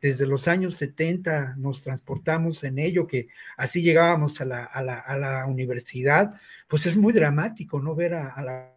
desde 0.00 0.26
los 0.26 0.48
años 0.48 0.74
70 0.74 1.54
nos 1.58 1.82
transportamos 1.82 2.64
en 2.64 2.80
ello, 2.80 3.06
que 3.06 3.28
así 3.56 3.82
llegábamos 3.82 4.40
a 4.40 4.46
la, 4.46 4.64
a 4.64 4.82
la, 4.82 4.98
a 4.98 5.16
la 5.16 5.46
universidad, 5.46 6.40
pues 6.66 6.86
es 6.86 6.96
muy 6.96 7.12
dramático, 7.12 7.78
¿no? 7.78 7.94
Ver 7.94 8.14
a, 8.14 8.30
a 8.30 8.42
la 8.42 8.74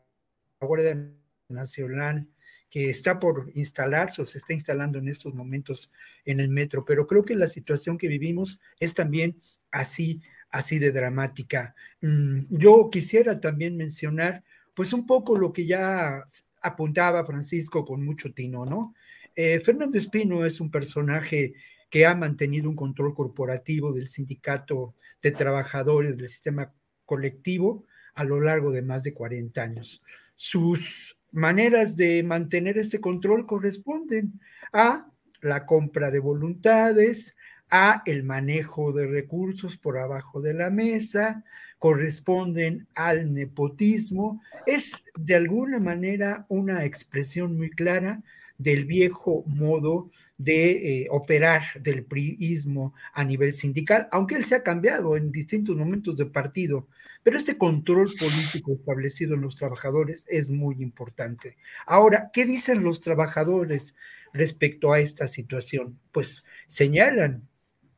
Guardia 0.59 1.11
Nacional 1.49 2.27
que 2.71 2.89
está 2.89 3.19
por 3.19 3.51
instalarse 3.53 4.21
o 4.21 4.25
se 4.25 4.37
está 4.37 4.53
instalando 4.53 4.97
en 4.97 5.09
estos 5.09 5.35
momentos 5.35 5.91
en 6.23 6.39
el 6.39 6.47
metro, 6.47 6.85
pero 6.85 7.05
creo 7.05 7.23
que 7.25 7.35
la 7.35 7.47
situación 7.47 7.97
que 7.97 8.07
vivimos 8.07 8.61
es 8.79 8.93
también 8.93 9.39
así, 9.71 10.21
así 10.49 10.79
de 10.79 10.93
dramática. 10.93 11.75
Mm, 11.99 12.43
yo 12.49 12.89
quisiera 12.89 13.41
también 13.41 13.75
mencionar, 13.75 14.43
pues 14.73 14.93
un 14.93 15.05
poco 15.05 15.37
lo 15.37 15.51
que 15.51 15.65
ya 15.65 16.23
apuntaba 16.61 17.25
Francisco 17.25 17.85
con 17.85 18.05
mucho 18.05 18.33
tino, 18.33 18.65
¿no? 18.65 18.95
Eh, 19.35 19.59
Fernando 19.59 19.97
Espino 19.97 20.45
es 20.45 20.61
un 20.61 20.71
personaje 20.71 21.53
que 21.89 22.05
ha 22.05 22.15
mantenido 22.15 22.69
un 22.69 22.75
control 22.77 23.13
corporativo 23.13 23.91
del 23.91 24.07
sindicato 24.07 24.95
de 25.21 25.31
trabajadores 25.31 26.17
del 26.17 26.29
sistema 26.29 26.73
colectivo 27.05 27.85
a 28.13 28.23
lo 28.23 28.39
largo 28.39 28.71
de 28.71 28.81
más 28.81 29.03
de 29.03 29.13
40 29.13 29.61
años. 29.61 30.01
Sus 30.37 31.17
maneras 31.31 31.97
de 31.97 32.23
mantener 32.23 32.77
este 32.77 32.99
control 32.99 33.45
corresponden 33.45 34.39
a 34.73 35.07
la 35.41 35.65
compra 35.65 36.11
de 36.11 36.19
voluntades, 36.19 37.35
a 37.69 38.03
el 38.05 38.23
manejo 38.23 38.91
de 38.91 39.07
recursos 39.07 39.77
por 39.77 39.97
abajo 39.97 40.41
de 40.41 40.53
la 40.53 40.69
mesa, 40.69 41.43
corresponden 41.79 42.87
al 42.93 43.33
nepotismo, 43.33 44.41
es 44.67 45.05
de 45.15 45.35
alguna 45.35 45.79
manera 45.79 46.45
una 46.49 46.85
expresión 46.85 47.57
muy 47.57 47.71
clara 47.71 48.21
del 48.57 48.85
viejo 48.85 49.43
modo 49.47 50.11
de 50.43 51.03
eh, 51.03 51.07
operar 51.11 51.61
del 51.79 52.03
priismo 52.03 52.95
a 53.13 53.23
nivel 53.23 53.53
sindical, 53.53 54.07
aunque 54.11 54.35
él 54.35 54.45
se 54.45 54.55
ha 54.55 54.63
cambiado 54.63 55.15
en 55.15 55.31
distintos 55.31 55.75
momentos 55.75 56.17
de 56.17 56.25
partido, 56.25 56.87
pero 57.21 57.37
ese 57.37 57.59
control 57.59 58.11
político 58.19 58.73
establecido 58.73 59.35
en 59.35 59.41
los 59.41 59.55
trabajadores 59.55 60.25
es 60.29 60.49
muy 60.49 60.81
importante. 60.81 61.57
Ahora, 61.85 62.31
¿qué 62.33 62.45
dicen 62.45 62.83
los 62.83 63.01
trabajadores 63.01 63.95
respecto 64.33 64.91
a 64.91 64.99
esta 64.99 65.27
situación? 65.27 65.99
Pues 66.11 66.43
señalan 66.67 67.47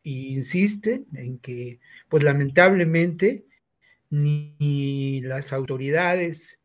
e 0.03 0.09
insisten 0.09 1.05
en 1.13 1.37
que, 1.37 1.79
pues 2.09 2.23
lamentablemente, 2.23 3.45
ni 4.09 5.21
las 5.21 5.53
autoridades 5.53 6.59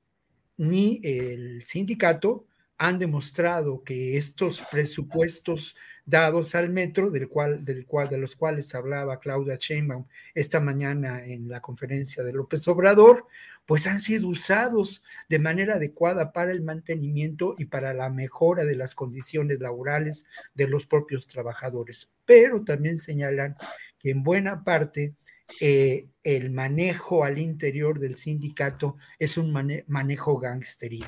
ni 0.57 1.01
el 1.05 1.65
sindicato 1.65 2.48
han 2.79 2.99
demostrado 2.99 3.83
que 3.83 4.17
estos 4.17 4.63
presupuestos 4.71 5.75
dados 6.07 6.55
al 6.55 6.71
metro, 6.71 7.11
del 7.11 7.29
cual, 7.29 7.65
del 7.65 7.85
cual, 7.85 8.09
de 8.09 8.17
los 8.17 8.35
cuales 8.35 8.75
hablaba 8.75 9.21
Claudia 9.21 9.59
Sheinbaum 9.61 10.07
esta 10.35 10.61
mañana 10.61 11.25
en 11.27 11.49
la 11.49 11.61
conferencia 11.61 12.23
de 12.23 12.33
López 12.33 12.67
Obrador, 12.69 13.27
pues 13.67 13.87
han 13.87 14.01
sido 14.01 14.29
usados 14.29 15.05
de 15.29 15.39
manera 15.39 15.75
adecuada 15.75 16.33
para 16.33 16.53
el 16.53 16.63
mantenimiento 16.63 17.55
y 17.59 17.67
para 17.67 17.93
la 17.93 18.09
mejora 18.09 18.65
de 18.65 18.77
las 18.77 18.95
condiciones 18.95 19.61
laborales 19.61 20.27
de 20.55 20.69
los 20.69 20.87
propios 20.87 21.27
trabajadores. 21.27 22.11
Pero 22.25 22.65
también 22.65 22.99
señalan 22.99 23.57
que 23.99 24.11
en 24.11 24.23
buena 24.23 24.65
parte 24.65 25.15
eh, 25.61 26.07
el 26.23 26.51
manejo 26.51 27.25
al 27.25 27.39
interior 27.39 27.99
del 27.99 28.17
sindicato 28.17 28.97
es 29.19 29.37
un 29.37 29.53
manejo 29.87 30.39
gangsteril. 30.39 31.05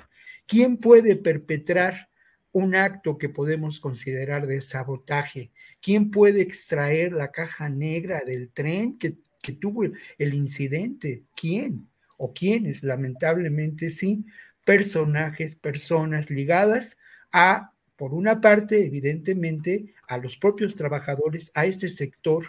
¿Quién 0.51 0.79
puede 0.79 1.15
perpetrar 1.15 2.11
un 2.53 2.75
acto 2.75 3.19
que 3.19 3.29
podemos 3.29 3.81
considerar 3.81 4.47
de 4.47 4.61
sabotaje. 4.61 5.53
¿Quién 5.81 6.11
puede 6.11 6.41
extraer 6.41 7.13
la 7.13 7.31
caja 7.31 7.69
negra 7.69 8.23
del 8.25 8.51
tren 8.51 8.99
que, 8.99 9.17
tuvo 9.53 9.85
el, 9.85 10.35
incidente? 10.35 11.23
¿Quién? 11.37 11.89
¿O 12.17 12.33
quiénes? 12.33 12.83
Lamentablemente 12.83 13.91
sí, 13.91 14.25
personajes, 14.65 15.57
personas 15.57 16.31
ligadas 16.31 16.99
a, 17.33 17.73
por 17.97 18.15
una 18.15 18.41
parte, 18.41 18.85
evidentemente, 18.85 19.95
a 20.09 20.19
los 20.19 20.37
propios 20.37 20.75
trabajadores, 20.75 21.53
a 21.55 21.67
este 21.67 21.89
sector 21.89 22.47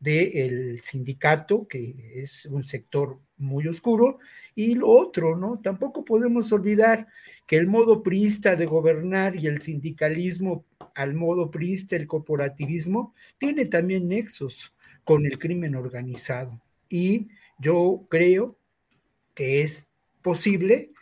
del 0.00 0.82
sindicato, 0.82 1.66
que 1.66 1.94
es 2.16 2.46
un 2.46 2.64
sector 2.64 3.20
muy 3.38 3.66
oscuro, 3.68 4.18
y 4.54 4.74
lo 4.74 4.90
otro, 4.90 5.36
¿no? 5.36 5.60
Tampoco 5.62 6.04
podemos 6.04 6.52
olvidar 6.52 7.06
que 7.46 7.56
el 7.56 7.66
modo 7.66 8.02
priista 8.02 8.56
de 8.56 8.66
gobernar 8.66 9.36
y 9.36 9.46
el 9.46 9.60
sindicalismo 9.60 10.64
al 10.94 11.14
modo 11.14 11.50
priista, 11.50 11.96
el 11.96 12.06
corporativismo, 12.06 13.14
tiene 13.38 13.64
también 13.66 14.08
nexos 14.08 14.72
con 15.02 15.26
el 15.26 15.38
crimen 15.38 15.74
organizado. 15.74 16.60
Y 16.88 17.28
yo 17.58 18.06
creo 18.08 18.56
que 19.34 19.62
es 19.62 19.88
posible 20.22 20.92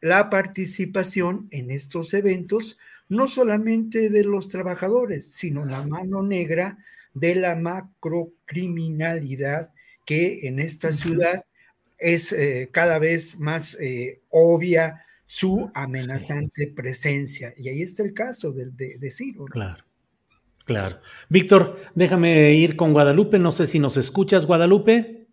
la 0.00 0.30
participación 0.30 1.46
en 1.50 1.70
estos 1.70 2.14
eventos, 2.14 2.78
no 3.08 3.28
solamente 3.28 4.10
de 4.10 4.24
los 4.24 4.48
trabajadores, 4.48 5.32
sino 5.32 5.64
la 5.64 5.86
mano 5.86 6.22
negra 6.22 6.78
de 7.14 7.36
la 7.36 7.56
macrocriminalidad 7.56 9.70
que 10.04 10.48
en 10.48 10.58
esta 10.58 10.92
ciudad 10.92 11.44
es 11.98 12.32
eh, 12.32 12.68
cada 12.72 12.98
vez 12.98 13.38
más 13.38 13.78
eh, 13.80 14.20
obvia 14.30 15.04
su 15.32 15.70
amenazante 15.72 16.70
presencia. 16.76 17.54
Y 17.56 17.70
ahí 17.70 17.80
está 17.80 18.02
el 18.02 18.12
caso 18.12 18.52
de, 18.52 18.66
de, 18.70 19.10
Ciro. 19.10 19.46
Claro, 19.46 19.82
claro. 20.66 20.98
Víctor, 21.30 21.80
déjame 21.94 22.52
ir 22.52 22.76
con 22.76 22.92
Guadalupe. 22.92 23.38
No 23.38 23.50
sé 23.50 23.66
si 23.66 23.78
nos 23.78 23.96
escuchas, 23.96 24.44
Guadalupe. 24.44 25.26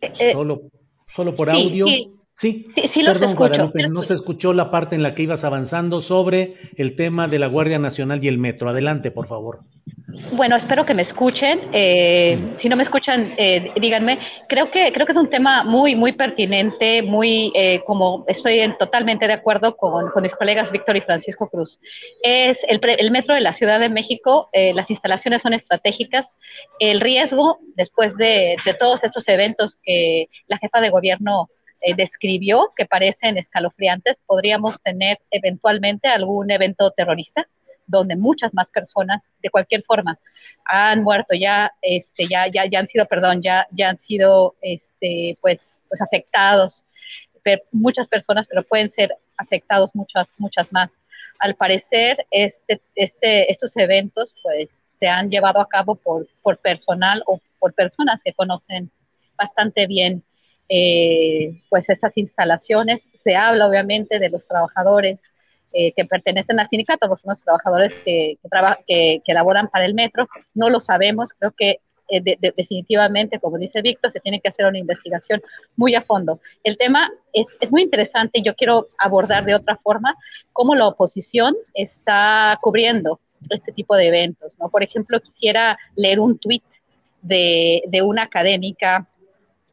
Eh, 0.00 0.32
solo, 0.32 0.70
solo 1.06 1.36
por 1.36 1.50
audio. 1.50 1.84
Sí, 2.32 2.66
sí, 2.94 3.02
los 3.02 3.18
Perdón, 3.18 3.36
Guadalupe, 3.36 3.82
no 3.88 4.00
se 4.00 4.14
escuchó 4.14 4.54
la 4.54 4.70
parte 4.70 4.94
en 4.94 5.02
la 5.02 5.14
que 5.14 5.24
ibas 5.24 5.44
avanzando 5.44 6.00
sobre 6.00 6.54
el 6.76 6.96
tema 6.96 7.28
de 7.28 7.38
la 7.38 7.48
Guardia 7.48 7.78
Nacional 7.78 8.24
y 8.24 8.28
el 8.28 8.38
metro. 8.38 8.70
Adelante, 8.70 9.10
por 9.10 9.26
favor. 9.26 9.64
Bueno, 10.10 10.56
espero 10.56 10.86
que 10.86 10.94
me 10.94 11.02
escuchen. 11.02 11.68
Eh, 11.70 12.54
si 12.56 12.70
no 12.70 12.76
me 12.76 12.82
escuchan, 12.82 13.34
eh, 13.36 13.72
díganme. 13.78 14.18
Creo 14.48 14.70
que 14.70 14.90
creo 14.90 15.04
que 15.04 15.12
es 15.12 15.18
un 15.18 15.28
tema 15.28 15.64
muy 15.64 15.96
muy 15.96 16.12
pertinente, 16.12 17.02
muy 17.02 17.52
eh, 17.54 17.80
como 17.84 18.24
estoy 18.26 18.60
en, 18.60 18.78
totalmente 18.78 19.26
de 19.26 19.34
acuerdo 19.34 19.76
con, 19.76 20.08
con, 20.10 20.22
mis 20.22 20.34
colegas 20.34 20.72
Víctor 20.72 20.96
y 20.96 21.02
Francisco 21.02 21.50
Cruz. 21.50 21.78
Es 22.22 22.64
el, 22.68 22.80
el 22.82 23.10
metro 23.10 23.34
de 23.34 23.42
la 23.42 23.52
Ciudad 23.52 23.78
de 23.80 23.90
México. 23.90 24.48
las 24.52 24.90
instalaciones 24.90 25.42
son 25.42 25.52
estratégicas. 25.52 26.38
El 26.80 27.00
riesgo 27.00 27.58
después 27.76 28.16
de, 28.16 28.56
de 28.64 28.74
todos 28.74 29.04
estos 29.04 29.28
eventos 29.28 29.76
que 29.82 30.28
la 30.46 30.56
jefa 30.56 30.80
de 30.80 30.88
gobierno 30.88 31.50
describió, 31.96 32.72
que 32.74 32.86
parecen 32.86 33.36
escalofriantes, 33.36 34.22
podríamos 34.26 34.80
tener 34.80 35.18
eventualmente 35.30 36.08
algún 36.08 36.50
evento 36.50 36.92
terrorista 36.92 37.46
donde 37.88 38.16
muchas 38.16 38.54
más 38.54 38.70
personas 38.70 39.22
de 39.42 39.50
cualquier 39.50 39.82
forma 39.82 40.18
han 40.64 41.02
muerto 41.02 41.34
ya, 41.34 41.72
este, 41.82 42.28
ya, 42.28 42.46
ya, 42.46 42.66
ya 42.66 42.78
han 42.78 42.88
sido, 42.88 43.06
perdón, 43.06 43.42
ya, 43.42 43.66
ya 43.72 43.88
han 43.90 43.98
sido, 43.98 44.54
este, 44.60 45.36
pues, 45.40 45.82
pues 45.88 46.00
afectados, 46.00 46.84
muchas 47.72 48.06
personas, 48.08 48.46
pero 48.46 48.62
pueden 48.62 48.90
ser 48.90 49.14
afectados 49.36 49.94
muchas, 49.94 50.26
muchas 50.36 50.72
más. 50.72 51.00
Al 51.38 51.54
parecer, 51.54 52.26
este, 52.30 52.80
este, 52.94 53.50
estos 53.50 53.76
eventos, 53.76 54.34
pues, 54.42 54.68
se 54.98 55.06
han 55.08 55.30
llevado 55.30 55.60
a 55.60 55.68
cabo 55.68 55.94
por, 55.94 56.26
por 56.42 56.58
personal 56.58 57.22
o 57.26 57.40
por 57.58 57.72
personas 57.72 58.20
que 58.22 58.32
conocen 58.32 58.90
bastante 59.36 59.86
bien 59.86 60.22
eh, 60.68 61.62
pues 61.70 61.88
estas 61.88 62.16
instalaciones. 62.16 63.08
Se 63.24 63.36
habla 63.36 63.68
obviamente 63.68 64.18
de 64.18 64.28
los 64.28 64.46
trabajadores 64.46 65.18
eh, 65.72 65.92
que 65.92 66.04
pertenecen 66.04 66.58
al 66.60 66.68
sindicato, 66.68 67.08
porque 67.08 67.22
son 67.24 67.34
los 67.34 67.44
trabajadores 67.44 67.92
que, 68.04 68.38
que, 68.86 69.20
que, 69.24 69.32
elaboran 69.32 69.68
para 69.68 69.84
el 69.84 69.94
metro, 69.94 70.26
no 70.54 70.70
lo 70.70 70.80
sabemos, 70.80 71.30
creo 71.38 71.52
que 71.56 71.80
eh, 72.10 72.22
definitivamente, 72.56 73.38
como 73.38 73.58
dice 73.58 73.82
Víctor, 73.82 74.10
se 74.10 74.20
tiene 74.20 74.40
que 74.40 74.48
hacer 74.48 74.64
una 74.64 74.78
investigación 74.78 75.42
muy 75.76 75.94
a 75.94 76.02
fondo. 76.02 76.40
El 76.64 76.78
tema 76.78 77.10
es, 77.34 77.58
es, 77.60 77.70
muy 77.70 77.82
interesante, 77.82 78.40
yo 78.42 78.54
quiero 78.54 78.86
abordar 78.98 79.44
de 79.44 79.54
otra 79.54 79.76
forma 79.76 80.14
cómo 80.54 80.74
la 80.74 80.88
oposición 80.88 81.54
está 81.74 82.58
cubriendo 82.62 83.20
este 83.50 83.72
tipo 83.72 83.94
de 83.94 84.08
eventos, 84.08 84.58
¿no? 84.58 84.70
Por 84.70 84.82
ejemplo, 84.82 85.20
quisiera 85.20 85.78
leer 85.96 86.18
un 86.18 86.38
tuit 86.38 86.64
de, 87.20 87.82
de 87.88 88.02
una 88.02 88.22
académica, 88.22 89.06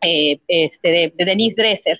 eh, 0.01 0.39
este, 0.47 0.89
de, 0.89 1.13
de 1.15 1.25
Denise 1.25 1.55
Dresser, 1.55 1.99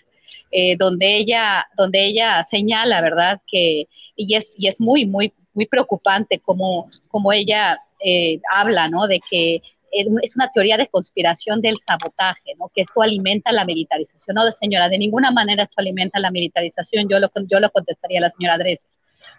eh, 0.52 0.76
donde, 0.78 1.18
ella, 1.18 1.66
donde 1.78 2.06
ella 2.06 2.46
señala, 2.50 3.02
¿verdad? 3.02 3.42
Que, 3.48 3.88
y 4.16 4.36
es, 4.36 4.56
y 4.58 4.68
es 4.68 4.80
muy, 4.80 5.06
muy, 5.06 5.34
muy 5.54 5.66
preocupante 5.66 6.40
como, 6.40 6.90
como 7.10 7.34
ella 7.34 7.80
eh, 8.04 8.40
habla, 8.52 8.88
¿no? 8.88 9.08
De 9.08 9.20
que 9.30 9.62
es 9.92 10.36
una 10.36 10.52
teoría 10.52 10.78
de 10.78 10.88
conspiración 10.88 11.62
del 11.62 11.78
sabotaje, 11.86 12.54
¿no? 12.60 12.70
Que 12.76 12.82
esto 12.82 13.02
alimenta 13.02 13.52
la 13.52 13.64
militarización. 13.64 14.36
No, 14.36 14.52
señora, 14.52 14.90
de 14.90 14.98
ninguna 14.98 15.32
manera 15.32 15.64
esto 15.64 15.76
alimenta 15.78 16.20
la 16.20 16.32
militarización. 16.32 17.08
Yo 17.08 17.20
lo, 17.20 17.32
yo 17.50 17.60
lo 17.60 17.70
contestaría 17.70 18.20
a 18.20 18.24
la 18.24 18.30
señora 18.30 18.58
Dresser. 18.58 18.92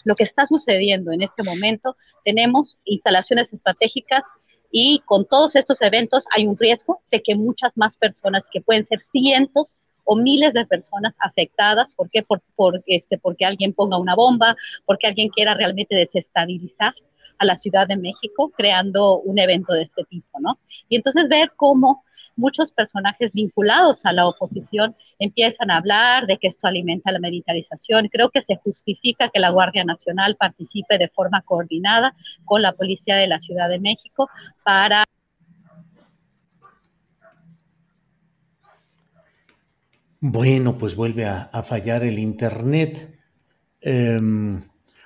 Lo 0.05 0.15
que 0.15 0.25
está 0.25 0.47
sucediendo 0.47 1.13
en 1.13 1.23
este 1.23 1.43
momento, 1.43 1.97
tenemos 2.25 2.81
instalaciones 2.85 3.53
estratégicas 3.53 4.23
y 4.71 5.01
con 5.05 5.27
todos 5.27 5.57
estos 5.57 5.81
eventos 5.83 6.25
hay 6.35 6.47
un 6.47 6.57
riesgo 6.57 7.01
de 7.11 7.23
que 7.23 7.35
muchas 7.35 7.77
más 7.77 7.97
personas, 7.97 8.49
que 8.51 8.61
pueden 8.61 8.85
ser 8.85 9.01
cientos 9.13 9.79
o 10.07 10.17
miles 10.17 10.55
de 10.55 10.65
personas 10.65 11.15
afectadas. 11.19 11.91
¿Por 11.95 12.09
qué? 12.11 12.23
Por, 12.23 12.41
este, 12.87 13.19
porque 13.19 13.45
alguien 13.45 13.75
ponga 13.75 13.99
una 14.01 14.15
bomba, 14.15 14.57
porque 14.87 15.07
alguien 15.07 15.29
quiera 15.29 15.55
realmente 15.55 15.95
desestabilizar 15.95 16.95
a 17.39 17.45
la 17.45 17.57
Ciudad 17.57 17.87
de 17.87 17.97
México 17.97 18.51
creando 18.57 19.19
un 19.19 19.39
evento 19.39 19.75
de 19.75 19.83
este 19.83 20.05
tipo, 20.05 20.41
¿no? 20.41 20.59
Y 20.89 20.97
entonces 20.97 21.29
ver 21.29 21.53
cómo 21.57 22.05
muchos 22.37 22.71
personajes 22.71 23.33
vinculados 23.33 24.05
a 24.05 24.13
la 24.13 24.27
oposición 24.27 24.95
empiezan 25.19 25.71
a 25.71 25.79
hablar 25.79 26.27
de 26.27 26.37
que 26.37 26.49
esto 26.49 26.67
alimenta 26.67 27.11
la 27.11 27.19
militarización. 27.19 28.09
Creo 28.09 28.31
que 28.31 28.43
se 28.43 28.57
justifica 28.57 29.31
que 29.31 29.41
la 29.41 29.51
Guardia 29.51 29.85
Nacional 29.85 30.37
participe 30.37 30.99
de 30.99 31.09
forma 31.09 31.43
coordinada 31.43 32.15
con 32.45 32.63
la 32.63 32.73
Policía 32.73 33.17
de 33.17 33.27
la 33.27 33.41
Ciudad 33.41 33.69
de 33.69 33.81
México 33.81 34.29
para 34.65 35.05
Bueno, 40.29 40.77
pues 40.77 40.97
vuelve 40.97 41.25
a, 41.25 41.63
fallar 41.63 42.03
el 42.03 42.19
Internet. 42.19 43.17
Em, 43.81 44.61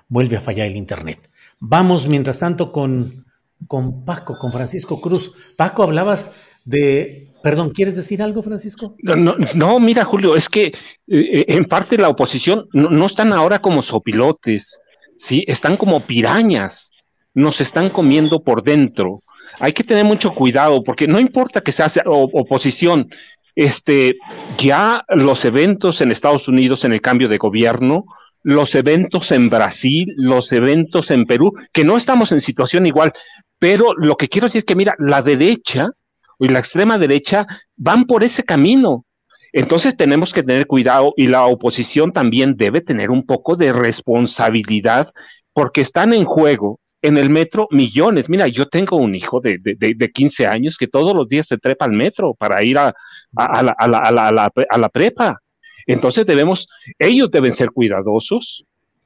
vuelve 0.09 0.38
a 0.38 0.40
fallar 0.40 0.66
el 0.66 0.76
Internet. 0.76 1.18
Vamos, 1.59 2.09
mientras 2.09 2.38
tanto, 2.38 2.72
con, 2.72 3.26
con 3.66 4.06
Paco, 4.06 4.38
con 4.38 4.51
Francisco 4.51 4.98
Cruz. 4.98 5.34
Paco, 5.56 5.82
hablabas 5.82 6.36
de... 6.64 7.34
Perdón, 7.42 7.70
¿quieres 7.70 7.97
decir 7.97 8.22
algo, 8.22 8.42
Francisco? 8.42 8.97
No, 9.02 9.36
no, 9.55 9.78
mira, 9.78 10.05
Julio, 10.06 10.36
es 10.36 10.48
que 10.48 10.72
eh, 11.09 11.44
en 11.48 11.66
parte 11.66 11.98
la 11.98 12.09
oposición 12.09 12.68
no, 12.72 13.05
están 13.05 13.34
ahora 13.34 13.60
como 13.60 13.82
sopilotes, 13.82 14.80
¿sí? 15.18 15.44
Están 15.47 15.76
como 15.76 16.06
pirañas, 16.06 16.92
nos 17.34 17.60
están 17.60 17.90
comiendo 17.90 18.42
por 18.42 18.62
dentro. 18.62 19.20
Hay 19.59 19.72
que 19.72 19.84
tener 19.84 20.05
mucho 20.05 20.34
cuidado 20.34 20.82
porque 20.82 21.06
no 21.06 21.18
importa 21.18 21.60
que 21.60 21.72
sea 21.72 21.90
oposición, 22.06 23.10
este, 23.55 24.16
ya 24.59 25.05
los 25.09 25.44
eventos 25.44 26.01
en 26.01 26.12
Estados 26.12 26.48
Unidos 26.48 26.85
en 26.85 26.93
el 26.93 27.01
cambio 27.01 27.28
de 27.28 27.39
gobierno, 27.39 28.05
los 28.43 28.74
eventos 28.74 29.32
en 29.32 29.51
Brasil, 29.51 30.12
los 30.16 30.51
eventos 30.52 31.10
en 31.10 31.27
Perú, 31.27 31.52
que 31.72 31.85
no 31.85 31.97
estamos 31.97 32.32
en 32.32 32.40
situación 32.40 32.86
igual, 32.86 33.12
pero 33.59 33.93
lo 33.97 34.16
que 34.16 34.28
quiero 34.28 34.47
decir 34.47 34.60
es 34.60 34.64
que, 34.64 34.77
mira, 34.77 34.94
la 34.98 35.22
derecha 35.22 35.90
y 36.39 36.48
la 36.48 36.59
extrema 36.59 36.97
derecha 36.97 37.47
van 37.77 38.05
por 38.05 38.24
ese 38.24 38.43
camino. 38.43 39.05
Entonces 39.52 39.97
tenemos 39.97 40.32
que 40.32 40.43
tener 40.43 40.66
cuidado 40.66 41.12
y 41.16 41.27
la 41.27 41.44
oposición 41.44 42.12
también 42.12 42.56
debe 42.56 42.81
tener 42.81 43.10
un 43.10 43.27
poco 43.27 43.56
de 43.56 43.72
responsabilidad 43.72 45.12
porque 45.52 45.81
están 45.81 46.14
en 46.14 46.24
juego 46.24 46.81
en 47.02 47.18
el 47.18 47.31
metro 47.31 47.66
millones. 47.70 48.28
Mira, 48.28 48.47
yo 48.48 48.68
tengo 48.68 48.97
un 48.97 49.14
hijo 49.14 49.40
de, 49.40 49.59
de, 49.59 49.94
de 49.94 50.10
15 50.10 50.47
años 50.47 50.77
que 50.77 50.86
todos 50.86 51.14
los 51.14 51.28
días 51.28 51.47
se 51.47 51.59
trepa 51.59 51.86
al 51.86 51.93
metro 51.93 52.35
para 52.35 52.62
ir 52.62 52.78
a, 52.78 52.94
a, 53.36 53.62
la, 53.62 53.72
a, 53.78 53.89
la, 53.89 53.98
a, 53.98 54.10
la, 54.10 54.52
a 54.68 54.78
la, 54.78 54.89
prepa. 54.89 55.40
Entonces 55.86 56.27
debemos, 56.27 56.68
ellos 56.98 57.31
deben 57.31 57.52
ser 57.52 57.70
cuidadosos, 57.70 58.64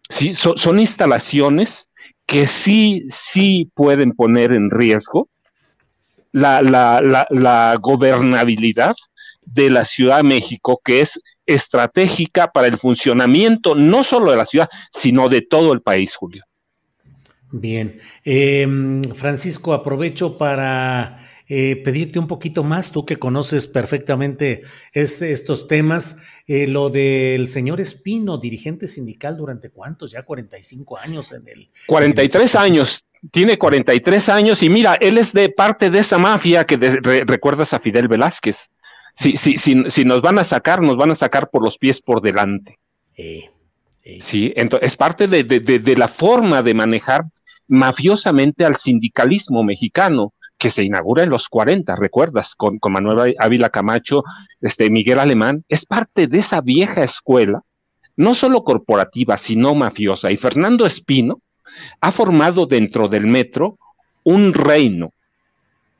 ¿sí? 0.08 0.34
son 0.34 0.78
instalaciones 0.78 1.88
que 2.26 2.48
sí, 2.48 3.06
sí 3.10 3.70
pueden 3.74 4.12
poner 4.12 4.52
en 4.52 4.70
riesgo 4.70 5.28
la, 6.32 6.62
la, 6.62 7.26
la, 7.30 7.76
gobernabilidad 7.80 8.94
de 9.42 9.70
la 9.70 9.84
Ciudad 9.84 10.16
de 10.18 10.24
México, 10.24 10.80
que 10.84 11.00
es 11.00 11.20
estratégica 11.46 12.50
para 12.50 12.66
el 12.66 12.78
funcionamiento 12.78 13.74
no 13.74 14.02
solo 14.02 14.32
de 14.32 14.38
la 14.38 14.46
ciudad, 14.46 14.68
sino 14.92 15.28
de 15.28 15.42
todo 15.42 15.72
el 15.72 15.80
país, 15.80 16.16
Julio. 16.16 16.44
Bien. 17.56 18.00
Em, 18.24 19.00
Francisco, 19.14 19.74
aprovecho 19.74 20.36
para 20.36 21.20
eh, 21.48 21.76
pedirte 21.84 22.18
un 22.18 22.26
poquito 22.26 22.64
más, 22.64 22.90
tú 22.90 23.06
que 23.06 23.16
conoces 23.16 23.68
perfectamente 23.68 24.62
estos 24.92 25.68
temas, 25.68 26.18
eh, 26.48 26.66
lo 26.66 26.88
del 26.88 27.46
señor 27.46 27.80
Espino, 27.80 28.38
dirigente 28.38 28.88
sindical 28.88 29.36
durante 29.36 29.70
cuántos, 29.70 30.10
ya 30.10 30.24
45 30.24 30.98
años 30.98 31.30
en 31.30 31.46
el... 31.46 31.68
43 31.86 32.56
años, 32.56 33.06
tiene 33.30 33.56
43 33.56 34.28
años 34.30 34.60
y 34.64 34.68
mira, 34.68 34.94
él 34.94 35.16
es 35.16 35.32
de 35.32 35.48
parte 35.48 35.90
de 35.90 36.00
esa 36.00 36.18
mafia 36.18 36.64
que 36.64 36.76
recuerdas 36.76 37.72
a 37.72 37.78
Fidel 37.78 38.08
Velázquez. 38.08 38.68
Si, 39.14 39.36
si, 39.36 39.58
si, 39.58 39.76
si, 39.90 40.04
nos 40.04 40.22
van 40.22 40.40
a 40.40 40.44
sacar, 40.44 40.82
nos 40.82 40.96
van 40.96 41.12
a 41.12 41.14
sacar 41.14 41.50
por 41.50 41.62
los 41.62 41.78
pies 41.78 42.00
por 42.00 42.20
delante. 42.20 42.80
Eh, 43.16 43.48
sí, 44.22 44.52
entonces 44.56 44.88
es 44.88 44.96
parte 44.96 45.28
de, 45.28 45.44
de, 45.44 45.60
de, 45.60 45.78
de 45.78 45.96
la 45.96 46.08
forma 46.08 46.60
de 46.64 46.74
manejar 46.74 47.26
mafiosamente 47.68 48.64
al 48.64 48.76
sindicalismo 48.76 49.64
mexicano, 49.64 50.32
que 50.58 50.70
se 50.70 50.84
inaugura 50.84 51.24
en 51.24 51.30
los 51.30 51.48
40, 51.48 51.96
¿recuerdas? 51.96 52.54
Con, 52.54 52.78
Manuel 52.82 53.34
Ávila 53.38 53.70
Camacho, 53.70 54.22
este, 54.60 54.90
Miguel 54.90 55.18
Alemán, 55.18 55.64
es 55.68 55.84
parte 55.84 56.26
de 56.26 56.38
esa 56.38 56.60
vieja 56.60 57.02
escuela, 57.02 57.62
no 58.16 58.34
solo 58.34 58.62
corporativa, 58.62 59.36
sino 59.38 59.74
mafiosa. 59.74 60.30
Y 60.30 60.36
Fernando 60.36 60.86
Espino 60.86 61.40
ha 62.00 62.12
formado 62.12 62.66
dentro 62.66 63.08
del 63.08 63.26
metro 63.26 63.78
un 64.22 64.54
reino, 64.54 65.12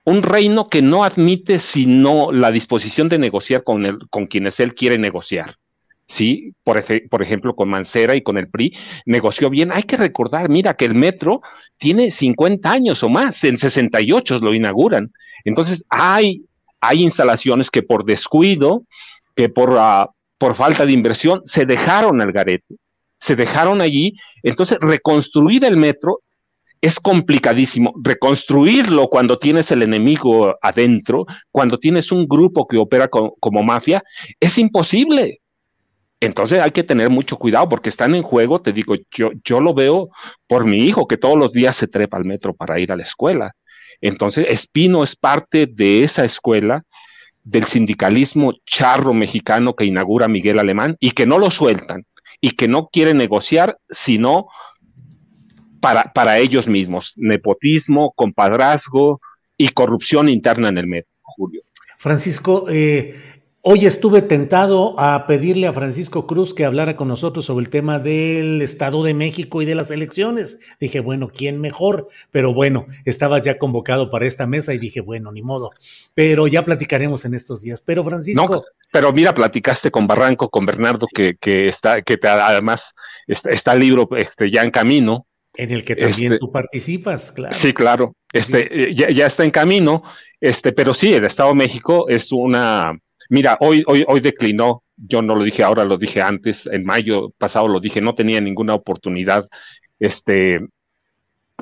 un 0.05 0.23
reino 0.23 0.69
que 0.69 0.83
no 0.83 1.05
admite 1.05 1.59
sino 1.59 2.31
la 2.31 2.51
disposición 2.51 3.09
de 3.09 3.19
negociar 3.19 3.65
con, 3.65 3.85
el, 3.85 3.99
con 4.09 4.27
quienes 4.27 4.61
él 4.61 4.75
quiere 4.75 4.99
negociar. 4.99 5.57
Sí, 6.07 6.53
por, 6.65 6.85
por, 7.09 7.23
ejemplo, 7.23 7.55
con 7.55 7.71
Mancera 7.71 8.15
y 8.15 8.23
con 8.23 8.37
el 8.37 8.49
PRI, 8.49 8.77
negoció 9.07 9.49
bien. 9.49 9.73
Hay 9.73 9.85
que 9.85 9.97
recordar, 9.97 10.51
mira, 10.51 10.75
que 10.75 10.85
el 10.85 10.95
metro 10.95 11.41
tiene 11.79 12.11
50 12.11 12.71
años 12.71 13.03
o 13.03 13.09
más, 13.09 13.43
en 13.45 13.57
68 13.59 14.39
lo 14.41 14.53
inauguran. 14.53 15.13
Entonces, 15.45 15.85
hay, 15.89 16.45
hay 16.81 17.03
instalaciones 17.03 17.71
que 17.71 17.83
por 17.83 18.05
descuido, 18.05 18.83
que 19.35 19.49
por, 19.49 19.71
uh, 19.71 20.11
por 20.39 20.57
falta 20.57 20.85
de 20.85 20.93
inversión, 20.93 21.41
se 21.45 21.65
dejaron 21.65 22.21
al 22.21 22.33
garete, 22.33 22.77
se 23.19 23.35
dejaron 23.35 23.81
allí. 23.81 24.15
Entonces, 24.43 24.79
reconstruir 24.81 25.65
el 25.65 25.79
metro 25.79 26.21
es 26.83 27.01
complicadísimo. 27.01 27.95
Reconstruirlo 28.03 29.09
cuando 29.09 29.39
tienes 29.39 29.71
el 29.71 29.83
enemigo 29.83 30.55
adentro, 30.61 31.25
cuando 31.51 31.79
tienes 31.79 32.13
un 32.13 32.27
grupo 32.29 32.67
que 32.67 32.77
opera 32.77 33.09
como 33.09 33.63
mafia, 33.63 34.03
es 34.39 34.59
imposible. 34.59 35.41
Entonces 36.25 36.59
hay 36.61 36.71
que 36.71 36.83
tener 36.83 37.11
mucho 37.11 37.37
cuidado 37.37 37.69
porque 37.69 37.89
están 37.89 38.15
en 38.15 38.23
juego, 38.23 38.61
te 38.61 38.73
digo, 38.73 38.95
yo, 39.13 39.31
yo 39.45 39.61
lo 39.61 39.75
veo 39.75 40.09
por 40.47 40.65
mi 40.67 40.79
hijo 40.79 41.07
que 41.07 41.17
todos 41.17 41.39
los 41.39 41.53
días 41.53 41.77
se 41.77 41.87
trepa 41.87 42.17
al 42.17 42.25
metro 42.25 42.55
para 42.55 42.79
ir 42.79 42.93
a 42.93 42.97
la 42.97 43.03
escuela. 43.03 43.53
Entonces 44.01 44.47
Espino 44.49 45.05
es 45.05 45.17
parte 45.17 45.67
de 45.67 46.05
esa 46.05 46.25
escuela 46.25 46.85
del 47.43 47.65
sindicalismo 47.65 48.55
charro 48.67 49.13
mexicano 49.13 49.75
que 49.75 49.85
inaugura 49.85 50.29
Miguel 50.29 50.59
Alemán 50.59 50.97
y 50.99 51.13
que 51.13 51.27
no 51.27 51.39
lo 51.39 51.51
sueltan 51.51 52.05
y 52.41 52.53
que 52.53 52.69
no 52.69 52.89
quiere 52.93 53.15
negociar 53.15 53.79
sino 53.91 54.49
para, 55.81 56.39
ellos 56.39 56.67
mismos. 56.67 57.13
Nepotismo, 57.17 58.13
compadrazgo 58.17 59.21
y 59.59 59.69
corrupción 59.69 60.31
interna 60.31 60.71
en 60.71 60.79
el 60.79 60.87
metro, 60.87 61.13
Julio. 61.23 61.63
Francisco, 61.99 62.67
eh, 62.71 63.34
hoy 63.67 63.87
estuve 63.87 64.21
tentado 64.21 64.95
a 65.01 65.27
pedirle 65.27 65.67
a 65.67 65.73
Francisco 65.73 66.27
Cruz 66.27 66.53
que 66.53 66.67
hablara 66.67 66.97
con 66.97 67.09
nosotros 67.09 67.47
sobre 67.47 67.65
el 67.65 67.71
tema 67.71 67.99
del 67.99 68.61
Estado 68.61 69.03
de 69.03 69.15
México 69.15 69.63
y 69.63 69.65
de 69.65 69.75
las 69.75 69.91
elecciones. 69.91 70.61
Dije, 70.79 71.01
bueno, 71.01 71.31
¿quién 71.35 71.61
mejor? 71.61 72.09
Pero 72.31 72.53
bueno, 72.53 72.87
estabas 73.07 73.43
ya 73.43 73.59
convocado 73.59 74.11
para 74.11 74.27
esta 74.27 74.47
mesa 74.47 74.75
y 74.75 74.79
dije, 74.79 75.01
bueno, 75.01 75.33
ni 75.33 75.41
modo. 75.43 75.71
Pero 76.13 76.47
ya 76.47 76.65
platicaremos 76.65 77.25
en 77.25 77.35
estos 77.35 77.63
días. 77.63 77.83
Pero 77.85 78.05
Francisco. 78.05 78.65
pero 78.93 79.13
mira, 79.13 79.35
platicaste 79.35 79.91
con 79.91 80.07
Barranco, 80.07 80.51
con 80.51 80.67
Bernardo, 80.67 81.07
que, 81.13 81.37
que 81.41 81.69
está, 81.69 82.03
que 82.03 82.19
además 82.23 82.95
está, 83.27 83.51
está 83.51 83.73
el 83.73 83.81
libro 83.81 84.09
este, 84.17 84.51
ya 84.51 84.63
en 84.63 84.71
camino 84.71 85.27
en 85.57 85.71
el 85.71 85.85
que 85.85 85.95
también 85.95 86.33
este, 86.33 86.39
tú 86.39 86.51
participas, 86.51 87.33
claro. 87.33 87.55
Sí, 87.55 87.73
claro. 87.73 88.17
Este, 88.33 88.91
eh, 88.91 88.95
ya, 88.95 89.27
está 89.27 89.45
en 89.45 89.53
camino, 89.53 90.03
este, 90.41 90.73
pero 90.73 90.93
sí, 90.93 91.15
el 91.15 91.25
Estado 91.25 91.51
de 91.51 91.55
México 91.55 92.09
es 92.09 92.33
una. 92.33 92.99
Mira, 93.31 93.57
hoy, 93.61 93.83
hoy, 93.87 94.05
hoy 94.07 94.21
declinó, 94.21 94.83
yo 94.97 95.23
no 95.23 95.35
lo 95.35 95.45
dije 95.45 95.63
ahora, 95.63 95.85
lo 95.85 95.99
dije 95.99 96.21
antes, 96.23 96.67
en 96.67 96.85
mayo 96.85 97.31
pasado 97.39 97.69
lo 97.69 97.81
dije, 97.81 98.01
no 98.01 98.15
tenía 98.15 98.41
ninguna 98.41 98.75
oportunidad, 98.75 99.47
este, 99.99 100.61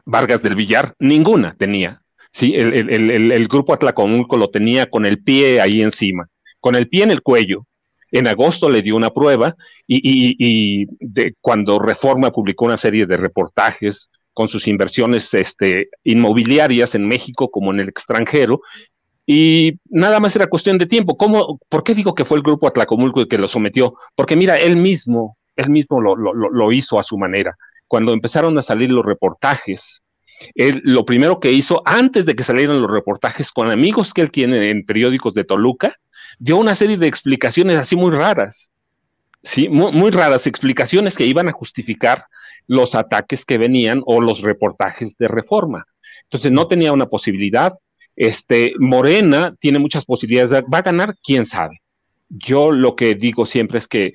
Vargas 0.04 0.42
del 0.42 0.56
Villar, 0.56 0.94
ninguna 0.98 1.54
tenía. 1.54 2.00
Sí, 2.32 2.54
el, 2.54 2.72
el, 2.74 3.10
el, 3.10 3.32
el 3.32 3.48
grupo 3.48 3.74
Atlacomulco 3.74 4.36
lo 4.36 4.48
tenía 4.48 4.88
con 4.88 5.04
el 5.04 5.22
pie 5.22 5.60
ahí 5.60 5.82
encima, 5.82 6.28
con 6.60 6.74
el 6.74 6.88
pie 6.88 7.04
en 7.04 7.10
el 7.10 7.22
cuello, 7.22 7.66
en 8.12 8.28
agosto 8.28 8.70
le 8.70 8.82
dio 8.82 8.94
una 8.94 9.10
prueba 9.10 9.56
y, 9.86 10.86
de, 11.00 11.34
cuando 11.40 11.78
Reforma 11.78 12.30
publicó 12.30 12.66
una 12.66 12.76
serie 12.76 13.06
de 13.06 13.16
reportajes 13.16 14.10
con 14.34 14.48
sus 14.48 14.68
inversiones 14.68 15.32
este, 15.34 15.88
inmobiliarias 16.04 16.94
en 16.94 17.08
México 17.08 17.50
como 17.50 17.72
en 17.72 17.80
el 17.80 17.88
extranjero, 17.88 18.60
y 19.26 19.78
nada 19.88 20.20
más 20.20 20.34
era 20.34 20.48
cuestión 20.48 20.78
de 20.78 20.86
tiempo. 20.86 21.16
¿Cómo, 21.16 21.60
¿Por 21.68 21.84
qué 21.84 21.94
digo 21.94 22.14
que 22.14 22.24
fue 22.24 22.36
el 22.36 22.42
grupo 22.42 22.66
Atlacomulco 22.66 23.20
el 23.20 23.28
que 23.28 23.38
lo 23.38 23.48
sometió? 23.48 23.94
Porque 24.14 24.36
mira, 24.36 24.56
él 24.56 24.76
mismo, 24.76 25.36
él 25.56 25.70
mismo 25.70 26.00
lo, 26.00 26.16
lo, 26.16 26.72
hizo 26.72 26.98
a 26.98 27.04
su 27.04 27.16
manera. 27.16 27.56
Cuando 27.86 28.12
empezaron 28.12 28.56
a 28.58 28.62
salir 28.62 28.90
los 28.90 29.04
reportajes, 29.04 30.02
él 30.54 30.80
lo 30.84 31.04
primero 31.04 31.38
que 31.38 31.52
hizo, 31.52 31.82
antes 31.84 32.26
de 32.26 32.34
que 32.34 32.42
salieran 32.42 32.82
los 32.82 32.90
reportajes 32.90 33.52
con 33.52 33.70
amigos 33.70 34.12
que 34.12 34.22
él 34.22 34.30
tiene 34.30 34.70
en 34.70 34.84
periódicos 34.84 35.34
de 35.34 35.44
Toluca, 35.44 35.96
dio 36.38 36.56
una 36.56 36.74
serie 36.74 36.96
de 36.96 37.06
explicaciones 37.06 37.76
así 37.76 37.96
muy 37.96 38.10
raras, 38.10 38.70
¿sí? 39.42 39.68
Muy, 39.68 40.10
raras, 40.10 40.46
explicaciones 40.46 41.16
que 41.16 41.26
iban 41.26 41.48
a 41.48 41.52
justificar 41.52 42.26
los 42.66 42.94
ataques 42.94 43.44
que 43.44 43.58
venían 43.58 44.02
o 44.06 44.20
los 44.20 44.40
reportajes 44.40 45.16
de 45.18 45.28
reforma. 45.28 45.86
Entonces 46.24 46.52
no 46.52 46.68
tenía 46.68 46.92
una 46.92 47.06
posibilidad. 47.06 47.74
Este, 48.16 48.72
Morena 48.78 49.54
tiene 49.58 49.78
muchas 49.78 50.04
posibilidades. 50.04 50.52
¿Va 50.72 50.78
a 50.78 50.82
ganar? 50.82 51.14
¿Quién 51.22 51.46
sabe? 51.46 51.80
Yo 52.28 52.72
lo 52.72 52.96
que 52.96 53.14
digo 53.14 53.46
siempre 53.46 53.78
es 53.78 53.88
que 53.88 54.14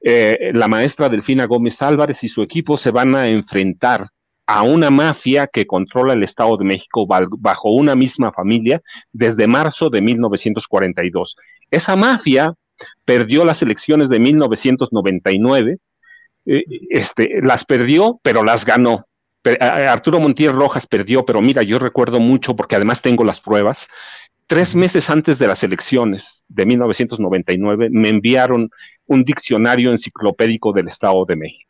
eh, 0.00 0.50
la 0.54 0.68
maestra 0.68 1.08
Delfina 1.08 1.46
Gómez 1.46 1.82
Álvarez 1.82 2.22
y 2.22 2.28
su 2.28 2.42
equipo 2.42 2.76
se 2.76 2.90
van 2.90 3.14
a 3.14 3.28
enfrentar 3.28 4.10
a 4.46 4.62
una 4.62 4.90
mafia 4.90 5.46
que 5.46 5.66
controla 5.66 6.14
el 6.14 6.22
Estado 6.22 6.56
de 6.56 6.64
México 6.64 7.06
bajo 7.06 7.70
una 7.70 7.94
misma 7.94 8.32
familia 8.32 8.80
desde 9.12 9.46
marzo 9.46 9.90
de 9.90 10.00
1942. 10.00 11.36
Esa 11.70 11.96
mafia 11.96 12.54
perdió 13.04 13.44
las 13.44 13.60
elecciones 13.60 14.08
de 14.08 14.20
1999, 14.20 15.78
eh, 16.46 16.64
este, 16.88 17.40
las 17.42 17.64
perdió, 17.64 18.20
pero 18.22 18.42
las 18.42 18.64
ganó. 18.64 19.07
Arturo 19.60 20.20
Montiel 20.20 20.52
Rojas 20.52 20.86
perdió, 20.86 21.24
pero 21.24 21.40
mira, 21.40 21.62
yo 21.62 21.78
recuerdo 21.78 22.20
mucho 22.20 22.56
porque 22.56 22.76
además 22.76 23.02
tengo 23.02 23.24
las 23.24 23.40
pruebas. 23.40 23.88
Tres 24.46 24.74
meses 24.74 25.10
antes 25.10 25.38
de 25.38 25.46
las 25.46 25.62
elecciones 25.62 26.44
de 26.48 26.66
1999 26.66 27.88
me 27.90 28.08
enviaron 28.08 28.70
un 29.06 29.24
diccionario 29.24 29.90
enciclopédico 29.90 30.72
del 30.72 30.88
Estado 30.88 31.24
de 31.26 31.36
México 31.36 31.68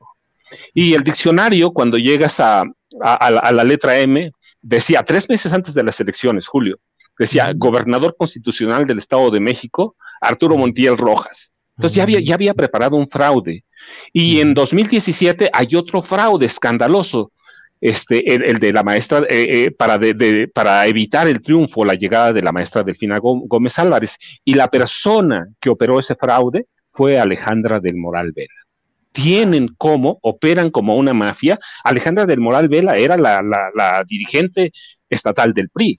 y 0.75 0.95
el 0.95 1.05
diccionario, 1.05 1.73
cuando 1.73 1.99
llegas 1.99 2.41
a, 2.41 2.65
la, 2.91 3.65
letra 3.65 3.99
M, 3.99 4.33
decía, 4.63 5.03
tres 5.03 5.29
meses 5.29 5.53
antes 5.53 5.75
de 5.75 5.83
las 5.83 6.01
elecciones, 6.01 6.47
Julio, 6.47 6.79
decía, 7.19 7.53
gobernador 7.55 8.17
constitucional 8.19 8.87
del 8.87 8.99
Estado 8.99 9.31
de 9.31 9.41
México, 9.41 9.97
Arturo 10.21 10.57
Montiel 10.57 10.97
Rojas. 10.97 11.53
Entonces 11.77 11.97
ya 11.97 12.03
había, 12.03 12.21
ya 12.21 12.35
había 12.35 12.55
preparado 12.55 12.97
un 12.97 13.09
fraude. 13.09 13.65
Y 14.13 14.41
en 14.41 14.55
2017 14.55 15.51
hay 15.53 15.69
otro 15.77 16.03
fraude 16.03 16.47
escandaloso, 16.47 17.33
este, 17.81 18.35
el, 18.35 18.59
de 18.59 18.73
la 18.73 18.83
maestra, 18.83 19.21
eh, 19.29 19.65
eh, 19.65 19.71
para, 19.71 19.99
para 20.53 20.87
evitar 20.87 21.29
el 21.29 21.43
triunfo, 21.43 21.85
la 21.85 21.95
llegada 21.95 22.33
de 22.33 22.43
la 22.43 22.53
maestra 22.53 22.83
Delfina 22.83 23.19
Gómez 23.19 23.79
Álvarez. 23.79 24.17
Y 24.45 24.55
la 24.55 24.69
persona 24.69 25.49
que 25.61 25.71
operó 25.71 25.99
ese 25.99 26.15
fraude 26.15 26.67
fue 26.93 27.19
Alejandra 27.19 27.81
del 27.81 27.97
Moral 27.97 28.33
Vela 28.33 28.59
tienen 29.19 29.75
como, 29.77 30.19
operan 30.23 30.71
como 30.71 30.97
una 30.97 31.13
mafia. 31.13 31.59
Alejandra 31.83 32.25
del 32.25 32.39
Moral 32.39 32.69
Vela 32.69 32.95
era 32.95 33.17
la, 33.17 34.05
dirigente 34.07 34.71
estatal 35.11 35.53
del 35.55 35.71
PRI. 35.71 35.99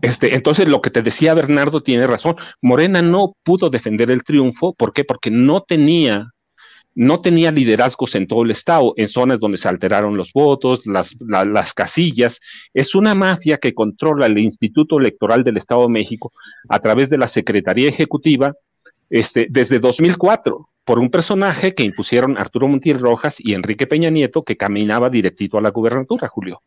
este, 0.00 0.34
entonces, 0.34 0.66
lo 0.66 0.80
que 0.80 0.90
te 0.90 1.02
decía 1.02 1.34
Bernardo 1.34 1.80
tiene 1.82 2.06
razón. 2.06 2.36
Morena 2.62 3.02
no 3.02 3.34
pudo 3.42 3.68
defender 3.68 4.10
el 4.10 4.22
triunfo. 4.22 4.72
¿Por 4.72 4.94
qué? 4.94 5.04
Porque 5.04 5.30
no 5.30 5.62
tenía, 5.62 6.30
no 6.94 7.20
tenía 7.20 7.52
liderazgos 7.52 8.14
en 8.14 8.26
todo 8.26 8.42
el 8.42 8.50
estado, 8.50 8.94
en 8.96 9.08
zonas 9.08 9.38
donde 9.38 9.58
se 9.58 9.68
alteraron 9.68 10.16
los 10.16 10.32
votos, 10.32 10.86
las, 10.86 11.14
las 11.20 11.72
casillas. 11.72 12.40
Es 12.74 12.94
una 12.94 13.14
mafia 13.14 13.58
que 13.58 13.74
controla 13.74 14.26
el 14.26 14.38
Instituto 14.38 14.98
Electoral 14.98 15.44
del 15.44 15.56
Estado 15.56 15.82
de 15.82 15.88
México 15.88 16.32
a 16.68 16.78
través 16.80 17.08
de 17.08 17.18
la 17.18 17.28
Secretaría 17.28 17.88
Ejecutiva 17.88 18.54
este, 19.08 19.46
desde 19.50 19.78
2004 19.78 20.68
por 20.84 20.98
un 20.98 21.10
personaje 21.10 21.74
que 21.74 21.84
impusieron 21.84 22.38
Arturo 22.38 22.66
Montiel 22.66 22.98
Rojas 22.98 23.36
y 23.38 23.54
Enrique 23.54 23.86
Peña 23.86 24.10
Nieto, 24.10 24.42
que 24.42 24.56
caminaba 24.56 25.10
directito 25.10 25.58
a 25.58 25.60
la 25.60 25.70
gubernatura, 25.70 26.28
Julio. 26.28 26.62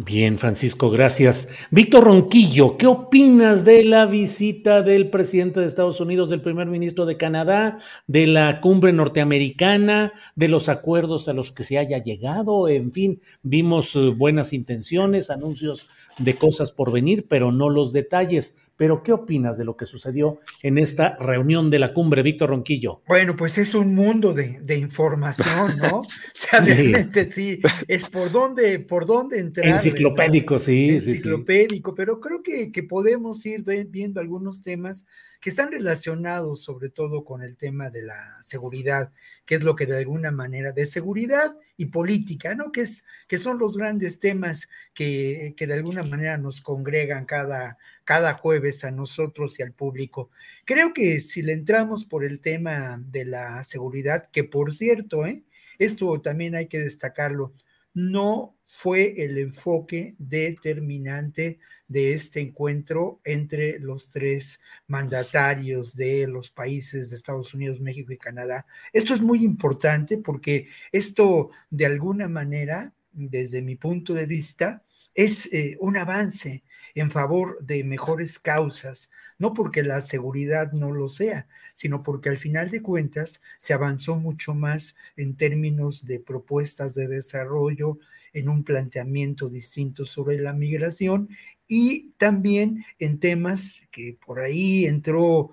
Bien, 0.00 0.38
Francisco, 0.38 0.90
gracias. 0.90 1.48
Víctor 1.72 2.04
Ronquillo, 2.04 2.76
¿qué 2.76 2.86
opinas 2.86 3.64
de 3.64 3.82
la 3.82 4.06
visita 4.06 4.82
del 4.82 5.10
presidente 5.10 5.58
de 5.58 5.66
Estados 5.66 6.00
Unidos, 6.00 6.30
del 6.30 6.40
primer 6.40 6.68
ministro 6.68 7.04
de 7.04 7.16
Canadá, 7.16 7.78
de 8.06 8.28
la 8.28 8.60
cumbre 8.60 8.92
norteamericana, 8.92 10.12
de 10.36 10.46
los 10.46 10.68
acuerdos 10.68 11.26
a 11.26 11.32
los 11.32 11.50
que 11.50 11.64
se 11.64 11.78
haya 11.78 11.98
llegado? 11.98 12.68
En 12.68 12.92
fin, 12.92 13.20
vimos 13.42 13.96
eh, 13.96 14.10
buenas 14.10 14.52
intenciones, 14.52 15.30
anuncios 15.30 15.88
de 16.16 16.36
cosas 16.36 16.70
por 16.70 16.92
venir, 16.92 17.26
pero 17.28 17.50
no 17.50 17.68
los 17.68 17.92
detalles. 17.92 18.67
Pero, 18.78 19.02
¿qué 19.02 19.12
opinas 19.12 19.58
de 19.58 19.64
lo 19.64 19.76
que 19.76 19.86
sucedió 19.86 20.38
en 20.62 20.78
esta 20.78 21.16
reunión 21.16 21.68
de 21.68 21.80
la 21.80 21.92
cumbre, 21.92 22.22
Víctor 22.22 22.50
Ronquillo? 22.50 23.02
Bueno, 23.08 23.36
pues 23.36 23.58
es 23.58 23.74
un 23.74 23.92
mundo 23.92 24.32
de, 24.32 24.78
información, 24.78 25.76
¿no? 25.78 25.98
o 25.98 26.04
sea, 26.32 26.60
realmente 26.60 27.30
sí, 27.32 27.60
es 27.88 28.04
por 28.04 28.30
dónde, 28.30 28.78
por 28.78 29.04
dónde 29.04 29.40
entrar. 29.40 29.66
Enciclopédico, 29.66 30.60
sí. 30.60 30.90
Enciclopédico, 30.90 31.92
pero 31.92 32.20
creo 32.20 32.40
que, 32.40 32.70
que 32.70 32.84
podemos 32.84 33.44
ir 33.44 33.64
viendo 33.64 34.20
algunos 34.20 34.62
temas 34.62 35.06
que 35.40 35.50
están 35.50 35.70
relacionados 35.70 36.62
sobre 36.62 36.88
todo 36.88 37.24
con 37.24 37.42
el 37.42 37.56
tema 37.56 37.90
de 37.90 38.02
la 38.02 38.38
seguridad, 38.42 39.12
que 39.44 39.54
es 39.56 39.62
lo 39.62 39.76
que 39.76 39.86
de 39.86 39.98
alguna 39.98 40.30
manera, 40.30 40.72
de 40.72 40.86
seguridad 40.86 41.56
y 41.76 41.86
política, 41.86 42.54
¿no? 42.54 42.72
Que, 42.72 42.82
es, 42.82 43.04
que 43.28 43.38
son 43.38 43.58
los 43.58 43.76
grandes 43.76 44.18
temas 44.18 44.68
que, 44.94 45.54
que 45.56 45.66
de 45.66 45.74
alguna 45.74 46.02
manera 46.02 46.36
nos 46.38 46.60
congregan 46.60 47.24
cada, 47.24 47.78
cada 48.04 48.34
jueves 48.34 48.84
a 48.84 48.90
nosotros 48.90 49.58
y 49.58 49.62
al 49.62 49.72
público. 49.72 50.30
Creo 50.64 50.92
que 50.92 51.20
si 51.20 51.42
le 51.42 51.52
entramos 51.52 52.04
por 52.04 52.24
el 52.24 52.40
tema 52.40 53.00
de 53.06 53.24
la 53.24 53.62
seguridad, 53.64 54.28
que 54.30 54.44
por 54.44 54.72
cierto, 54.74 55.24
¿eh? 55.26 55.44
esto 55.78 56.20
también 56.20 56.54
hay 56.54 56.66
que 56.66 56.80
destacarlo, 56.80 57.54
no 57.94 58.56
fue 58.66 59.24
el 59.24 59.38
enfoque 59.38 60.14
determinante 60.18 61.58
de 61.88 62.12
este 62.12 62.40
encuentro 62.40 63.20
entre 63.24 63.78
los 63.80 64.10
tres 64.10 64.60
mandatarios 64.86 65.96
de 65.96 66.26
los 66.28 66.50
países 66.50 67.10
de 67.10 67.16
Estados 67.16 67.54
Unidos, 67.54 67.80
México 67.80 68.12
y 68.12 68.18
Canadá. 68.18 68.66
Esto 68.92 69.14
es 69.14 69.20
muy 69.20 69.42
importante 69.42 70.18
porque 70.18 70.68
esto 70.92 71.50
de 71.70 71.86
alguna 71.86 72.28
manera, 72.28 72.92
desde 73.12 73.62
mi 73.62 73.76
punto 73.76 74.12
de 74.14 74.26
vista, 74.26 74.82
es 75.14 75.52
eh, 75.52 75.76
un 75.80 75.96
avance 75.96 76.62
en 76.94 77.10
favor 77.10 77.58
de 77.64 77.84
mejores 77.84 78.38
causas, 78.38 79.10
no 79.38 79.54
porque 79.54 79.82
la 79.82 80.00
seguridad 80.00 80.72
no 80.72 80.92
lo 80.92 81.08
sea, 81.08 81.48
sino 81.72 82.02
porque 82.02 82.28
al 82.28 82.38
final 82.38 82.70
de 82.70 82.82
cuentas 82.82 83.40
se 83.58 83.72
avanzó 83.72 84.16
mucho 84.16 84.54
más 84.54 84.96
en 85.16 85.36
términos 85.36 86.04
de 86.04 86.20
propuestas 86.20 86.94
de 86.94 87.08
desarrollo, 87.08 87.98
en 88.38 88.48
un 88.48 88.64
planteamiento 88.64 89.48
distinto 89.48 90.06
sobre 90.06 90.38
la 90.38 90.52
migración 90.52 91.28
y 91.66 92.10
también 92.18 92.84
en 92.98 93.20
temas 93.20 93.82
que 93.90 94.16
por 94.24 94.40
ahí 94.40 94.86
entró, 94.86 95.50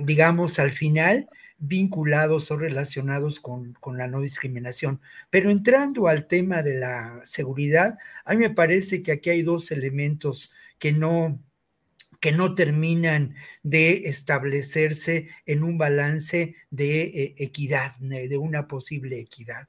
digamos, 0.00 0.58
al 0.58 0.70
final, 0.70 1.28
vinculados 1.58 2.50
o 2.50 2.56
relacionados 2.56 3.40
con, 3.40 3.76
la 3.96 4.08
no 4.08 4.20
discriminación. 4.20 5.00
Pero 5.30 5.50
entrando 5.50 6.08
al 6.08 6.26
tema 6.26 6.62
de 6.62 6.78
la 6.78 7.20
seguridad, 7.24 7.98
a 8.24 8.34
mí 8.34 8.40
me 8.40 8.50
parece 8.50 9.02
que 9.02 9.12
aquí 9.12 9.30
hay 9.30 9.42
dos 9.42 9.70
elementos 9.70 10.52
que 10.78 10.92
no 10.92 11.40
que 12.20 12.32
no 12.32 12.54
terminan 12.54 13.34
de 13.62 14.08
establecerse 14.08 15.28
en 15.44 15.62
un 15.62 15.76
balance 15.76 16.54
de 16.70 17.02
eh, 17.02 17.34
equidad, 17.36 17.96
de 17.98 18.38
una 18.38 18.66
posible 18.66 19.20
equidad. 19.20 19.68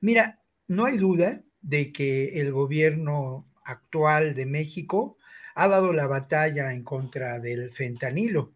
Mira, 0.00 0.38
no 0.68 0.84
hay 0.84 0.98
duda 0.98 1.42
de 1.60 1.92
que 1.92 2.40
el 2.40 2.52
gobierno 2.52 3.46
actual 3.64 4.34
de 4.34 4.46
México 4.46 5.18
ha 5.54 5.68
dado 5.68 5.92
la 5.92 6.06
batalla 6.06 6.72
en 6.72 6.84
contra 6.84 7.40
del 7.40 7.72
fentanilo. 7.72 8.52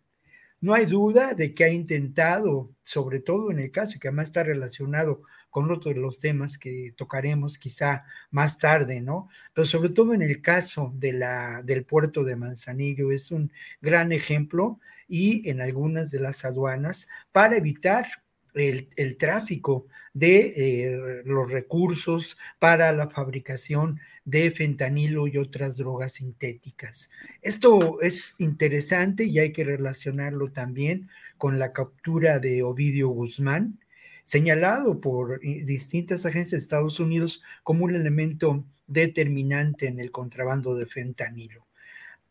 No 0.60 0.74
hay 0.74 0.85
duda 0.85 1.35
de 1.35 1.55
que 1.55 1.64
ha 1.64 1.70
intentado, 1.70 2.70
sobre 2.82 3.20
todo 3.20 3.51
en 3.51 3.59
el 3.59 3.70
caso 3.70 3.98
que 3.98 4.09
además 4.09 4.27
está 4.27 4.43
relacionado 4.43 5.22
con 5.48 5.70
otros 5.70 5.94
de 5.94 6.01
los 6.01 6.18
temas 6.18 6.59
que 6.59 6.93
tocaremos 6.97 7.59
quizá 7.59 8.05
más 8.31 8.59
tarde, 8.59 9.01
¿no? 9.01 9.28
Pero 9.55 9.66
sobre 9.66 9.89
todo 9.89 10.14
en 10.14 10.22
el 10.22 10.40
caso 10.43 10.93
de 10.94 11.12
la, 11.14 11.62
del 11.64 11.85
puerto 11.85 12.24
de 12.24 12.36
Manzanillo 12.36 13.10
es 13.10 13.31
un 13.31 13.51
gran 13.81 14.12
ejemplo 14.12 14.78
y 15.09 15.48
en 15.48 15.60
algunas 15.60 16.10
de 16.10 16.20
las 16.20 16.44
aduanas 16.44 17.09
para 17.32 17.56
evitar 17.56 18.06
el, 18.55 19.16
tráfico 19.16 19.86
de 20.12 20.52
eh, 20.56 21.22
los 21.24 21.51
recursos 21.51 22.36
para 22.59 22.93
la 22.93 23.09
fabricación 23.10 24.01
de 24.24 24.51
fentanilo 24.51 25.27
y 25.27 25.39
otras 25.39 25.77
drogas 25.77 26.14
sintéticas. 26.14 27.10
Esto 27.43 28.01
es 28.01 28.35
interesante 28.39 29.24
y 29.24 29.39
hay 29.39 29.52
que 29.52 29.64
relacionarlo 29.64 30.52
también 30.52 31.09
con 31.36 31.59
la 31.59 31.72
captura 31.72 32.39
de 32.39 32.62
Ovidio 32.62 33.09
Guzmán, 33.09 33.81
señalado 34.22 35.01
por 35.01 35.40
eh, 35.44 35.64
distintas 35.64 36.27
agencias 36.27 36.60
de 36.60 36.64
Estados 36.64 37.01
Unidos 37.01 37.43
como 37.62 37.85
un 37.85 37.94
elemento 37.94 38.64
determinante 38.86 39.86
en 39.86 40.01
el 40.01 40.10
contrabando 40.10 40.74
de 40.74 40.86
fentanilo. 40.86 41.66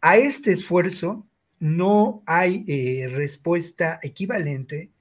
A 0.02 0.18
este 0.18 0.54
esfuerzo 0.54 1.28
no 1.60 2.24
hay 2.26 2.64
eh, 2.68 3.08
respuesta 3.10 4.00
equivalente 4.02 4.92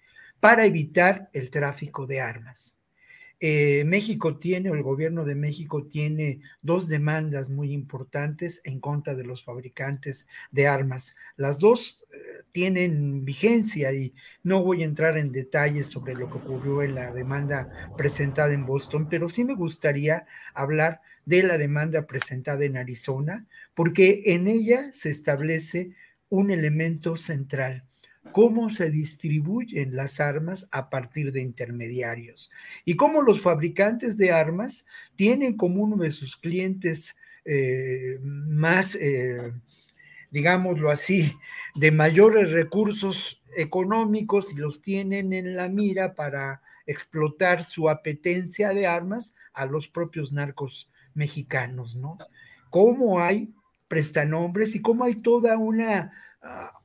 para 0.41 0.65
evitar 0.67 1.31
el 1.33 1.51
tráfico 1.51 2.07
de 2.07 2.21
armas. 2.21 2.75
Eh, 3.41 3.85
México 3.87 4.37
tiene, 4.37 4.71
o 4.71 4.75
el 4.75 4.83
gobierno 4.83 5.25
de 5.25 5.37
México 5.37 5.85
tiene 5.87 6.41
dos 6.61 6.89
demandas 6.89 7.51
muy 7.51 7.73
importantes 7.73 8.61
en 8.65 8.81
contra 8.81 9.15
de 9.15 9.23
los 9.23 9.45
fabricantes 9.45 10.27
de 10.51 10.67
armas. 10.67 11.15
Las 11.37 11.61
dos 11.61 12.05
eh, 12.13 12.43
tienen 12.51 13.25
vigencia 13.25 13.93
y 13.93 14.13
no 14.43 14.65
voy 14.65 14.83
a 14.83 14.87
entrar 14.87 15.19
en 15.19 15.31
detalles 15.31 15.87
sobre 15.87 16.15
lo 16.15 16.29
que 16.29 16.39
ocurrió 16.39 16.83
en 16.83 16.97
la 16.97 17.13
demanda 17.13 17.93
presentada 17.97 18.53
en 18.53 18.67
Boston, 18.67 19.09
pero 19.09 19.29
sí 19.29 19.45
me 19.45 19.55
gustaría 19.55 20.27
hablar 20.53 21.01
de 21.25 21.45
la 21.45 21.59
demanda 21.59 22.07
presentada 22.07 22.65
en 22.65 22.77
Arizona, 22.77 23.47
porque 23.75 24.23
en 24.27 24.49
ella 24.49 24.91
se 24.93 25.11
establece 25.11 25.93
un 26.29 26.51
elemento 26.51 27.17
central 27.17 27.88
cómo 28.33 28.71
se 28.71 28.91
distribuyen 28.91 29.95
las 29.97 30.21
armas 30.21 30.69
a 30.73 30.91
partir 30.91 31.33
de 31.33 31.41
intermediarios 31.41 32.51
y 32.85 32.97
cómo 32.97 33.23
los 33.23 33.41
fabricantes 33.41 34.17
de 34.17 34.33
armas 34.33 34.87
tienen 35.17 35.57
como 35.57 35.83
uno 35.83 35.97
de 35.97 36.11
sus 36.11 36.37
clientes 36.37 37.17
eh, 37.45 38.19
más, 38.23 38.95
eh, 38.95 39.53
digámoslo 40.31 40.91
así, 40.91 41.33
de 41.75 41.91
mayores 41.91 42.51
recursos 42.51 43.43
económicos 43.57 44.53
y 44.53 44.59
los 44.59 44.83
tienen 44.83 45.33
en 45.33 45.57
la 45.57 45.69
mira 45.69 46.15
para 46.15 46.63
explotar 46.87 47.63
su 47.63 47.89
apetencia 47.89 48.71
de 48.71 48.87
armas 48.87 49.35
a 49.53 49.67
los 49.67 49.89
propios 49.89 50.33
narcos 50.33 50.91
mexicanos, 51.15 51.97
¿no? 51.97 52.19
Cómo 52.71 53.21
hay 53.21 53.53
prestanombres 53.89 54.75
y 54.75 54.83
cómo 54.83 55.05
hay 55.05 55.17
toda 55.17 55.57
una 55.57 56.13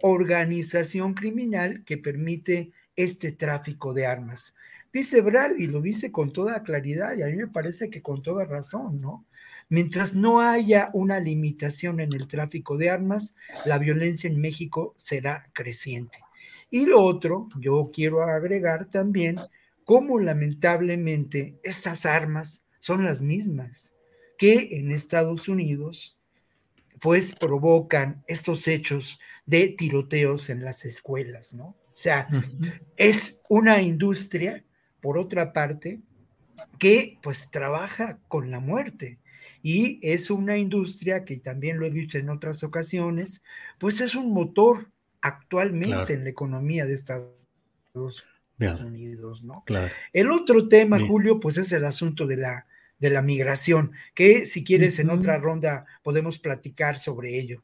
organización 0.01 1.13
criminal 1.13 1.84
que 1.85 1.97
permite 1.97 2.71
este 2.95 3.31
tráfico 3.31 3.93
de 3.93 4.05
armas. 4.05 4.55
Dice 4.91 5.21
Brad, 5.21 5.55
y 5.57 5.67
lo 5.67 5.81
dice 5.81 6.11
con 6.11 6.31
toda 6.31 6.63
claridad, 6.63 7.15
y 7.15 7.23
a 7.23 7.27
mí 7.27 7.35
me 7.35 7.47
parece 7.47 7.89
que 7.89 8.01
con 8.01 8.21
toda 8.21 8.45
razón, 8.45 9.01
¿no? 9.01 9.25
Mientras 9.69 10.15
no 10.15 10.41
haya 10.41 10.89
una 10.93 11.19
limitación 11.19 11.99
en 11.99 12.13
el 12.13 12.27
tráfico 12.27 12.77
de 12.77 12.89
armas, 12.89 13.35
la 13.65 13.80
violencia 13.80 14.30
en 14.30 14.39
México 14.39 14.93
será 14.97 15.49
creciente. 15.53 16.19
Y 16.69 16.85
lo 16.85 17.01
otro, 17.01 17.47
yo 17.59 17.91
quiero 17.93 18.23
agregar 18.23 18.89
también 18.89 19.39
cómo 19.84 20.19
lamentablemente 20.19 21.59
estas 21.63 22.05
armas 22.05 22.65
son 22.80 23.05
las 23.05 23.21
mismas 23.21 23.93
que 24.38 24.77
en 24.77 24.91
Estados 24.91 25.47
Unidos 25.47 26.17
pues 27.01 27.35
provocan 27.35 28.23
estos 28.27 28.67
hechos 28.67 29.19
de 29.45 29.70
tiroteos 29.70 30.49
en 30.49 30.64
las 30.64 30.86
escuelas, 30.86 31.53
¿no? 31.53 31.65
O 31.65 31.95
sea, 31.95 32.28
es 32.98 33.41
una 33.49 33.82
industria, 33.82 34.64
por 35.02 35.18
otra 35.18 35.53
parte, 35.53 35.99
que 36.80 37.20
pues 37.22 37.52
trabaja 37.52 38.20
con 38.28 38.49
la 38.52 38.60
muerte. 38.60 39.20
Y 39.61 39.99
es 40.02 40.30
una 40.30 40.57
industria 40.57 41.24
que 41.24 41.38
también 41.38 41.80
lo 41.80 41.86
he 41.86 41.91
dicho 41.91 42.18
en 42.18 42.30
otras 42.30 42.64
ocasiones, 42.64 43.44
pues 43.80 44.02
es 44.02 44.15
un 44.15 44.34
motor 44.34 44.90
actualmente 45.22 46.14
en 46.14 46.24
la 46.24 46.30
economía 46.30 46.86
de 46.86 46.95
Estados 46.95 47.34
Unidos, 48.60 49.44
¿no? 49.44 49.64
Claro. 49.65 49.94
El 50.11 50.32
otro 50.32 50.68
tema, 50.68 50.99
Julio, 50.99 51.40
pues 51.40 51.57
es 51.57 51.72
el 51.72 51.86
asunto 51.86 52.26
de 52.28 52.38
la, 52.38 52.65
de 52.99 53.10
la 53.10 53.22
migración, 53.22 53.91
que 54.15 54.45
si 54.45 54.64
quieres 54.64 54.99
en 54.99 55.10
otra 55.10 55.38
ronda 55.38 55.86
podemos 56.02 56.40
platicar 56.40 56.98
sobre 56.98 57.40
ello. 57.40 57.64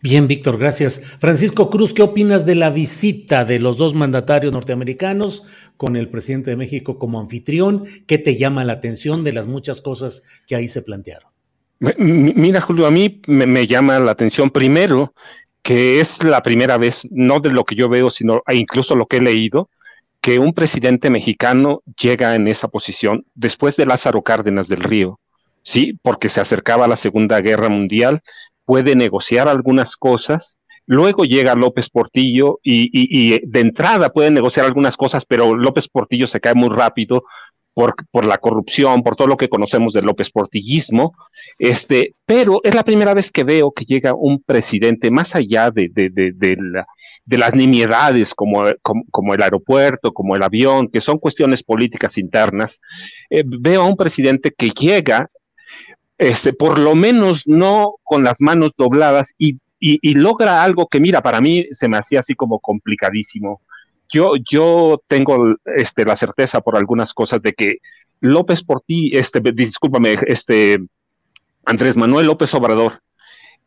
Bien, 0.00 0.28
Víctor, 0.28 0.58
gracias. 0.58 1.00
Francisco 1.18 1.70
Cruz, 1.70 1.92
¿qué 1.92 2.02
opinas 2.02 2.46
de 2.46 2.54
la 2.54 2.70
visita 2.70 3.44
de 3.44 3.58
los 3.58 3.78
dos 3.78 3.94
mandatarios 3.94 4.52
norteamericanos 4.52 5.44
con 5.76 5.96
el 5.96 6.08
presidente 6.08 6.50
de 6.50 6.56
México 6.56 7.00
como 7.00 7.18
anfitrión? 7.18 7.84
¿Qué 8.06 8.18
te 8.18 8.36
llama 8.36 8.64
la 8.64 8.74
atención 8.74 9.24
de 9.24 9.32
las 9.32 9.48
muchas 9.48 9.80
cosas 9.80 10.22
que 10.46 10.54
ahí 10.54 10.68
se 10.68 10.82
plantearon? 10.82 11.30
Mira, 11.80 12.60
Julio, 12.60 12.86
a 12.86 12.92
mí 12.92 13.20
me, 13.26 13.66
llama 13.66 13.98
la 13.98 14.12
atención 14.12 14.50
primero 14.50 15.14
que 15.62 16.00
es 16.00 16.22
la 16.22 16.42
primera 16.42 16.78
vez, 16.78 17.06
no 17.10 17.40
de 17.40 17.50
lo 17.50 17.64
que 17.64 17.74
yo 17.74 17.88
veo, 17.88 18.10
sino 18.10 18.42
e 18.46 18.56
incluso 18.56 18.94
lo 18.94 19.06
que 19.06 19.18
he 19.18 19.20
leído, 19.20 19.68
que 20.20 20.38
un 20.38 20.54
presidente 20.54 21.10
mexicano 21.10 21.82
llega 22.00 22.34
en 22.34 22.48
esa 22.48 22.68
posición 22.68 23.24
después 23.34 23.76
de 23.76 23.86
Lázaro 23.86 24.22
Cárdenas 24.22 24.68
del 24.68 24.82
Río, 24.82 25.20
sí, 25.62 25.98
porque 26.02 26.28
se 26.28 26.40
acercaba 26.40 26.86
a 26.86 26.88
la 26.88 26.96
Segunda 26.96 27.40
Guerra 27.40 27.68
Mundial 27.68 28.22
puede 28.68 28.94
negociar 28.94 29.48
algunas 29.48 29.96
cosas 29.96 30.58
Luego 30.88 31.24
llega 31.24 31.54
López 31.54 31.90
Portillo 31.90 32.60
y, 32.62 33.38
de 33.46 33.60
entrada 33.60 34.08
pueden 34.08 34.32
negociar 34.32 34.64
algunas 34.64 34.96
cosas, 34.96 35.26
pero 35.26 35.54
López 35.54 35.86
Portillo 35.86 36.26
se 36.26 36.40
cae 36.40 36.54
muy 36.54 36.70
rápido 36.70 37.24
por, 37.74 37.94
por, 38.10 38.24
la 38.24 38.38
corrupción, 38.38 39.02
por 39.02 39.14
todo 39.14 39.28
lo 39.28 39.36
que 39.36 39.50
conocemos 39.50 39.92
del 39.92 40.06
López 40.06 40.30
Portillismo. 40.30 41.12
Este, 41.58 42.14
pero 42.24 42.62
es 42.64 42.74
la 42.74 42.84
primera 42.84 43.12
vez 43.12 43.30
que 43.30 43.44
veo 43.44 43.70
que 43.70 43.84
llega 43.84 44.14
un 44.14 44.42
presidente 44.42 45.10
más 45.10 45.34
allá 45.34 45.70
de, 45.70 45.90
las 47.26 47.54
nimiedades 47.54 48.32
como, 48.32 48.64
como, 49.10 49.34
el 49.34 49.42
aeropuerto, 49.42 50.14
como 50.14 50.36
el 50.36 50.42
avión, 50.42 50.88
que 50.88 51.02
son 51.02 51.18
cuestiones 51.18 51.62
políticas 51.62 52.16
internas. 52.16 52.80
Eh, 53.28 53.42
veo 53.44 53.82
a 53.82 53.86
un 53.86 53.96
presidente 53.96 54.54
que 54.56 54.70
llega 54.70 55.28
este, 56.18 56.52
por 56.52 56.78
lo 56.78 56.94
menos 56.94 57.46
no 57.46 57.94
con 58.04 58.24
las 58.24 58.40
manos 58.40 58.72
dobladas 58.76 59.34
y 59.38 59.58
y, 59.80 60.14
logra 60.14 60.62
algo 60.62 60.88
que, 60.88 61.00
mira, 61.00 61.22
para 61.22 61.40
mí 61.40 61.66
se 61.72 61.88
me 61.88 61.98
hacía 61.98 62.20
así 62.20 62.34
como 62.34 62.58
complicadísimo. 62.58 63.62
Yo, 64.12 64.32
yo 64.50 65.02
tengo 65.06 65.56
este, 65.76 66.04
la 66.04 66.16
certeza 66.16 66.60
por 66.60 66.76
algunas 66.76 67.14
cosas 67.14 67.40
de 67.42 67.52
que 67.52 67.78
López 68.20 68.62
por 68.62 68.80
ti, 68.80 69.10
este, 69.14 69.40
discúlpame, 69.52 70.16
este, 70.26 70.78
Andrés 71.64 71.96
Manuel 71.96 72.26
López 72.26 72.52
Obrador, 72.54 73.02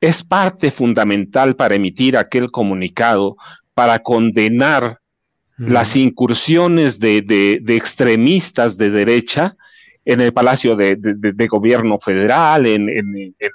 es 0.02 0.24
parte 0.24 0.72
fundamental 0.72 1.56
para 1.56 1.76
emitir 1.76 2.18
aquel 2.18 2.52
comunicado, 2.52 3.38
para 3.74 4.00
condenar 4.00 4.98
las 5.58 5.96
incursiones 5.96 7.00
de, 7.00 7.22
de, 7.22 7.76
extremistas 7.76 8.78
de 8.78 8.90
derecha 8.90 9.56
en 10.06 10.22
el 10.22 10.34
Palacio 10.34 10.76
de, 10.76 10.98
Gobierno 11.50 12.00
Federal, 12.00 12.66
en, 12.66 12.88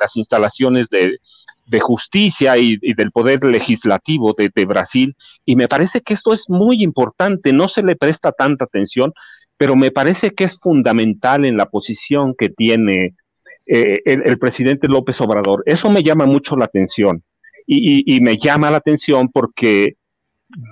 las 0.01 0.16
instalaciones 0.16 0.89
de, 0.89 1.81
justicia 1.81 2.56
y, 2.56 2.77
del 2.94 3.10
poder 3.10 3.44
legislativo 3.44 4.35
de, 4.35 4.64
Brasil. 4.64 5.16
Y 5.44 5.56
me 5.56 5.68
parece 5.68 6.01
que 6.01 6.14
esto 6.14 6.32
es 6.32 6.48
muy 6.48 6.82
importante, 6.82 7.52
no 7.52 7.68
se 7.68 7.82
le 7.82 7.97
presta 7.97 8.32
tanta 8.32 8.64
atención, 8.64 9.12
pero 9.56 9.74
me 9.74 9.90
parece 9.90 10.32
que 10.32 10.44
es 10.44 10.59
fundamental 10.59 11.44
en 11.44 11.56
la 11.56 11.66
posición 11.66 12.35
que 12.36 12.51
tiene 12.51 13.14
eh, 13.66 14.01
el, 14.05 14.39
presidente 14.39 14.86
López 14.86 15.20
Obrador. 15.20 15.62
Eso 15.66 15.90
me 15.90 16.02
llama 16.02 16.27
mucho 16.27 16.56
la 16.56 16.66
atención. 16.66 17.23
Y, 17.68 18.20
me 18.20 18.36
llama 18.36 18.70
la 18.70 18.77
atención 18.77 19.28
porque 19.28 19.97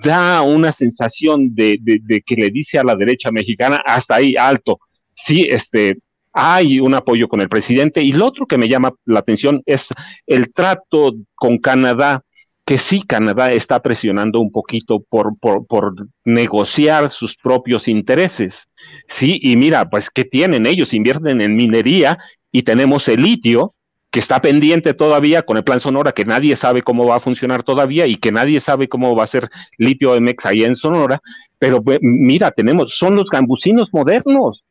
da 0.01 0.41
una 0.41 0.71
sensación 0.71 1.53
de, 1.53 1.77
que 2.25 2.35
le 2.35 2.49
dice 2.49 2.79
a 2.79 2.85
la 2.85 2.95
derecha 2.95 3.31
mexicana, 3.31 3.81
hasta 3.85 4.15
ahí 4.15 4.35
alto, 4.37 4.79
sí, 5.15 5.47
este, 5.49 5.97
hay 6.35 6.81
un 6.81 6.93
apoyo 6.93 7.29
con 7.29 7.39
el 7.39 7.47
presidente. 7.47 8.03
Y 8.03 8.11
lo 8.11 8.25
otro 8.25 8.45
que 8.45 8.57
me 8.57 8.67
llama 8.67 8.93
la 9.05 9.19
atención 9.19 9.63
es 9.65 9.87
el 10.27 10.53
trato 10.53 11.13
con 11.33 11.57
Canadá, 11.57 12.23
que 12.65 12.77
sí, 12.77 13.03
Canadá 13.03 13.53
está 13.53 13.81
presionando 13.81 14.41
un 14.41 14.51
poquito 14.51 14.99
por, 14.99 15.37
por, 15.39 15.95
negociar 16.25 17.09
sus 17.09 17.37
propios 17.37 17.87
intereses. 17.87 18.67
Sí, 19.07 19.39
y 19.41 19.55
mira, 19.55 19.89
pues, 19.89 20.09
¿qué 20.09 20.25
tienen? 20.25 20.65
Ellos 20.65 20.93
invierten 20.93 21.39
en 21.39 21.55
minería 21.55 22.17
y 22.51 22.63
tenemos 22.63 23.07
el 23.07 23.21
litio, 23.21 23.73
que 24.11 24.19
está 24.19 24.41
pendiente 24.41 24.93
todavía 24.93 25.43
con 25.43 25.57
el 25.57 25.63
plan 25.63 25.79
Sonora, 25.79 26.11
que 26.11 26.25
nadie 26.25 26.55
sabe 26.55 26.81
cómo 26.81 27.05
va 27.05 27.17
a 27.17 27.19
funcionar 27.21 27.63
todavía 27.63 28.07
y 28.07 28.17
que 28.17 28.31
nadie 28.31 28.59
sabe 28.59 28.89
cómo 28.89 29.15
va 29.15 29.23
a 29.23 29.27
ser 29.27 29.49
litio 29.77 30.19
MX 30.19 30.45
ahí 30.45 30.63
en 30.63 30.75
Sonora. 30.75 31.21
Pero 31.59 31.81
mira, 32.01 32.51
tenemos, 32.51 32.97
son 32.97 33.15
los 33.15 33.29
gambusinos 33.29 33.93
modernos 33.93 34.63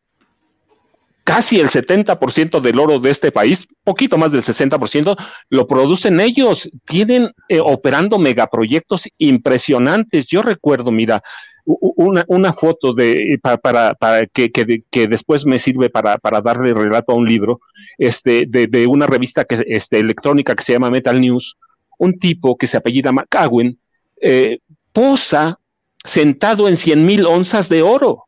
casi 1.25 1.59
el 1.59 1.71
70% 1.71 2.61
del 2.61 2.79
oro 2.79 2.99
de 2.99 3.11
este 3.11 3.33
país, 3.33 3.67
poquito 3.83 4.19
más 4.19 4.31
del 4.31 4.43
60%, 4.43 5.17
lo 5.49 5.67
producen 5.67 6.21
ellos. 6.21 6.71
Tienen 6.85 7.31
eh, 7.49 7.61
operando 7.61 8.19
megaproyectos 8.19 9.09
impresionantes. 9.19 10.27
Yo 10.27 10.43
recuerdo, 10.43 10.93
mira, 10.93 11.23
una, 11.67 12.53
foto 12.53 12.93
de 12.93 13.39
para, 13.43 13.95
para, 13.95 14.27
que, 14.27 14.53
que, 14.53 15.09
después 15.09 15.47
me 15.47 15.59
sirve 15.59 15.89
para, 15.89 16.19
para, 16.19 16.43
darle 16.43 16.75
relato 16.75 17.13
a 17.13 17.17
un 17.17 17.27
libro, 17.27 17.61
este, 17.97 18.45
de, 18.47 18.67
de, 18.67 18.87
una 18.87 19.07
revista 19.07 19.47
que, 19.47 19.65
este, 19.69 19.99
electrónica 19.99 20.55
que 20.55 20.63
se 20.63 20.75
llama 20.75 20.91
Metal 20.91 21.19
News, 21.19 21.57
un 21.99 22.19
tipo 22.19 22.59
que 22.59 22.67
se 22.67 22.77
apellida 22.77 23.13
McCagwen, 23.13 23.79
eh, 24.21 24.59
posa 24.93 25.59
sentado 26.05 26.69
en 26.69 26.77
100 26.77 27.05
mil 27.07 27.27
onzas 27.27 27.71
de 27.71 27.83
oro 27.83 28.25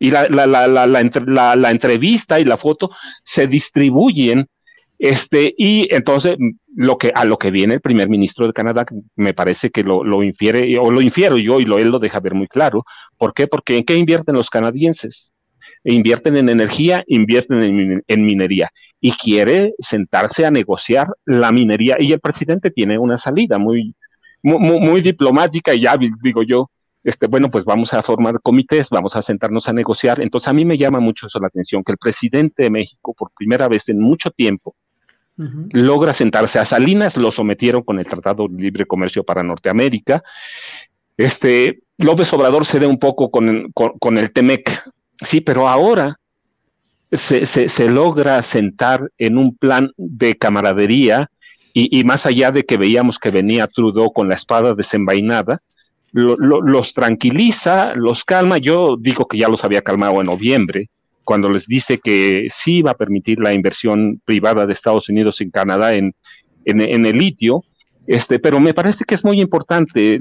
y 0.00 0.10
la, 0.10 0.26
la, 0.28 0.46
la, 0.46 0.86
la, 0.86 1.70
entrevista 1.70 2.40
y 2.40 2.44
la 2.44 2.56
foto 2.56 2.90
se 3.22 3.46
distribuyen. 3.46 4.48
Este, 4.98 5.54
y 5.56 5.94
entonces 5.94 6.36
lo 6.74 6.98
que, 6.98 7.12
a 7.14 7.24
lo 7.24 7.38
que 7.38 7.50
viene 7.50 7.74
el 7.74 7.80
primer 7.80 8.08
ministro 8.08 8.46
de 8.46 8.54
Canadá, 8.54 8.86
me 9.14 9.34
parece 9.34 9.70
que 9.70 9.84
lo, 9.84 10.02
lo 10.02 10.22
infiere, 10.22 10.78
o 10.78 10.90
lo 10.90 11.02
infiero 11.02 11.36
yo 11.36 11.60
y 11.60 11.64
lo, 11.64 11.78
él 11.78 11.88
lo 11.88 11.98
deja 11.98 12.18
ver 12.18 12.34
muy 12.34 12.48
claro. 12.48 12.84
¿Por 13.18 13.34
qué? 13.34 13.46
Porque 13.46 13.76
¿en 13.76 13.84
qué 13.84 13.96
invierten 13.96 14.34
los 14.34 14.48
canadienses? 14.48 15.32
Invierten 15.84 16.38
en 16.38 16.48
energía, 16.48 17.04
invierten 17.06 17.62
en, 17.62 18.02
en 18.06 18.24
minería 18.24 18.70
y 19.02 19.12
quiere 19.12 19.74
sentarse 19.78 20.46
a 20.46 20.50
negociar 20.50 21.08
la 21.26 21.52
minería. 21.52 21.96
Y 21.98 22.12
el 22.12 22.20
presidente 22.20 22.70
tiene 22.70 22.98
una 22.98 23.18
salida 23.18 23.58
muy, 23.58 23.94
muy, 24.42 24.80
muy 24.80 25.02
diplomática 25.02 25.74
y 25.74 25.86
hábil, 25.86 26.12
digo 26.22 26.42
yo, 26.42 26.70
este, 27.02 27.26
bueno, 27.26 27.50
pues 27.50 27.64
vamos 27.64 27.94
a 27.94 28.02
formar 28.02 28.40
comités, 28.42 28.90
vamos 28.90 29.16
a 29.16 29.22
sentarnos 29.22 29.68
a 29.68 29.72
negociar. 29.72 30.20
Entonces 30.20 30.48
a 30.48 30.52
mí 30.52 30.64
me 30.64 30.76
llama 30.76 31.00
mucho 31.00 31.26
eso 31.26 31.40
la 31.40 31.46
atención, 31.46 31.82
que 31.82 31.92
el 31.92 31.98
presidente 31.98 32.64
de 32.64 32.70
México, 32.70 33.14
por 33.16 33.30
primera 33.36 33.68
vez 33.68 33.88
en 33.88 34.00
mucho 34.00 34.30
tiempo, 34.30 34.74
logra 35.72 36.12
sentarse 36.12 36.58
a 36.58 36.66
Salinas, 36.66 37.16
lo 37.16 37.32
sometieron 37.32 37.82
con 37.82 37.98
el 37.98 38.06
Tratado 38.06 38.46
de 38.46 38.60
Libre 38.60 38.84
Comercio 38.84 39.24
para 39.24 39.42
Norteamérica. 39.42 40.22
Este, 41.16 41.80
López 41.96 42.30
Obrador 42.34 42.66
cede 42.66 42.86
un 42.86 42.98
poco 42.98 43.30
con, 43.30 43.72
con, 43.72 44.18
el 44.18 44.32
TEMEC, 44.32 44.82
sí, 45.22 45.40
pero 45.40 45.66
ahora 45.66 46.16
se, 47.10 47.46
se, 47.46 47.88
logra 47.88 48.42
sentar 48.42 49.10
en 49.16 49.38
un 49.38 49.56
plan 49.56 49.92
de 49.96 50.36
camaradería 50.36 51.30
y, 51.72 51.98
y, 51.98 52.04
más 52.04 52.26
allá 52.26 52.50
de 52.52 52.64
que 52.64 52.76
veíamos 52.76 53.18
que 53.18 53.30
venía 53.30 53.66
Trudeau 53.66 54.12
con 54.12 54.28
la 54.28 54.34
espada 54.34 54.74
desenvainada, 54.74 55.60
los 56.12 56.94
tranquiliza, 56.94 57.94
los 57.94 58.24
calma. 58.24 58.58
Yo 58.58 58.96
digo 58.98 59.26
que 59.26 59.38
ya 59.38 59.48
los 59.48 59.64
había 59.64 59.82
calmado 59.82 60.20
en 60.20 60.26
noviembre, 60.26 60.88
cuando 61.24 61.48
les 61.48 61.66
dice 61.66 61.98
que 61.98 62.48
sí 62.50 62.82
va 62.82 62.92
a 62.92 62.96
permitir 62.96 63.38
la 63.38 63.52
inversión 63.52 64.20
privada 64.24 64.66
de 64.66 64.72
Estados 64.72 65.08
Unidos 65.08 65.40
en 65.40 65.50
Canadá 65.50 65.94
en, 65.94 66.14
en, 66.64 67.06
el 67.06 67.16
litio. 67.16 67.64
Este, 68.06 68.38
pero 68.38 68.58
me 68.58 68.74
parece 68.74 69.04
que 69.04 69.14
es 69.14 69.24
muy 69.24 69.40
importante, 69.40 70.18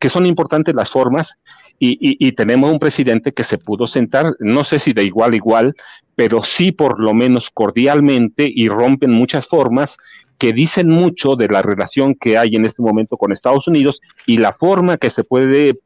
que 0.00 0.08
son 0.08 0.26
importantes 0.26 0.74
las 0.74 0.90
formas 0.90 1.36
y, 1.78 1.96
y, 2.00 2.32
tenemos 2.32 2.72
un 2.72 2.80
presidente 2.80 3.32
que 3.32 3.44
se 3.44 3.58
pudo 3.58 3.86
sentar, 3.86 4.34
no 4.40 4.64
sé 4.64 4.80
si 4.80 4.92
de 4.92 5.04
igual 5.04 5.34
a 5.34 5.36
igual, 5.36 5.76
pero 6.16 6.42
sí 6.42 6.72
por 6.72 6.98
lo 6.98 7.14
menos 7.14 7.50
cordialmente 7.50 8.50
y 8.52 8.68
rompen 8.68 9.12
muchas 9.12 9.46
formas 9.46 9.96
que 10.38 10.52
dicen 10.52 10.88
mucho 10.88 11.36
de 11.36 11.48
la 11.48 11.62
relación 11.62 12.14
que 12.14 12.38
hay 12.38 12.54
en 12.54 12.64
este 12.64 12.82
momento 12.82 13.16
con 13.16 13.32
Estados 13.32 13.66
Unidos 13.66 14.00
y 14.26 14.38
la 14.38 14.52
forma 14.52 14.96
que 14.96 15.10
se 15.10 15.24
puede 15.24 15.78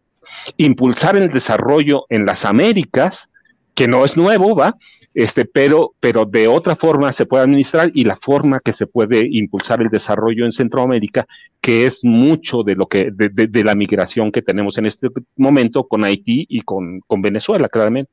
impulsar 0.57 1.17
el 1.17 1.31
desarrollo 1.31 2.05
en 2.09 2.27
las 2.27 2.45
Américas, 2.45 3.29
que 3.75 3.89
no 3.89 4.05
es 4.05 4.17
nuevo, 4.17 4.55
¿va? 4.55 4.77
Este, 5.15 5.45
pero, 5.45 5.95
pero 6.01 6.25
de 6.25 6.49
otra 6.49 6.75
forma 6.75 7.13
se 7.13 7.27
puede 7.27 7.45
administrar 7.45 7.91
y 7.95 8.05
la 8.05 8.17
forma 8.17 8.61
que 8.61 8.73
se 8.73 8.87
puede 8.87 9.27
impulsar 9.31 9.83
el 9.83 9.89
desarrollo 9.89 10.47
en 10.47 10.53
Centroamérica, 10.53 11.27
que 11.61 11.85
es 11.87 12.01
mucho 12.03 12.63
de 12.63 12.75
lo 12.75 12.87
que, 12.87 13.11
de, 13.13 13.65
la 13.65 13.75
migración 13.75 14.33
que 14.33 14.41
tenemos 14.41 14.79
en 14.79 14.87
este 14.87 15.09
momento 15.37 15.87
con 15.87 16.05
Haití 16.05 16.47
y 16.49 16.63
con, 16.63 17.01
con 17.07 17.21
Venezuela, 17.21 17.69
claramente. 17.69 18.11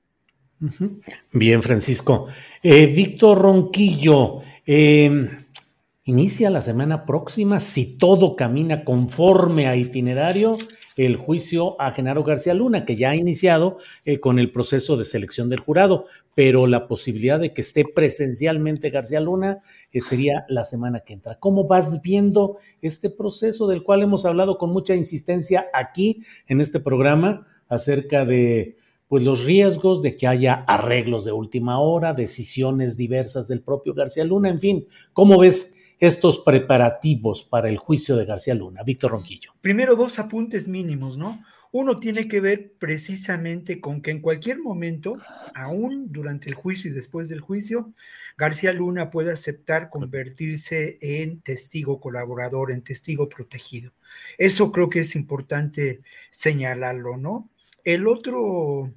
Bien, 1.32 1.62
Francisco. 1.62 2.28
Eh, 2.62 2.88
Víctor 2.88 3.42
Ronquillo, 3.42 4.40
eh, 4.66 5.30
Inicia 6.10 6.50
la 6.50 6.62
semana 6.62 7.06
próxima, 7.06 7.60
si 7.60 7.86
todo 7.86 8.36
camina 8.36 8.84
conforme 8.84 9.68
a 9.68 9.76
itinerario, 9.76 10.58
el 10.96 11.18
juicio 11.18 11.80
a 11.80 11.92
Genaro 11.92 12.24
García 12.24 12.56
Luna, 12.56 12.84
que 12.84 12.96
ya 12.96 13.12
ha 13.12 13.16
iniciado 13.16 13.78
eh, 14.06 14.20
con 14.20 14.40
el 14.40 14.52
proceso 14.52 14.98
de 14.98 15.06
selección 15.06 15.50
del 15.50 15.60
jurado, 15.60 16.06
pero 16.34 16.66
la 16.66 16.88
posibilidad 16.88 17.40
de 17.40 17.54
que 17.54 17.62
esté 17.62 17.86
presencialmente 17.86 18.90
García 18.90 19.20
Luna 19.20 19.60
eh, 19.92 20.02
sería 20.02 20.46
la 20.50 20.64
semana 20.64 21.02
que 21.02 21.14
entra. 21.14 21.38
¿Cómo 21.38 21.68
vas 21.68 22.02
viendo 22.02 22.58
este 22.82 23.12
proceso 23.12 23.68
del 23.68 23.84
cual 23.84 24.02
hemos 24.02 24.26
hablado 24.26 24.58
con 24.58 24.72
mucha 24.72 24.96
insistencia 24.96 25.68
aquí 25.76 26.24
en 26.48 26.60
este 26.60 26.80
programa 26.80 27.46
acerca 27.68 28.26
de 28.26 28.78
pues 29.08 29.24
los 29.24 29.46
riesgos 29.46 30.02
de 30.02 30.16
que 30.16 30.26
haya 30.26 30.54
arreglos 30.68 31.24
de 31.24 31.34
última 31.34 31.80
hora, 31.80 32.14
decisiones 32.16 32.98
diversas 32.98 33.48
del 33.48 33.62
propio 33.62 33.94
García 33.94 34.24
Luna, 34.24 34.50
en 34.50 34.60
fin, 34.60 34.88
¿cómo 35.14 35.38
ves 35.38 35.76
estos 36.00 36.40
preparativos 36.40 37.44
para 37.44 37.70
el 37.70 37.78
juicio 37.78 38.16
de 38.16 38.26
García 38.26 38.56
Luna. 38.56 38.84
Víctor 38.84 39.12
Ronquillo. 39.12 39.54
Primero, 39.62 39.96
dos 39.96 40.18
apuntes 40.18 40.68
mínimos, 40.68 41.18
¿no? 41.18 41.44
Uno 41.72 41.96
tiene 41.98 42.28
que 42.28 42.40
ver 42.40 42.74
precisamente 42.80 43.80
con 43.80 44.02
que 44.02 44.10
en 44.10 44.22
cualquier 44.22 44.60
momento, 44.60 45.18
aún 45.54 46.12
durante 46.12 46.50
el 46.50 46.56
juicio 46.56 46.90
y 46.90 46.94
después 46.94 47.30
del 47.30 47.42
juicio, 47.42 47.94
García 48.38 48.74
Luna 48.74 49.12
puede 49.12 49.32
aceptar 49.32 49.90
convertirse 49.90 50.98
en 51.02 51.42
testigo 51.42 52.00
colaborador, 52.00 52.72
en 52.72 52.82
testigo 52.82 53.30
protegido. 53.30 53.92
Eso 54.40 54.72
creo 54.72 54.90
que 54.90 55.02
es 55.02 55.16
importante 55.16 56.02
señalarlo, 56.32 57.18
¿no? 57.18 57.50
El 57.84 58.08
otro, 58.08 58.92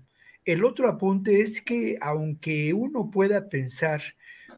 el 0.47 0.65
otro 0.65 0.89
apunte 0.89 1.41
es 1.41 1.61
que 1.61 1.99
aunque 2.01 2.73
uno 2.73 3.11
pueda 3.11 3.51
pensar 3.51 4.03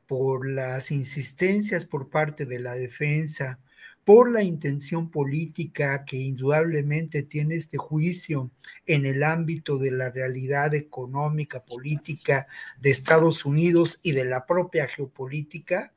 por 0.06 0.48
las 0.48 0.90
insistencias 0.90 1.84
por 1.84 2.08
parte 2.10 2.46
de 2.46 2.58
la 2.58 2.74
defensa, 2.74 3.58
por 4.04 4.30
la 4.30 4.42
intención 4.42 5.10
política 5.10 6.04
que 6.04 6.16
indudablemente 6.16 7.22
tiene 7.22 7.56
este 7.56 7.78
juicio 7.78 8.50
en 8.86 9.06
el 9.06 9.22
ámbito 9.22 9.78
de 9.78 9.90
la 9.90 10.10
realidad 10.10 10.74
económica, 10.74 11.64
política 11.64 12.46
de 12.80 12.90
Estados 12.90 13.44
Unidos 13.46 14.00
y 14.02 14.12
de 14.12 14.26
la 14.26 14.44
propia 14.44 14.86
geopolítica, 14.86 15.94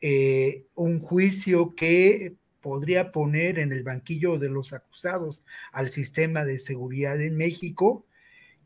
eh, 0.00 0.64
un 0.74 1.00
juicio 1.00 1.74
que 1.76 2.34
podría 2.60 3.12
poner 3.12 3.58
en 3.58 3.72
el 3.72 3.84
banquillo 3.84 4.38
de 4.38 4.48
los 4.48 4.72
acusados 4.72 5.44
al 5.70 5.90
sistema 5.90 6.44
de 6.44 6.58
seguridad 6.58 7.20
en 7.20 7.36
México, 7.36 8.04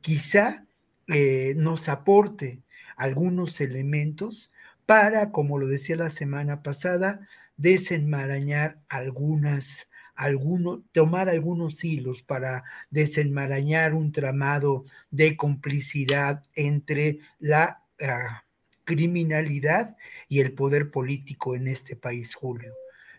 quizá 0.00 0.64
eh, 1.08 1.54
nos 1.56 1.88
aporte 1.88 2.62
algunos 2.96 3.60
elementos 3.60 4.52
para, 4.88 5.32
como 5.32 5.58
lo 5.58 5.66
decía 5.66 5.96
la 5.96 6.08
semana 6.08 6.62
pasada, 6.62 7.28
desenmarañar 7.58 8.80
algunas, 8.88 9.86
algunos, 10.14 10.80
tomar 10.92 11.28
algunos 11.28 11.84
hilos 11.84 12.22
para 12.22 12.64
desenmarañar 12.88 13.92
un 13.92 14.12
tramado 14.12 14.86
de 15.10 15.36
complicidad 15.36 16.42
entre 16.54 17.18
la 17.38 17.82
ah, 18.00 18.44
criminalidad 18.84 19.94
y 20.26 20.40
el 20.40 20.54
poder 20.54 20.90
político 20.90 21.54
en 21.54 21.68
este 21.68 21.94
país, 21.94 22.34
Julio. 22.34 22.72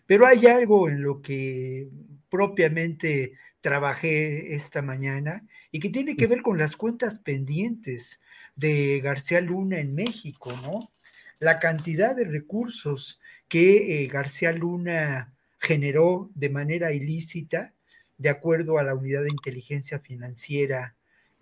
Pero 0.06 0.26
hay 0.26 0.48
algo 0.48 0.88
en 0.88 1.04
lo 1.04 1.22
que 1.22 1.88
propiamente 2.28 3.34
trabajé 3.60 4.56
esta 4.56 4.82
mañana 4.82 5.46
y 5.70 5.78
que 5.78 5.90
tiene 5.90 6.16
que 6.16 6.26
ver 6.26 6.42
con 6.42 6.58
las 6.58 6.74
cuentas 6.74 7.20
pendientes 7.20 8.20
de 8.56 8.98
García 9.04 9.40
Luna 9.40 9.78
en 9.78 9.94
México, 9.94 10.52
¿no? 10.64 10.90
La 11.40 11.58
cantidad 11.58 12.14
de 12.14 12.24
recursos 12.24 13.20
que 13.48 14.04
eh, 14.04 14.06
García 14.06 14.52
Luna 14.52 15.34
generó 15.58 16.30
de 16.34 16.50
manera 16.50 16.92
ilícita, 16.92 17.74
de 18.18 18.28
acuerdo 18.28 18.78
a 18.78 18.82
la 18.82 18.94
Unidad 18.94 19.22
de 19.22 19.30
Inteligencia 19.30 19.98
Financiera 19.98 20.94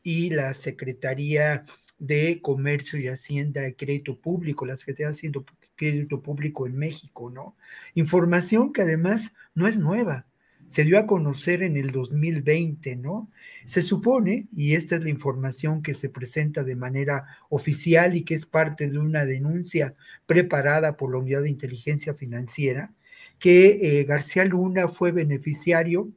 y 0.03 0.31
la 0.31 0.55
Secretaría 0.55 1.65
de 1.99 2.41
Comercio 2.41 2.99
y 2.99 3.09
Hacienda 3.09 3.62
de 3.62 3.75
Crédito 3.75 4.19
Público, 4.19 4.65
la 4.65 4.77
Secretaría 4.77 5.09
de 5.09 5.12
Hacienda 5.12 5.45
crédito 5.79 6.20
público 6.20 6.66
en 6.66 6.77
México, 6.77 7.31
¿no? 7.31 7.57
Información 7.95 8.73
que 8.73 8.83
además 8.83 9.35
no 9.55 9.66
es 9.66 9.79
nueva, 9.79 10.27
se 10.69 10.85
dio 10.85 10.99
a 10.99 11.07
conocer 11.07 11.62
en 11.62 11.77
el 11.77 11.90
2020, 11.90 12.97
¿no? 12.97 13.31
Se 13.65 13.82
supone, 13.82 14.47
y 14.55 14.74
esta 14.74 14.97
es 14.97 15.03
la 15.03 15.11
información 15.11 15.82
que 15.82 15.95
se 15.95 16.09
presenta 16.09 16.62
de 16.62 16.77
manera 16.77 17.27
oficial 17.49 18.16
y 18.16 18.23
que 18.23 18.35
es 18.35 18.47
parte 18.47 18.89
de 18.89 18.99
una 18.99 19.24
denuncia 19.24 19.95
preparada 20.27 20.97
por 20.97 21.11
la 21.11 21.19
Unidad 21.19 21.43
de 21.43 21.51
Inteligencia 21.51 22.15
Financiera, 22.15 22.93
que 23.39 24.01
eh, 24.01 24.05
García 24.05 24.45
Luna 24.45 24.89
fue 24.89 25.11
beneficiario 25.11 26.11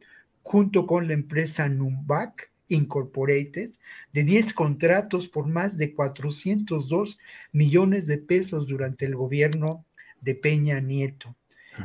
junto 0.43 0.85
con 0.85 1.07
la 1.07 1.13
empresa 1.13 1.69
Numbac 1.69 2.51
Incorporated 2.67 3.71
de 4.13 4.23
10 4.23 4.53
contratos 4.53 5.27
por 5.27 5.47
más 5.47 5.77
de 5.77 5.93
402 5.93 7.19
millones 7.51 8.07
de 8.07 8.17
pesos 8.17 8.67
durante 8.67 9.05
el 9.05 9.15
gobierno 9.15 9.85
de 10.21 10.35
Peña 10.35 10.79
Nieto. 10.79 11.35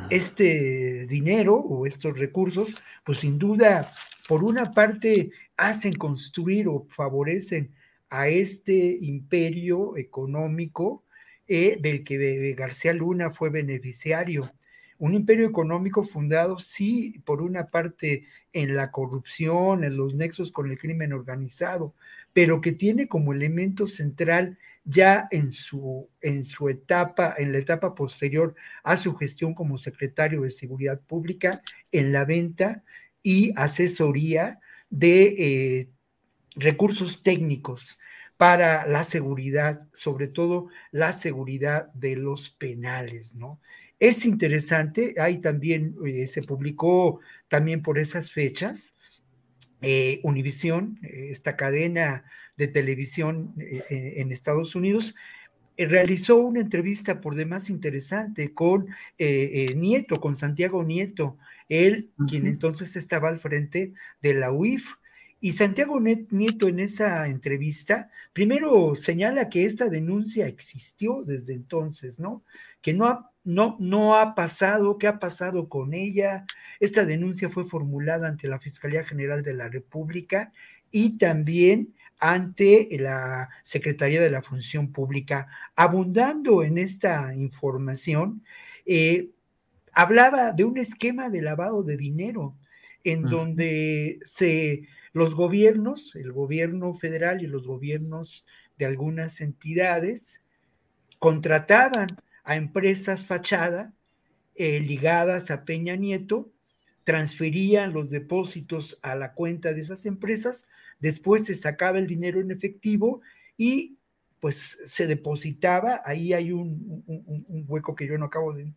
Este 0.09 1.07
dinero 1.07 1.55
o 1.55 1.85
estos 1.85 2.17
recursos, 2.17 2.75
pues 3.03 3.19
sin 3.19 3.37
duda, 3.39 3.91
por 4.27 4.43
una 4.43 4.71
parte, 4.71 5.31
hacen 5.55 5.93
construir 5.93 6.67
o 6.67 6.87
favorecen 6.89 7.73
a 8.09 8.27
este 8.27 8.97
imperio 9.01 9.97
económico 9.97 11.03
eh, 11.47 11.77
del 11.79 12.03
que 12.03 12.53
García 12.57 12.93
Luna 12.93 13.31
fue 13.31 13.49
beneficiario. 13.49 14.51
Un 14.99 15.13
imperio 15.13 15.47
económico 15.47 16.03
fundado, 16.03 16.59
sí, 16.59 17.21
por 17.23 17.41
una 17.41 17.67
parte 17.67 18.25
en 18.51 18.75
la 18.75 18.91
corrupción, 18.91 19.83
en 19.83 19.95
los 19.95 20.15
nexos 20.15 20.51
con 20.51 20.71
el 20.71 20.77
crimen 20.77 21.13
organizado, 21.13 21.93
pero 22.33 22.61
que 22.61 22.71
tiene 22.71 23.07
como 23.07 23.31
elemento 23.31 23.87
central 23.87 24.57
ya 24.89 25.27
en 25.31 25.51
su, 25.51 26.09
en 26.21 26.45
su 26.45 26.69
etapa, 26.69 27.35
en 27.37 27.51
la 27.51 27.57
etapa 27.57 27.93
posterior 27.93 28.55
a 28.83 28.95
su 28.95 29.15
gestión 29.15 29.53
como 29.53 29.77
secretario 29.77 30.41
de 30.41 30.51
Seguridad 30.51 31.01
Pública, 31.01 31.61
en 31.91 32.13
la 32.13 32.23
venta 32.23 32.83
y 33.21 33.51
asesoría 33.57 34.59
de 34.89 35.23
eh, 35.37 35.89
recursos 36.55 37.21
técnicos 37.21 37.99
para 38.37 38.87
la 38.87 39.03
seguridad, 39.03 39.89
sobre 39.93 40.27
todo 40.27 40.69
la 40.91 41.11
seguridad 41.11 41.91
de 41.93 42.15
los 42.15 42.49
penales, 42.49 43.35
¿no? 43.35 43.59
Es 43.99 44.25
interesante, 44.25 45.15
ahí 45.19 45.39
también 45.39 45.95
eh, 46.05 46.27
se 46.27 46.43
publicó 46.43 47.19
también 47.49 47.81
por 47.81 47.97
esas 47.99 48.31
fechas, 48.31 48.93
eh, 49.81 50.21
Univisión, 50.23 50.99
eh, 51.03 51.27
esta 51.31 51.55
cadena 51.55 52.25
de 52.57 52.67
televisión 52.67 53.53
en 53.57 54.31
Estados 54.31 54.75
Unidos, 54.75 55.15
realizó 55.77 56.37
una 56.37 56.59
entrevista 56.59 57.21
por 57.21 57.35
demás 57.35 57.69
interesante 57.69 58.53
con 58.53 58.87
Nieto, 59.19 60.19
con 60.19 60.35
Santiago 60.35 60.83
Nieto, 60.83 61.37
él, 61.69 62.09
quien 62.29 62.47
entonces 62.47 62.95
estaba 62.95 63.29
al 63.29 63.39
frente 63.39 63.93
de 64.21 64.33
la 64.33 64.51
UIF. 64.51 64.87
Y 65.39 65.53
Santiago 65.53 65.99
Nieto 65.99 66.67
en 66.67 66.79
esa 66.79 67.27
entrevista, 67.27 68.09
primero 68.33 68.95
señala 68.95 69.49
que 69.49 69.65
esta 69.65 69.87
denuncia 69.87 70.47
existió 70.47 71.23
desde 71.23 71.53
entonces, 71.53 72.19
¿no? 72.19 72.43
Que 72.81 72.93
no 72.93 73.05
ha 73.05 73.31
no, 73.47 73.77
no 73.79 74.17
ha 74.17 74.35
pasado, 74.35 74.97
qué 74.97 75.07
ha 75.07 75.19
pasado 75.19 75.69
con 75.69 75.93
ella. 75.93 76.45
Esta 76.81 77.05
denuncia 77.05 77.49
fue 77.49 77.65
formulada 77.65 78.27
ante 78.27 78.49
la 78.49 78.59
Fiscalía 78.59 79.05
General 79.05 79.41
de 79.41 79.53
la 79.53 79.69
República 79.69 80.51
y 80.91 81.17
también 81.17 81.93
ante 82.19 82.87
la 82.99 83.49
Secretaría 83.63 84.21
de 84.21 84.29
la 84.29 84.41
Función 84.41 84.91
Pública. 84.91 85.47
Abundando 85.75 86.63
en 86.63 86.77
esta 86.77 87.35
información, 87.35 88.43
eh, 88.85 89.29
hablaba 89.93 90.51
de 90.51 90.63
un 90.63 90.77
esquema 90.77 91.29
de 91.29 91.41
lavado 91.41 91.83
de 91.83 91.97
dinero 91.97 92.55
en 93.03 93.23
donde 93.23 94.19
se, 94.23 94.87
los 95.13 95.33
gobiernos, 95.33 96.15
el 96.15 96.33
gobierno 96.33 96.93
federal 96.93 97.41
y 97.41 97.47
los 97.47 97.65
gobiernos 97.65 98.45
de 98.77 98.85
algunas 98.85 99.39
entidades, 99.39 100.41
contrataban 101.19 102.17
a 102.43 102.55
empresas 102.55 103.25
fachada 103.25 103.93
eh, 104.55 104.79
ligadas 104.81 105.51
a 105.51 105.63
Peña 105.65 105.95
Nieto, 105.95 106.49
transferían 107.03 107.93
los 107.93 108.09
depósitos 108.09 108.99
a 109.01 109.15
la 109.15 109.33
cuenta 109.33 109.73
de 109.73 109.81
esas 109.81 110.05
empresas, 110.05 110.67
después 110.99 111.45
se 111.45 111.55
sacaba 111.55 111.99
el 111.99 112.07
dinero 112.07 112.39
en 112.39 112.51
efectivo 112.51 113.21
y 113.57 113.97
pues 114.39 114.77
se 114.85 115.07
depositaba, 115.07 116.01
ahí 116.05 116.31
hay 116.31 116.51
un, 116.51 117.03
hueco 117.67 117.95
que 117.95 118.07
yo 118.07 118.17
no 118.17 118.25
acabo 118.25 118.53
de, 118.53 118.71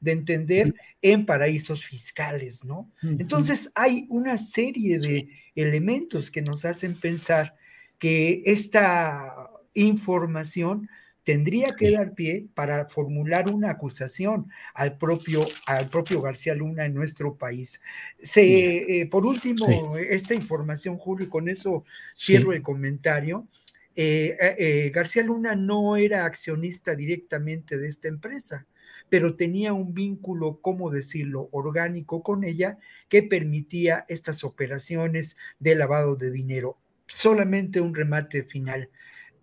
de, 0.00 0.12
entender, 0.12 0.74
en 1.02 1.26
paraísos 1.26 1.84
fiscales, 1.84 2.64
¿no? 2.64 2.90
Entonces 3.02 3.72
hay 3.74 4.06
una 4.08 4.38
serie 4.38 5.00
de 5.00 5.28
elementos 5.56 6.30
que 6.30 6.42
nos 6.42 6.64
hacen 6.64 6.94
pensar 6.94 7.56
que 7.98 8.42
esta 8.46 9.50
información 9.74 10.88
tendría 11.30 11.68
que 11.78 11.92
dar 11.92 12.12
pie 12.12 12.48
para 12.54 12.88
formular 12.88 13.48
una 13.48 13.70
acusación 13.70 14.50
al 14.74 14.98
propio, 14.98 15.46
al 15.64 15.88
propio 15.88 16.20
García 16.20 16.56
Luna 16.56 16.86
en 16.86 16.92
nuestro 16.92 17.36
país. 17.36 17.80
Se, 18.20 19.00
eh, 19.00 19.06
por 19.06 19.24
último, 19.24 19.96
esta 19.96 20.34
información, 20.34 20.98
Julio, 20.98 21.26
y 21.26 21.30
con 21.30 21.48
eso 21.48 21.84
cierro 22.16 22.52
el 22.52 22.62
comentario. 22.62 23.46
Eh, 23.94 24.36
eh, 24.58 24.90
García 24.92 25.22
Luna 25.22 25.54
no 25.54 25.96
era 25.96 26.24
accionista 26.24 26.96
directamente 26.96 27.78
de 27.78 27.86
esta 27.86 28.08
empresa, 28.08 28.66
pero 29.08 29.36
tenía 29.36 29.72
un 29.72 29.94
vínculo, 29.94 30.58
¿cómo 30.60 30.90
decirlo?, 30.90 31.48
orgánico 31.52 32.24
con 32.24 32.42
ella 32.42 32.76
que 33.08 33.22
permitía 33.22 34.04
estas 34.08 34.42
operaciones 34.42 35.36
de 35.60 35.76
lavado 35.76 36.16
de 36.16 36.32
dinero. 36.32 36.76
Solamente 37.06 37.80
un 37.80 37.94
remate 37.94 38.42
final 38.42 38.88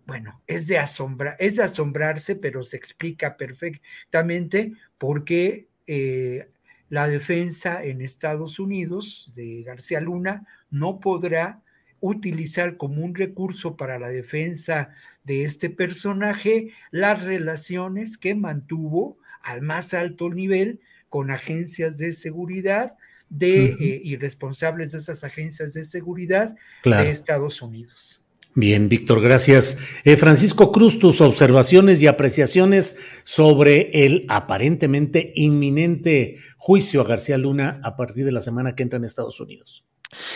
bueno, 0.08 0.40
es 0.46 0.66
de, 0.66 0.78
asombra, 0.78 1.36
es 1.38 1.56
de 1.56 1.64
asombrarse, 1.64 2.34
pero 2.34 2.64
se 2.64 2.78
explica 2.78 3.36
perfectamente 3.36 4.72
por 4.96 5.22
qué 5.24 5.68
eh, 5.86 6.48
la 6.88 7.06
defensa 7.06 7.84
en 7.84 8.00
Estados 8.00 8.58
Unidos 8.58 9.34
de 9.36 9.62
García 9.64 10.00
Luna 10.00 10.46
no 10.70 10.98
podrá 10.98 11.60
utilizar 12.00 12.78
como 12.78 13.04
un 13.04 13.14
recurso 13.14 13.76
para 13.76 13.98
la 13.98 14.08
defensa 14.08 14.94
de 15.24 15.44
este 15.44 15.68
personaje 15.68 16.72
las 16.90 17.22
relaciones 17.22 18.16
que 18.16 18.34
mantuvo 18.34 19.18
al 19.42 19.60
más 19.60 19.92
alto 19.92 20.30
nivel 20.30 20.80
con 21.10 21.30
agencias 21.30 21.98
de 21.98 22.14
seguridad 22.14 22.96
de, 23.28 23.66
eh, 23.66 24.00
y 24.02 24.16
responsables 24.16 24.92
de 24.92 24.98
esas 24.98 25.22
agencias 25.22 25.74
de 25.74 25.84
seguridad 25.84 26.56
de 26.82 27.10
Estados 27.10 27.60
Unidos. 27.60 28.17
Bien, 28.60 28.88
Víctor, 28.88 29.20
gracias. 29.20 29.78
Eh, 30.02 30.16
Francisco 30.16 30.72
Cruz, 30.72 30.98
tus 30.98 31.20
observaciones 31.20 32.02
y 32.02 32.08
apreciaciones 32.08 33.22
sobre 33.22 33.88
el 33.92 34.26
aparentemente 34.28 35.32
inminente 35.36 36.34
juicio 36.56 37.00
a 37.00 37.04
García 37.04 37.38
Luna 37.38 37.80
a 37.84 37.94
partir 37.94 38.24
de 38.24 38.32
la 38.32 38.40
semana 38.40 38.74
que 38.74 38.82
entra 38.82 38.96
en 38.96 39.04
Estados 39.04 39.38
Unidos. 39.38 39.84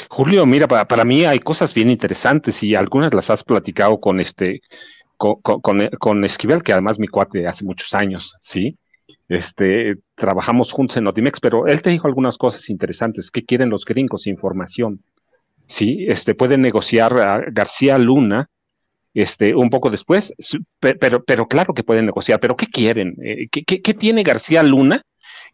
Julio, 0.09 0.47
mira, 0.47 0.69
para, 0.69 1.05
mí 1.05 1.25
hay 1.25 1.41
cosas 1.41 1.75
bien 1.75 1.91
interesantes 1.91 2.63
y 2.63 2.77
algunas 2.77 3.13
las 3.13 3.29
has 3.29 3.43
platicado 3.43 3.99
con 3.99 4.21
este, 4.21 4.61
con, 5.17 5.41
con, 5.41 6.25
Esquivel, 6.25 6.63
que 6.63 6.71
además 6.71 7.01
mi 7.01 7.09
cuate 7.09 7.49
hace 7.49 7.65
muchos 7.65 7.93
años, 7.93 8.37
¿sí? 8.41 8.79
Este, 9.29 9.97
trabajamos 10.15 10.71
juntos 10.71 10.97
en 10.97 11.03
Notimex, 11.05 11.41
pero 11.41 11.67
él 11.67 11.83
te 11.83 11.91
dijo 11.91 12.07
algunas 12.07 12.39
cosas 12.39 12.71
interesantes. 12.71 13.33
¿Qué 13.33 13.45
quieren 13.45 13.69
los 13.69 13.85
gringos? 13.85 14.29
Información. 14.29 15.01
Sí, 15.73 16.05
este, 16.07 16.35
pueden 16.35 16.61
negociar 16.61 17.19
a 17.19 17.43
García 17.51 17.97
Luna, 17.97 18.51
este, 19.15 19.55
un 19.55 19.71
poco 19.71 19.89
después, 19.89 20.35
pero, 20.79 21.25
pero 21.25 21.49
claro 21.49 21.73
que 21.73 21.83
pueden 21.83 22.05
negociar, 22.05 22.41
pero 22.41 22.59
¿qué 22.59 22.67
quieren? 22.67 23.17
Eh, 23.25 23.49
¿Qué, 23.51 23.65
qué, 23.65 23.95
tiene 23.95 24.23
García 24.23 24.63
Luna 24.63 25.03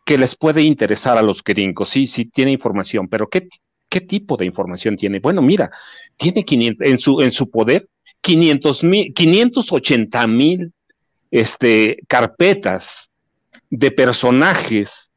que 0.04 0.18
les 0.18 0.34
puede 0.34 0.62
interesar 0.62 1.16
a 1.18 1.22
los 1.22 1.44
gringos? 1.44 1.90
Sí, 1.90 2.08
sí, 2.08 2.24
tiene 2.24 2.50
información, 2.50 3.06
pero 3.06 3.28
¿qué, 3.28 3.46
qué 3.88 4.00
tipo 4.00 4.36
de 4.36 4.46
información 4.46 4.96
tiene? 4.96 5.20
Bueno, 5.20 5.40
mira, 5.40 5.70
tiene 6.16 6.44
500, 6.44 6.88
en, 6.88 6.98
su, 6.98 7.20
en 7.20 7.30
su 7.30 7.48
poder 7.48 7.86
500 8.20 8.82
mil, 8.82 9.14
580 9.14 10.26
mil 10.26 10.72
este, 11.30 11.98
carpetas 12.08 13.08
de 13.70 13.92
personajes 13.92 15.12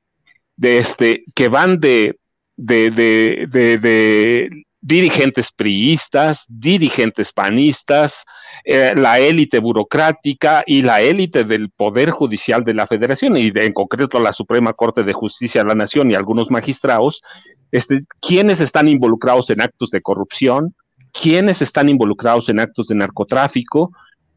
de 0.58 0.78
este, 0.78 1.24
que 1.34 1.48
van 1.48 1.80
de, 1.80 2.20
de, 2.56 2.92
de, 2.92 4.64
dirigentes 4.82 5.52
priistas, 5.52 6.46
dirigentes 6.48 7.32
panistas, 7.32 8.26
eh, 8.66 8.94
la 8.96 9.20
élite 9.20 9.60
burocrática 9.60 10.64
y 10.66 10.82
la 10.82 11.02
élite 11.02 11.44
del 11.44 11.70
Poder 11.70 12.10
Judicial 12.10 12.64
de 12.64 12.74
la 12.74 12.88
Federación, 12.88 13.38
y 13.38 13.52
en 13.54 13.74
concreto 13.74 14.20
la 14.20 14.34
Suprema 14.34 14.74
Corte 14.74 15.04
de 15.04 15.14
Justicia 15.14 15.62
de 15.62 15.68
la 15.68 15.76
Nación 15.76 16.10
y 16.10 16.16
algunos 16.16 16.50
magistrados, 16.50 17.22
este, 17.72 18.06
quienes 18.20 18.60
están 18.60 18.90
involucrados 18.90 19.50
en 19.52 19.62
actos 19.62 19.92
de 19.92 20.02
corrupción, 20.02 20.76
quienes 21.14 21.62
están 21.62 21.88
involucrados 21.88 22.50
en 22.50 22.60
actos 22.60 22.88
de 22.88 22.96
narcotráfico, 22.96 23.92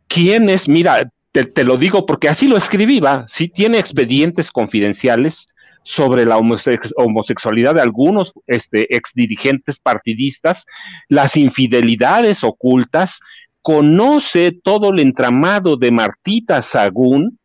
quienes, 0.08 0.68
mira, 0.68 1.10
te, 1.32 1.64
lo 1.64 1.78
digo 1.78 2.06
porque 2.06 2.28
así 2.28 2.46
lo 2.46 2.56
escribí, 2.56 3.00
va, 3.00 3.24
sí 3.28 3.48
tiene 3.48 3.78
expedientes 3.78 4.52
confidenciales 4.52 5.48
sobre 5.84 6.24
la 6.24 6.38
homosexualidad 6.38 7.74
de 7.74 7.82
algunos 7.82 8.32
este, 8.46 8.94
exdirigentes 8.94 9.78
partidistas, 9.78 10.64
las 11.08 11.36
infidelidades 11.36 12.42
ocultas, 12.42 13.20
conoce 13.62 14.52
todo 14.62 14.90
el 14.90 15.00
entramado 15.00 15.76
de 15.76 15.92
Martita 15.92 16.62
Sagún 16.62 17.38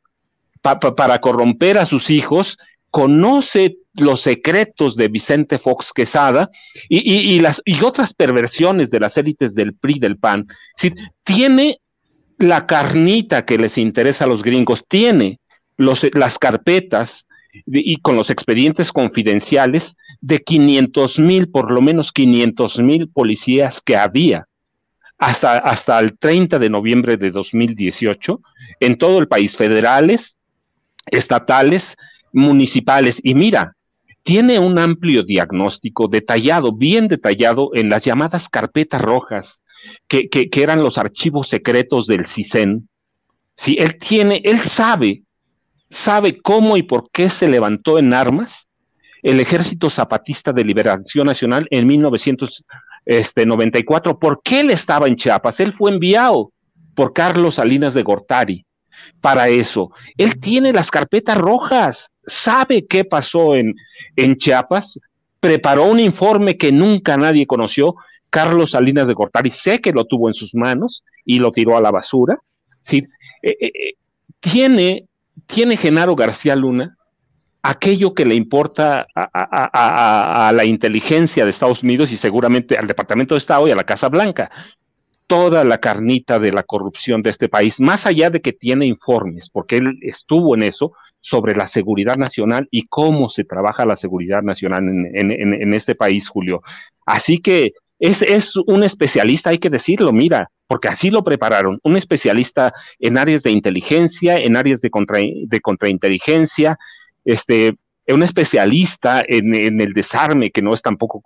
para 0.61 1.19
corromper 1.19 1.77
a 1.77 1.85
sus 1.85 2.09
hijos, 2.09 2.57
conoce 2.89 3.77
los 3.93 4.21
secretos 4.21 4.95
de 4.95 5.09
Vicente 5.09 5.57
Fox 5.59 5.91
Quesada 5.93 6.49
y, 6.87 7.39
las, 7.39 7.61
otras 7.83 8.13
perversiones 8.13 8.89
de 8.89 8.99
las 8.99 9.17
élites 9.17 9.53
del 9.53 9.73
PRI 9.73 9.99
del 9.99 10.17
PAN. 10.17 10.47
tiene 11.23 11.79
la 12.37 12.65
carnita 12.65 13.45
que 13.45 13.57
les 13.57 13.77
interesa 13.77 14.23
a 14.23 14.27
los 14.27 14.43
gringos, 14.43 14.85
tiene 14.87 15.39
las 15.77 16.39
carpetas 16.39 17.27
y 17.65 17.97
con 17.97 18.15
los 18.15 18.29
expedientes 18.29 18.91
confidenciales 18.91 19.95
de 20.21 20.39
500 20.39 21.19
mil, 21.19 21.49
por 21.49 21.71
lo 21.71 21.81
menos 21.81 22.11
500 22.11 22.79
mil 22.79 23.09
policías 23.09 23.81
que 23.81 23.97
había 23.97 24.47
hasta, 25.17 25.57
hasta 25.57 25.99
el 25.99 26.17
30 26.17 26.59
de 26.59 26.69
noviembre 26.69 27.17
de 27.17 27.31
2018 27.31 28.41
en 28.79 28.97
todo 28.97 29.19
el 29.19 29.27
país, 29.27 29.55
federales, 29.55 30.37
estatales, 31.07 31.97
municipales. 32.31 33.19
Y 33.23 33.33
mira, 33.33 33.75
tiene 34.23 34.59
un 34.59 34.77
amplio 34.77 35.23
diagnóstico 35.23 36.07
detallado, 36.07 36.71
bien 36.71 37.07
detallado 37.07 37.71
en 37.73 37.89
las 37.89 38.03
llamadas 38.05 38.47
carpetas 38.47 39.01
rojas 39.01 39.61
que, 40.07 40.29
eran 40.51 40.83
los 40.83 40.97
archivos 40.97 41.49
secretos 41.49 42.07
del 42.07 42.27
CISEN. 42.27 42.89
Si 43.55 43.75
él 43.79 43.97
tiene, 43.97 44.41
él 44.45 44.59
sabe, 44.59 45.23
sabe 45.89 46.39
cómo 46.41 46.77
y 46.77 46.83
por 46.83 47.09
qué 47.11 47.29
se 47.29 47.47
levantó 47.47 47.99
en 47.99 48.13
armas 48.13 48.67
el 49.21 49.39
Ejército 49.39 49.89
Zapatista 49.89 50.53
de 50.53 50.63
Liberación 50.63 51.27
Nacional 51.27 51.67
en 51.71 51.87
1994. 51.87 52.65
Este, 53.05 53.47
¿Por 54.19 54.41
qué 54.43 54.61
él 54.61 54.71
estaba 54.71 55.07
en 55.07 55.15
Chiapas? 55.15 55.59
Él 55.59 55.73
fue 55.73 55.91
enviado 55.91 56.51
por 56.95 57.13
Carlos 57.13 57.55
Salinas 57.55 57.93
de 57.93 58.03
Gortari 58.03 58.65
para 59.19 59.49
eso. 59.49 59.91
Él 60.17 60.39
tiene 60.39 60.71
las 60.71 60.91
carpetas 60.91 61.37
rojas, 61.37 62.09
sabe 62.25 62.85
qué 62.87 63.03
pasó 63.03 63.55
en, 63.55 63.75
en 64.15 64.37
Chiapas, 64.37 64.99
preparó 65.39 65.85
un 65.85 65.99
informe 65.99 66.57
que 66.57 66.71
nunca 66.71 67.17
nadie 67.17 67.45
conoció 67.45 67.95
Carlos 68.29 68.71
Salinas 68.71 69.07
de 69.07 69.13
Gortari 69.13 69.49
sé 69.49 69.79
que 69.79 69.91
lo 69.91 70.05
tuvo 70.05 70.29
en 70.29 70.33
sus 70.33 70.53
manos 70.53 71.03
y 71.25 71.39
lo 71.39 71.51
tiró 71.51 71.77
a 71.77 71.81
la 71.81 71.91
basura. 71.91 72.39
¿sí? 72.81 73.05
Eh, 73.41 73.57
eh, 73.59 73.71
eh, 73.73 73.93
tiene, 74.39 75.07
tiene 75.45 75.77
Genaro 75.77 76.15
García 76.15 76.55
Luna 76.55 76.95
aquello 77.61 78.13
que 78.13 78.25
le 78.25 78.35
importa 78.35 79.05
a, 79.13 80.51
la 80.53 80.65
inteligencia 80.65 81.43
de 81.43 81.49
Estados 81.49 81.83
Unidos 81.83 82.11
y 82.11 82.17
seguramente 82.17 82.77
al 82.77 82.87
Departamento 82.87 83.35
de 83.35 83.39
Estado 83.39 83.67
y 83.67 83.71
a 83.71 83.75
la 83.75 83.83
Casa 83.83 84.09
Blanca. 84.09 84.49
Toda 85.27 85.63
la 85.63 85.77
carnita 85.79 86.39
de 86.39 86.51
la 86.51 86.63
corrupción 86.63 87.21
de 87.21 87.29
este 87.29 87.49
país, 87.49 87.79
más 87.79 88.05
allá 88.05 88.29
de 88.29 88.41
que 88.41 88.53
tiene 88.53 88.87
informes, 88.87 89.49
porque 89.49 89.77
él 89.77 89.99
estuvo 90.01 90.55
en 90.55 90.63
eso, 90.63 90.93
sobre 91.21 91.53
la 91.53 91.67
seguridad 91.67 92.15
nacional 92.15 92.69
y 92.71 92.87
cómo 92.87 93.27
se 93.27 93.43
trabaja 93.43 93.85
la 93.85 93.97
seguridad 93.97 94.41
nacional 94.41 94.87
en, 94.87 95.31
en 95.33 95.73
este 95.73 95.93
país, 95.93 96.29
Julio. 96.29 96.61
Así 97.05 97.39
que 97.39 97.73
es, 97.99 98.55
un 98.55 98.83
especialista, 98.83 99.49
hay 99.49 99.57
que 99.57 99.69
decirlo, 99.69 100.13
mira, 100.13 100.49
porque 100.69 100.87
así 100.87 101.09
lo 101.09 101.23
prepararon, 101.23 101.79
un 101.81 101.97
especialista 101.97 102.75
en 102.99 103.17
áreas 103.17 103.41
de 103.41 103.49
inteligencia, 103.49 104.37
en 104.37 104.55
áreas 104.55 104.81
de, 104.81 104.91
contra, 104.91 105.17
de 105.19 105.61
contrainteligencia, 105.61 106.77
este, 107.25 107.75
un 108.07 108.21
especialista 108.21 109.23
en, 109.27 109.81
el 109.81 109.93
desarme, 109.93 110.51
que 110.51 110.61
no 110.61 110.75
es 110.75 110.83
tampoco 110.83 111.23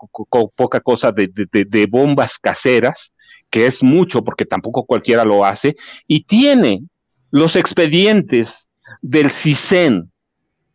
poca 0.56 0.80
cosa, 0.80 1.12
de, 1.12 1.30
de, 1.52 1.86
bombas 1.88 2.40
caseras, 2.40 3.12
que 3.50 3.66
es 3.66 3.84
mucho 3.84 4.24
porque 4.24 4.46
tampoco 4.46 4.86
cualquiera 4.86 5.26
lo 5.26 5.44
hace, 5.44 5.76
y 6.08 6.24
tiene 6.24 6.82
los 7.30 7.58
expedientes 7.58 8.70
del 9.02 9.30
CISEN, 9.30 10.10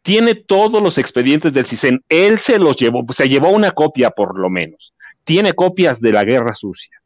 tiene 0.03 0.35
todos 0.35 0.83
los 0.83 0.99
expedientes 0.99 1.55
del 1.55 1.67
CISEN, 1.67 2.05
él 2.11 2.39
se 2.39 2.59
los 2.59 2.77
llevó, 2.77 3.07
se 3.15 3.31
llevó 3.31 3.49
una 3.49 3.71
copia 3.71 4.11
por 4.11 4.39
lo 4.39 4.51
menos. 4.51 4.93
Tiene 5.25 5.55
copias 5.55 6.03
de 6.03 6.13
la 6.13 6.25
guerra 6.25 6.55
sucia, 6.55 7.01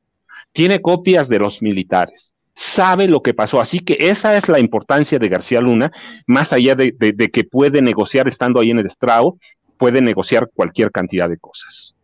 tiene 0.52 0.80
copias 0.80 1.28
de 1.28 1.38
los 1.38 1.62
militares, 1.62 2.34
sabe 2.54 3.08
lo 3.08 3.22
que 3.22 3.34
pasó. 3.34 3.60
Así 3.60 3.80
que 3.80 3.96
esa 3.98 4.36
es 4.36 4.48
la 4.48 4.60
importancia 4.60 5.18
de 5.18 5.28
García 5.28 5.60
Luna, 5.60 5.92
más 6.26 6.52
allá 6.52 6.74
de, 6.74 6.94
que 7.32 7.44
puede 7.44 7.82
negociar 7.82 8.28
estando 8.28 8.60
ahí 8.60 8.70
en 8.70 8.78
el 8.78 8.86
estrado, 8.86 9.38
puede 9.76 10.00
negociar 10.00 10.48
cualquier 10.54 10.90
cantidad 10.90 11.28
de 11.28 11.38
cosas. 11.38 11.94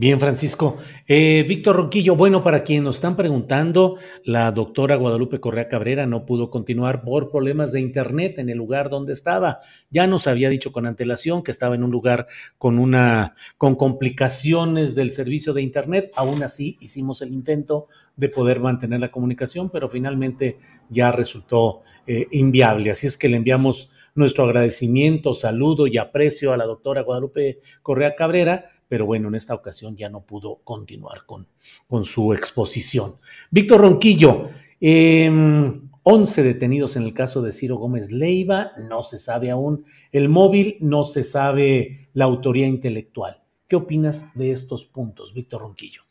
Bien, 0.00 0.20
Francisco. 0.20 0.76
Eh, 1.08 1.44
Víctor 1.48 1.74
Ronquillo, 1.74 2.14
bueno, 2.14 2.40
para 2.40 2.62
quien 2.62 2.84
nos 2.84 2.98
están 2.98 3.16
preguntando, 3.16 3.98
la 4.22 4.52
doctora 4.52 4.94
Guadalupe 4.94 5.40
Correa 5.40 5.66
Cabrera 5.66 6.06
no 6.06 6.24
pudo 6.24 6.50
continuar 6.50 7.02
por 7.02 7.32
problemas 7.32 7.72
de 7.72 7.80
internet 7.80 8.38
en 8.38 8.48
el 8.48 8.58
lugar 8.58 8.90
donde 8.90 9.12
estaba. 9.12 9.58
Ya 9.90 10.06
nos 10.06 10.28
había 10.28 10.50
dicho 10.50 10.70
con 10.70 10.86
antelación 10.86 11.42
que 11.42 11.50
estaba 11.50 11.74
en 11.74 11.82
un 11.82 11.90
lugar 11.90 12.28
con 12.58 12.78
una, 12.78 13.34
con 13.56 13.74
complicaciones 13.74 14.94
del 14.94 15.10
servicio 15.10 15.52
de 15.52 15.62
internet. 15.62 16.12
Aún 16.14 16.44
así, 16.44 16.76
hicimos 16.78 17.20
el 17.20 17.32
intento 17.32 17.88
de 18.14 18.28
poder 18.28 18.60
mantener 18.60 19.00
la 19.00 19.10
comunicación, 19.10 19.68
pero 19.68 19.88
finalmente 19.88 20.60
ya 20.90 21.10
resultó 21.10 21.82
eh, 22.06 22.28
inviable. 22.30 22.92
Así 22.92 23.08
es 23.08 23.18
que 23.18 23.28
le 23.28 23.36
enviamos 23.36 23.90
nuestro 24.14 24.44
agradecimiento, 24.44 25.34
saludo 25.34 25.88
y 25.88 25.98
aprecio 25.98 26.52
a 26.52 26.56
la 26.56 26.66
doctora 26.66 27.02
Guadalupe 27.02 27.58
Correa 27.82 28.14
Cabrera 28.14 28.66
pero 28.88 29.06
bueno, 29.06 29.28
en 29.28 29.34
esta 29.34 29.54
ocasión 29.54 29.96
ya 29.96 30.08
no 30.08 30.24
pudo 30.24 30.56
continuar 30.64 31.26
con, 31.26 31.46
con 31.86 32.04
su 32.04 32.32
exposición. 32.32 33.16
Víctor 33.50 33.82
Ronquillo, 33.82 34.48
em, 34.80 35.88
11 36.02 36.42
detenidos 36.42 36.96
en 36.96 37.02
el 37.02 37.12
caso 37.12 37.42
de 37.42 37.52
Ciro 37.52 37.76
Gómez 37.76 38.10
Leiva, 38.12 38.72
no 38.88 39.02
se 39.02 39.18
sabe 39.18 39.50
aún 39.50 39.84
el 40.10 40.28
móvil, 40.28 40.78
no 40.80 41.04
se 41.04 41.22
sabe 41.22 42.08
la 42.14 42.24
autoría 42.24 42.66
intelectual. 42.66 43.42
¿Qué 43.68 43.76
opinas 43.76 44.34
de 44.34 44.52
estos 44.52 44.86
puntos, 44.86 45.34
Víctor 45.34 45.60
Ronquillo? 45.60 46.02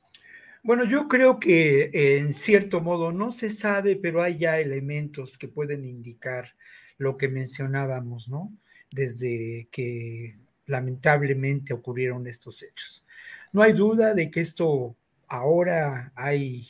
Bueno, 0.61 0.83
yo 0.83 1.07
creo 1.07 1.39
que 1.39 1.89
en 2.19 2.33
cierto 2.33 2.81
modo 2.81 3.11
no 3.11 3.31
se 3.31 3.49
sabe, 3.49 3.95
pero 3.95 4.21
hay 4.21 4.37
ya 4.37 4.59
elementos 4.59 5.37
que 5.37 5.47
pueden 5.47 5.85
indicar 5.85 6.53
lo 6.97 7.17
que 7.17 7.29
mencionábamos, 7.29 8.27
¿no? 8.27 8.53
Desde 8.91 9.69
que 9.71 10.37
lamentablemente 10.67 11.73
ocurrieron 11.73 12.27
estos 12.27 12.61
hechos. 12.61 13.03
No 13.51 13.61
hay 13.61 13.73
duda 13.73 14.13
de 14.13 14.29
que 14.29 14.41
esto 14.41 14.95
ahora 15.27 16.11
hay 16.15 16.67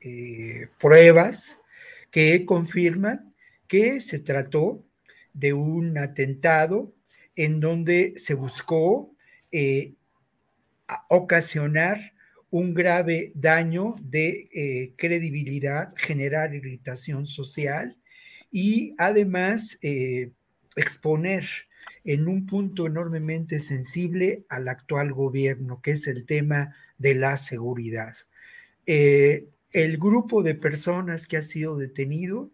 eh, 0.00 0.68
pruebas 0.80 1.58
que 2.10 2.44
confirman 2.44 3.34
que 3.68 4.00
se 4.00 4.18
trató 4.18 4.84
de 5.32 5.52
un 5.52 5.96
atentado 5.98 6.94
en 7.36 7.60
donde 7.60 8.14
se 8.16 8.34
buscó 8.34 9.14
eh, 9.50 9.94
ocasionar 11.08 12.12
un 12.50 12.72
grave 12.72 13.32
daño 13.34 13.96
de 14.00 14.48
eh, 14.52 14.92
credibilidad, 14.96 15.92
generar 15.96 16.54
irritación 16.54 17.26
social 17.26 17.96
y 18.52 18.94
además 18.98 19.76
exponer 20.76 21.48
en 22.04 22.28
un 22.28 22.46
punto 22.46 22.86
enormemente 22.86 23.60
sensible 23.60 24.44
al 24.50 24.68
actual 24.68 25.12
gobierno, 25.12 25.80
que 25.80 25.92
es 25.92 26.06
el 26.06 26.26
tema 26.26 26.76
de 26.98 27.14
la 27.14 27.36
seguridad. 27.38 28.14
Eh, 28.86 29.48
el 29.72 29.96
grupo 29.98 30.42
de 30.42 30.54
personas 30.54 31.26
que 31.26 31.38
ha 31.38 31.42
sido 31.42 31.76
detenido 31.78 32.52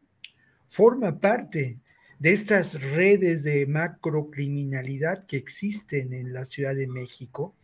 forma 0.69 1.19
parte 1.19 1.79
de 2.21 2.33
estas 2.33 2.81
redes 2.81 3.43
de 3.43 3.67
macrocriminalidad 3.67 5.27
que 5.27 5.37
existen 5.37 6.13
en 6.13 6.33
la 6.33 6.45
Ciudad 6.45 6.75
de 6.75 6.87
México. 6.87 7.57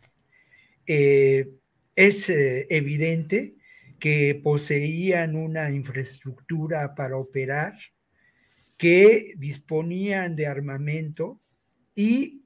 Eh, 0.85 1.49
es 1.95 2.29
eh, 2.29 2.67
evidente 2.69 3.55
que 3.99 4.39
poseían 4.43 5.35
una 5.35 5.71
infraestructura 5.71 6.95
para 6.95 7.17
operar, 7.17 7.75
que 8.77 9.33
disponían 9.37 10.35
de 10.35 10.47
armamento 10.47 11.39
y 11.97 12.43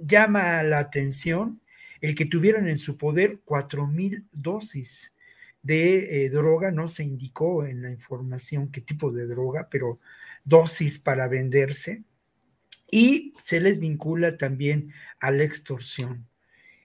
llama 0.00 0.62
la 0.62 0.78
atención 0.78 1.60
el 2.00 2.14
que 2.14 2.24
tuvieran 2.24 2.66
en 2.66 2.78
su 2.78 2.96
poder 2.96 3.40
cuatro 3.44 3.86
mil 3.86 4.26
dosis 4.32 5.12
de 5.62 6.24
eh, 6.24 6.30
droga, 6.30 6.70
no 6.70 6.88
se 6.88 7.04
indicó 7.04 7.66
en 7.66 7.82
la 7.82 7.90
información 7.90 8.72
qué 8.72 8.80
tipo 8.80 9.12
de 9.12 9.26
droga, 9.26 9.68
pero 9.70 10.00
dosis 10.44 10.98
para 10.98 11.28
venderse, 11.28 12.02
y 12.90 13.34
se 13.36 13.60
les 13.60 13.78
vincula 13.78 14.38
también 14.38 14.92
a 15.20 15.30
la 15.30 15.44
extorsión. 15.44 16.26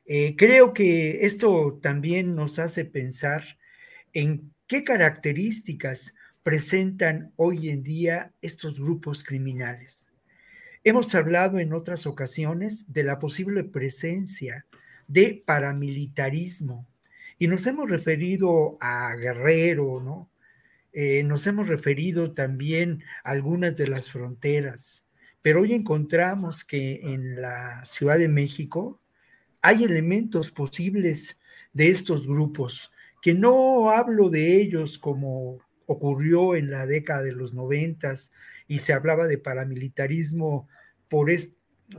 Eh, 0.05 0.35
creo 0.37 0.73
que 0.73 1.25
esto 1.25 1.79
también 1.81 2.35
nos 2.35 2.59
hace 2.59 2.83
pensar 2.83 3.57
en 4.11 4.53
qué 4.67 4.83
características 4.83 6.13
presentan 6.43 7.31
hoy 7.37 7.69
en 7.69 7.83
día 7.83 8.33
estos 8.41 8.79
grupos 8.79 9.23
criminales. 9.23 10.07
Hemos 10.87 11.13
hablado 11.15 11.59
en 11.59 11.73
otras 11.73 12.07
ocasiones 12.07 12.93
de 12.93 13.03
la 13.03 13.19
posible 13.19 13.65
presencia 13.65 14.65
de 15.05 15.43
paramilitarismo 15.45 16.87
y 17.37 17.47
nos 17.49 17.67
hemos 17.67 17.89
referido 17.89 18.77
a 18.79 19.13
Guerrero, 19.17 19.99
¿no? 20.01 20.29
Eh, 20.93 21.23
nos 21.23 21.45
hemos 21.45 21.67
referido 21.67 22.31
también 22.31 23.03
a 23.25 23.31
algunas 23.31 23.75
de 23.75 23.87
las 23.87 24.09
fronteras, 24.09 25.09
pero 25.41 25.63
hoy 25.63 25.73
encontramos 25.73 26.63
que 26.63 27.01
en 27.03 27.41
la 27.41 27.83
Ciudad 27.83 28.17
de 28.17 28.29
México 28.29 29.01
hay 29.61 29.83
elementos 29.83 30.51
posibles 30.51 31.37
de 31.73 31.89
estos 31.89 32.27
grupos, 32.27 32.93
que 33.21 33.33
no 33.33 33.89
hablo 33.89 34.29
de 34.29 34.55
ellos 34.61 34.97
como 34.97 35.59
ocurrió 35.85 36.55
en 36.55 36.71
la 36.71 36.85
década 36.85 37.23
de 37.23 37.33
los 37.33 37.53
noventas 37.53 38.31
y 38.67 38.79
se 38.79 38.93
hablaba 38.93 39.27
de 39.27 39.37
paramilitarismo 39.37 40.67
por, 41.07 41.29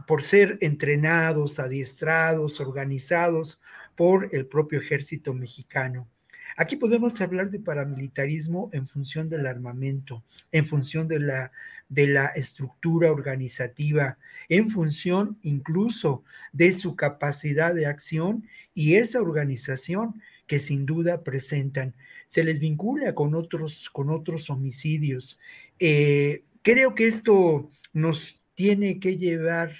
por 0.07 0.23
ser 0.23 0.59
entrenados, 0.61 1.59
adiestrados, 1.59 2.61
organizados 2.61 3.61
por 3.97 4.29
el 4.33 4.47
propio 4.47 4.81
ejército 4.81 5.35
mexicano. 5.35 6.09
Aquí 6.57 6.75
podemos 6.75 7.21
hablar 7.21 7.51
de 7.51 7.61
paramilitarismo 7.61 8.69
en 8.73 8.89
función 8.89 9.29
del 9.29 9.47
armamento, 9.47 10.25
en 10.51 10.67
función 10.67 11.07
de 11.07 11.21
la, 11.21 11.53
de 11.89 12.09
la 12.09 12.27
estructura 12.27 13.13
organizativa, 13.13 14.19
en 14.49 14.69
función 14.69 15.39
incluso 15.43 16.25
de 16.53 16.73
su 16.73 16.97
capacidad 16.97 17.75
de 17.75 17.87
acción 17.87 18.45
y 18.75 18.97
esa 18.97 19.21
organización 19.21 20.21
que 20.49 20.59
sin 20.59 20.85
duda 20.85 21.23
presentan. 21.23 21.95
Se 22.27 22.43
les 22.43 22.59
vincula 22.59 23.15
con 23.15 23.37
otros, 23.37 23.89
con 23.91 24.11
otros 24.11 24.51
homicidios. 24.51 25.39
Eh, 25.79 26.43
creo 26.71 26.95
que 26.95 27.07
esto 27.07 27.71
nos 27.95 28.45
tiene 28.55 29.01
que 29.01 29.17
llevar 29.17 29.73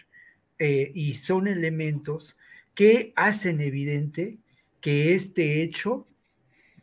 eh, 0.59 0.91
y 0.95 1.17
son 1.17 1.47
elementos 1.47 2.39
que 2.75 3.13
hacen 3.15 3.61
evidente 3.61 4.39
que 4.81 5.13
este 5.13 5.61
hecho 5.61 6.07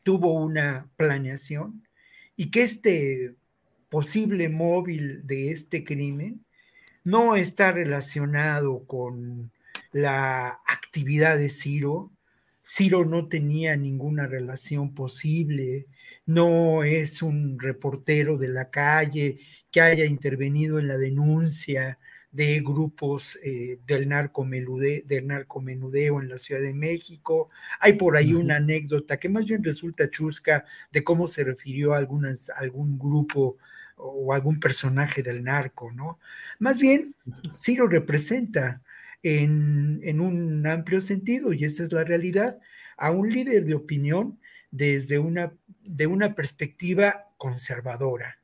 tuvo 0.03 0.34
una 0.34 0.88
planeación 0.95 1.88
y 2.36 2.52
que 2.52 2.61
este 2.61 3.34
posible 3.90 4.48
móvil 4.48 5.26
de 5.26 5.49
este 5.49 5.84
crimen 5.84 6.45
no 7.03 7.36
está 7.36 7.72
relacionado 7.72 8.86
con 8.86 9.52
la 9.91 10.60
actividad 10.68 11.36
de 11.40 11.49
Ciro. 11.49 12.11
Ciro 12.64 13.06
no 13.06 13.27
tenía 13.27 13.76
ninguna 13.76 14.27
relación 14.27 14.94
posible, 14.94 15.88
no 16.26 16.84
es 16.84 17.22
un 17.22 17.60
reportero 17.60 18.38
de 18.38 18.47
la 18.47 18.69
calle 18.69 19.39
que 19.72 19.81
haya 19.81 20.06
intervenido 20.06 20.80
en 20.80 20.88
la 20.88 20.97
denuncia 20.97 21.99
de 22.31 22.60
grupos 22.60 23.39
eh, 23.43 23.80
del, 23.88 24.10
del 25.06 25.27
narcomenudeo 25.27 26.19
en 26.19 26.27
la 26.27 26.38
Ciudad 26.38 26.61
de 26.61 26.73
México. 26.73 27.47
Hay 27.80 27.93
por 27.93 28.18
ahí 28.18 28.34
una 28.34 28.57
anécdota 28.57 29.18
que 29.18 29.30
más 29.30 29.45
bien 29.45 29.64
resulta 29.64 30.10
chusca 30.10 30.65
de 30.91 31.03
cómo 31.03 31.30
se 31.30 31.45
refirió 31.45 31.93
a, 31.93 31.97
algunas, 31.97 32.49
algún 32.49 32.99
grupo 32.99 33.57
o 33.95 34.34
algún 34.34 34.60
personaje 34.60 35.23
del 35.23 35.45
narco, 35.45 35.93
¿no? 35.93 36.19
Más 36.60 36.77
bien, 36.77 37.15
sí 37.53 37.77
lo 37.77 37.88
representa 37.88 38.81
en, 39.23 40.02
en 40.03 40.19
un 40.19 40.68
amplio 40.68 40.99
sentido, 40.99 41.53
y 41.53 41.64
esa 41.64 41.85
es 41.85 41.93
la 41.93 42.03
realidad, 42.03 42.60
a 42.97 43.11
un 43.11 43.31
líder 43.31 43.64
de 43.64 43.76
opinión 43.76 44.38
desde 44.72 45.19
una, 45.19 45.53
de 45.87 46.07
una 46.07 46.35
perspectiva 46.35 47.29
conservadora, 47.37 48.39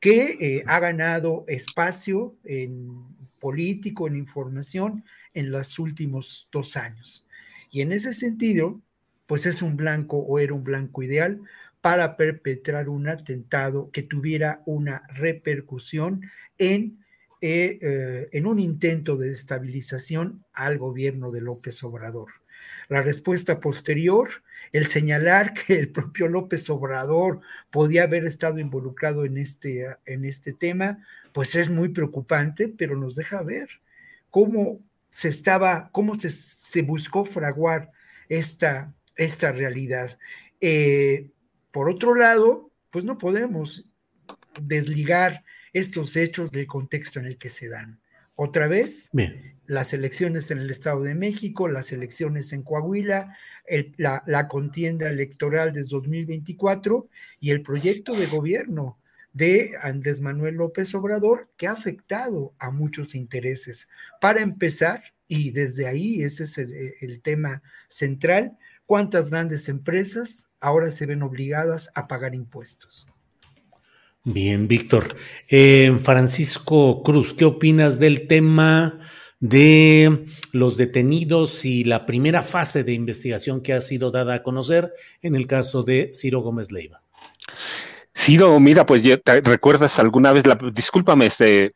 que 0.00 0.36
eh, 0.40 0.64
ha 0.66 0.78
ganado 0.80 1.44
espacio 1.46 2.36
en 2.44 3.04
político, 3.38 4.06
en 4.06 4.16
información, 4.16 5.04
en 5.34 5.50
los 5.50 5.78
últimos 5.78 6.48
dos 6.52 6.76
años. 6.76 7.26
Y 7.70 7.80
en 7.82 7.92
ese 7.92 8.14
sentido, 8.14 8.80
pues 9.26 9.46
es 9.46 9.62
un 9.62 9.76
blanco 9.76 10.18
o 10.18 10.38
era 10.38 10.54
un 10.54 10.64
blanco 10.64 11.02
ideal 11.02 11.40
para 11.80 12.16
perpetrar 12.16 12.88
un 12.88 13.08
atentado 13.08 13.90
que 13.90 14.02
tuviera 14.02 14.62
una 14.66 15.02
repercusión 15.14 16.22
en, 16.58 17.04
eh, 17.40 17.78
eh, 17.80 18.28
en 18.32 18.46
un 18.46 18.58
intento 18.58 19.16
de 19.16 19.32
estabilización 19.32 20.44
al 20.52 20.78
gobierno 20.78 21.30
de 21.30 21.40
López 21.40 21.82
Obrador. 21.82 22.32
La 22.88 23.02
respuesta 23.02 23.60
posterior, 23.60 24.28
el 24.72 24.86
señalar 24.86 25.54
que 25.54 25.78
el 25.78 25.90
propio 25.90 26.28
López 26.28 26.68
Obrador 26.70 27.40
podía 27.70 28.04
haber 28.04 28.24
estado 28.24 28.58
involucrado 28.58 29.24
en 29.24 29.38
este, 29.38 29.96
en 30.06 30.24
este 30.24 30.52
tema, 30.52 31.04
pues 31.32 31.54
es 31.54 31.70
muy 31.70 31.88
preocupante, 31.88 32.68
pero 32.68 32.96
nos 32.96 33.16
deja 33.16 33.42
ver 33.42 33.68
cómo 34.30 34.80
se 35.08 35.28
estaba, 35.28 35.90
cómo 35.92 36.14
se, 36.14 36.30
se 36.30 36.82
buscó 36.82 37.24
fraguar 37.24 37.90
esta, 38.28 38.94
esta 39.16 39.52
realidad. 39.52 40.18
Eh, 40.60 41.30
por 41.70 41.90
otro 41.90 42.14
lado, 42.14 42.70
pues 42.90 43.04
no 43.04 43.18
podemos 43.18 43.84
desligar 44.60 45.44
estos 45.72 46.16
hechos 46.16 46.50
del 46.50 46.66
contexto 46.66 47.20
en 47.20 47.26
el 47.26 47.38
que 47.38 47.50
se 47.50 47.68
dan. 47.68 48.00
Otra 48.42 48.68
vez, 48.68 49.10
las 49.66 49.92
elecciones 49.92 50.50
en 50.50 50.60
el 50.60 50.70
Estado 50.70 51.02
de 51.02 51.14
México, 51.14 51.68
las 51.68 51.92
elecciones 51.92 52.54
en 52.54 52.62
Coahuila, 52.62 53.36
la, 53.98 54.22
la, 54.24 54.48
contienda 54.48 55.10
electoral 55.10 55.74
de 55.74 55.84
2024 55.84 57.06
y 57.38 57.50
el 57.50 57.60
proyecto 57.60 58.14
de 58.14 58.28
gobierno 58.28 58.96
de 59.34 59.72
Andrés 59.82 60.22
Manuel 60.22 60.54
López 60.54 60.94
Obrador 60.94 61.50
que 61.58 61.66
ha 61.66 61.72
afectado 61.72 62.54
a 62.58 62.70
muchos 62.70 63.14
intereses. 63.14 63.90
Para 64.22 64.40
empezar, 64.40 65.02
y 65.28 65.50
desde 65.50 65.86
ahí 65.86 66.22
ese 66.22 66.44
es 66.44 66.56
el, 66.56 67.20
tema 67.22 67.62
central, 67.90 68.56
cuántas 68.86 69.28
grandes 69.28 69.68
empresas 69.68 70.48
ahora 70.60 70.92
se 70.92 71.04
ven 71.04 71.22
obligadas 71.22 71.90
a 71.94 72.08
pagar 72.08 72.34
impuestos. 72.34 73.06
Bien, 74.24 74.68
Víctor. 74.68 75.16
Francisco 76.02 77.02
Cruz, 77.02 77.32
¿qué 77.32 77.46
opinas 77.46 77.98
del 77.98 78.26
tema 78.26 78.98
de 79.40 80.26
los 80.52 80.76
detenidos 80.76 81.64
y 81.64 81.84
la 81.84 82.04
primera 82.04 82.42
fase 82.42 82.84
de 82.84 82.92
investigación 82.92 83.62
que 83.62 83.72
ha 83.72 83.80
sido 83.80 84.10
dada 84.10 84.34
a 84.34 84.42
conocer 84.42 84.92
en 85.22 85.34
el 85.34 85.46
caso 85.46 85.82
de 85.82 86.10
Ciro 86.12 86.40
Gómez 86.40 86.70
Leiva? 86.70 87.02
Ciro, 88.14 88.60
mira, 88.60 88.84
pues 88.84 89.02
recuerdas 89.24 89.98
alguna 89.98 90.32
vez, 90.32 90.46
la, 90.46 90.58
discúlpame, 90.74 91.26
este, 91.26 91.74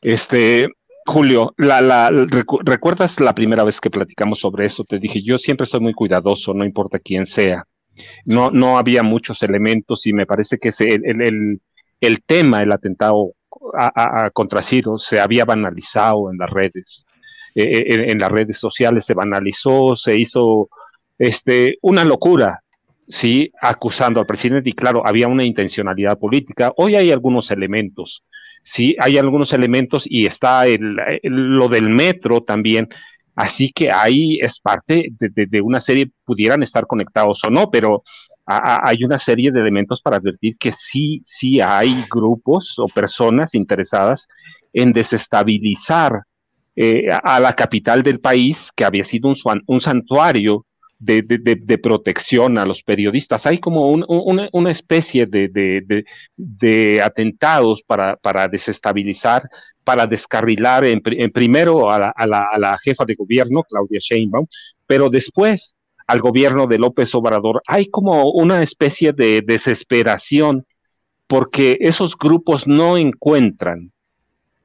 este, 0.00 0.68
Julio, 1.04 1.54
la, 1.56 1.80
la, 1.80 2.10
recuerdas 2.64 3.18
la 3.18 3.34
primera 3.34 3.64
vez 3.64 3.80
que 3.80 3.90
platicamos 3.90 4.38
sobre 4.38 4.66
eso, 4.66 4.84
te 4.84 5.00
dije, 5.00 5.22
yo 5.22 5.38
siempre 5.38 5.66
soy 5.66 5.80
muy 5.80 5.94
cuidadoso, 5.94 6.54
no 6.54 6.64
importa 6.64 7.00
quién 7.00 7.26
sea. 7.26 7.66
No, 8.24 8.50
no 8.50 8.78
había 8.78 9.02
muchos 9.02 9.42
elementos 9.42 10.06
y 10.06 10.12
me 10.12 10.26
parece 10.26 10.58
que 10.58 10.70
ese, 10.70 10.94
el, 10.94 11.20
el, 11.22 11.60
el 12.00 12.22
tema, 12.22 12.62
el 12.62 12.72
atentado 12.72 13.34
a, 13.74 14.24
a, 14.24 14.30
contra 14.30 14.62
Ciro 14.62 14.98
se 14.98 15.20
había 15.20 15.44
banalizado 15.44 16.30
en 16.30 16.38
las 16.38 16.50
redes, 16.50 17.06
eh, 17.54 17.62
eh, 17.62 17.84
en, 17.94 18.10
en, 18.10 18.18
las 18.18 18.30
redes 18.30 18.58
sociales 18.58 19.04
se 19.06 19.14
banalizó, 19.14 19.94
se 19.96 20.16
hizo 20.16 20.68
este, 21.18 21.78
una 21.82 22.04
locura, 22.04 22.62
sí, 23.08 23.52
acusando 23.60 24.20
al 24.20 24.26
presidente 24.26 24.70
y 24.70 24.72
claro, 24.72 25.06
había 25.06 25.28
una 25.28 25.44
intencionalidad 25.44 26.18
política. 26.18 26.72
Hoy 26.76 26.96
hay 26.96 27.12
algunos 27.12 27.50
elementos, 27.50 28.24
sí, 28.62 28.96
hay 28.98 29.18
algunos 29.18 29.52
elementos 29.52 30.04
y 30.06 30.26
está 30.26 30.66
el, 30.66 30.96
lo 31.22 31.68
del 31.68 31.88
metro 31.88 32.42
también. 32.42 32.88
Así 33.34 33.70
que 33.72 33.90
ahí 33.90 34.38
es 34.40 34.60
parte 34.60 35.08
de, 35.18 35.60
una 35.62 35.80
serie, 35.80 36.10
pudieran 36.24 36.62
estar 36.62 36.86
conectados 36.86 37.40
o 37.46 37.50
no, 37.50 37.70
pero 37.70 38.02
a, 38.46 38.86
hay 38.88 39.04
una 39.04 39.18
serie 39.18 39.50
de 39.50 39.60
elementos 39.60 40.02
para 40.02 40.18
advertir 40.18 40.56
que 40.58 40.72
sí, 40.72 41.22
sí 41.24 41.60
hay 41.60 42.04
grupos 42.10 42.74
o 42.78 42.86
personas 42.86 43.54
interesadas 43.54 44.28
en 44.72 44.92
desestabilizar 44.92 46.22
eh, 46.76 47.06
a 47.10 47.40
la 47.40 47.54
capital 47.54 48.02
del 48.02 48.20
país, 48.20 48.70
que 48.74 48.84
había 48.84 49.04
sido 49.04 49.28
un, 49.28 49.36
un 49.66 49.80
santuario 49.80 50.66
de, 51.02 51.22
de, 51.22 51.56
de, 51.56 51.78
protección 51.78 52.58
a 52.58 52.64
los 52.64 52.82
periodistas. 52.82 53.44
Hay 53.46 53.58
como 53.58 53.90
un, 53.90 54.04
una, 54.08 54.48
una, 54.52 54.70
especie 54.70 55.26
de, 55.26 56.04
atentados 57.02 57.82
para, 57.82 58.16
para, 58.16 58.46
desestabilizar, 58.46 59.48
para 59.82 60.06
descarrilar 60.06 60.84
en, 60.84 61.02
en 61.04 61.32
primero 61.32 61.90
a 61.90 61.98
la, 61.98 62.12
a, 62.16 62.26
la, 62.26 62.46
a 62.52 62.58
la, 62.58 62.78
jefa 62.78 63.04
de 63.04 63.14
gobierno, 63.14 63.64
Claudia 63.64 63.98
Sheinbaum, 64.00 64.46
pero 64.86 65.10
después 65.10 65.76
al 66.06 66.20
gobierno 66.20 66.66
de 66.66 66.78
López 66.78 67.14
Obrador. 67.14 67.62
Hay 67.66 67.88
como 67.88 68.30
una 68.30 68.62
especie 68.62 69.12
de 69.12 69.42
desesperación 69.44 70.66
porque 71.26 71.78
esos 71.80 72.16
grupos 72.16 72.66
no 72.66 72.96
encuentran 72.96 73.92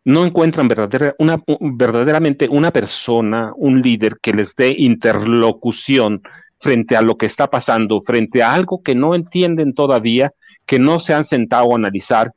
no 0.08 0.24
encuentran 0.24 0.70
verdaderamente 0.70 2.48
una 2.50 2.72
persona, 2.72 3.52
un 3.58 3.82
líder 3.82 4.20
que 4.22 4.32
les 4.32 4.56
dé 4.56 4.74
interlocución 4.78 6.22
frente 6.62 6.96
a 6.96 7.02
lo 7.02 7.18
que 7.18 7.26
está 7.26 7.50
pasando, 7.50 8.02
frente 8.02 8.42
a 8.42 8.54
algo 8.54 8.82
que 8.82 8.96
no 8.96 9.16
entienden 9.16 9.74
todavía, 9.74 10.32
que 10.66 10.80
no 10.80 11.02
se 11.02 11.14
han 11.14 11.26
sentado 11.26 11.74
a 11.74 11.76
analizar, 11.76 12.32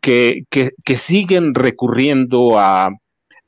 que, 0.00 0.44
que, 0.50 0.96
siguen 0.96 1.56
recurriendo 1.56 2.60
a, 2.60 2.90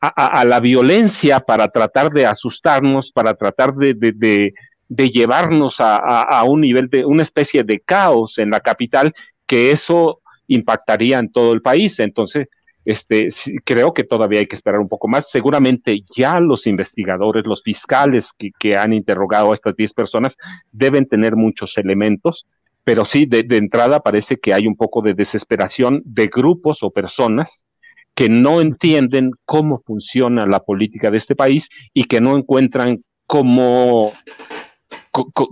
a, 0.01 0.45
la 0.45 0.59
violencia 0.59 1.39
para 1.39 1.69
tratar 1.69 2.11
de 2.11 2.27
asustarnos, 2.27 3.13
para 3.13 3.35
tratar 3.35 3.75
de, 3.75 3.95
de, 3.95 4.11
de, 4.13 4.55
de 4.89 5.11
llevarnos 5.11 5.79
a, 5.79 5.99
a 5.99 6.43
un 6.43 6.63
nivel 6.63 6.89
de 6.91 7.05
una 7.05 7.23
especie 7.23 7.63
de 7.63 7.79
caos 7.79 8.39
en 8.39 8.51
la 8.51 8.59
capital, 8.59 9.15
que 9.47 9.71
eso 9.71 10.21
impactaría 10.49 11.21
en 11.21 11.31
todo 11.31 11.53
el 11.53 11.63
país. 11.63 12.01
Entonces, 12.01 12.49
este, 12.89 13.29
creo 13.67 13.93
que 13.93 14.03
todavía 14.03 14.41
hay 14.41 14.47
que 14.47 14.57
esperar 14.57 14.81
un 14.81 14.89
poco 14.89 15.09
más. 15.09 15.31
Seguramente 15.31 16.01
ya 16.17 16.41
los 16.41 16.67
investigadores, 16.67 17.45
los 17.45 17.63
fiscales 17.63 18.33
que, 18.33 18.77
han 18.79 18.95
interrogado 18.95 19.53
a 19.53 19.55
estas 19.55 19.77
10 19.77 19.93
personas 19.93 20.39
deben 20.73 21.07
tener 21.07 21.37
muchos 21.37 21.77
elementos, 21.77 22.47
pero 22.85 23.05
sí, 23.05 23.27
de, 23.27 23.43
de, 23.43 23.59
entrada 23.59 24.01
parece 24.01 24.39
que 24.39 24.55
hay 24.55 24.67
un 24.67 24.75
poco 24.75 25.03
de 25.03 25.13
desesperación 25.13 26.01
de 26.07 26.29
grupos 26.29 26.83
o 26.83 26.91
personas 26.91 27.67
que 28.15 28.31
no 28.31 28.63
entienden 28.63 29.33
cómo 29.45 29.83
funciona 29.85 30.47
la 30.47 30.61
política 30.61 31.11
de 31.11 31.19
este 31.19 31.37
país 31.37 31.69
y 31.93 32.05
que 32.05 32.23
no 32.23 32.39
encuentran 32.39 33.05
cómo, 33.27 34.15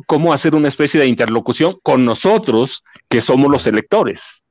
cómo 0.06 0.32
hacer 0.32 0.54
una 0.54 0.68
especie 0.68 0.98
de 0.98 1.06
interlocución 1.06 1.76
con 1.82 2.06
nosotros, 2.06 2.82
que 3.10 3.20
somos 3.20 3.50
los 3.50 3.66
electores. 3.66 4.42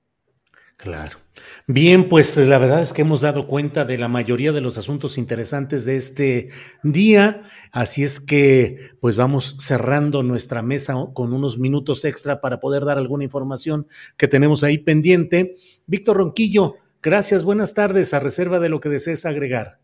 Claro. 0.78 1.25
Bien, 1.68 2.08
pues 2.10 2.38
la 2.38 2.58
verdad 2.58 2.84
es 2.84 2.94
que 2.94 3.02
hemos 3.02 3.22
dado 3.22 3.48
cuenta 3.48 3.86
de 3.86 3.98
la 3.98 4.08
mayoría 4.08 4.52
de 4.52 4.62
los 4.62 4.78
asuntos 4.78 5.18
interesantes 5.18 5.84
de 5.84 5.96
este 5.96 6.48
día, 6.84 7.42
así 7.72 8.04
es 8.04 8.20
que 8.20 8.92
pues 9.02 9.18
vamos 9.18 9.58
cerrando 9.60 10.24
nuestra 10.24 10.62
mesa 10.62 10.94
con 11.14 11.34
unos 11.34 11.58
minutos 11.58 12.06
extra 12.06 12.40
para 12.40 12.60
poder 12.60 12.86
dar 12.86 12.98
alguna 12.98 13.24
información 13.24 13.88
que 14.16 14.28
tenemos 14.28 14.64
ahí 14.64 14.78
pendiente. 14.78 15.56
Víctor 15.88 16.18
Ronquillo, 16.18 16.76
gracias, 17.02 17.44
buenas 17.44 17.74
tardes, 17.74 18.14
a 18.14 18.20
reserva 18.20 18.60
de 18.60 18.70
lo 18.70 18.80
que 18.80 18.90
desees 18.90 19.26
agregar. 19.26 19.80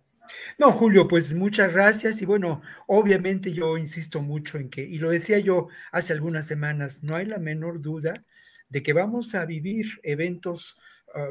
No, 0.57 0.71
Julio, 0.71 1.07
pues 1.07 1.33
muchas 1.33 1.71
gracias 1.73 2.21
y 2.21 2.25
bueno, 2.25 2.61
obviamente 2.87 3.53
yo 3.53 3.77
insisto 3.77 4.21
mucho 4.21 4.57
en 4.57 4.69
que, 4.69 4.83
y 4.83 4.99
lo 4.99 5.09
decía 5.09 5.39
yo 5.39 5.67
hace 5.91 6.13
algunas 6.13 6.45
semanas, 6.47 7.03
no 7.03 7.15
hay 7.15 7.25
la 7.25 7.39
menor 7.39 7.81
duda 7.81 8.23
de 8.69 8.83
que 8.83 8.93
vamos 8.93 9.35
a 9.35 9.45
vivir 9.45 9.99
eventos 10.03 10.77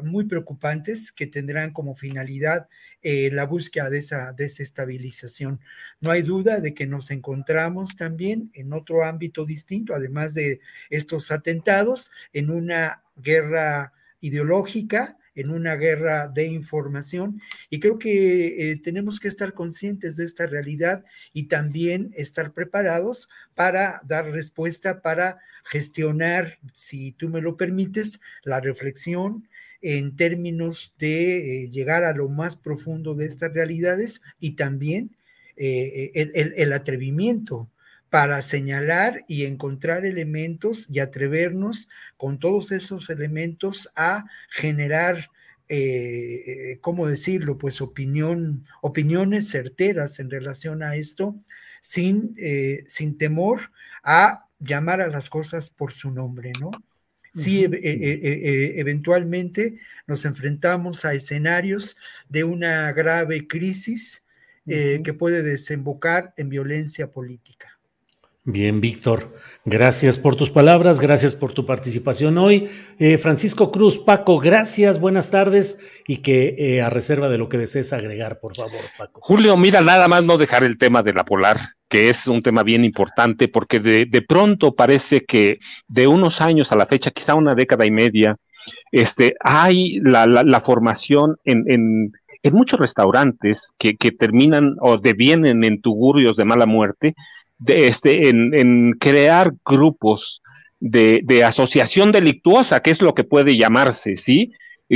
muy 0.03 0.25
preocupantes 0.25 1.11
que 1.11 1.27
tendrán 1.27 1.71
como 1.71 1.95
finalidad 1.95 2.67
eh, 3.01 3.29
la 3.31 3.45
búsqueda 3.45 3.89
de 3.89 3.97
esa 3.99 4.31
desestabilización. 4.33 5.59
No 6.01 6.11
hay 6.11 6.21
duda 6.21 6.59
de 6.59 6.73
que 6.73 6.85
nos 6.85 7.09
encontramos 7.09 7.95
también 7.95 8.51
en 8.53 8.73
otro 8.73 9.03
ámbito 9.03 9.45
distinto, 9.45 9.95
además 9.95 10.35
de 10.35 10.59
estos 10.89 11.31
atentados, 11.31 12.11
en 12.31 12.51
una 12.51 13.01
guerra 13.15 13.93
ideológica, 14.19 15.17
en 15.33 15.49
una 15.49 15.75
guerra 15.75 16.27
de 16.27 16.45
información 16.45 17.41
y 17.69 17.79
creo 17.79 17.97
que 17.97 18.71
eh, 18.71 18.75
tenemos 18.77 19.19
que 19.19 19.29
estar 19.29 19.53
conscientes 19.53 20.17
de 20.17 20.25
esta 20.25 20.45
realidad 20.45 21.05
y 21.33 21.43
también 21.43 22.11
estar 22.15 22.51
preparados 22.51 23.29
para 23.55 24.01
dar 24.03 24.29
respuesta, 24.29 25.01
para 25.01 25.39
gestionar, 25.63 26.57
si 26.73 27.13
tú 27.13 27.29
me 27.29 27.41
lo 27.41 27.55
permites, 27.55 28.19
la 28.43 28.59
reflexión 28.59 29.47
en 29.81 30.15
términos 30.15 30.93
de 30.99 31.63
eh, 31.63 31.69
llegar 31.69 32.03
a 32.03 32.13
lo 32.13 32.29
más 32.29 32.55
profundo 32.55 33.15
de 33.15 33.25
estas 33.25 33.53
realidades 33.53 34.21
y 34.39 34.51
también 34.51 35.15
eh, 35.57 36.11
el, 36.13 36.53
el, 36.55 36.73
atrevimiento 36.73 37.69
para 38.09 38.41
señalar 38.41 39.23
y 39.27 39.45
encontrar 39.45 40.05
elementos 40.05 40.85
y 40.89 40.99
atrevernos 40.99 41.87
con 42.17 42.39
todos 42.39 42.71
esos 42.73 43.09
elementos 43.09 43.89
a 43.95 44.25
generar, 44.49 45.29
eh, 45.69 46.77
¿cómo 46.81 47.07
decirlo? 47.07 47.57
Pues 47.57 47.79
opinión, 47.79 48.65
opiniones 48.81 49.49
certeras 49.49 50.19
en 50.19 50.29
relación 50.29 50.83
a 50.83 50.95
esto, 50.95 51.35
sin, 51.81 52.35
eh, 52.37 52.83
sin 52.87 53.17
temor 53.17 53.71
a 54.03 54.45
llamar 54.59 54.99
a 54.99 55.07
las 55.07 55.29
cosas 55.29 55.69
por 55.69 55.93
su 55.93 56.11
nombre, 56.11 56.51
¿no? 56.59 56.71
Sí, 57.33 57.65
uh 57.65 57.69
-huh. 57.69 57.79
e 57.81 58.75
e 58.75 58.79
eventualmente 58.79 59.79
nos 60.07 60.25
enfrentamos 60.25 61.05
a 61.05 61.13
escenarios 61.13 61.97
de 62.29 62.43
una 62.43 62.91
grave 62.91 63.47
crisis 63.47 64.23
eh, 64.65 64.95
uh 64.95 64.99
-huh. 64.99 65.03
que 65.03 65.13
puede 65.13 65.41
desembocar 65.43 66.33
en 66.37 66.49
violencia 66.49 67.09
política. 67.11 67.80
Bien, 68.43 68.81
Víctor, 68.81 69.35
gracias 69.65 70.17
por 70.17 70.35
tus 70.35 70.49
palabras, 70.49 70.99
gracias 70.99 71.35
por 71.35 71.51
tu 71.51 71.63
participación 71.63 72.39
hoy. 72.39 72.67
Eh, 72.97 73.19
Francisco 73.19 73.71
Cruz, 73.71 73.99
Paco, 73.99 74.39
gracias, 74.39 74.99
buenas 74.99 75.29
tardes 75.29 76.01
y 76.07 76.23
que 76.23 76.55
eh, 76.57 76.81
a 76.81 76.89
reserva 76.89 77.29
de 77.29 77.37
lo 77.37 77.49
que 77.49 77.59
desees 77.59 77.93
agregar, 77.93 78.39
por 78.39 78.55
favor, 78.55 78.81
Paco. 78.97 79.21
Julio, 79.21 79.55
mira, 79.57 79.81
nada 79.81 80.07
más 80.07 80.23
no 80.23 80.39
dejar 80.39 80.63
el 80.63 80.79
tema 80.79 81.03
de 81.03 81.13
la 81.13 81.23
polar, 81.23 81.59
que 81.87 82.09
es 82.09 82.27
un 82.27 82.41
tema 82.41 82.63
bien 82.63 82.83
importante 82.83 83.47
porque 83.47 83.79
de, 83.79 84.21
pronto 84.27 84.73
parece 84.73 85.23
que 85.23 85.59
de 85.87 86.07
unos 86.07 86.41
años 86.41 86.71
a 86.71 86.75
la 86.75 86.87
fecha, 86.87 87.11
quizá 87.11 87.35
una 87.35 87.53
década 87.53 87.85
y 87.85 87.91
media, 87.91 88.37
este, 88.91 89.35
hay 89.41 89.99
la, 89.99 90.63
formación 90.65 91.35
en, 91.45 91.63
en, 91.67 92.11
en, 92.41 92.53
muchos 92.55 92.79
restaurantes 92.79 93.71
que, 93.77 93.97
que 93.97 94.11
terminan 94.11 94.77
o 94.79 94.97
devienen 94.97 95.63
en 95.63 95.79
tugurios 95.79 96.37
de 96.37 96.45
mala 96.45 96.65
muerte 96.65 97.13
de 97.61 97.87
este, 97.87 98.29
en, 98.29 98.53
en 98.57 98.93
crear 98.93 99.53
grupos 99.65 100.41
de, 100.79 101.21
de, 101.23 101.43
asociación 101.43 102.11
delictuosa, 102.11 102.81
que 102.81 102.91
es 102.91 103.01
lo 103.01 103.13
que 103.13 103.23
puede 103.23 103.55
llamarse, 103.55 104.17
¿sí? 104.17 104.51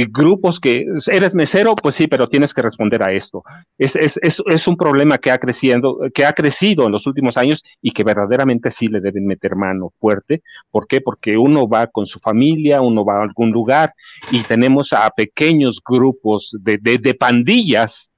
grupos 0.10 0.60
que 0.60 0.86
eres 1.10 1.34
mesero, 1.34 1.74
pues 1.76 1.96
sí, 1.96 2.08
pero 2.08 2.28
tienes 2.28 2.54
que 2.54 2.62
responder 2.62 3.02
a 3.02 3.14
esto. 3.14 3.44
Es, 3.78 3.96
es, 3.96 4.20
es, 4.22 4.44
es, 4.46 4.68
un 4.68 4.76
problema 4.76 5.18
que 5.18 5.32
ha, 5.32 5.38
creciendo, 5.38 6.00
que 6.14 6.26
ha 6.26 6.34
crecido 6.34 6.86
en 6.86 6.92
los 6.92 7.08
últimos 7.08 7.38
años 7.38 7.64
y 7.82 7.92
que 7.92 8.04
verdaderamente 8.04 8.72
sí 8.72 8.88
le 8.90 9.00
deben 9.00 9.26
meter 9.26 9.56
mano 9.56 9.94
fuerte. 9.98 10.42
¿Por 10.70 10.88
qué? 10.88 11.00
Porque 11.00 11.38
uno 11.38 11.70
va 11.70 11.88
con 11.88 12.08
su 12.08 12.20
familia, 12.20 12.82
uno 12.82 13.06
va 13.06 13.20
a 13.20 13.24
algún 13.24 13.52
lugar 13.52 13.94
y 14.32 14.42
tenemos 14.42 14.92
a 14.92 15.10
pequeños 15.12 15.80
grupos 15.86 16.54
de, 16.60 16.78
de, 16.82 16.98
de 16.98 17.14
pandillas 17.14 18.12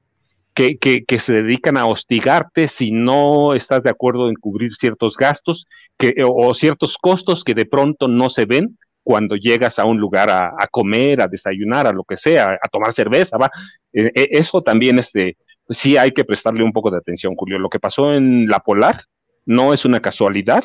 que, 0.57 0.79
que, 0.79 1.05
que, 1.05 1.19
se 1.19 1.33
dedican 1.33 1.77
a 1.77 1.85
hostigarte 1.85 2.67
si 2.67 2.89
no 2.89 3.53
estás 3.53 3.83
de 3.83 3.91
acuerdo 3.91 4.27
en 4.27 4.33
cubrir 4.33 4.73
ciertos 4.73 5.15
gastos 5.15 5.67
que, 5.99 6.15
o, 6.25 6.47
o 6.47 6.55
ciertos 6.55 6.97
costos 6.97 7.43
que 7.43 7.53
de 7.53 7.67
pronto 7.67 8.07
no 8.07 8.31
se 8.31 8.45
ven 8.45 8.75
cuando 9.03 9.35
llegas 9.35 9.77
a 9.77 9.85
un 9.85 9.99
lugar 9.99 10.31
a, 10.31 10.47
a, 10.57 10.65
comer, 10.65 11.21
a 11.21 11.27
desayunar, 11.27 11.85
a 11.85 11.93
lo 11.93 12.03
que 12.03 12.17
sea, 12.17 12.57
a 12.59 12.67
tomar 12.69 12.91
cerveza, 12.93 13.37
va. 13.37 13.51
Eh, 13.93 14.11
eh, 14.15 14.29
eso 14.31 14.63
también 14.63 14.97
este, 14.97 15.37
sí 15.69 15.95
hay 15.95 16.09
que 16.09 16.25
prestarle 16.25 16.63
un 16.63 16.73
poco 16.73 16.89
de 16.89 16.97
atención, 16.97 17.35
Julio. 17.35 17.59
Lo 17.59 17.69
que 17.69 17.79
pasó 17.79 18.11
en 18.15 18.47
La 18.47 18.59
Polar 18.59 19.03
no 19.45 19.75
es 19.75 19.85
una 19.85 19.99
casualidad. 19.99 20.63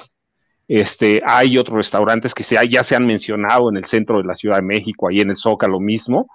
Este, 0.69 1.20
hay 1.27 1.59
otros 1.59 1.77
restaurantes 1.77 2.32
que 2.32 2.44
se, 2.44 2.56
ya 2.66 2.82
se 2.82 2.97
han 2.97 3.05
mencionado 3.05 3.69
en 3.69 3.77
el 3.77 3.85
centro 3.85 4.16
de 4.16 4.24
la 4.24 4.36
Ciudad 4.36 4.56
de 4.56 4.62
México, 4.62 5.09
ahí 5.09 5.20
en 5.20 5.28
el 5.28 5.36
Zócalo 5.36 5.81
mismo, 5.81 6.28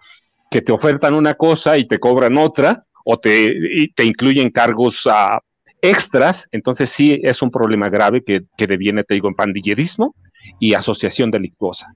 que 0.52 0.62
te 0.62 0.72
ofertan 0.72 1.16
una 1.16 1.34
cosa 1.34 1.76
y 1.80 1.88
te 1.88 1.98
cobran 1.98 2.38
otra, 2.38 2.84
o 3.10 3.18
te, 3.18 3.90
te 3.96 4.04
incluyen 4.04 4.50
cargos 4.52 5.06
uh, 5.06 5.40
extras. 5.82 6.46
Entonces 6.52 6.90
sí 6.90 7.20
es 7.24 7.42
un 7.42 7.50
problema 7.50 7.88
grave 7.88 8.22
que, 8.22 8.42
que 8.58 8.68
deviene, 8.68 9.06
te 9.06 9.14
digo, 9.14 9.30
en 9.30 9.36
pandillerismo 9.36 10.14
y 10.60 10.74
asociación 10.74 11.32
delictuosa. 11.32 11.88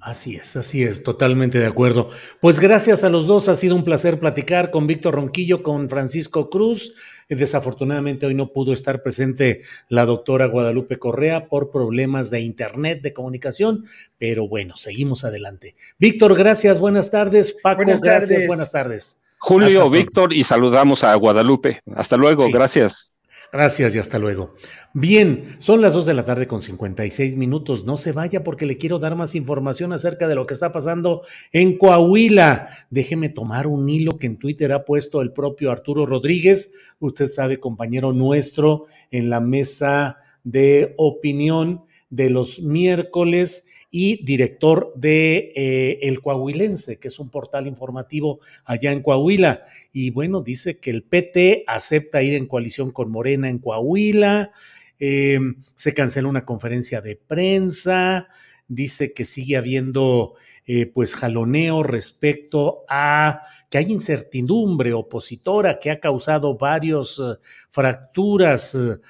Así 0.00 0.36
es, 0.36 0.56
así 0.56 0.82
es, 0.82 1.02
totalmente 1.02 1.58
de 1.58 1.66
acuerdo. 1.66 2.08
Pues 2.40 2.58
gracias 2.58 3.04
a 3.04 3.10
los 3.10 3.26
dos, 3.26 3.50
ha 3.50 3.54
sido 3.54 3.76
un 3.76 3.84
placer 3.84 4.18
platicar 4.18 4.70
con 4.70 4.86
Víctor 4.86 5.14
Ronquillo, 5.14 5.62
con 5.62 5.90
Francisco 5.90 6.48
Cruz. 6.48 6.94
Desafortunadamente 7.28 8.24
hoy 8.24 8.34
no 8.34 8.50
pudo 8.50 8.72
estar 8.72 9.02
presente 9.02 9.60
la 9.90 10.06
doctora 10.06 10.46
Guadalupe 10.46 10.98
Correa 10.98 11.48
por 11.48 11.70
problemas 11.70 12.30
de 12.30 12.40
internet, 12.40 13.02
de 13.02 13.12
comunicación, 13.12 13.84
pero 14.16 14.48
bueno, 14.48 14.74
seguimos 14.78 15.24
adelante. 15.24 15.74
Víctor, 15.98 16.34
gracias, 16.34 16.80
buenas 16.80 17.10
tardes. 17.10 17.58
Paco, 17.62 17.84
buenas 17.84 18.00
gracias, 18.00 18.30
tardes. 18.30 18.46
buenas 18.46 18.72
tardes. 18.72 19.20
Julio, 19.40 19.88
Víctor, 19.90 20.32
y 20.32 20.44
saludamos 20.44 21.02
a 21.02 21.14
Guadalupe. 21.14 21.80
Hasta 21.96 22.16
luego, 22.16 22.44
sí. 22.44 22.52
gracias. 22.52 23.14
Gracias 23.52 23.96
y 23.96 23.98
hasta 23.98 24.18
luego. 24.20 24.54
Bien, 24.94 25.56
son 25.58 25.80
las 25.80 25.94
2 25.94 26.06
de 26.06 26.14
la 26.14 26.24
tarde 26.24 26.46
con 26.46 26.62
56 26.62 27.34
minutos. 27.34 27.84
No 27.84 27.96
se 27.96 28.12
vaya 28.12 28.44
porque 28.44 28.64
le 28.64 28.76
quiero 28.76 29.00
dar 29.00 29.16
más 29.16 29.34
información 29.34 29.92
acerca 29.92 30.28
de 30.28 30.36
lo 30.36 30.46
que 30.46 30.54
está 30.54 30.70
pasando 30.70 31.22
en 31.50 31.76
Coahuila. 31.76 32.68
Déjeme 32.90 33.28
tomar 33.28 33.66
un 33.66 33.88
hilo 33.88 34.18
que 34.18 34.26
en 34.26 34.36
Twitter 34.36 34.70
ha 34.72 34.84
puesto 34.84 35.20
el 35.20 35.32
propio 35.32 35.72
Arturo 35.72 36.06
Rodríguez, 36.06 36.74
usted 37.00 37.28
sabe, 37.28 37.58
compañero 37.58 38.12
nuestro 38.12 38.86
en 39.10 39.30
la 39.30 39.40
mesa 39.40 40.18
de 40.44 40.94
opinión 40.96 41.84
de 42.08 42.30
los 42.30 42.60
miércoles 42.60 43.66
y 43.90 44.24
director 44.24 44.92
de 44.94 45.52
eh, 45.56 45.98
El 46.02 46.20
Coahuilense, 46.20 46.98
que 46.98 47.08
es 47.08 47.18
un 47.18 47.28
portal 47.28 47.66
informativo 47.66 48.40
allá 48.64 48.92
en 48.92 49.02
Coahuila. 49.02 49.64
Y 49.92 50.10
bueno, 50.10 50.42
dice 50.42 50.78
que 50.78 50.90
el 50.90 51.02
PT 51.02 51.64
acepta 51.66 52.22
ir 52.22 52.34
en 52.34 52.46
coalición 52.46 52.92
con 52.92 53.10
Morena 53.10 53.48
en 53.48 53.58
Coahuila, 53.58 54.52
eh, 55.00 55.40
se 55.74 55.94
cancela 55.94 56.28
una 56.28 56.44
conferencia 56.44 57.00
de 57.00 57.16
prensa, 57.16 58.28
dice 58.68 59.12
que 59.12 59.24
sigue 59.24 59.56
habiendo 59.56 60.34
eh, 60.72 60.86
pues 60.86 61.16
jaloneo 61.16 61.82
respecto 61.82 62.84
a 62.88 63.42
que 63.68 63.78
hay 63.78 63.90
incertidumbre 63.90 64.92
opositora 64.92 65.80
que 65.80 65.90
ha 65.90 65.98
causado 65.98 66.56
varias 66.56 67.18
uh, 67.18 67.38
fracturas, 67.70 68.76
uh, 68.76 69.00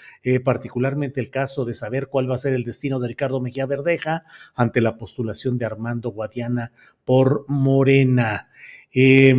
particularmente 0.43 1.21
el 1.21 1.29
caso 1.29 1.67
de 1.67 1.75
saber 1.75 2.09
cuál 2.09 2.31
va 2.31 2.37
a 2.37 2.39
ser 2.39 2.55
el 2.55 2.65
destino 2.65 2.99
de 2.99 3.09
Ricardo 3.09 3.43
Mejía 3.43 3.67
Verdeja 3.67 4.25
ante 4.55 4.81
la 4.81 4.97
postulación 4.97 5.59
de 5.59 5.67
Armando 5.67 6.09
Guadiana 6.13 6.73
por 7.05 7.45
Morena. 7.47 8.49
Eh, 8.93 9.33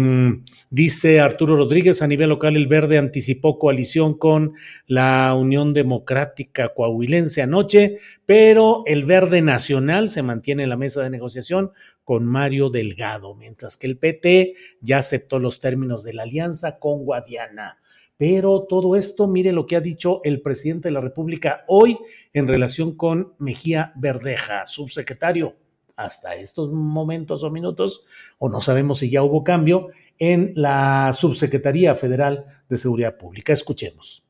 dice 0.69 1.19
Arturo 1.19 1.57
Rodríguez, 1.57 2.02
a 2.02 2.07
nivel 2.07 2.30
local 2.30 2.56
el 2.56 2.68
Verde 2.68 2.98
anticipó 2.98 3.60
coalición 3.60 4.18
con 4.18 4.53
la 4.88 5.35
Unión 5.35 5.73
Democrática 5.73 6.73
Coahuilense 6.73 7.41
anoche, 7.41 7.98
pero 8.26 8.84
el 8.85 9.03
Verde 9.03 9.41
Nacional 9.41 10.07
se 10.07 10.23
mantiene 10.23 10.64
en 10.64 10.69
la 10.69 10.77
mesa 10.77 11.02
de 11.02 11.10
negociación 11.10 11.72
con 12.11 12.25
Mario 12.25 12.69
Delgado, 12.69 13.35
mientras 13.35 13.77
que 13.77 13.88
el 13.88 13.97
PT 13.97 14.53
ya 14.81 14.97
aceptó 14.97 15.39
los 15.39 15.61
términos 15.61 16.03
de 16.03 16.13
la 16.13 16.23
alianza 16.23 16.77
con 16.77 17.05
Guadiana. 17.05 17.79
Pero 18.17 18.65
todo 18.67 18.97
esto, 18.97 19.27
mire 19.27 19.53
lo 19.53 19.65
que 19.65 19.77
ha 19.77 19.79
dicho 19.79 20.19
el 20.25 20.41
presidente 20.41 20.89
de 20.89 20.93
la 20.93 20.99
República 20.99 21.63
hoy 21.69 21.97
en 22.33 22.49
relación 22.49 22.97
con 22.97 23.33
Mejía 23.39 23.93
Verdeja, 23.95 24.65
subsecretario 24.65 25.55
hasta 25.95 26.35
estos 26.35 26.69
momentos 26.69 27.43
o 27.43 27.49
minutos, 27.49 28.03
o 28.39 28.49
no 28.49 28.59
sabemos 28.59 28.97
si 28.97 29.09
ya 29.09 29.23
hubo 29.23 29.45
cambio, 29.45 29.88
en 30.19 30.51
la 30.57 31.13
Subsecretaría 31.13 31.95
Federal 31.95 32.43
de 32.67 32.77
Seguridad 32.77 33.15
Pública. 33.15 33.53
Escuchemos. 33.53 34.25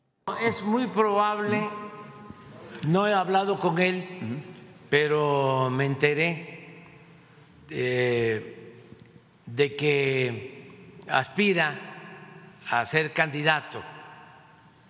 Es 0.45 0.61
muy 0.61 0.85
probable, 0.85 1.67
no 2.87 3.07
he 3.07 3.13
hablado 3.13 3.57
con 3.57 3.79
él, 3.79 4.05
pero 4.91 5.71
me 5.71 5.85
enteré 5.85 6.60
eh, 7.73 8.73
de 9.45 9.75
que 9.75 11.01
aspira 11.07 11.79
a 12.69 12.83
ser 12.85 13.13
candidato 13.13 13.81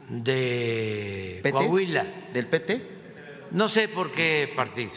de 0.10 1.40
¿PT? 1.44 1.52
Coahuila. 1.52 2.06
¿Del 2.34 2.48
PT? 2.48 2.88
No 3.52 3.70
sé 3.70 3.88
por 3.88 4.12
qué 4.12 4.52
partido. 4.56 4.94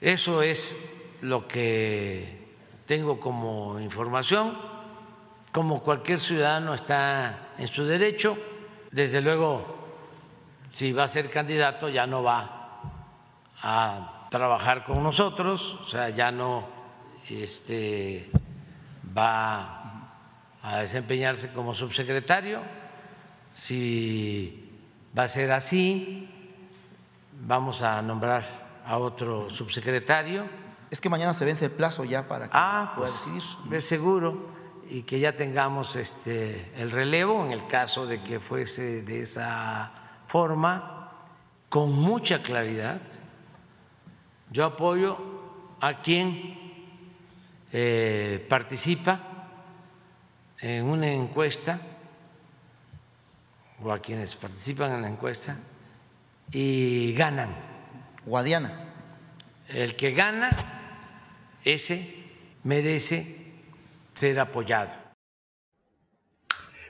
Eso 0.00 0.42
es 0.42 0.76
lo 1.20 1.48
que 1.48 2.44
tengo 2.86 3.18
como 3.18 3.80
información. 3.80 4.56
Como 5.50 5.82
cualquier 5.82 6.20
ciudadano 6.20 6.74
está 6.74 7.54
en 7.58 7.68
su 7.68 7.84
derecho, 7.84 8.36
desde 8.90 9.20
luego, 9.20 9.64
si 10.70 10.92
va 10.92 11.04
a 11.04 11.08
ser 11.08 11.30
candidato 11.30 11.88
ya 11.88 12.06
no 12.06 12.22
va 12.22 12.80
a 13.62 14.26
trabajar 14.30 14.84
con 14.84 15.02
nosotros, 15.02 15.78
o 15.80 15.86
sea, 15.86 16.10
ya 16.10 16.32
no 16.32 16.73
este, 17.28 18.30
va 19.16 20.10
a 20.62 20.78
desempeñarse 20.78 21.52
como 21.52 21.74
subsecretario. 21.74 22.60
Si 23.54 24.70
va 25.16 25.24
a 25.24 25.28
ser 25.28 25.52
así, 25.52 26.28
vamos 27.46 27.82
a 27.82 28.00
nombrar 28.02 28.82
a 28.84 28.98
otro 28.98 29.50
subsecretario. 29.50 30.44
Es 30.90 31.00
que 31.00 31.08
mañana 31.08 31.34
se 31.34 31.44
vence 31.44 31.66
el 31.66 31.70
plazo 31.70 32.04
ya 32.04 32.26
para 32.28 32.46
que 32.46 32.52
ah, 32.54 32.92
pueda 32.96 33.10
pues, 33.10 33.24
decidir. 33.24 33.70
De 33.70 33.80
seguro, 33.80 34.54
y 34.88 35.02
que 35.02 35.18
ya 35.18 35.36
tengamos 35.36 35.96
este, 35.96 36.70
el 36.76 36.90
relevo 36.90 37.44
en 37.44 37.52
el 37.52 37.66
caso 37.66 38.06
de 38.06 38.22
que 38.22 38.40
fuese 38.40 39.02
de 39.02 39.22
esa 39.22 39.92
forma, 40.26 41.10
con 41.68 41.92
mucha 41.92 42.42
claridad. 42.42 43.00
Yo 44.50 44.64
apoyo 44.64 45.18
a 45.80 46.00
quien 46.00 46.63
eh, 47.76 48.46
participa 48.48 49.20
en 50.60 50.84
una 50.84 51.08
encuesta 51.08 51.80
o 53.82 53.90
a 53.90 53.98
quienes 53.98 54.36
participan 54.36 54.92
en 54.92 55.02
la 55.02 55.08
encuesta 55.08 55.56
y 56.52 57.12
ganan 57.14 57.52
Guadiana. 58.24 58.92
El 59.68 59.96
que 59.96 60.12
gana, 60.12 60.50
ese 61.64 62.14
merece 62.62 63.38
ser 64.14 64.38
apoyado. 64.38 64.94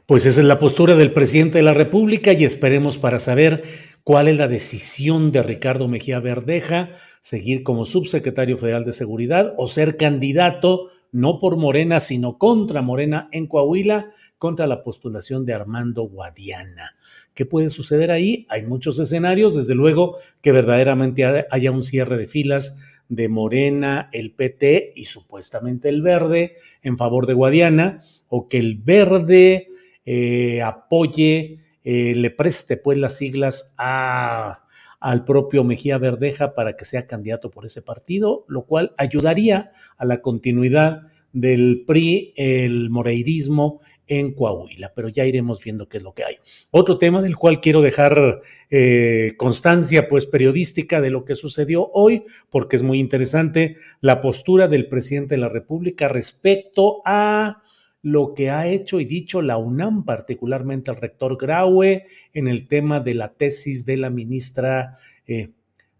Pues 0.06 0.26
esa 0.26 0.40
es 0.40 0.46
la 0.46 0.58
postura 0.58 0.96
del 0.96 1.12
presidente 1.12 1.56
de 1.56 1.64
la 1.64 1.72
República 1.72 2.34
y 2.34 2.44
esperemos 2.44 2.98
para 2.98 3.18
saber 3.18 3.62
cuál 4.02 4.28
es 4.28 4.36
la 4.36 4.48
decisión 4.48 5.32
de 5.32 5.42
Ricardo 5.42 5.88
Mejía 5.88 6.20
Verdeja, 6.20 6.90
seguir 7.22 7.62
como 7.62 7.86
subsecretario 7.86 8.58
federal 8.58 8.84
de 8.84 8.92
Seguridad 8.92 9.54
o 9.56 9.66
ser 9.66 9.96
candidato 9.96 10.90
no 11.10 11.38
por 11.38 11.56
Morena, 11.56 12.00
sino 12.00 12.36
contra 12.36 12.82
Morena 12.82 13.30
en 13.32 13.46
Coahuila, 13.46 14.10
contra 14.36 14.66
la 14.66 14.82
postulación 14.82 15.46
de 15.46 15.54
Armando 15.54 16.02
Guadiana. 16.02 16.96
¿Qué 17.32 17.46
puede 17.46 17.70
suceder 17.70 18.10
ahí? 18.10 18.46
Hay 18.50 18.66
muchos 18.66 18.98
escenarios, 18.98 19.56
desde 19.56 19.74
luego 19.74 20.18
que 20.42 20.52
verdaderamente 20.52 21.46
haya 21.50 21.70
un 21.70 21.82
cierre 21.82 22.18
de 22.18 22.26
filas 22.26 22.78
de 23.08 23.30
Morena, 23.30 24.10
el 24.12 24.32
PT 24.32 24.92
y 24.96 25.06
supuestamente 25.06 25.88
el 25.88 26.02
Verde 26.02 26.56
en 26.82 26.98
favor 26.98 27.26
de 27.26 27.32
Guadiana, 27.32 28.02
o 28.28 28.50
que 28.50 28.58
el 28.58 28.76
Verde 28.76 29.70
eh, 30.04 30.62
apoye, 30.62 31.58
eh, 31.84 32.14
le 32.14 32.30
preste 32.30 32.76
pues 32.76 32.98
las 32.98 33.16
siglas 33.16 33.74
a, 33.78 34.64
al 35.00 35.24
propio 35.24 35.64
Mejía 35.64 35.98
Verdeja 35.98 36.54
para 36.54 36.76
que 36.76 36.84
sea 36.84 37.06
candidato 37.06 37.50
por 37.50 37.66
ese 37.66 37.82
partido, 37.82 38.44
lo 38.48 38.64
cual 38.64 38.94
ayudaría 38.96 39.72
a 39.96 40.04
la 40.04 40.22
continuidad 40.22 41.02
del 41.32 41.84
PRI, 41.86 42.32
el 42.36 42.90
moreirismo 42.90 43.80
en 44.06 44.32
Coahuila, 44.32 44.92
pero 44.94 45.08
ya 45.08 45.24
iremos 45.24 45.62
viendo 45.62 45.88
qué 45.88 45.98
es 45.98 46.02
lo 46.02 46.14
que 46.14 46.24
hay. 46.24 46.36
Otro 46.70 46.98
tema 46.98 47.22
del 47.22 47.36
cual 47.36 47.60
quiero 47.60 47.80
dejar 47.82 48.40
eh, 48.70 49.32
constancia, 49.36 50.08
pues 50.08 50.26
periodística 50.26 51.00
de 51.00 51.10
lo 51.10 51.24
que 51.24 51.34
sucedió 51.34 51.90
hoy, 51.92 52.24
porque 52.50 52.76
es 52.76 52.82
muy 52.82 53.00
interesante 53.00 53.76
la 54.00 54.20
postura 54.20 54.68
del 54.68 54.88
presidente 54.88 55.34
de 55.34 55.40
la 55.40 55.48
República 55.48 56.08
respecto 56.08 57.02
a 57.04 57.62
lo 58.04 58.34
que 58.34 58.50
ha 58.50 58.68
hecho 58.68 59.00
y 59.00 59.06
dicho 59.06 59.40
la 59.40 59.56
UNAM, 59.56 60.04
particularmente 60.04 60.90
el 60.90 60.98
rector 60.98 61.38
Graue, 61.38 62.04
en 62.34 62.48
el 62.48 62.68
tema 62.68 63.00
de 63.00 63.14
la 63.14 63.32
tesis 63.32 63.86
de 63.86 63.96
la 63.96 64.10
ministra 64.10 64.98
eh, 65.26 65.52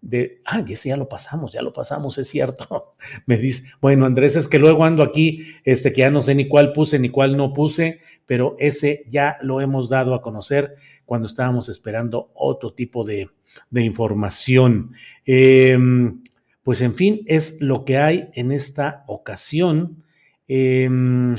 de, 0.02 0.43
ah, 0.44 0.62
ese 0.68 0.90
ya 0.90 0.98
lo 0.98 1.09
pasamos, 1.09 1.52
ya 1.52 1.62
lo 1.62 1.72
pasamos, 1.72 2.18
es 2.18 2.28
cierto. 2.28 2.94
Me 3.26 3.39
dice, 3.39 3.64
bueno, 3.81 4.05
Andrés, 4.05 4.36
es 4.36 4.48
que 4.48 4.59
luego 4.59 4.85
ando 4.85 5.02
aquí, 5.02 5.47
este, 5.64 5.94
que 5.94 6.02
ya 6.02 6.10
no 6.10 6.20
sé 6.20 6.35
ni 6.35 6.47
cuál 6.47 6.74
puse 6.74 6.98
ni 6.98 7.09
cuál 7.09 7.39
no 7.39 7.55
puse, 7.55 8.01
pero 8.26 8.55
ese 8.59 9.06
ya 9.09 9.39
lo 9.40 9.62
hemos 9.62 9.89
dado 9.89 10.14
a 10.14 10.20
conocer 10.20 10.74
cuando 11.06 11.26
estábamos 11.26 11.70
esperando 11.70 12.31
otro 12.35 12.74
tipo 12.74 13.05
de, 13.05 13.31
información. 13.72 14.93
Em, 15.24 16.22
pues 16.62 16.82
en 16.82 16.93
fin, 16.93 17.22
es 17.24 17.62
lo 17.62 17.86
que 17.86 17.97
hay 17.97 18.28
en 18.35 18.52
esta 18.52 19.05
ocasión. 19.06 20.05
Em, 20.48 21.35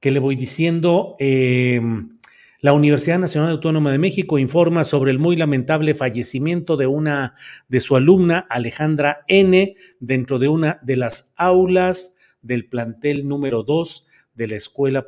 que 0.00 0.10
le 0.10 0.18
voy 0.18 0.36
diciendo? 0.36 1.16
Em, 1.18 2.18
la 2.60 2.72
Universidad 2.72 3.18
Nacional 3.18 3.50
Autónoma 3.50 3.92
de 3.92 3.98
México 3.98 4.38
informa 4.38 4.84
sobre 4.84 5.12
el 5.12 5.18
muy 5.18 5.36
lamentable 5.36 5.94
fallecimiento 5.94 6.76
de 6.76 6.86
una 6.86 7.34
de 7.68 7.80
su 7.80 7.94
alumna, 7.94 8.46
Alejandra 8.50 9.24
N., 9.28 9.76
dentro 10.00 10.38
de 10.38 10.48
una 10.48 10.80
de 10.82 10.96
las 10.96 11.34
aulas 11.36 12.16
del 12.42 12.68
plantel 12.68 13.28
número 13.28 13.62
2 13.62 14.06
de 14.34 14.48
la 14.48 14.56
Escuela 14.56 15.04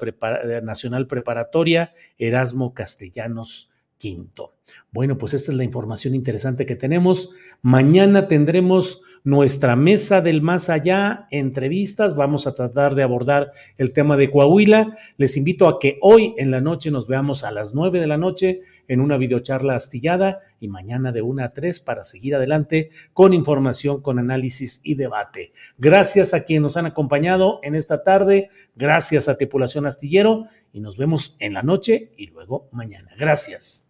Nacional 0.62 1.06
Preparatoria 1.06 1.92
Erasmo 2.18 2.74
Castellanos 2.74 3.70
V. 4.02 4.50
Bueno, 4.92 5.18
pues 5.18 5.34
esta 5.34 5.52
es 5.52 5.56
la 5.56 5.64
información 5.64 6.14
interesante 6.14 6.66
que 6.66 6.76
tenemos. 6.76 7.34
Mañana 7.62 8.28
tendremos 8.28 9.02
nuestra 9.22 9.76
mesa 9.76 10.20
del 10.20 10.42
más 10.42 10.70
allá, 10.70 11.26
entrevistas, 11.30 12.16
vamos 12.16 12.46
a 12.46 12.54
tratar 12.54 12.94
de 12.94 13.02
abordar 13.02 13.52
el 13.76 13.92
tema 13.92 14.16
de 14.16 14.30
Coahuila. 14.30 14.96
Les 15.16 15.36
invito 15.36 15.68
a 15.68 15.78
que 15.78 15.98
hoy 16.00 16.34
en 16.38 16.50
la 16.50 16.60
noche 16.60 16.90
nos 16.90 17.06
veamos 17.06 17.44
a 17.44 17.50
las 17.50 17.74
nueve 17.74 18.00
de 18.00 18.06
la 18.06 18.16
noche 18.16 18.62
en 18.88 19.00
una 19.00 19.16
videocharla 19.16 19.76
astillada 19.76 20.40
y 20.58 20.68
mañana 20.68 21.12
de 21.12 21.22
una 21.22 21.44
a 21.44 21.52
tres 21.52 21.80
para 21.80 22.04
seguir 22.04 22.34
adelante 22.34 22.90
con 23.12 23.34
información, 23.34 24.00
con 24.00 24.18
análisis 24.18 24.80
y 24.84 24.94
debate. 24.94 25.52
Gracias 25.78 26.34
a 26.34 26.44
quienes 26.44 26.62
nos 26.62 26.76
han 26.76 26.86
acompañado 26.86 27.60
en 27.62 27.74
esta 27.74 28.02
tarde, 28.02 28.48
gracias 28.74 29.28
a 29.28 29.36
Tripulación 29.36 29.86
Astillero 29.86 30.46
y 30.72 30.80
nos 30.80 30.96
vemos 30.96 31.36
en 31.40 31.54
la 31.54 31.62
noche 31.62 32.12
y 32.16 32.26
luego 32.26 32.68
mañana. 32.72 33.10
Gracias. 33.18 33.89